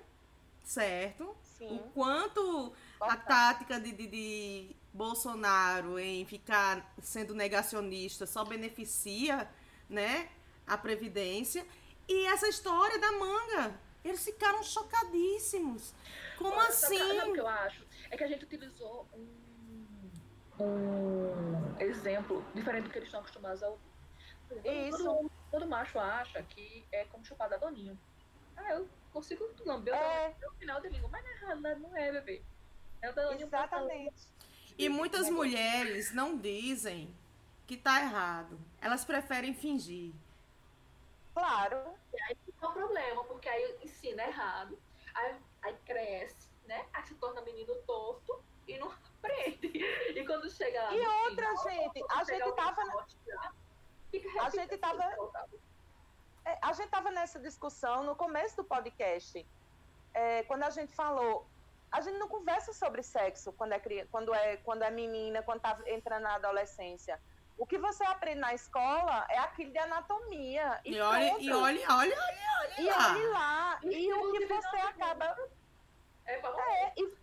certo? 0.62 1.24
O 1.24 1.36
Sim. 1.43 1.90
quanto 1.94 2.74
a 3.02 3.16
tática 3.16 3.80
de, 3.80 3.92
de, 3.92 4.06
de 4.06 4.76
Bolsonaro 4.92 5.98
em 5.98 6.24
ficar 6.24 6.94
sendo 7.00 7.34
negacionista 7.34 8.26
só 8.26 8.44
beneficia, 8.44 9.48
né, 9.88 10.28
a 10.66 10.76
Previdência. 10.76 11.66
E 12.08 12.26
essa 12.26 12.48
história 12.48 12.98
da 12.98 13.12
manga, 13.12 13.74
eles 14.04 14.24
ficaram 14.24 14.62
chocadíssimos. 14.62 15.94
Como 16.36 16.52
Olha, 16.52 16.68
assim? 16.68 16.98
Sabe 16.98 17.30
o 17.30 17.32
que 17.32 17.40
eu 17.40 17.48
acho? 17.48 17.86
É 18.10 18.16
que 18.16 18.24
a 18.24 18.28
gente 18.28 18.44
utilizou 18.44 19.06
um, 19.14 20.64
um 20.64 21.80
exemplo 21.80 22.44
diferente 22.54 22.84
do 22.84 22.90
que 22.90 22.98
eles 22.98 23.08
estão 23.08 23.20
acostumados 23.20 23.62
a 23.62 23.68
ouvir. 23.68 23.82
Exemplo, 24.50 24.88
Isso. 24.88 25.04
Todo, 25.04 25.30
todo 25.50 25.66
macho 25.66 25.98
acha 25.98 26.42
que 26.42 26.84
é 26.92 27.04
como 27.04 27.24
chupar 27.24 27.48
da 27.48 27.56
doninho. 27.56 27.98
Ah, 28.56 28.74
eu 28.74 28.88
consigo 29.12 29.48
lamber 29.64 29.94
o 29.94 29.96
É. 29.96 30.00
Danoninho 30.00 30.50
no 30.50 30.58
final 30.58 30.80
de 30.80 30.88
língua, 30.88 31.08
mas 31.10 31.24
na 31.24 31.46
realidade 31.46 31.80
não 31.80 31.96
é, 31.96 32.12
bebê. 32.12 32.42
Exatamente. 33.02 34.28
E 34.78 34.88
muitas 34.88 35.28
mulheres 35.28 36.12
não 36.12 36.36
dizem 36.38 37.14
que 37.66 37.76
tá 37.76 38.00
errado. 38.00 38.58
Elas 38.80 39.04
preferem 39.04 39.54
fingir. 39.54 40.12
Claro. 41.34 41.76
Aí 42.28 42.36
é 42.60 42.66
um 42.66 42.72
problema, 42.72 43.24
porque 43.24 43.48
aí 43.48 43.76
ensina 43.82 44.22
errado, 44.24 44.78
aí, 45.14 45.36
aí 45.62 45.76
cresce, 45.84 46.48
né? 46.66 46.86
Aí 46.92 47.02
se 47.06 47.14
torna 47.14 47.40
menino 47.42 47.74
torto 47.86 48.42
e 48.68 48.78
não 48.78 48.90
aprende. 48.90 49.72
E 49.74 50.26
quando 50.26 50.50
chega 50.50 50.82
lá. 50.82 50.94
E 50.94 51.02
no 51.02 51.10
outra, 51.24 51.48
final, 51.48 51.64
gente, 51.64 52.04
a 52.10 52.24
gente 52.24 52.52
tava 52.52 52.84
na- 52.84 52.92
forte 52.92 53.16
já, 53.26 53.52
fica 54.10 54.42
A 54.42 54.50
gente 54.50 54.76
tava-? 54.78 55.48
É, 56.44 56.58
a 56.60 56.72
gente 56.72 56.86
estava 56.86 57.10
nessa 57.10 57.38
discussão 57.38 58.02
no 58.04 58.16
começo 58.16 58.56
do 58.56 58.64
podcast, 58.64 59.46
é, 60.12 60.42
quando 60.42 60.64
a 60.64 60.70
gente 60.70 60.92
falou, 60.92 61.46
a 61.93 62.01
gente 62.01 62.19
não 62.19 62.27
conversa 62.28 62.73
sobre 62.73 63.02
sexo 63.02 63.52
quando 63.52 63.73
é, 63.73 63.78
cri- 63.78 64.06
quando 64.10 64.35
é, 64.35 64.56
quando 64.59 64.82
é 64.82 64.90
menina, 64.90 65.43
quando 65.43 65.59
está 65.59 65.78
entrando 65.86 66.23
na 66.23 66.35
adolescência. 66.36 67.20
O 67.59 67.66
que 67.66 67.77
você 67.78 68.02
aprende 68.05 68.40
na 68.40 68.55
escola 68.55 69.27
é 69.28 69.39
aquilo 69.39 69.70
de 69.70 69.78
anatomia. 69.78 70.81
E, 70.85 70.94
E 70.94 71.01
olha, 71.01 71.39
e 71.39 71.52
olha, 71.52 71.86
olha, 71.90 72.16
olha, 72.19 72.81
E 72.81 72.85
lá. 72.86 73.10
olhe 73.12 73.27
lá. 73.27 73.81
E 73.85 74.12
o 74.12 74.32
que 74.32 74.47
você 74.47 74.77
acaba. 74.78 75.36
É 76.27 76.35
É, 76.36 76.93
e 76.97 77.14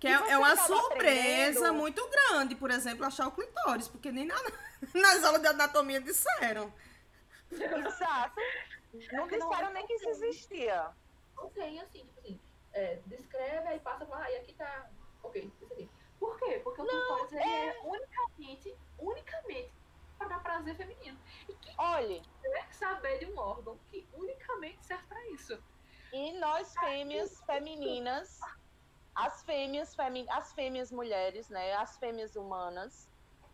Que 0.00 0.08
E 0.08 0.10
é, 0.12 0.30
é 0.32 0.38
uma 0.38 0.56
surpresa 0.56 1.58
aprendendo- 1.60 1.74
muito 1.74 2.08
grande, 2.08 2.54
por 2.56 2.70
exemplo, 2.70 3.04
achar 3.06 3.28
o 3.28 3.32
clitóris, 3.32 3.88
porque 3.88 4.10
nem 4.12 4.26
na, 4.26 4.34
nas 4.94 5.24
aulas 5.24 5.40
de 5.42 5.46
anatomia 5.48 6.00
disseram. 6.00 6.72
exato. 7.50 8.40
Não 9.12 9.26
disseram 9.28 9.70
nem 9.72 9.86
que 9.86 9.94
isso 9.94 10.08
existia. 10.10 10.88
Não 11.36 11.48
tem 11.50 11.80
assim, 11.80 12.00
tipo 12.00 12.17
assim, 12.17 12.17
é, 12.78 13.02
descreve 13.06 13.68
aí 13.68 13.80
passa 13.80 14.06
lá, 14.06 14.30
e 14.30 14.36
aqui 14.36 14.54
tá. 14.54 14.90
Ok, 15.22 15.52
isso 15.60 15.72
aqui. 15.72 15.90
Por 16.18 16.36
quê? 16.38 16.60
Porque 16.62 16.80
o 16.80 16.86
clitóris 16.86 17.32
ele 17.32 17.42
é 17.42 17.80
unicamente, 17.82 18.76
unicamente 18.98 19.72
para 20.16 20.28
dar 20.28 20.42
prazer 20.42 20.76
feminino. 20.76 21.18
E 21.48 21.54
quem 21.54 21.74
Olhe, 21.78 22.22
quer 22.42 22.72
saber 22.72 23.18
de 23.18 23.26
um 23.26 23.38
órgão 23.38 23.78
que 23.88 24.08
unicamente 24.12 24.84
serve 24.84 25.06
pra 25.06 25.26
isso? 25.28 25.62
E 26.12 26.38
nós 26.38 26.74
fêmeas 26.80 27.40
femininas, 27.44 28.40
as 29.14 29.42
fêmeas, 29.44 29.94
femi 29.94 30.26
as 30.30 30.52
fêmeas 30.52 30.90
mulheres, 30.90 31.48
né, 31.48 31.74
as 31.74 31.98
fêmeas 31.98 32.34
humanas, 32.34 33.08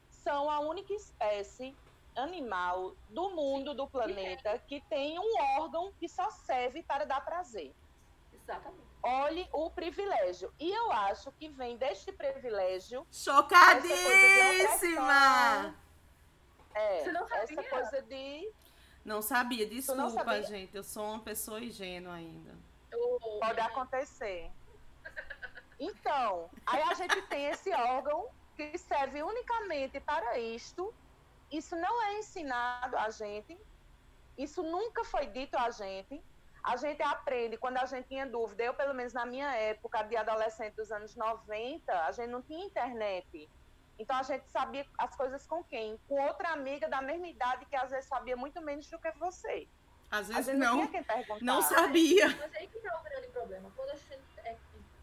são 0.08 0.50
a 0.50 0.60
única 0.60 0.92
espécie 0.94 1.76
animal 2.16 2.96
do 3.08 3.30
mundo, 3.30 3.74
do 3.74 3.88
planeta, 3.88 4.58
que 4.60 4.80
tem 4.88 5.18
um 5.18 5.60
órgão 5.60 5.92
que 5.94 6.08
só 6.08 6.30
serve 6.30 6.82
para 6.82 7.04
dar 7.04 7.20
prazer. 7.22 7.74
Exatamente. 8.32 8.93
Olhe 9.06 9.46
o 9.52 9.68
privilégio. 9.70 10.50
E 10.58 10.70
eu 10.72 10.90
acho 10.92 11.30
que 11.32 11.46
vem 11.48 11.76
deste 11.76 12.10
privilégio 12.10 13.06
Chocadíssima! 13.12 13.94
é, 16.74 17.00
Você 17.04 17.12
não 17.12 17.26
essa 17.26 17.46
sabia? 17.54 17.70
coisa 17.70 18.00
de 18.02 18.50
Não 19.04 19.20
sabia, 19.20 19.66
não 19.66 19.74
desculpa, 19.74 20.10
sabia? 20.10 20.42
gente. 20.42 20.74
Eu 20.74 20.82
sou 20.82 21.04
uma 21.04 21.20
pessoa 21.20 21.60
ingênua 21.60 22.14
ainda. 22.14 22.54
Pode 23.40 23.60
acontecer. 23.60 24.50
Então, 25.78 26.48
aí 26.64 26.80
a 26.82 26.94
gente 26.94 27.20
tem 27.22 27.46
esse 27.46 27.70
órgão 27.72 28.28
que 28.56 28.78
serve 28.78 29.22
unicamente 29.22 30.00
para 30.00 30.38
isto. 30.38 30.94
Isso 31.50 31.76
não 31.76 32.02
é 32.04 32.18
ensinado 32.18 32.96
a 32.96 33.10
gente. 33.10 33.58
Isso 34.38 34.62
nunca 34.62 35.04
foi 35.04 35.26
dito 35.26 35.56
a 35.58 35.70
gente. 35.70 36.22
A 36.64 36.76
gente 36.76 37.02
aprende 37.02 37.58
quando 37.58 37.76
a 37.76 37.84
gente 37.84 38.08
tinha 38.08 38.26
dúvida. 38.26 38.62
Eu, 38.64 38.72
pelo 38.72 38.94
menos 38.94 39.12
na 39.12 39.26
minha 39.26 39.54
época 39.54 40.02
de 40.02 40.16
adolescente 40.16 40.74
dos 40.74 40.90
anos 40.90 41.14
90, 41.14 41.92
a 42.06 42.10
gente 42.10 42.30
não 42.30 42.40
tinha 42.40 42.64
internet. 42.64 43.48
Então 43.98 44.16
a 44.16 44.22
gente 44.22 44.48
sabia 44.50 44.86
as 44.98 45.14
coisas 45.14 45.46
com 45.46 45.62
quem? 45.62 45.98
Com 46.08 46.20
outra 46.26 46.48
amiga 46.52 46.88
da 46.88 47.02
mesma 47.02 47.26
idade 47.28 47.66
que 47.66 47.76
às 47.76 47.90
vezes 47.90 48.06
sabia 48.08 48.34
muito 48.36 48.60
menos 48.62 48.88
do 48.88 48.98
que 48.98 49.10
você. 49.12 49.68
Às 50.10 50.20
Às 50.20 50.28
vezes 50.28 50.46
vezes 50.46 50.60
não, 50.60 50.76
não, 50.78 50.86
tinha 50.86 50.90
quem 50.90 51.02
perguntar. 51.04 51.44
não 51.44 51.60
sabia. 51.62 52.28
Mas 52.28 52.54
aí 52.56 52.66
que 52.66 52.78
tá 52.80 52.98
o 52.98 53.02
grande 53.04 53.28
problema. 53.28 53.70
Quando 53.76 53.90
a 53.90 53.96
gente 53.96 54.22
é 54.38 54.56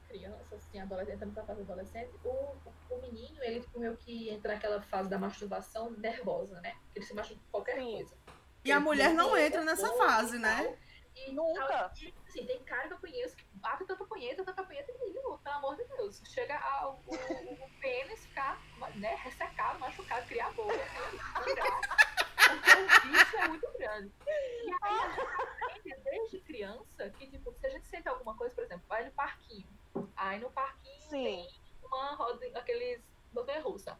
criança, 0.09 0.55
assim, 0.55 0.79
adolescente, 0.79 1.15
entrando 1.15 1.33
pra 1.33 1.43
fase 1.43 1.61
adolescente, 1.61 2.11
o, 2.25 2.27
o, 2.29 2.73
o 2.89 3.01
menino, 3.01 3.37
ele 3.43 3.61
tipo, 3.61 3.79
meio 3.79 3.95
que 3.97 4.29
entra 4.29 4.55
naquela 4.55 4.81
fase 4.81 5.09
da 5.09 5.17
masturbação 5.19 5.91
nervosa, 5.91 6.59
né? 6.61 6.75
Ele 6.95 7.05
se 7.05 7.13
masturba 7.13 7.41
por 7.43 7.51
qualquer 7.51 7.75
Sim. 7.75 7.93
coisa. 7.93 8.15
E 8.65 8.71
a 8.71 8.75
Ele 8.75 8.83
mulher 8.83 9.13
não 9.13 9.37
entra 9.37 9.63
nessa 9.63 9.91
fase, 9.93 10.37
né? 10.39 10.63
tal. 10.63 10.90
E, 11.15 11.31
Nunca. 11.31 11.87
Assim, 11.87 12.45
tem 12.45 12.63
cara 12.63 12.87
que 12.87 12.93
eu 12.93 12.99
conheço 12.99 13.35
que 13.35 13.45
bate 13.55 13.85
tanta 13.85 14.05
punheta, 14.05 14.43
tanta 14.43 14.63
punheta 14.63 14.91
e 14.91 14.95
pelo 15.21 15.55
amor 15.55 15.75
de 15.75 15.83
Deus. 15.85 16.21
Chega 16.25 16.57
ao, 16.57 17.01
o, 17.05 17.13
o 17.15 17.69
pênis 17.81 18.25
ficar 18.25 18.61
né, 18.95 19.15
ressecado, 19.15 19.79
machucado, 19.79 20.25
criar 20.27 20.51
boca, 20.53 20.73
porque 21.33 21.51
o 22.71 23.11
bicho 23.11 23.37
é 23.37 23.47
muito 23.47 23.71
grande. 23.77 24.11
E 24.27 24.71
aí, 24.81 25.95
desde 26.03 26.39
criança, 26.41 27.09
que 27.11 27.27
tipo, 27.27 27.53
se 27.53 27.67
a 27.67 27.69
gente 27.69 27.87
sente 27.87 28.07
alguma 28.07 28.35
coisa, 28.35 28.53
por 28.55 28.63
exemplo, 28.63 28.85
vai 28.87 29.05
no 29.05 29.11
parquinho. 29.11 29.67
Aí 30.15 30.39
no 30.39 30.51
parquinho 30.51 31.09
Sim. 31.09 31.23
tem 31.23 31.49
uma 31.83 32.15
roda, 32.15 32.45
aqueles 32.55 33.01
montanha 33.33 33.61
russa. 33.61 33.97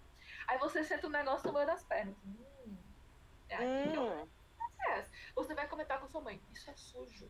Aí 0.48 0.58
você 0.58 0.84
sente 0.84 1.06
um 1.06 1.10
negócio 1.10 1.48
no 1.48 1.54
meio 1.54 1.68
das 1.68 1.84
pernas. 1.84 2.16
Hum, 2.26 2.76
é 3.50 3.56
aqui 3.56 3.92
que 3.92 3.98
eu 3.98 4.04
Hum. 4.04 4.28
Acontece. 4.82 5.12
Você 5.36 5.54
vai 5.54 5.68
comentar 5.68 6.00
com 6.00 6.08
sua 6.10 6.22
mãe, 6.22 6.42
isso 6.54 6.70
é 6.70 6.74
sujo. 6.76 7.30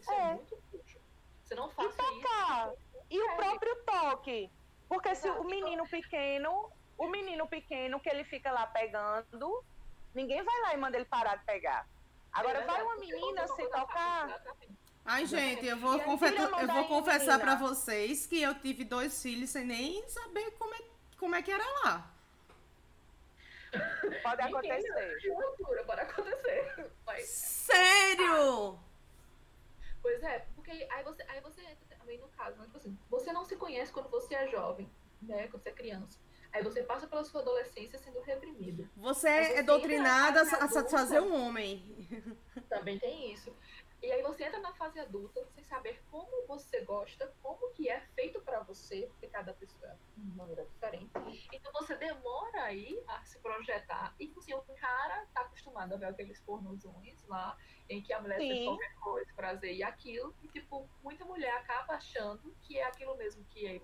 Isso 0.00 0.10
é, 0.10 0.16
É. 0.30 0.34
muito 0.34 0.56
sujo. 0.70 0.98
Você 1.42 1.54
não 1.54 1.68
E 1.68 1.72
tocar. 1.92 2.68
isso. 2.72 2.78
E 3.10 3.20
o 3.20 3.30
É. 3.30 3.36
próprio 3.36 3.76
toque. 3.84 4.50
Porque 4.88 5.14
se 5.14 5.26
Exato. 5.28 5.42
o 5.42 5.44
menino 5.46 5.86
pequeno, 5.88 6.70
o 6.98 7.08
menino 7.08 7.46
pequeno 7.48 8.00
que 8.00 8.08
ele 8.08 8.24
fica 8.24 8.50
lá 8.50 8.66
pegando, 8.66 9.64
ninguém 10.14 10.42
vai 10.42 10.60
lá 10.62 10.74
e 10.74 10.76
manda 10.76 10.96
ele 10.96 11.06
parar 11.06 11.36
de 11.36 11.44
pegar. 11.44 11.86
Agora 12.32 12.60
É 12.60 12.66
vai 12.66 12.82
uma 12.82 12.96
menina 12.96 13.46
se 13.48 13.66
tocar. 13.68 14.28
exatamente. 14.28 14.74
Ai, 15.06 15.26
gente, 15.26 15.66
eu 15.66 15.76
vou, 15.76 16.00
confe- 16.00 16.30
mão 16.30 16.60
eu 16.60 16.66
vou 16.66 16.88
confessar 16.88 17.38
pra 17.38 17.54
vocês 17.56 18.26
que 18.26 18.40
eu 18.40 18.54
tive 18.58 18.84
dois 18.84 19.20
filhos 19.22 19.50
sem 19.50 19.64
nem 19.64 20.06
saber 20.08 20.50
como 20.52 20.74
é, 20.74 20.78
como 21.18 21.34
é 21.34 21.42
que 21.42 21.50
era 21.52 21.64
lá. 21.84 22.10
Pode 24.22 24.42
acontecer. 24.42 25.18
Que 25.20 25.30
loucura, 25.30 25.84
pode 25.84 26.00
acontecer. 26.00 26.90
Mas, 27.06 27.28
Sério? 27.28 28.78
pois 30.02 30.22
é, 30.22 30.46
porque 30.54 30.70
aí 30.70 31.02
você, 31.02 31.22
aí 31.28 31.40
você 31.40 31.62
entra 31.62 31.96
também 31.98 32.18
no 32.18 32.28
caso, 32.28 32.58
né? 32.58 32.64
Tipo 32.66 32.76
assim, 32.76 32.98
você 33.08 33.32
não 33.32 33.44
se 33.44 33.56
conhece 33.56 33.92
quando 33.92 34.10
você 34.10 34.34
é 34.34 34.48
jovem, 34.48 34.90
né? 35.22 35.48
Quando 35.48 35.62
você 35.62 35.70
é 35.70 35.72
criança. 35.72 36.18
Aí 36.52 36.62
você 36.62 36.84
passa 36.84 37.06
pela 37.08 37.24
sua 37.24 37.40
adolescência 37.40 37.98
sendo 37.98 38.20
reprimido. 38.20 38.88
Você 38.96 39.28
Mas 39.28 39.50
é 39.50 39.54
você 39.56 39.62
doutrinada 39.64 40.42
a 40.42 40.68
satisfazer 40.68 41.20
um 41.20 41.34
homem. 41.34 42.06
Também 42.68 42.96
tem 42.98 43.32
isso. 43.32 43.52
E 44.04 44.12
aí 44.12 44.22
você 44.22 44.44
entra 44.44 44.60
na 44.60 44.74
fase 44.74 45.00
adulta 45.00 45.42
sem 45.54 45.64
saber 45.64 45.98
como 46.10 46.46
você 46.46 46.82
gosta, 46.82 47.34
como 47.42 47.70
que 47.72 47.88
é 47.88 48.00
feito 48.14 48.38
pra 48.42 48.60
você, 48.60 49.06
porque 49.06 49.28
cada 49.28 49.54
pessoa 49.54 49.92
é 49.92 49.96
de 50.18 50.36
maneira 50.36 50.62
diferente. 50.66 51.10
Então 51.50 51.72
você 51.72 51.96
demora 51.96 52.64
aí 52.64 53.02
a 53.08 53.24
se 53.24 53.38
projetar. 53.38 54.14
E 54.20 54.30
assim, 54.36 54.52
o 54.52 54.60
cara 54.78 55.26
tá 55.32 55.40
acostumado 55.40 55.94
a 55.94 55.96
ver 55.96 56.04
aqueles 56.04 56.38
pornozões 56.40 57.24
lá, 57.26 57.56
em 57.88 58.02
que 58.02 58.12
a 58.12 58.20
mulher 58.20 58.36
tem 58.36 58.66
qualquer 58.66 58.94
coisa, 58.96 59.32
prazer 59.34 59.74
e 59.74 59.82
aquilo. 59.82 60.34
E 60.42 60.48
tipo, 60.48 60.86
muita 61.02 61.24
mulher 61.24 61.56
acaba 61.56 61.94
achando 61.94 62.54
que 62.60 62.78
é 62.78 62.84
aquilo 62.84 63.16
mesmo 63.16 63.42
que 63.46 63.66
é. 63.66 63.80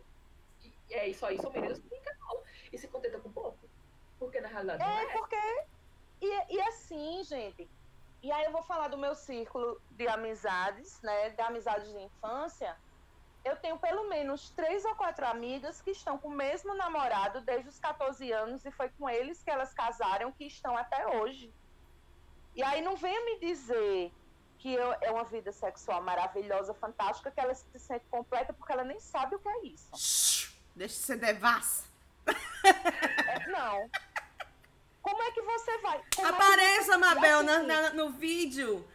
Que 0.58 0.94
é 0.94 1.08
isso 1.08 1.24
aí, 1.24 1.40
são 1.40 1.50
meninas 1.50 1.78
que 1.78 1.88
brincam 1.88 2.44
e 2.70 2.76
se 2.76 2.88
contenta 2.88 3.18
com 3.18 3.32
pouco. 3.32 3.58
Porque 4.18 4.38
na 4.38 4.48
realidade 4.48 4.82
É, 4.82 5.04
é. 5.04 5.12
porque. 5.16 5.64
E, 6.20 6.56
e 6.56 6.60
assim, 6.60 7.24
gente. 7.24 7.70
E 8.22 8.30
aí 8.30 8.44
eu 8.44 8.52
vou 8.52 8.62
falar 8.62 8.88
do 8.88 8.98
meu 8.98 9.14
círculo 9.14 9.80
de 9.92 10.06
amizades, 10.06 11.00
né? 11.02 11.30
De 11.30 11.40
amizades 11.40 11.88
de 11.90 11.98
infância. 11.98 12.76
Eu 13.42 13.56
tenho 13.56 13.78
pelo 13.78 14.08
menos 14.08 14.50
três 14.50 14.84
ou 14.84 14.94
quatro 14.94 15.26
amigas 15.26 15.80
que 15.80 15.92
estão 15.92 16.18
com 16.18 16.28
o 16.28 16.30
mesmo 16.30 16.74
namorado 16.74 17.40
desde 17.40 17.70
os 17.70 17.78
14 17.78 18.30
anos 18.30 18.64
e 18.66 18.70
foi 18.70 18.90
com 18.90 19.08
eles 19.08 19.42
que 19.42 19.50
elas 19.50 19.72
casaram 19.72 20.30
que 20.32 20.44
estão 20.44 20.76
até 20.76 21.06
hoje. 21.16 21.50
E 22.54 22.62
aí 22.62 22.82
não 22.82 22.96
venha 22.96 23.24
me 23.24 23.38
dizer 23.40 24.12
que 24.58 24.74
eu- 24.74 24.92
é 25.00 25.10
uma 25.10 25.24
vida 25.24 25.50
sexual 25.52 26.02
maravilhosa, 26.02 26.74
fantástica, 26.74 27.30
que 27.30 27.40
ela 27.40 27.54
se 27.54 27.78
sente 27.78 28.04
completa 28.10 28.52
porque 28.52 28.72
ela 28.72 28.84
nem 28.84 29.00
sabe 29.00 29.36
o 29.36 29.38
que 29.38 29.48
é 29.48 29.64
isso. 29.68 29.88
Shhh, 29.96 30.50
Deixa 30.76 30.94
de 30.96 31.00
ser 31.00 31.16
devassa. 31.16 31.88
É, 32.26 33.46
não. 33.48 33.90
Como 35.10 35.22
é 35.22 35.30
que 35.32 35.42
você 35.42 35.78
vai? 35.78 36.00
Como 36.14 36.28
é 36.28 36.30
Apareça, 36.30 36.96
Mabel, 36.98 37.42
na- 37.42 37.62
na- 37.62 37.90
no 37.90 38.10
vídeo. 38.10 38.86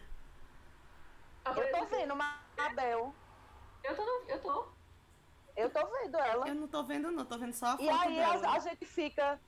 Eu 1.45 1.71
tô 1.71 1.85
vendo, 1.85 2.15
Mabel. 2.15 3.13
Eu 3.83 3.95
tô, 3.95 4.05
no- 4.05 4.29
eu 4.29 4.41
tô. 4.41 4.67
Eu 5.55 5.69
tô 5.69 5.85
vendo 5.87 6.17
ela. 6.17 6.47
Eu 6.47 6.55
não 6.55 6.67
tô 6.67 6.83
vendo, 6.83 7.11
não. 7.11 7.25
Tô 7.25 7.37
vendo 7.37 7.53
só 7.53 7.67
a 7.67 7.71
foto 7.71 7.83
E 7.83 7.89
aí 7.89 8.15
dela. 8.15 8.47
a, 8.47 8.53
a 8.55 8.59
gente 8.59 8.85
fica 8.85 9.39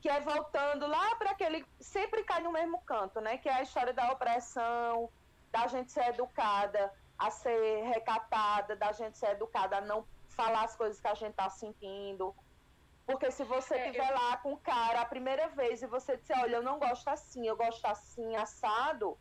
que 0.00 0.08
é 0.08 0.20
voltando 0.20 0.86
lá 0.86 1.16
para 1.16 1.30
aquele 1.30 1.66
sempre 1.80 2.22
cai 2.24 2.42
no 2.42 2.52
mesmo 2.52 2.80
canto, 2.82 3.20
né? 3.20 3.38
Que 3.38 3.48
é 3.48 3.54
a 3.54 3.62
história 3.62 3.92
da 3.92 4.12
opressão, 4.12 5.10
da 5.50 5.66
gente 5.66 5.90
ser 5.90 6.08
educada 6.10 6.92
a 7.18 7.30
ser 7.30 7.82
recatada, 7.84 8.76
da 8.76 8.92
gente 8.92 9.16
ser 9.18 9.30
educada 9.30 9.78
a 9.78 9.80
não 9.80 10.06
falar 10.28 10.64
as 10.64 10.76
coisas 10.76 11.00
que 11.00 11.08
a 11.08 11.14
gente 11.14 11.34
tá 11.34 11.48
sentindo. 11.50 12.34
Porque 13.06 13.30
se 13.30 13.44
você 13.44 13.76
É, 13.76 13.86
estiver 13.86 14.10
lá 14.10 14.36
com 14.38 14.52
o 14.52 14.58
cara 14.58 15.00
a 15.00 15.06
primeira 15.06 15.48
vez 15.48 15.80
e 15.80 15.86
você 15.86 16.16
disser, 16.16 16.38
olha, 16.40 16.56
eu 16.56 16.62
não 16.62 16.78
gosto 16.78 17.08
assim, 17.08 17.46
eu 17.46 17.56
gosto 17.56 17.84
assim, 17.86 18.34
assado, 18.34 19.16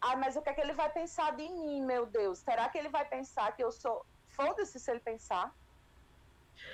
ah, 0.00 0.16
mas 0.16 0.36
o 0.36 0.42
que 0.42 0.50
é 0.50 0.54
que 0.54 0.60
ele 0.60 0.72
vai 0.72 0.92
pensar 0.92 1.36
de 1.36 1.48
mim, 1.48 1.80
meu 1.82 2.04
Deus? 2.06 2.40
Será 2.40 2.68
que 2.68 2.76
ele 2.76 2.88
vai 2.88 3.08
pensar 3.08 3.54
que 3.54 3.62
eu 3.62 3.70
sou. 3.70 4.04
Foda-se 4.30 4.80
se 4.80 4.90
ele 4.90 4.98
pensar. 5.00 5.54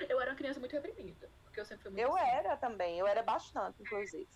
Eu 0.08 0.18
era 0.20 0.30
uma 0.30 0.36
criança 0.36 0.58
muito 0.58 0.72
reprimida. 0.72 1.30
Porque 1.44 1.60
eu 1.60 1.66
sempre 1.66 1.82
fui 1.82 1.92
muito. 1.92 2.08
Eu 2.08 2.16
assim. 2.16 2.30
era 2.30 2.56
também, 2.56 2.98
eu 2.98 3.06
era 3.06 3.22
bastante, 3.22 3.82
inclusive. 3.82 4.26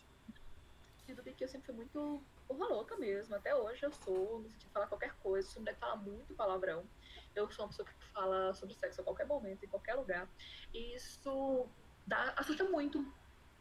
Tudo 1.06 1.22
bem 1.22 1.34
que 1.34 1.44
eu 1.44 1.48
sempre 1.48 1.66
fui 1.66 1.74
muito 1.74 2.22
porra 2.46 2.66
louca 2.68 2.96
mesmo. 2.96 3.34
Até 3.34 3.54
hoje 3.54 3.84
eu 3.84 3.92
sou, 3.92 4.42
sentido 4.42 4.58
de 4.58 4.68
falar 4.70 4.86
qualquer 4.88 5.14
coisa. 5.20 5.48
Sou 5.48 5.62
mulher 5.62 5.74
que 5.74 5.80
fala 5.80 5.96
muito 5.96 6.34
palavrão. 6.34 6.86
Eu 7.34 7.50
sou 7.50 7.64
uma 7.64 7.70
pessoa 7.70 7.88
que 7.88 8.12
fala 8.12 8.52
sobre 8.52 8.74
sexo 8.74 9.00
a 9.00 9.04
qualquer 9.04 9.26
momento, 9.26 9.64
em 9.64 9.68
qualquer 9.68 9.94
lugar. 9.94 10.28
E 10.74 10.94
isso 10.94 11.66
dá, 12.06 12.32
assusta 12.36 12.64
muito. 12.64 13.04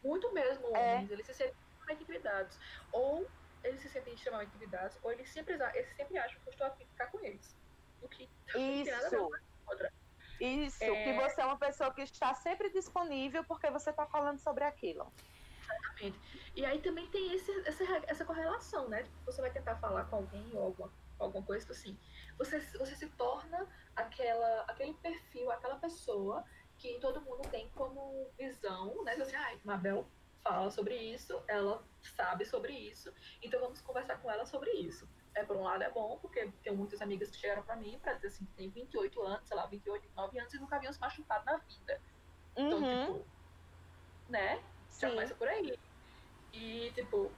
Muito 0.04 0.32
mesmo 0.32 0.66
É. 0.76 0.94
homens. 0.96 1.10
Eles 1.10 1.26
se 1.26 1.34
sentem 1.34 1.54
extremamente 1.70 2.02
intimidados. 2.02 2.58
Ou 2.92 3.28
eles 3.64 3.80
se 3.80 3.88
sentem 3.88 4.14
extremamente 4.14 4.48
intimidados, 4.56 4.98
ou 5.02 5.12
eles 5.12 5.30
sempre, 5.30 5.54
eles 5.54 5.96
sempre 5.96 6.18
acham 6.18 6.40
que 6.40 6.48
eu 6.48 6.52
estou 6.52 6.66
aqui 6.66 6.84
ficar 6.84 7.06
com 7.06 7.20
eles. 7.24 7.56
O 8.00 8.08
que 8.08 8.28
não 8.48 8.54
tem 8.54 8.84
nada 8.84 9.06
a 9.06 9.10
ver 9.10 9.16
Isso. 9.16 9.20
uma 9.22 9.28
coisa 9.28 9.44
com 9.44 9.70
a 9.70 9.72
outra. 9.72 9.92
Isso, 10.40 10.82
É. 10.82 11.04
que 11.04 11.12
você 11.12 11.40
é 11.40 11.44
uma 11.44 11.58
pessoa 11.58 11.94
que 11.94 12.02
está 12.02 12.34
sempre 12.34 12.70
disponível 12.70 13.44
porque 13.44 13.70
você 13.70 13.90
está 13.90 14.04
falando 14.06 14.40
sobre 14.40 14.64
aquilo. 14.64 15.12
Exatamente. 15.62 16.18
E 16.56 16.64
aí 16.64 16.80
também 16.80 17.06
tem 17.10 17.32
esse, 17.32 17.50
essa, 17.66 17.84
essa 18.08 18.24
correlação, 18.24 18.88
né? 18.88 19.06
Você 19.24 19.40
vai 19.40 19.52
tentar 19.52 19.76
falar 19.76 20.06
com 20.06 20.16
alguém 20.16 20.50
ou 20.54 20.64
alguma, 20.64 20.92
alguma 21.20 21.44
coisa, 21.46 21.70
assim, 21.70 21.96
você, 22.36 22.58
você 22.76 22.96
se 22.96 23.08
torna 23.10 23.68
aquela, 23.94 24.62
aquele 24.62 24.94
perfil, 24.94 25.50
aquela 25.52 25.76
pessoa 25.76 26.44
que 26.82 26.98
todo 26.98 27.20
mundo 27.22 27.48
tem 27.48 27.68
como 27.70 28.28
visão, 28.36 29.04
né? 29.04 29.12
Assim, 29.12 29.36
ai, 29.36 29.60
Mabel 29.62 30.04
fala 30.42 30.68
sobre 30.68 30.96
isso, 30.96 31.40
ela 31.46 31.80
sabe 32.16 32.44
sobre 32.44 32.72
isso, 32.72 33.14
então 33.40 33.60
vamos 33.60 33.80
conversar 33.80 34.20
com 34.20 34.28
ela 34.28 34.44
sobre 34.44 34.68
isso. 34.72 35.08
É, 35.34 35.44
por 35.44 35.56
um 35.56 35.62
lado 35.62 35.84
é 35.84 35.90
bom, 35.90 36.18
porque 36.18 36.52
tenho 36.64 36.76
muitas 36.76 37.00
amigas 37.00 37.30
que 37.30 37.36
chegaram 37.38 37.62
pra 37.62 37.76
mim 37.76 38.00
pra 38.00 38.14
dizer 38.14 38.26
assim, 38.26 38.44
que 38.44 38.52
tem 38.54 38.68
28 38.68 39.22
anos, 39.22 39.46
sei 39.48 39.56
lá, 39.56 39.64
28, 39.66 40.02
29 40.02 40.40
anos 40.40 40.52
e 40.52 40.58
nunca 40.58 40.76
haviam 40.76 40.92
se 40.92 41.00
machucado 41.00 41.44
na 41.44 41.56
vida. 41.58 42.02
Então, 42.56 42.78
Uhum, 42.80 43.06
tipo, 43.06 43.26
né? 44.28 44.62
Já 44.98 45.08
começa 45.08 45.34
por 45.36 45.48
aí. 45.48 45.78
E, 46.52 46.90
tipo, 46.94 47.32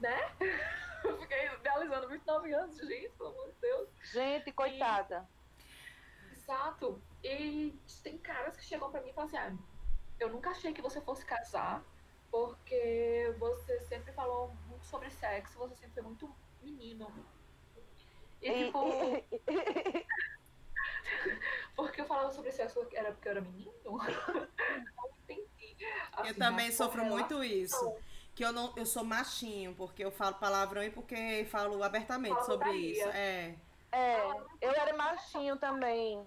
né? 0.00 0.18
Eu 1.04 1.18
fiquei 1.20 1.54
idealizando 1.54 2.08
29 2.08 2.52
anos, 2.52 2.76
gente, 2.76 3.10
pelo 3.16 3.30
amor 3.30 3.48
de 3.48 3.60
Deus. 3.60 3.88
Gente, 4.12 4.52
coitada. 4.52 5.26
Exato. 6.42 7.02
E 7.22 7.78
tem 8.02 8.18
chegam 8.72 8.90
pra 8.90 9.02
mim 9.02 9.10
e 9.10 9.12
falam 9.12 9.28
assim: 9.28 9.36
ah, 9.36 9.52
eu 10.18 10.30
nunca 10.30 10.50
achei 10.50 10.72
que 10.72 10.80
você 10.80 11.00
fosse 11.00 11.24
casar, 11.24 11.84
porque 12.30 13.34
você 13.38 13.80
sempre 13.80 14.12
falou 14.12 14.54
muito 14.68 14.86
sobre 14.86 15.10
sexo, 15.10 15.58
você 15.58 15.74
sempre 15.76 15.94
foi 15.94 16.02
muito 16.02 16.34
menino. 16.62 17.12
E, 18.40 18.64
tipo, 18.64 18.80
porque 21.76 22.00
eu 22.00 22.06
falava 22.06 22.32
sobre 22.32 22.50
sexo 22.50 22.86
era 22.92 23.12
porque 23.12 23.28
eu 23.28 23.32
era 23.32 23.40
menino? 23.40 23.72
Não 23.84 25.10
entendi. 25.22 25.76
Eu 26.18 26.22
Assim, 26.22 26.34
também 26.34 26.68
a 26.68 26.72
sofro 26.72 27.04
muito 27.04 27.44
isso. 27.44 27.96
Que 28.34 28.44
eu 28.44 28.52
não, 28.52 28.72
eu 28.76 28.86
sou 28.86 29.04
machinho, 29.04 29.74
porque 29.74 30.02
eu 30.02 30.10
falo 30.10 30.36
palavrão 30.36 30.82
e 30.82 30.90
porque 30.90 31.46
falo 31.50 31.82
abertamente 31.82 32.32
Fala 32.36 32.46
sobre 32.46 32.70
isso. 32.70 33.06
É. 33.10 33.54
É, 33.90 34.22
eu 34.62 34.70
era 34.70 34.96
machinho 34.96 35.58
também. 35.58 36.26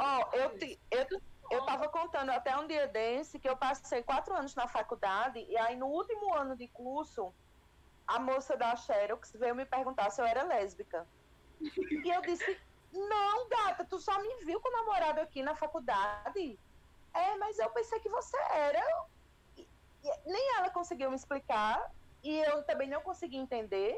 Ó, 0.00 0.30
eu, 0.32 0.58
te- 0.58 0.80
eu, 0.90 1.06
eu 1.50 1.64
tava 1.66 1.88
contando 1.88 2.30
até 2.30 2.56
um 2.56 2.66
dia 2.66 2.86
desse 2.88 3.38
que 3.38 3.48
eu 3.48 3.56
passei 3.56 4.02
quatro 4.02 4.34
anos 4.34 4.54
na 4.54 4.66
faculdade 4.68 5.38
e 5.48 5.56
aí 5.58 5.76
no 5.76 5.86
último 5.86 6.34
ano 6.34 6.56
de 6.56 6.68
curso, 6.68 7.34
a 8.06 8.18
moça 8.18 8.56
da 8.56 8.74
Xerox 8.76 9.32
veio 9.34 9.54
me 9.54 9.66
perguntar 9.66 10.10
se 10.10 10.20
eu 10.20 10.26
era 10.26 10.42
lésbica. 10.44 11.08
E 11.60 12.10
eu 12.10 12.22
disse, 12.22 12.60
não, 12.92 13.48
gata, 13.48 13.84
tu 13.88 13.98
só 13.98 14.20
me 14.20 14.44
viu 14.44 14.60
com 14.60 14.68
o 14.68 14.72
namorado 14.72 15.20
aqui 15.20 15.42
na 15.42 15.54
faculdade. 15.56 16.60
É, 17.14 17.36
mas 17.36 17.58
eu 17.58 17.70
pensei 17.70 17.98
que 18.00 18.08
você 18.10 18.36
era. 18.52 18.80
E- 19.56 19.68
e 20.04 20.30
nem 20.30 20.56
ela 20.58 20.70
conseguiu 20.70 21.10
me 21.10 21.16
explicar 21.16 21.82
e 22.22 22.38
eu 22.40 22.64
também 22.64 22.88
não 22.88 23.00
consegui 23.02 23.36
entender. 23.38 23.96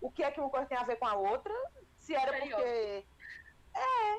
o 0.00 0.12
que 0.12 0.22
é 0.22 0.30
que 0.30 0.40
uma 0.40 0.48
coisa 0.50 0.66
tem 0.68 0.78
a 0.78 0.84
ver 0.84 0.96
com 0.96 1.06
a 1.08 1.14
outra, 1.16 1.52
se 1.98 2.14
era 2.14 2.30
porque. 2.38 3.08
É. 3.76 4.16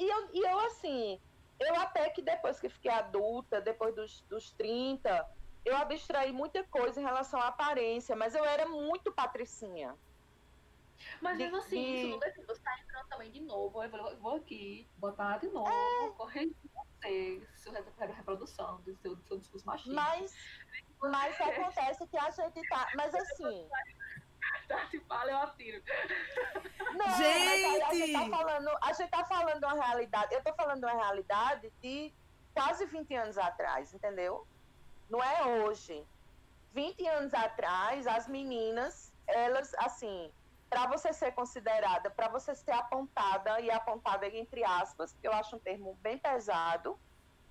E 0.00 0.08
eu, 0.08 0.30
e 0.32 0.40
eu 0.40 0.58
assim, 0.60 1.20
eu 1.60 1.76
até 1.76 2.08
que 2.08 2.22
depois 2.22 2.58
que 2.58 2.70
fiquei 2.70 2.90
adulta, 2.90 3.60
depois 3.60 3.94
dos, 3.94 4.22
dos 4.22 4.50
30, 4.52 5.28
eu 5.62 5.76
abstraí 5.76 6.32
muita 6.32 6.64
coisa 6.64 6.98
em 6.98 7.04
relação 7.04 7.38
à 7.38 7.48
aparência, 7.48 8.16
mas 8.16 8.34
eu 8.34 8.42
era 8.42 8.66
muito 8.66 9.12
patricinha. 9.12 9.94
Mas 11.20 11.36
mesmo 11.36 11.58
assim, 11.58 11.84
de... 11.84 11.96
isso 11.96 12.08
não 12.08 12.18
deve, 12.18 12.42
você 12.46 12.62
tá 12.62 12.78
entrando 12.80 13.08
também 13.08 13.30
de 13.30 13.40
novo. 13.40 13.82
Eu 13.82 13.90
vou, 13.90 14.16
vou 14.16 14.36
aqui, 14.36 14.88
botar 14.96 15.36
de 15.38 15.48
novo, 15.48 15.70
é... 15.70 16.10
corrigir 16.16 16.56
você, 16.74 17.46
seu 17.56 17.72
reprodução 17.72 18.80
do 18.80 18.96
seu, 18.96 19.14
do 19.14 19.22
seu 19.24 19.38
discurso 19.38 19.66
machista. 19.66 19.94
Mas, 19.94 20.34
mas 20.98 21.40
acontece 21.40 22.06
que 22.06 22.16
a 22.16 22.30
gente 22.30 22.68
tá. 22.68 22.88
Mas 22.94 23.14
assim. 23.14 23.68
Tá, 24.68 24.86
se 24.88 25.00
fala, 25.00 25.30
eu 25.30 25.38
atiro. 25.38 25.82
Não, 26.92 27.16
gente! 27.16 27.82
a 27.82 27.94
gente, 27.94 28.12
tá 28.12 28.28
falando, 28.28 28.68
a 28.80 28.92
gente 28.92 29.10
tá 29.10 29.24
falando 29.24 29.60
de 29.60 29.66
uma 29.66 29.84
realidade. 29.84 30.34
Eu 30.34 30.42
tô 30.42 30.54
falando 30.54 30.80
de 30.80 30.86
uma 30.86 30.94
realidade 30.94 31.72
de 31.80 32.12
quase 32.54 32.86
20 32.86 33.14
anos 33.14 33.38
atrás, 33.38 33.92
entendeu? 33.92 34.46
Não 35.08 35.22
é 35.22 35.44
hoje. 35.44 36.06
20 36.72 37.06
anos 37.08 37.34
atrás, 37.34 38.06
as 38.06 38.28
meninas, 38.28 39.12
elas, 39.26 39.74
assim, 39.78 40.32
para 40.68 40.86
você 40.86 41.12
ser 41.12 41.32
considerada, 41.32 42.10
para 42.10 42.28
você 42.28 42.54
ser 42.54 42.70
apontada, 42.70 43.60
e 43.60 43.70
apontada 43.70 44.28
entre 44.28 44.64
aspas, 44.64 45.12
que 45.20 45.26
eu 45.26 45.32
acho 45.32 45.56
um 45.56 45.58
termo 45.58 45.98
bem 46.00 46.16
pesado, 46.16 46.98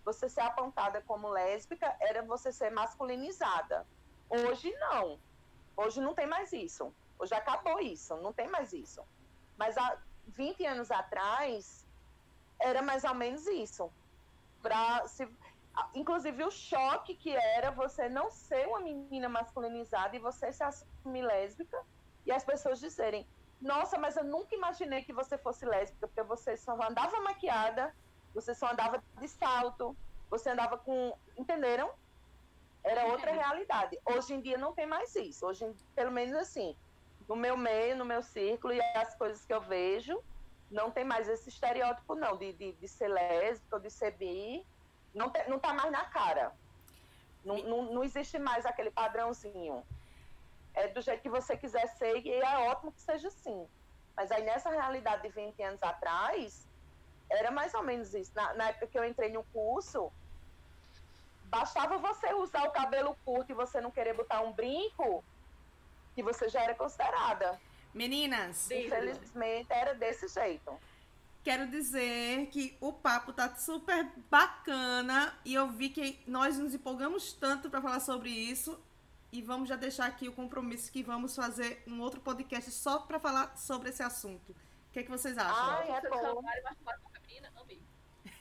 você 0.05 0.29
ser 0.29 0.41
apontada 0.41 1.01
como 1.01 1.27
lésbica 1.27 1.93
era 1.99 2.23
você 2.23 2.51
ser 2.51 2.69
masculinizada. 2.71 3.85
Hoje 4.29 4.73
não. 4.79 5.19
Hoje 5.81 6.01
não 6.01 6.13
tem 6.13 6.27
mais 6.27 6.51
isso. 6.51 6.93
Hoje 7.17 7.33
acabou 7.33 7.79
isso, 7.79 8.13
não 8.17 8.33
tem 8.33 8.49
mais 8.49 8.73
isso. 8.73 9.01
Mas 9.57 9.77
há 9.77 9.97
20 10.27 10.65
anos 10.65 10.91
atrás 10.91 11.85
era 12.59 12.81
mais 12.81 13.05
ou 13.05 13.15
menos 13.15 13.47
isso. 13.47 13.89
Pra 14.61 15.07
se, 15.07 15.25
inclusive 15.95 16.43
o 16.43 16.51
choque 16.51 17.15
que 17.15 17.33
era 17.33 17.71
você 17.71 18.09
não 18.09 18.29
ser 18.29 18.67
uma 18.67 18.81
menina 18.81 19.29
masculinizada 19.29 20.13
e 20.17 20.19
você 20.19 20.51
se 20.51 20.63
assumir 20.63 21.21
lésbica 21.21 21.81
e 22.25 22.31
as 22.31 22.43
pessoas 22.43 22.77
dizerem: 22.81 23.25
Nossa, 23.61 23.97
mas 23.97 24.17
eu 24.17 24.25
nunca 24.25 24.53
imaginei 24.53 25.01
que 25.03 25.13
você 25.13 25.37
fosse 25.37 25.65
lésbica, 25.65 26.07
porque 26.09 26.23
você 26.23 26.57
só 26.57 26.73
andava 26.73 27.21
maquiada, 27.21 27.95
você 28.33 28.53
só 28.53 28.69
andava 28.69 29.01
de 29.17 29.27
salto, 29.29 29.95
você 30.29 30.49
andava 30.49 30.77
com. 30.77 31.17
Entenderam? 31.37 31.89
Era 32.83 33.05
outra 33.05 33.31
realidade. 33.31 33.99
Hoje 34.05 34.33
em 34.33 34.41
dia 34.41 34.57
não 34.57 34.73
tem 34.73 34.85
mais 34.85 35.15
isso. 35.15 35.45
Hoje, 35.45 35.71
pelo 35.95 36.11
menos 36.11 36.35
assim, 36.35 36.75
no 37.27 37.35
meu 37.35 37.57
meio, 37.57 37.95
no 37.95 38.05
meu 38.05 38.23
círculo 38.23 38.73
e 38.73 38.81
as 38.95 39.15
coisas 39.15 39.45
que 39.45 39.53
eu 39.53 39.61
vejo, 39.61 40.21
não 40.71 40.89
tem 40.89 41.03
mais 41.03 41.27
esse 41.27 41.49
estereótipo, 41.49 42.15
não, 42.15 42.37
de, 42.37 42.53
de, 42.53 42.71
de 42.73 42.87
ser 42.87 43.07
lésbica 43.07 43.75
ou 43.75 43.81
de 43.81 43.89
ser 43.89 44.11
bi. 44.11 44.65
Não, 45.13 45.29
te, 45.29 45.47
não 45.49 45.59
tá 45.59 45.73
mais 45.73 45.91
na 45.91 46.05
cara. 46.05 46.53
Não, 47.43 47.57
não, 47.63 47.83
não 47.93 48.03
existe 48.03 48.37
mais 48.37 48.65
aquele 48.65 48.91
padrãozinho 48.91 49.83
é 50.73 50.87
do 50.87 51.01
jeito 51.01 51.21
que 51.21 51.29
você 51.29 51.57
quiser 51.57 51.87
ser 51.87 52.25
e 52.25 52.31
é 52.31 52.57
ótimo 52.69 52.91
que 52.91 53.01
seja 53.01 53.27
assim. 53.27 53.67
Mas 54.15 54.31
aí 54.31 54.43
nessa 54.43 54.69
realidade 54.69 55.23
de 55.23 55.29
20 55.29 55.61
anos 55.63 55.83
atrás, 55.83 56.67
era 57.29 57.51
mais 57.51 57.73
ou 57.73 57.83
menos 57.83 58.13
isso. 58.13 58.31
Na, 58.35 58.53
na 58.53 58.69
época 58.69 58.87
que 58.87 58.97
eu 58.97 59.05
entrei 59.05 59.31
no 59.31 59.43
curso, 59.45 60.11
bastava 61.49 61.97
você 61.97 62.33
usar 62.33 62.63
o 62.63 62.71
cabelo 62.71 63.15
curto 63.25 63.51
e 63.51 63.55
você 63.55 63.81
não 63.81 63.91
querer 63.91 64.13
botar 64.13 64.41
um 64.41 64.51
brinco, 64.51 65.23
que 66.15 66.23
você 66.23 66.47
já 66.49 66.61
era 66.61 66.75
considerada. 66.75 67.59
Meninas, 67.93 68.69
infelizmente 68.71 69.71
era 69.71 69.95
desse 69.95 70.27
jeito. 70.27 70.71
Quero 71.43 71.67
dizer 71.67 72.47
que 72.47 72.77
o 72.79 72.93
papo 72.93 73.33
tá 73.33 73.55
super 73.55 74.05
bacana 74.29 75.33
e 75.43 75.53
eu 75.55 75.67
vi 75.69 75.89
que 75.89 76.21
nós 76.27 76.57
nos 76.57 76.73
empolgamos 76.75 77.33
tanto 77.33 77.69
para 77.69 77.81
falar 77.81 77.99
sobre 78.01 78.29
isso 78.29 78.79
e 79.31 79.41
vamos 79.41 79.69
já 79.69 79.75
deixar 79.75 80.05
aqui 80.05 80.27
o 80.27 80.33
compromisso 80.33 80.91
que 80.91 81.01
vamos 81.01 81.35
fazer 81.35 81.81
um 81.87 82.01
outro 82.01 82.19
podcast 82.19 82.69
só 82.71 82.99
para 82.99 83.19
falar 83.19 83.57
sobre 83.57 83.89
esse 83.89 84.03
assunto. 84.03 84.51
O 84.51 84.91
que, 84.91 84.99
é 84.99 85.03
que 85.03 85.09
vocês 85.09 85.37
acham? 85.37 85.77
Ai, 85.77 85.91
é 85.91 86.09
bom. 86.09 86.41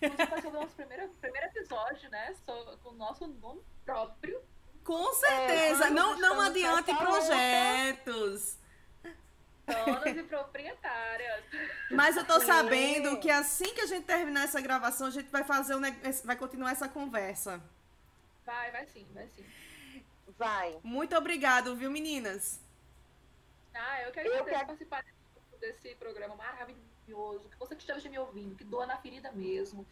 Vai 0.01 0.41
ser 0.41 0.49
o 0.49 0.53
nosso 0.53 0.75
primeiro, 0.75 1.09
primeiro 1.21 1.47
episódio, 1.49 2.11
né? 2.11 2.35
Com 2.83 2.91
o 2.91 2.93
nosso 2.93 3.27
nome 3.27 3.63
próprio. 3.85 4.41
Com 4.85 5.13
certeza. 5.15 5.87
É, 5.87 5.91
não 5.91 6.19
não 6.19 6.41
adiante 6.41 6.95
projetos. 6.95 8.59
Donas 9.67 10.17
e 10.17 10.23
proprietárias. 10.23 11.45
Mas 11.91 12.17
eu 12.17 12.25
tô 12.25 12.41
sabendo 12.41 13.21
que 13.21 13.31
assim 13.31 13.75
que 13.75 13.83
a 13.83 13.87
gente 13.87 14.07
terminar 14.07 14.45
essa 14.45 14.61
gravação, 14.61 15.09
a 15.09 15.11
gente 15.11 15.29
vai 15.31 15.45
fazer 15.45 15.75
um, 15.75 15.81
vai 16.25 16.37
continuar 16.37 16.73
essa 16.73 16.89
conversa. 16.89 17.63
Vai, 18.47 18.71
vai 18.71 18.87
sim, 18.87 19.07
vai 19.13 19.29
sim. 19.29 19.45
Vai. 20.39 20.79
Muito 20.83 21.15
obrigado, 21.17 21.77
viu, 21.77 21.91
meninas? 21.91 22.61
Ah, 23.75 24.03
eu 24.03 24.13
quero 24.13 24.29
eu 24.29 24.45
participar 24.45 25.05
desse 25.61 25.95
programa 25.97 26.35
maravilhoso. 26.35 26.98
Que 27.51 27.59
você 27.59 27.75
que 27.75 27.83
esteja 27.83 28.09
me 28.09 28.19
ouvindo, 28.19 28.55
que 28.55 28.65
doa 28.65 28.87
na 28.87 28.97
ferida 28.99 29.31
mesmo. 29.33 29.87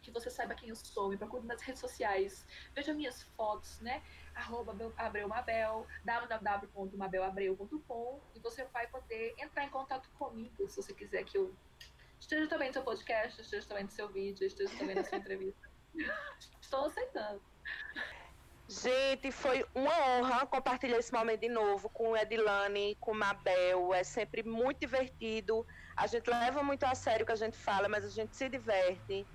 Que 0.00 0.10
você 0.10 0.30
saiba 0.30 0.54
quem 0.54 0.68
eu 0.68 0.76
sou. 0.76 1.08
Me 1.08 1.16
procure 1.16 1.46
nas 1.46 1.62
redes 1.62 1.80
sociais. 1.80 2.46
Veja 2.74 2.92
minhas 2.94 3.22
fotos, 3.36 3.80
né? 3.80 4.02
Arroba 4.34 4.74
abreumabel, 4.96 5.86
www.mabelabreu.com 6.04 8.20
e 8.34 8.40
você 8.40 8.64
vai 8.66 8.86
poder 8.88 9.34
entrar 9.38 9.64
em 9.64 9.70
contato 9.70 10.08
comigo 10.18 10.68
se 10.68 10.76
você 10.76 10.92
quiser 10.94 11.24
que 11.24 11.36
eu 11.36 11.54
esteja 12.18 12.48
também 12.48 12.68
no 12.68 12.74
seu 12.74 12.82
podcast, 12.82 13.40
esteja 13.40 13.68
também 13.68 13.84
no 13.84 13.90
seu 13.90 14.08
vídeo, 14.08 14.46
esteja 14.46 14.76
também 14.78 14.94
na 14.94 15.04
sua 15.04 15.18
entrevista. 15.18 15.70
Estou 16.60 16.86
aceitando. 16.86 17.42
Gente, 18.68 19.30
foi 19.30 19.64
uma 19.74 20.06
honra 20.06 20.46
compartilhar 20.46 20.98
esse 20.98 21.12
momento 21.12 21.40
de 21.40 21.48
novo 21.48 21.90
com 21.90 22.16
Edilane, 22.16 22.96
com 23.00 23.12
Mabel. 23.12 23.92
É 23.92 24.02
sempre 24.02 24.42
muito 24.42 24.80
divertido. 24.80 25.66
A 25.96 26.06
gente 26.06 26.28
leva 26.28 26.62
muito 26.62 26.84
a 26.84 26.94
sério 26.94 27.24
o 27.24 27.26
que 27.26 27.32
a 27.32 27.36
gente 27.36 27.56
fala, 27.56 27.88
mas 27.88 28.04
a 28.04 28.08
gente 28.08 28.36
se 28.36 28.48
diverte. 28.48 29.26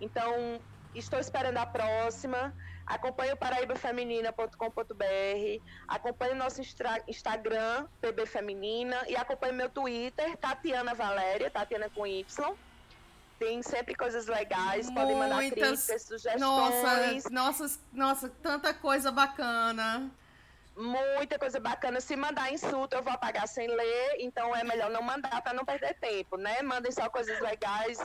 Então, 0.00 0.60
estou 0.94 1.18
esperando 1.18 1.58
a 1.58 1.66
próxima. 1.66 2.54
Acompanhe 2.86 3.32
o 3.32 3.36
paraíbafeminina.com.br, 3.36 5.62
acompanhe 5.88 6.32
o 6.32 6.36
nosso 6.36 6.62
Instagram, 7.08 7.88
PB 8.00 8.26
Feminina, 8.26 8.96
e 9.08 9.16
acompanhe 9.16 9.52
meu 9.52 9.68
Twitter, 9.68 10.36
Tatiana 10.36 10.94
Valéria, 10.94 11.50
Tatiana 11.50 11.90
com 11.90 12.06
Y. 12.06 12.24
Tem 13.40 13.60
sempre 13.62 13.96
coisas 13.96 14.28
legais, 14.28 14.86
Muitas... 14.86 15.02
podem 15.02 15.16
mandar 15.16 15.38
críticas, 15.38 16.02
sugestões. 16.02 16.40
Nossa, 16.40 17.30
nossa, 17.30 17.80
nossa, 17.92 18.28
tanta 18.28 18.72
coisa 18.72 19.10
bacana. 19.10 20.08
Muita 20.76 21.38
coisa 21.38 21.58
bacana. 21.58 22.00
Se 22.00 22.14
mandar 22.16 22.52
insulto, 22.52 22.94
eu 22.96 23.02
vou 23.02 23.12
apagar 23.12 23.48
sem 23.48 23.66
ler, 23.66 24.16
então 24.18 24.54
é 24.54 24.62
melhor 24.62 24.90
não 24.90 25.02
mandar 25.02 25.40
para 25.42 25.54
não 25.54 25.64
perder 25.64 25.94
tempo, 25.94 26.36
né? 26.36 26.60
Mandem 26.62 26.92
só 26.92 27.08
coisas 27.08 27.40
legais, 27.40 27.98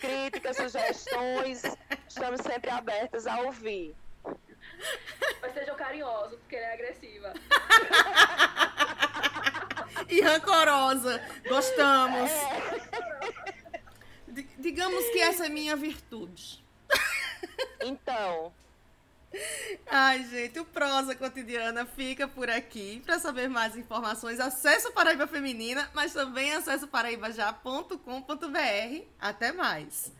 críticas, 0.00 0.56
sugestões. 0.56 1.62
Estamos 2.08 2.40
sempre 2.40 2.70
abertas 2.70 3.26
a 3.26 3.40
ouvir. 3.40 3.94
Mas 5.42 5.52
sejam 5.52 5.76
carinhosos, 5.76 6.38
porque 6.40 6.56
ela 6.56 6.66
é 6.66 6.72
agressiva. 6.72 7.34
e 10.08 10.20
rancorosa. 10.22 11.22
Gostamos. 11.46 12.30
É 12.30 13.34
digamos 14.58 15.04
que 15.10 15.20
essa 15.20 15.46
é 15.46 15.48
minha 15.48 15.76
virtude. 15.76 16.64
Então. 17.82 18.52
Ai, 19.86 20.24
gente, 20.24 20.58
o 20.60 20.64
Prosa 20.64 21.14
Cotidiana 21.14 21.84
fica 21.84 22.28
por 22.28 22.48
aqui. 22.48 23.02
Para 23.04 23.18
saber 23.18 23.48
mais 23.48 23.76
informações, 23.76 24.40
acesse 24.40 24.88
o 24.88 24.92
Paraíba 24.92 25.26
Feminina, 25.26 25.90
mas 25.92 26.12
também 26.12 26.52
acesse 26.52 26.86
paraíbajá.com.br. 26.86 29.04
Até 29.20 29.52
mais! 29.52 30.12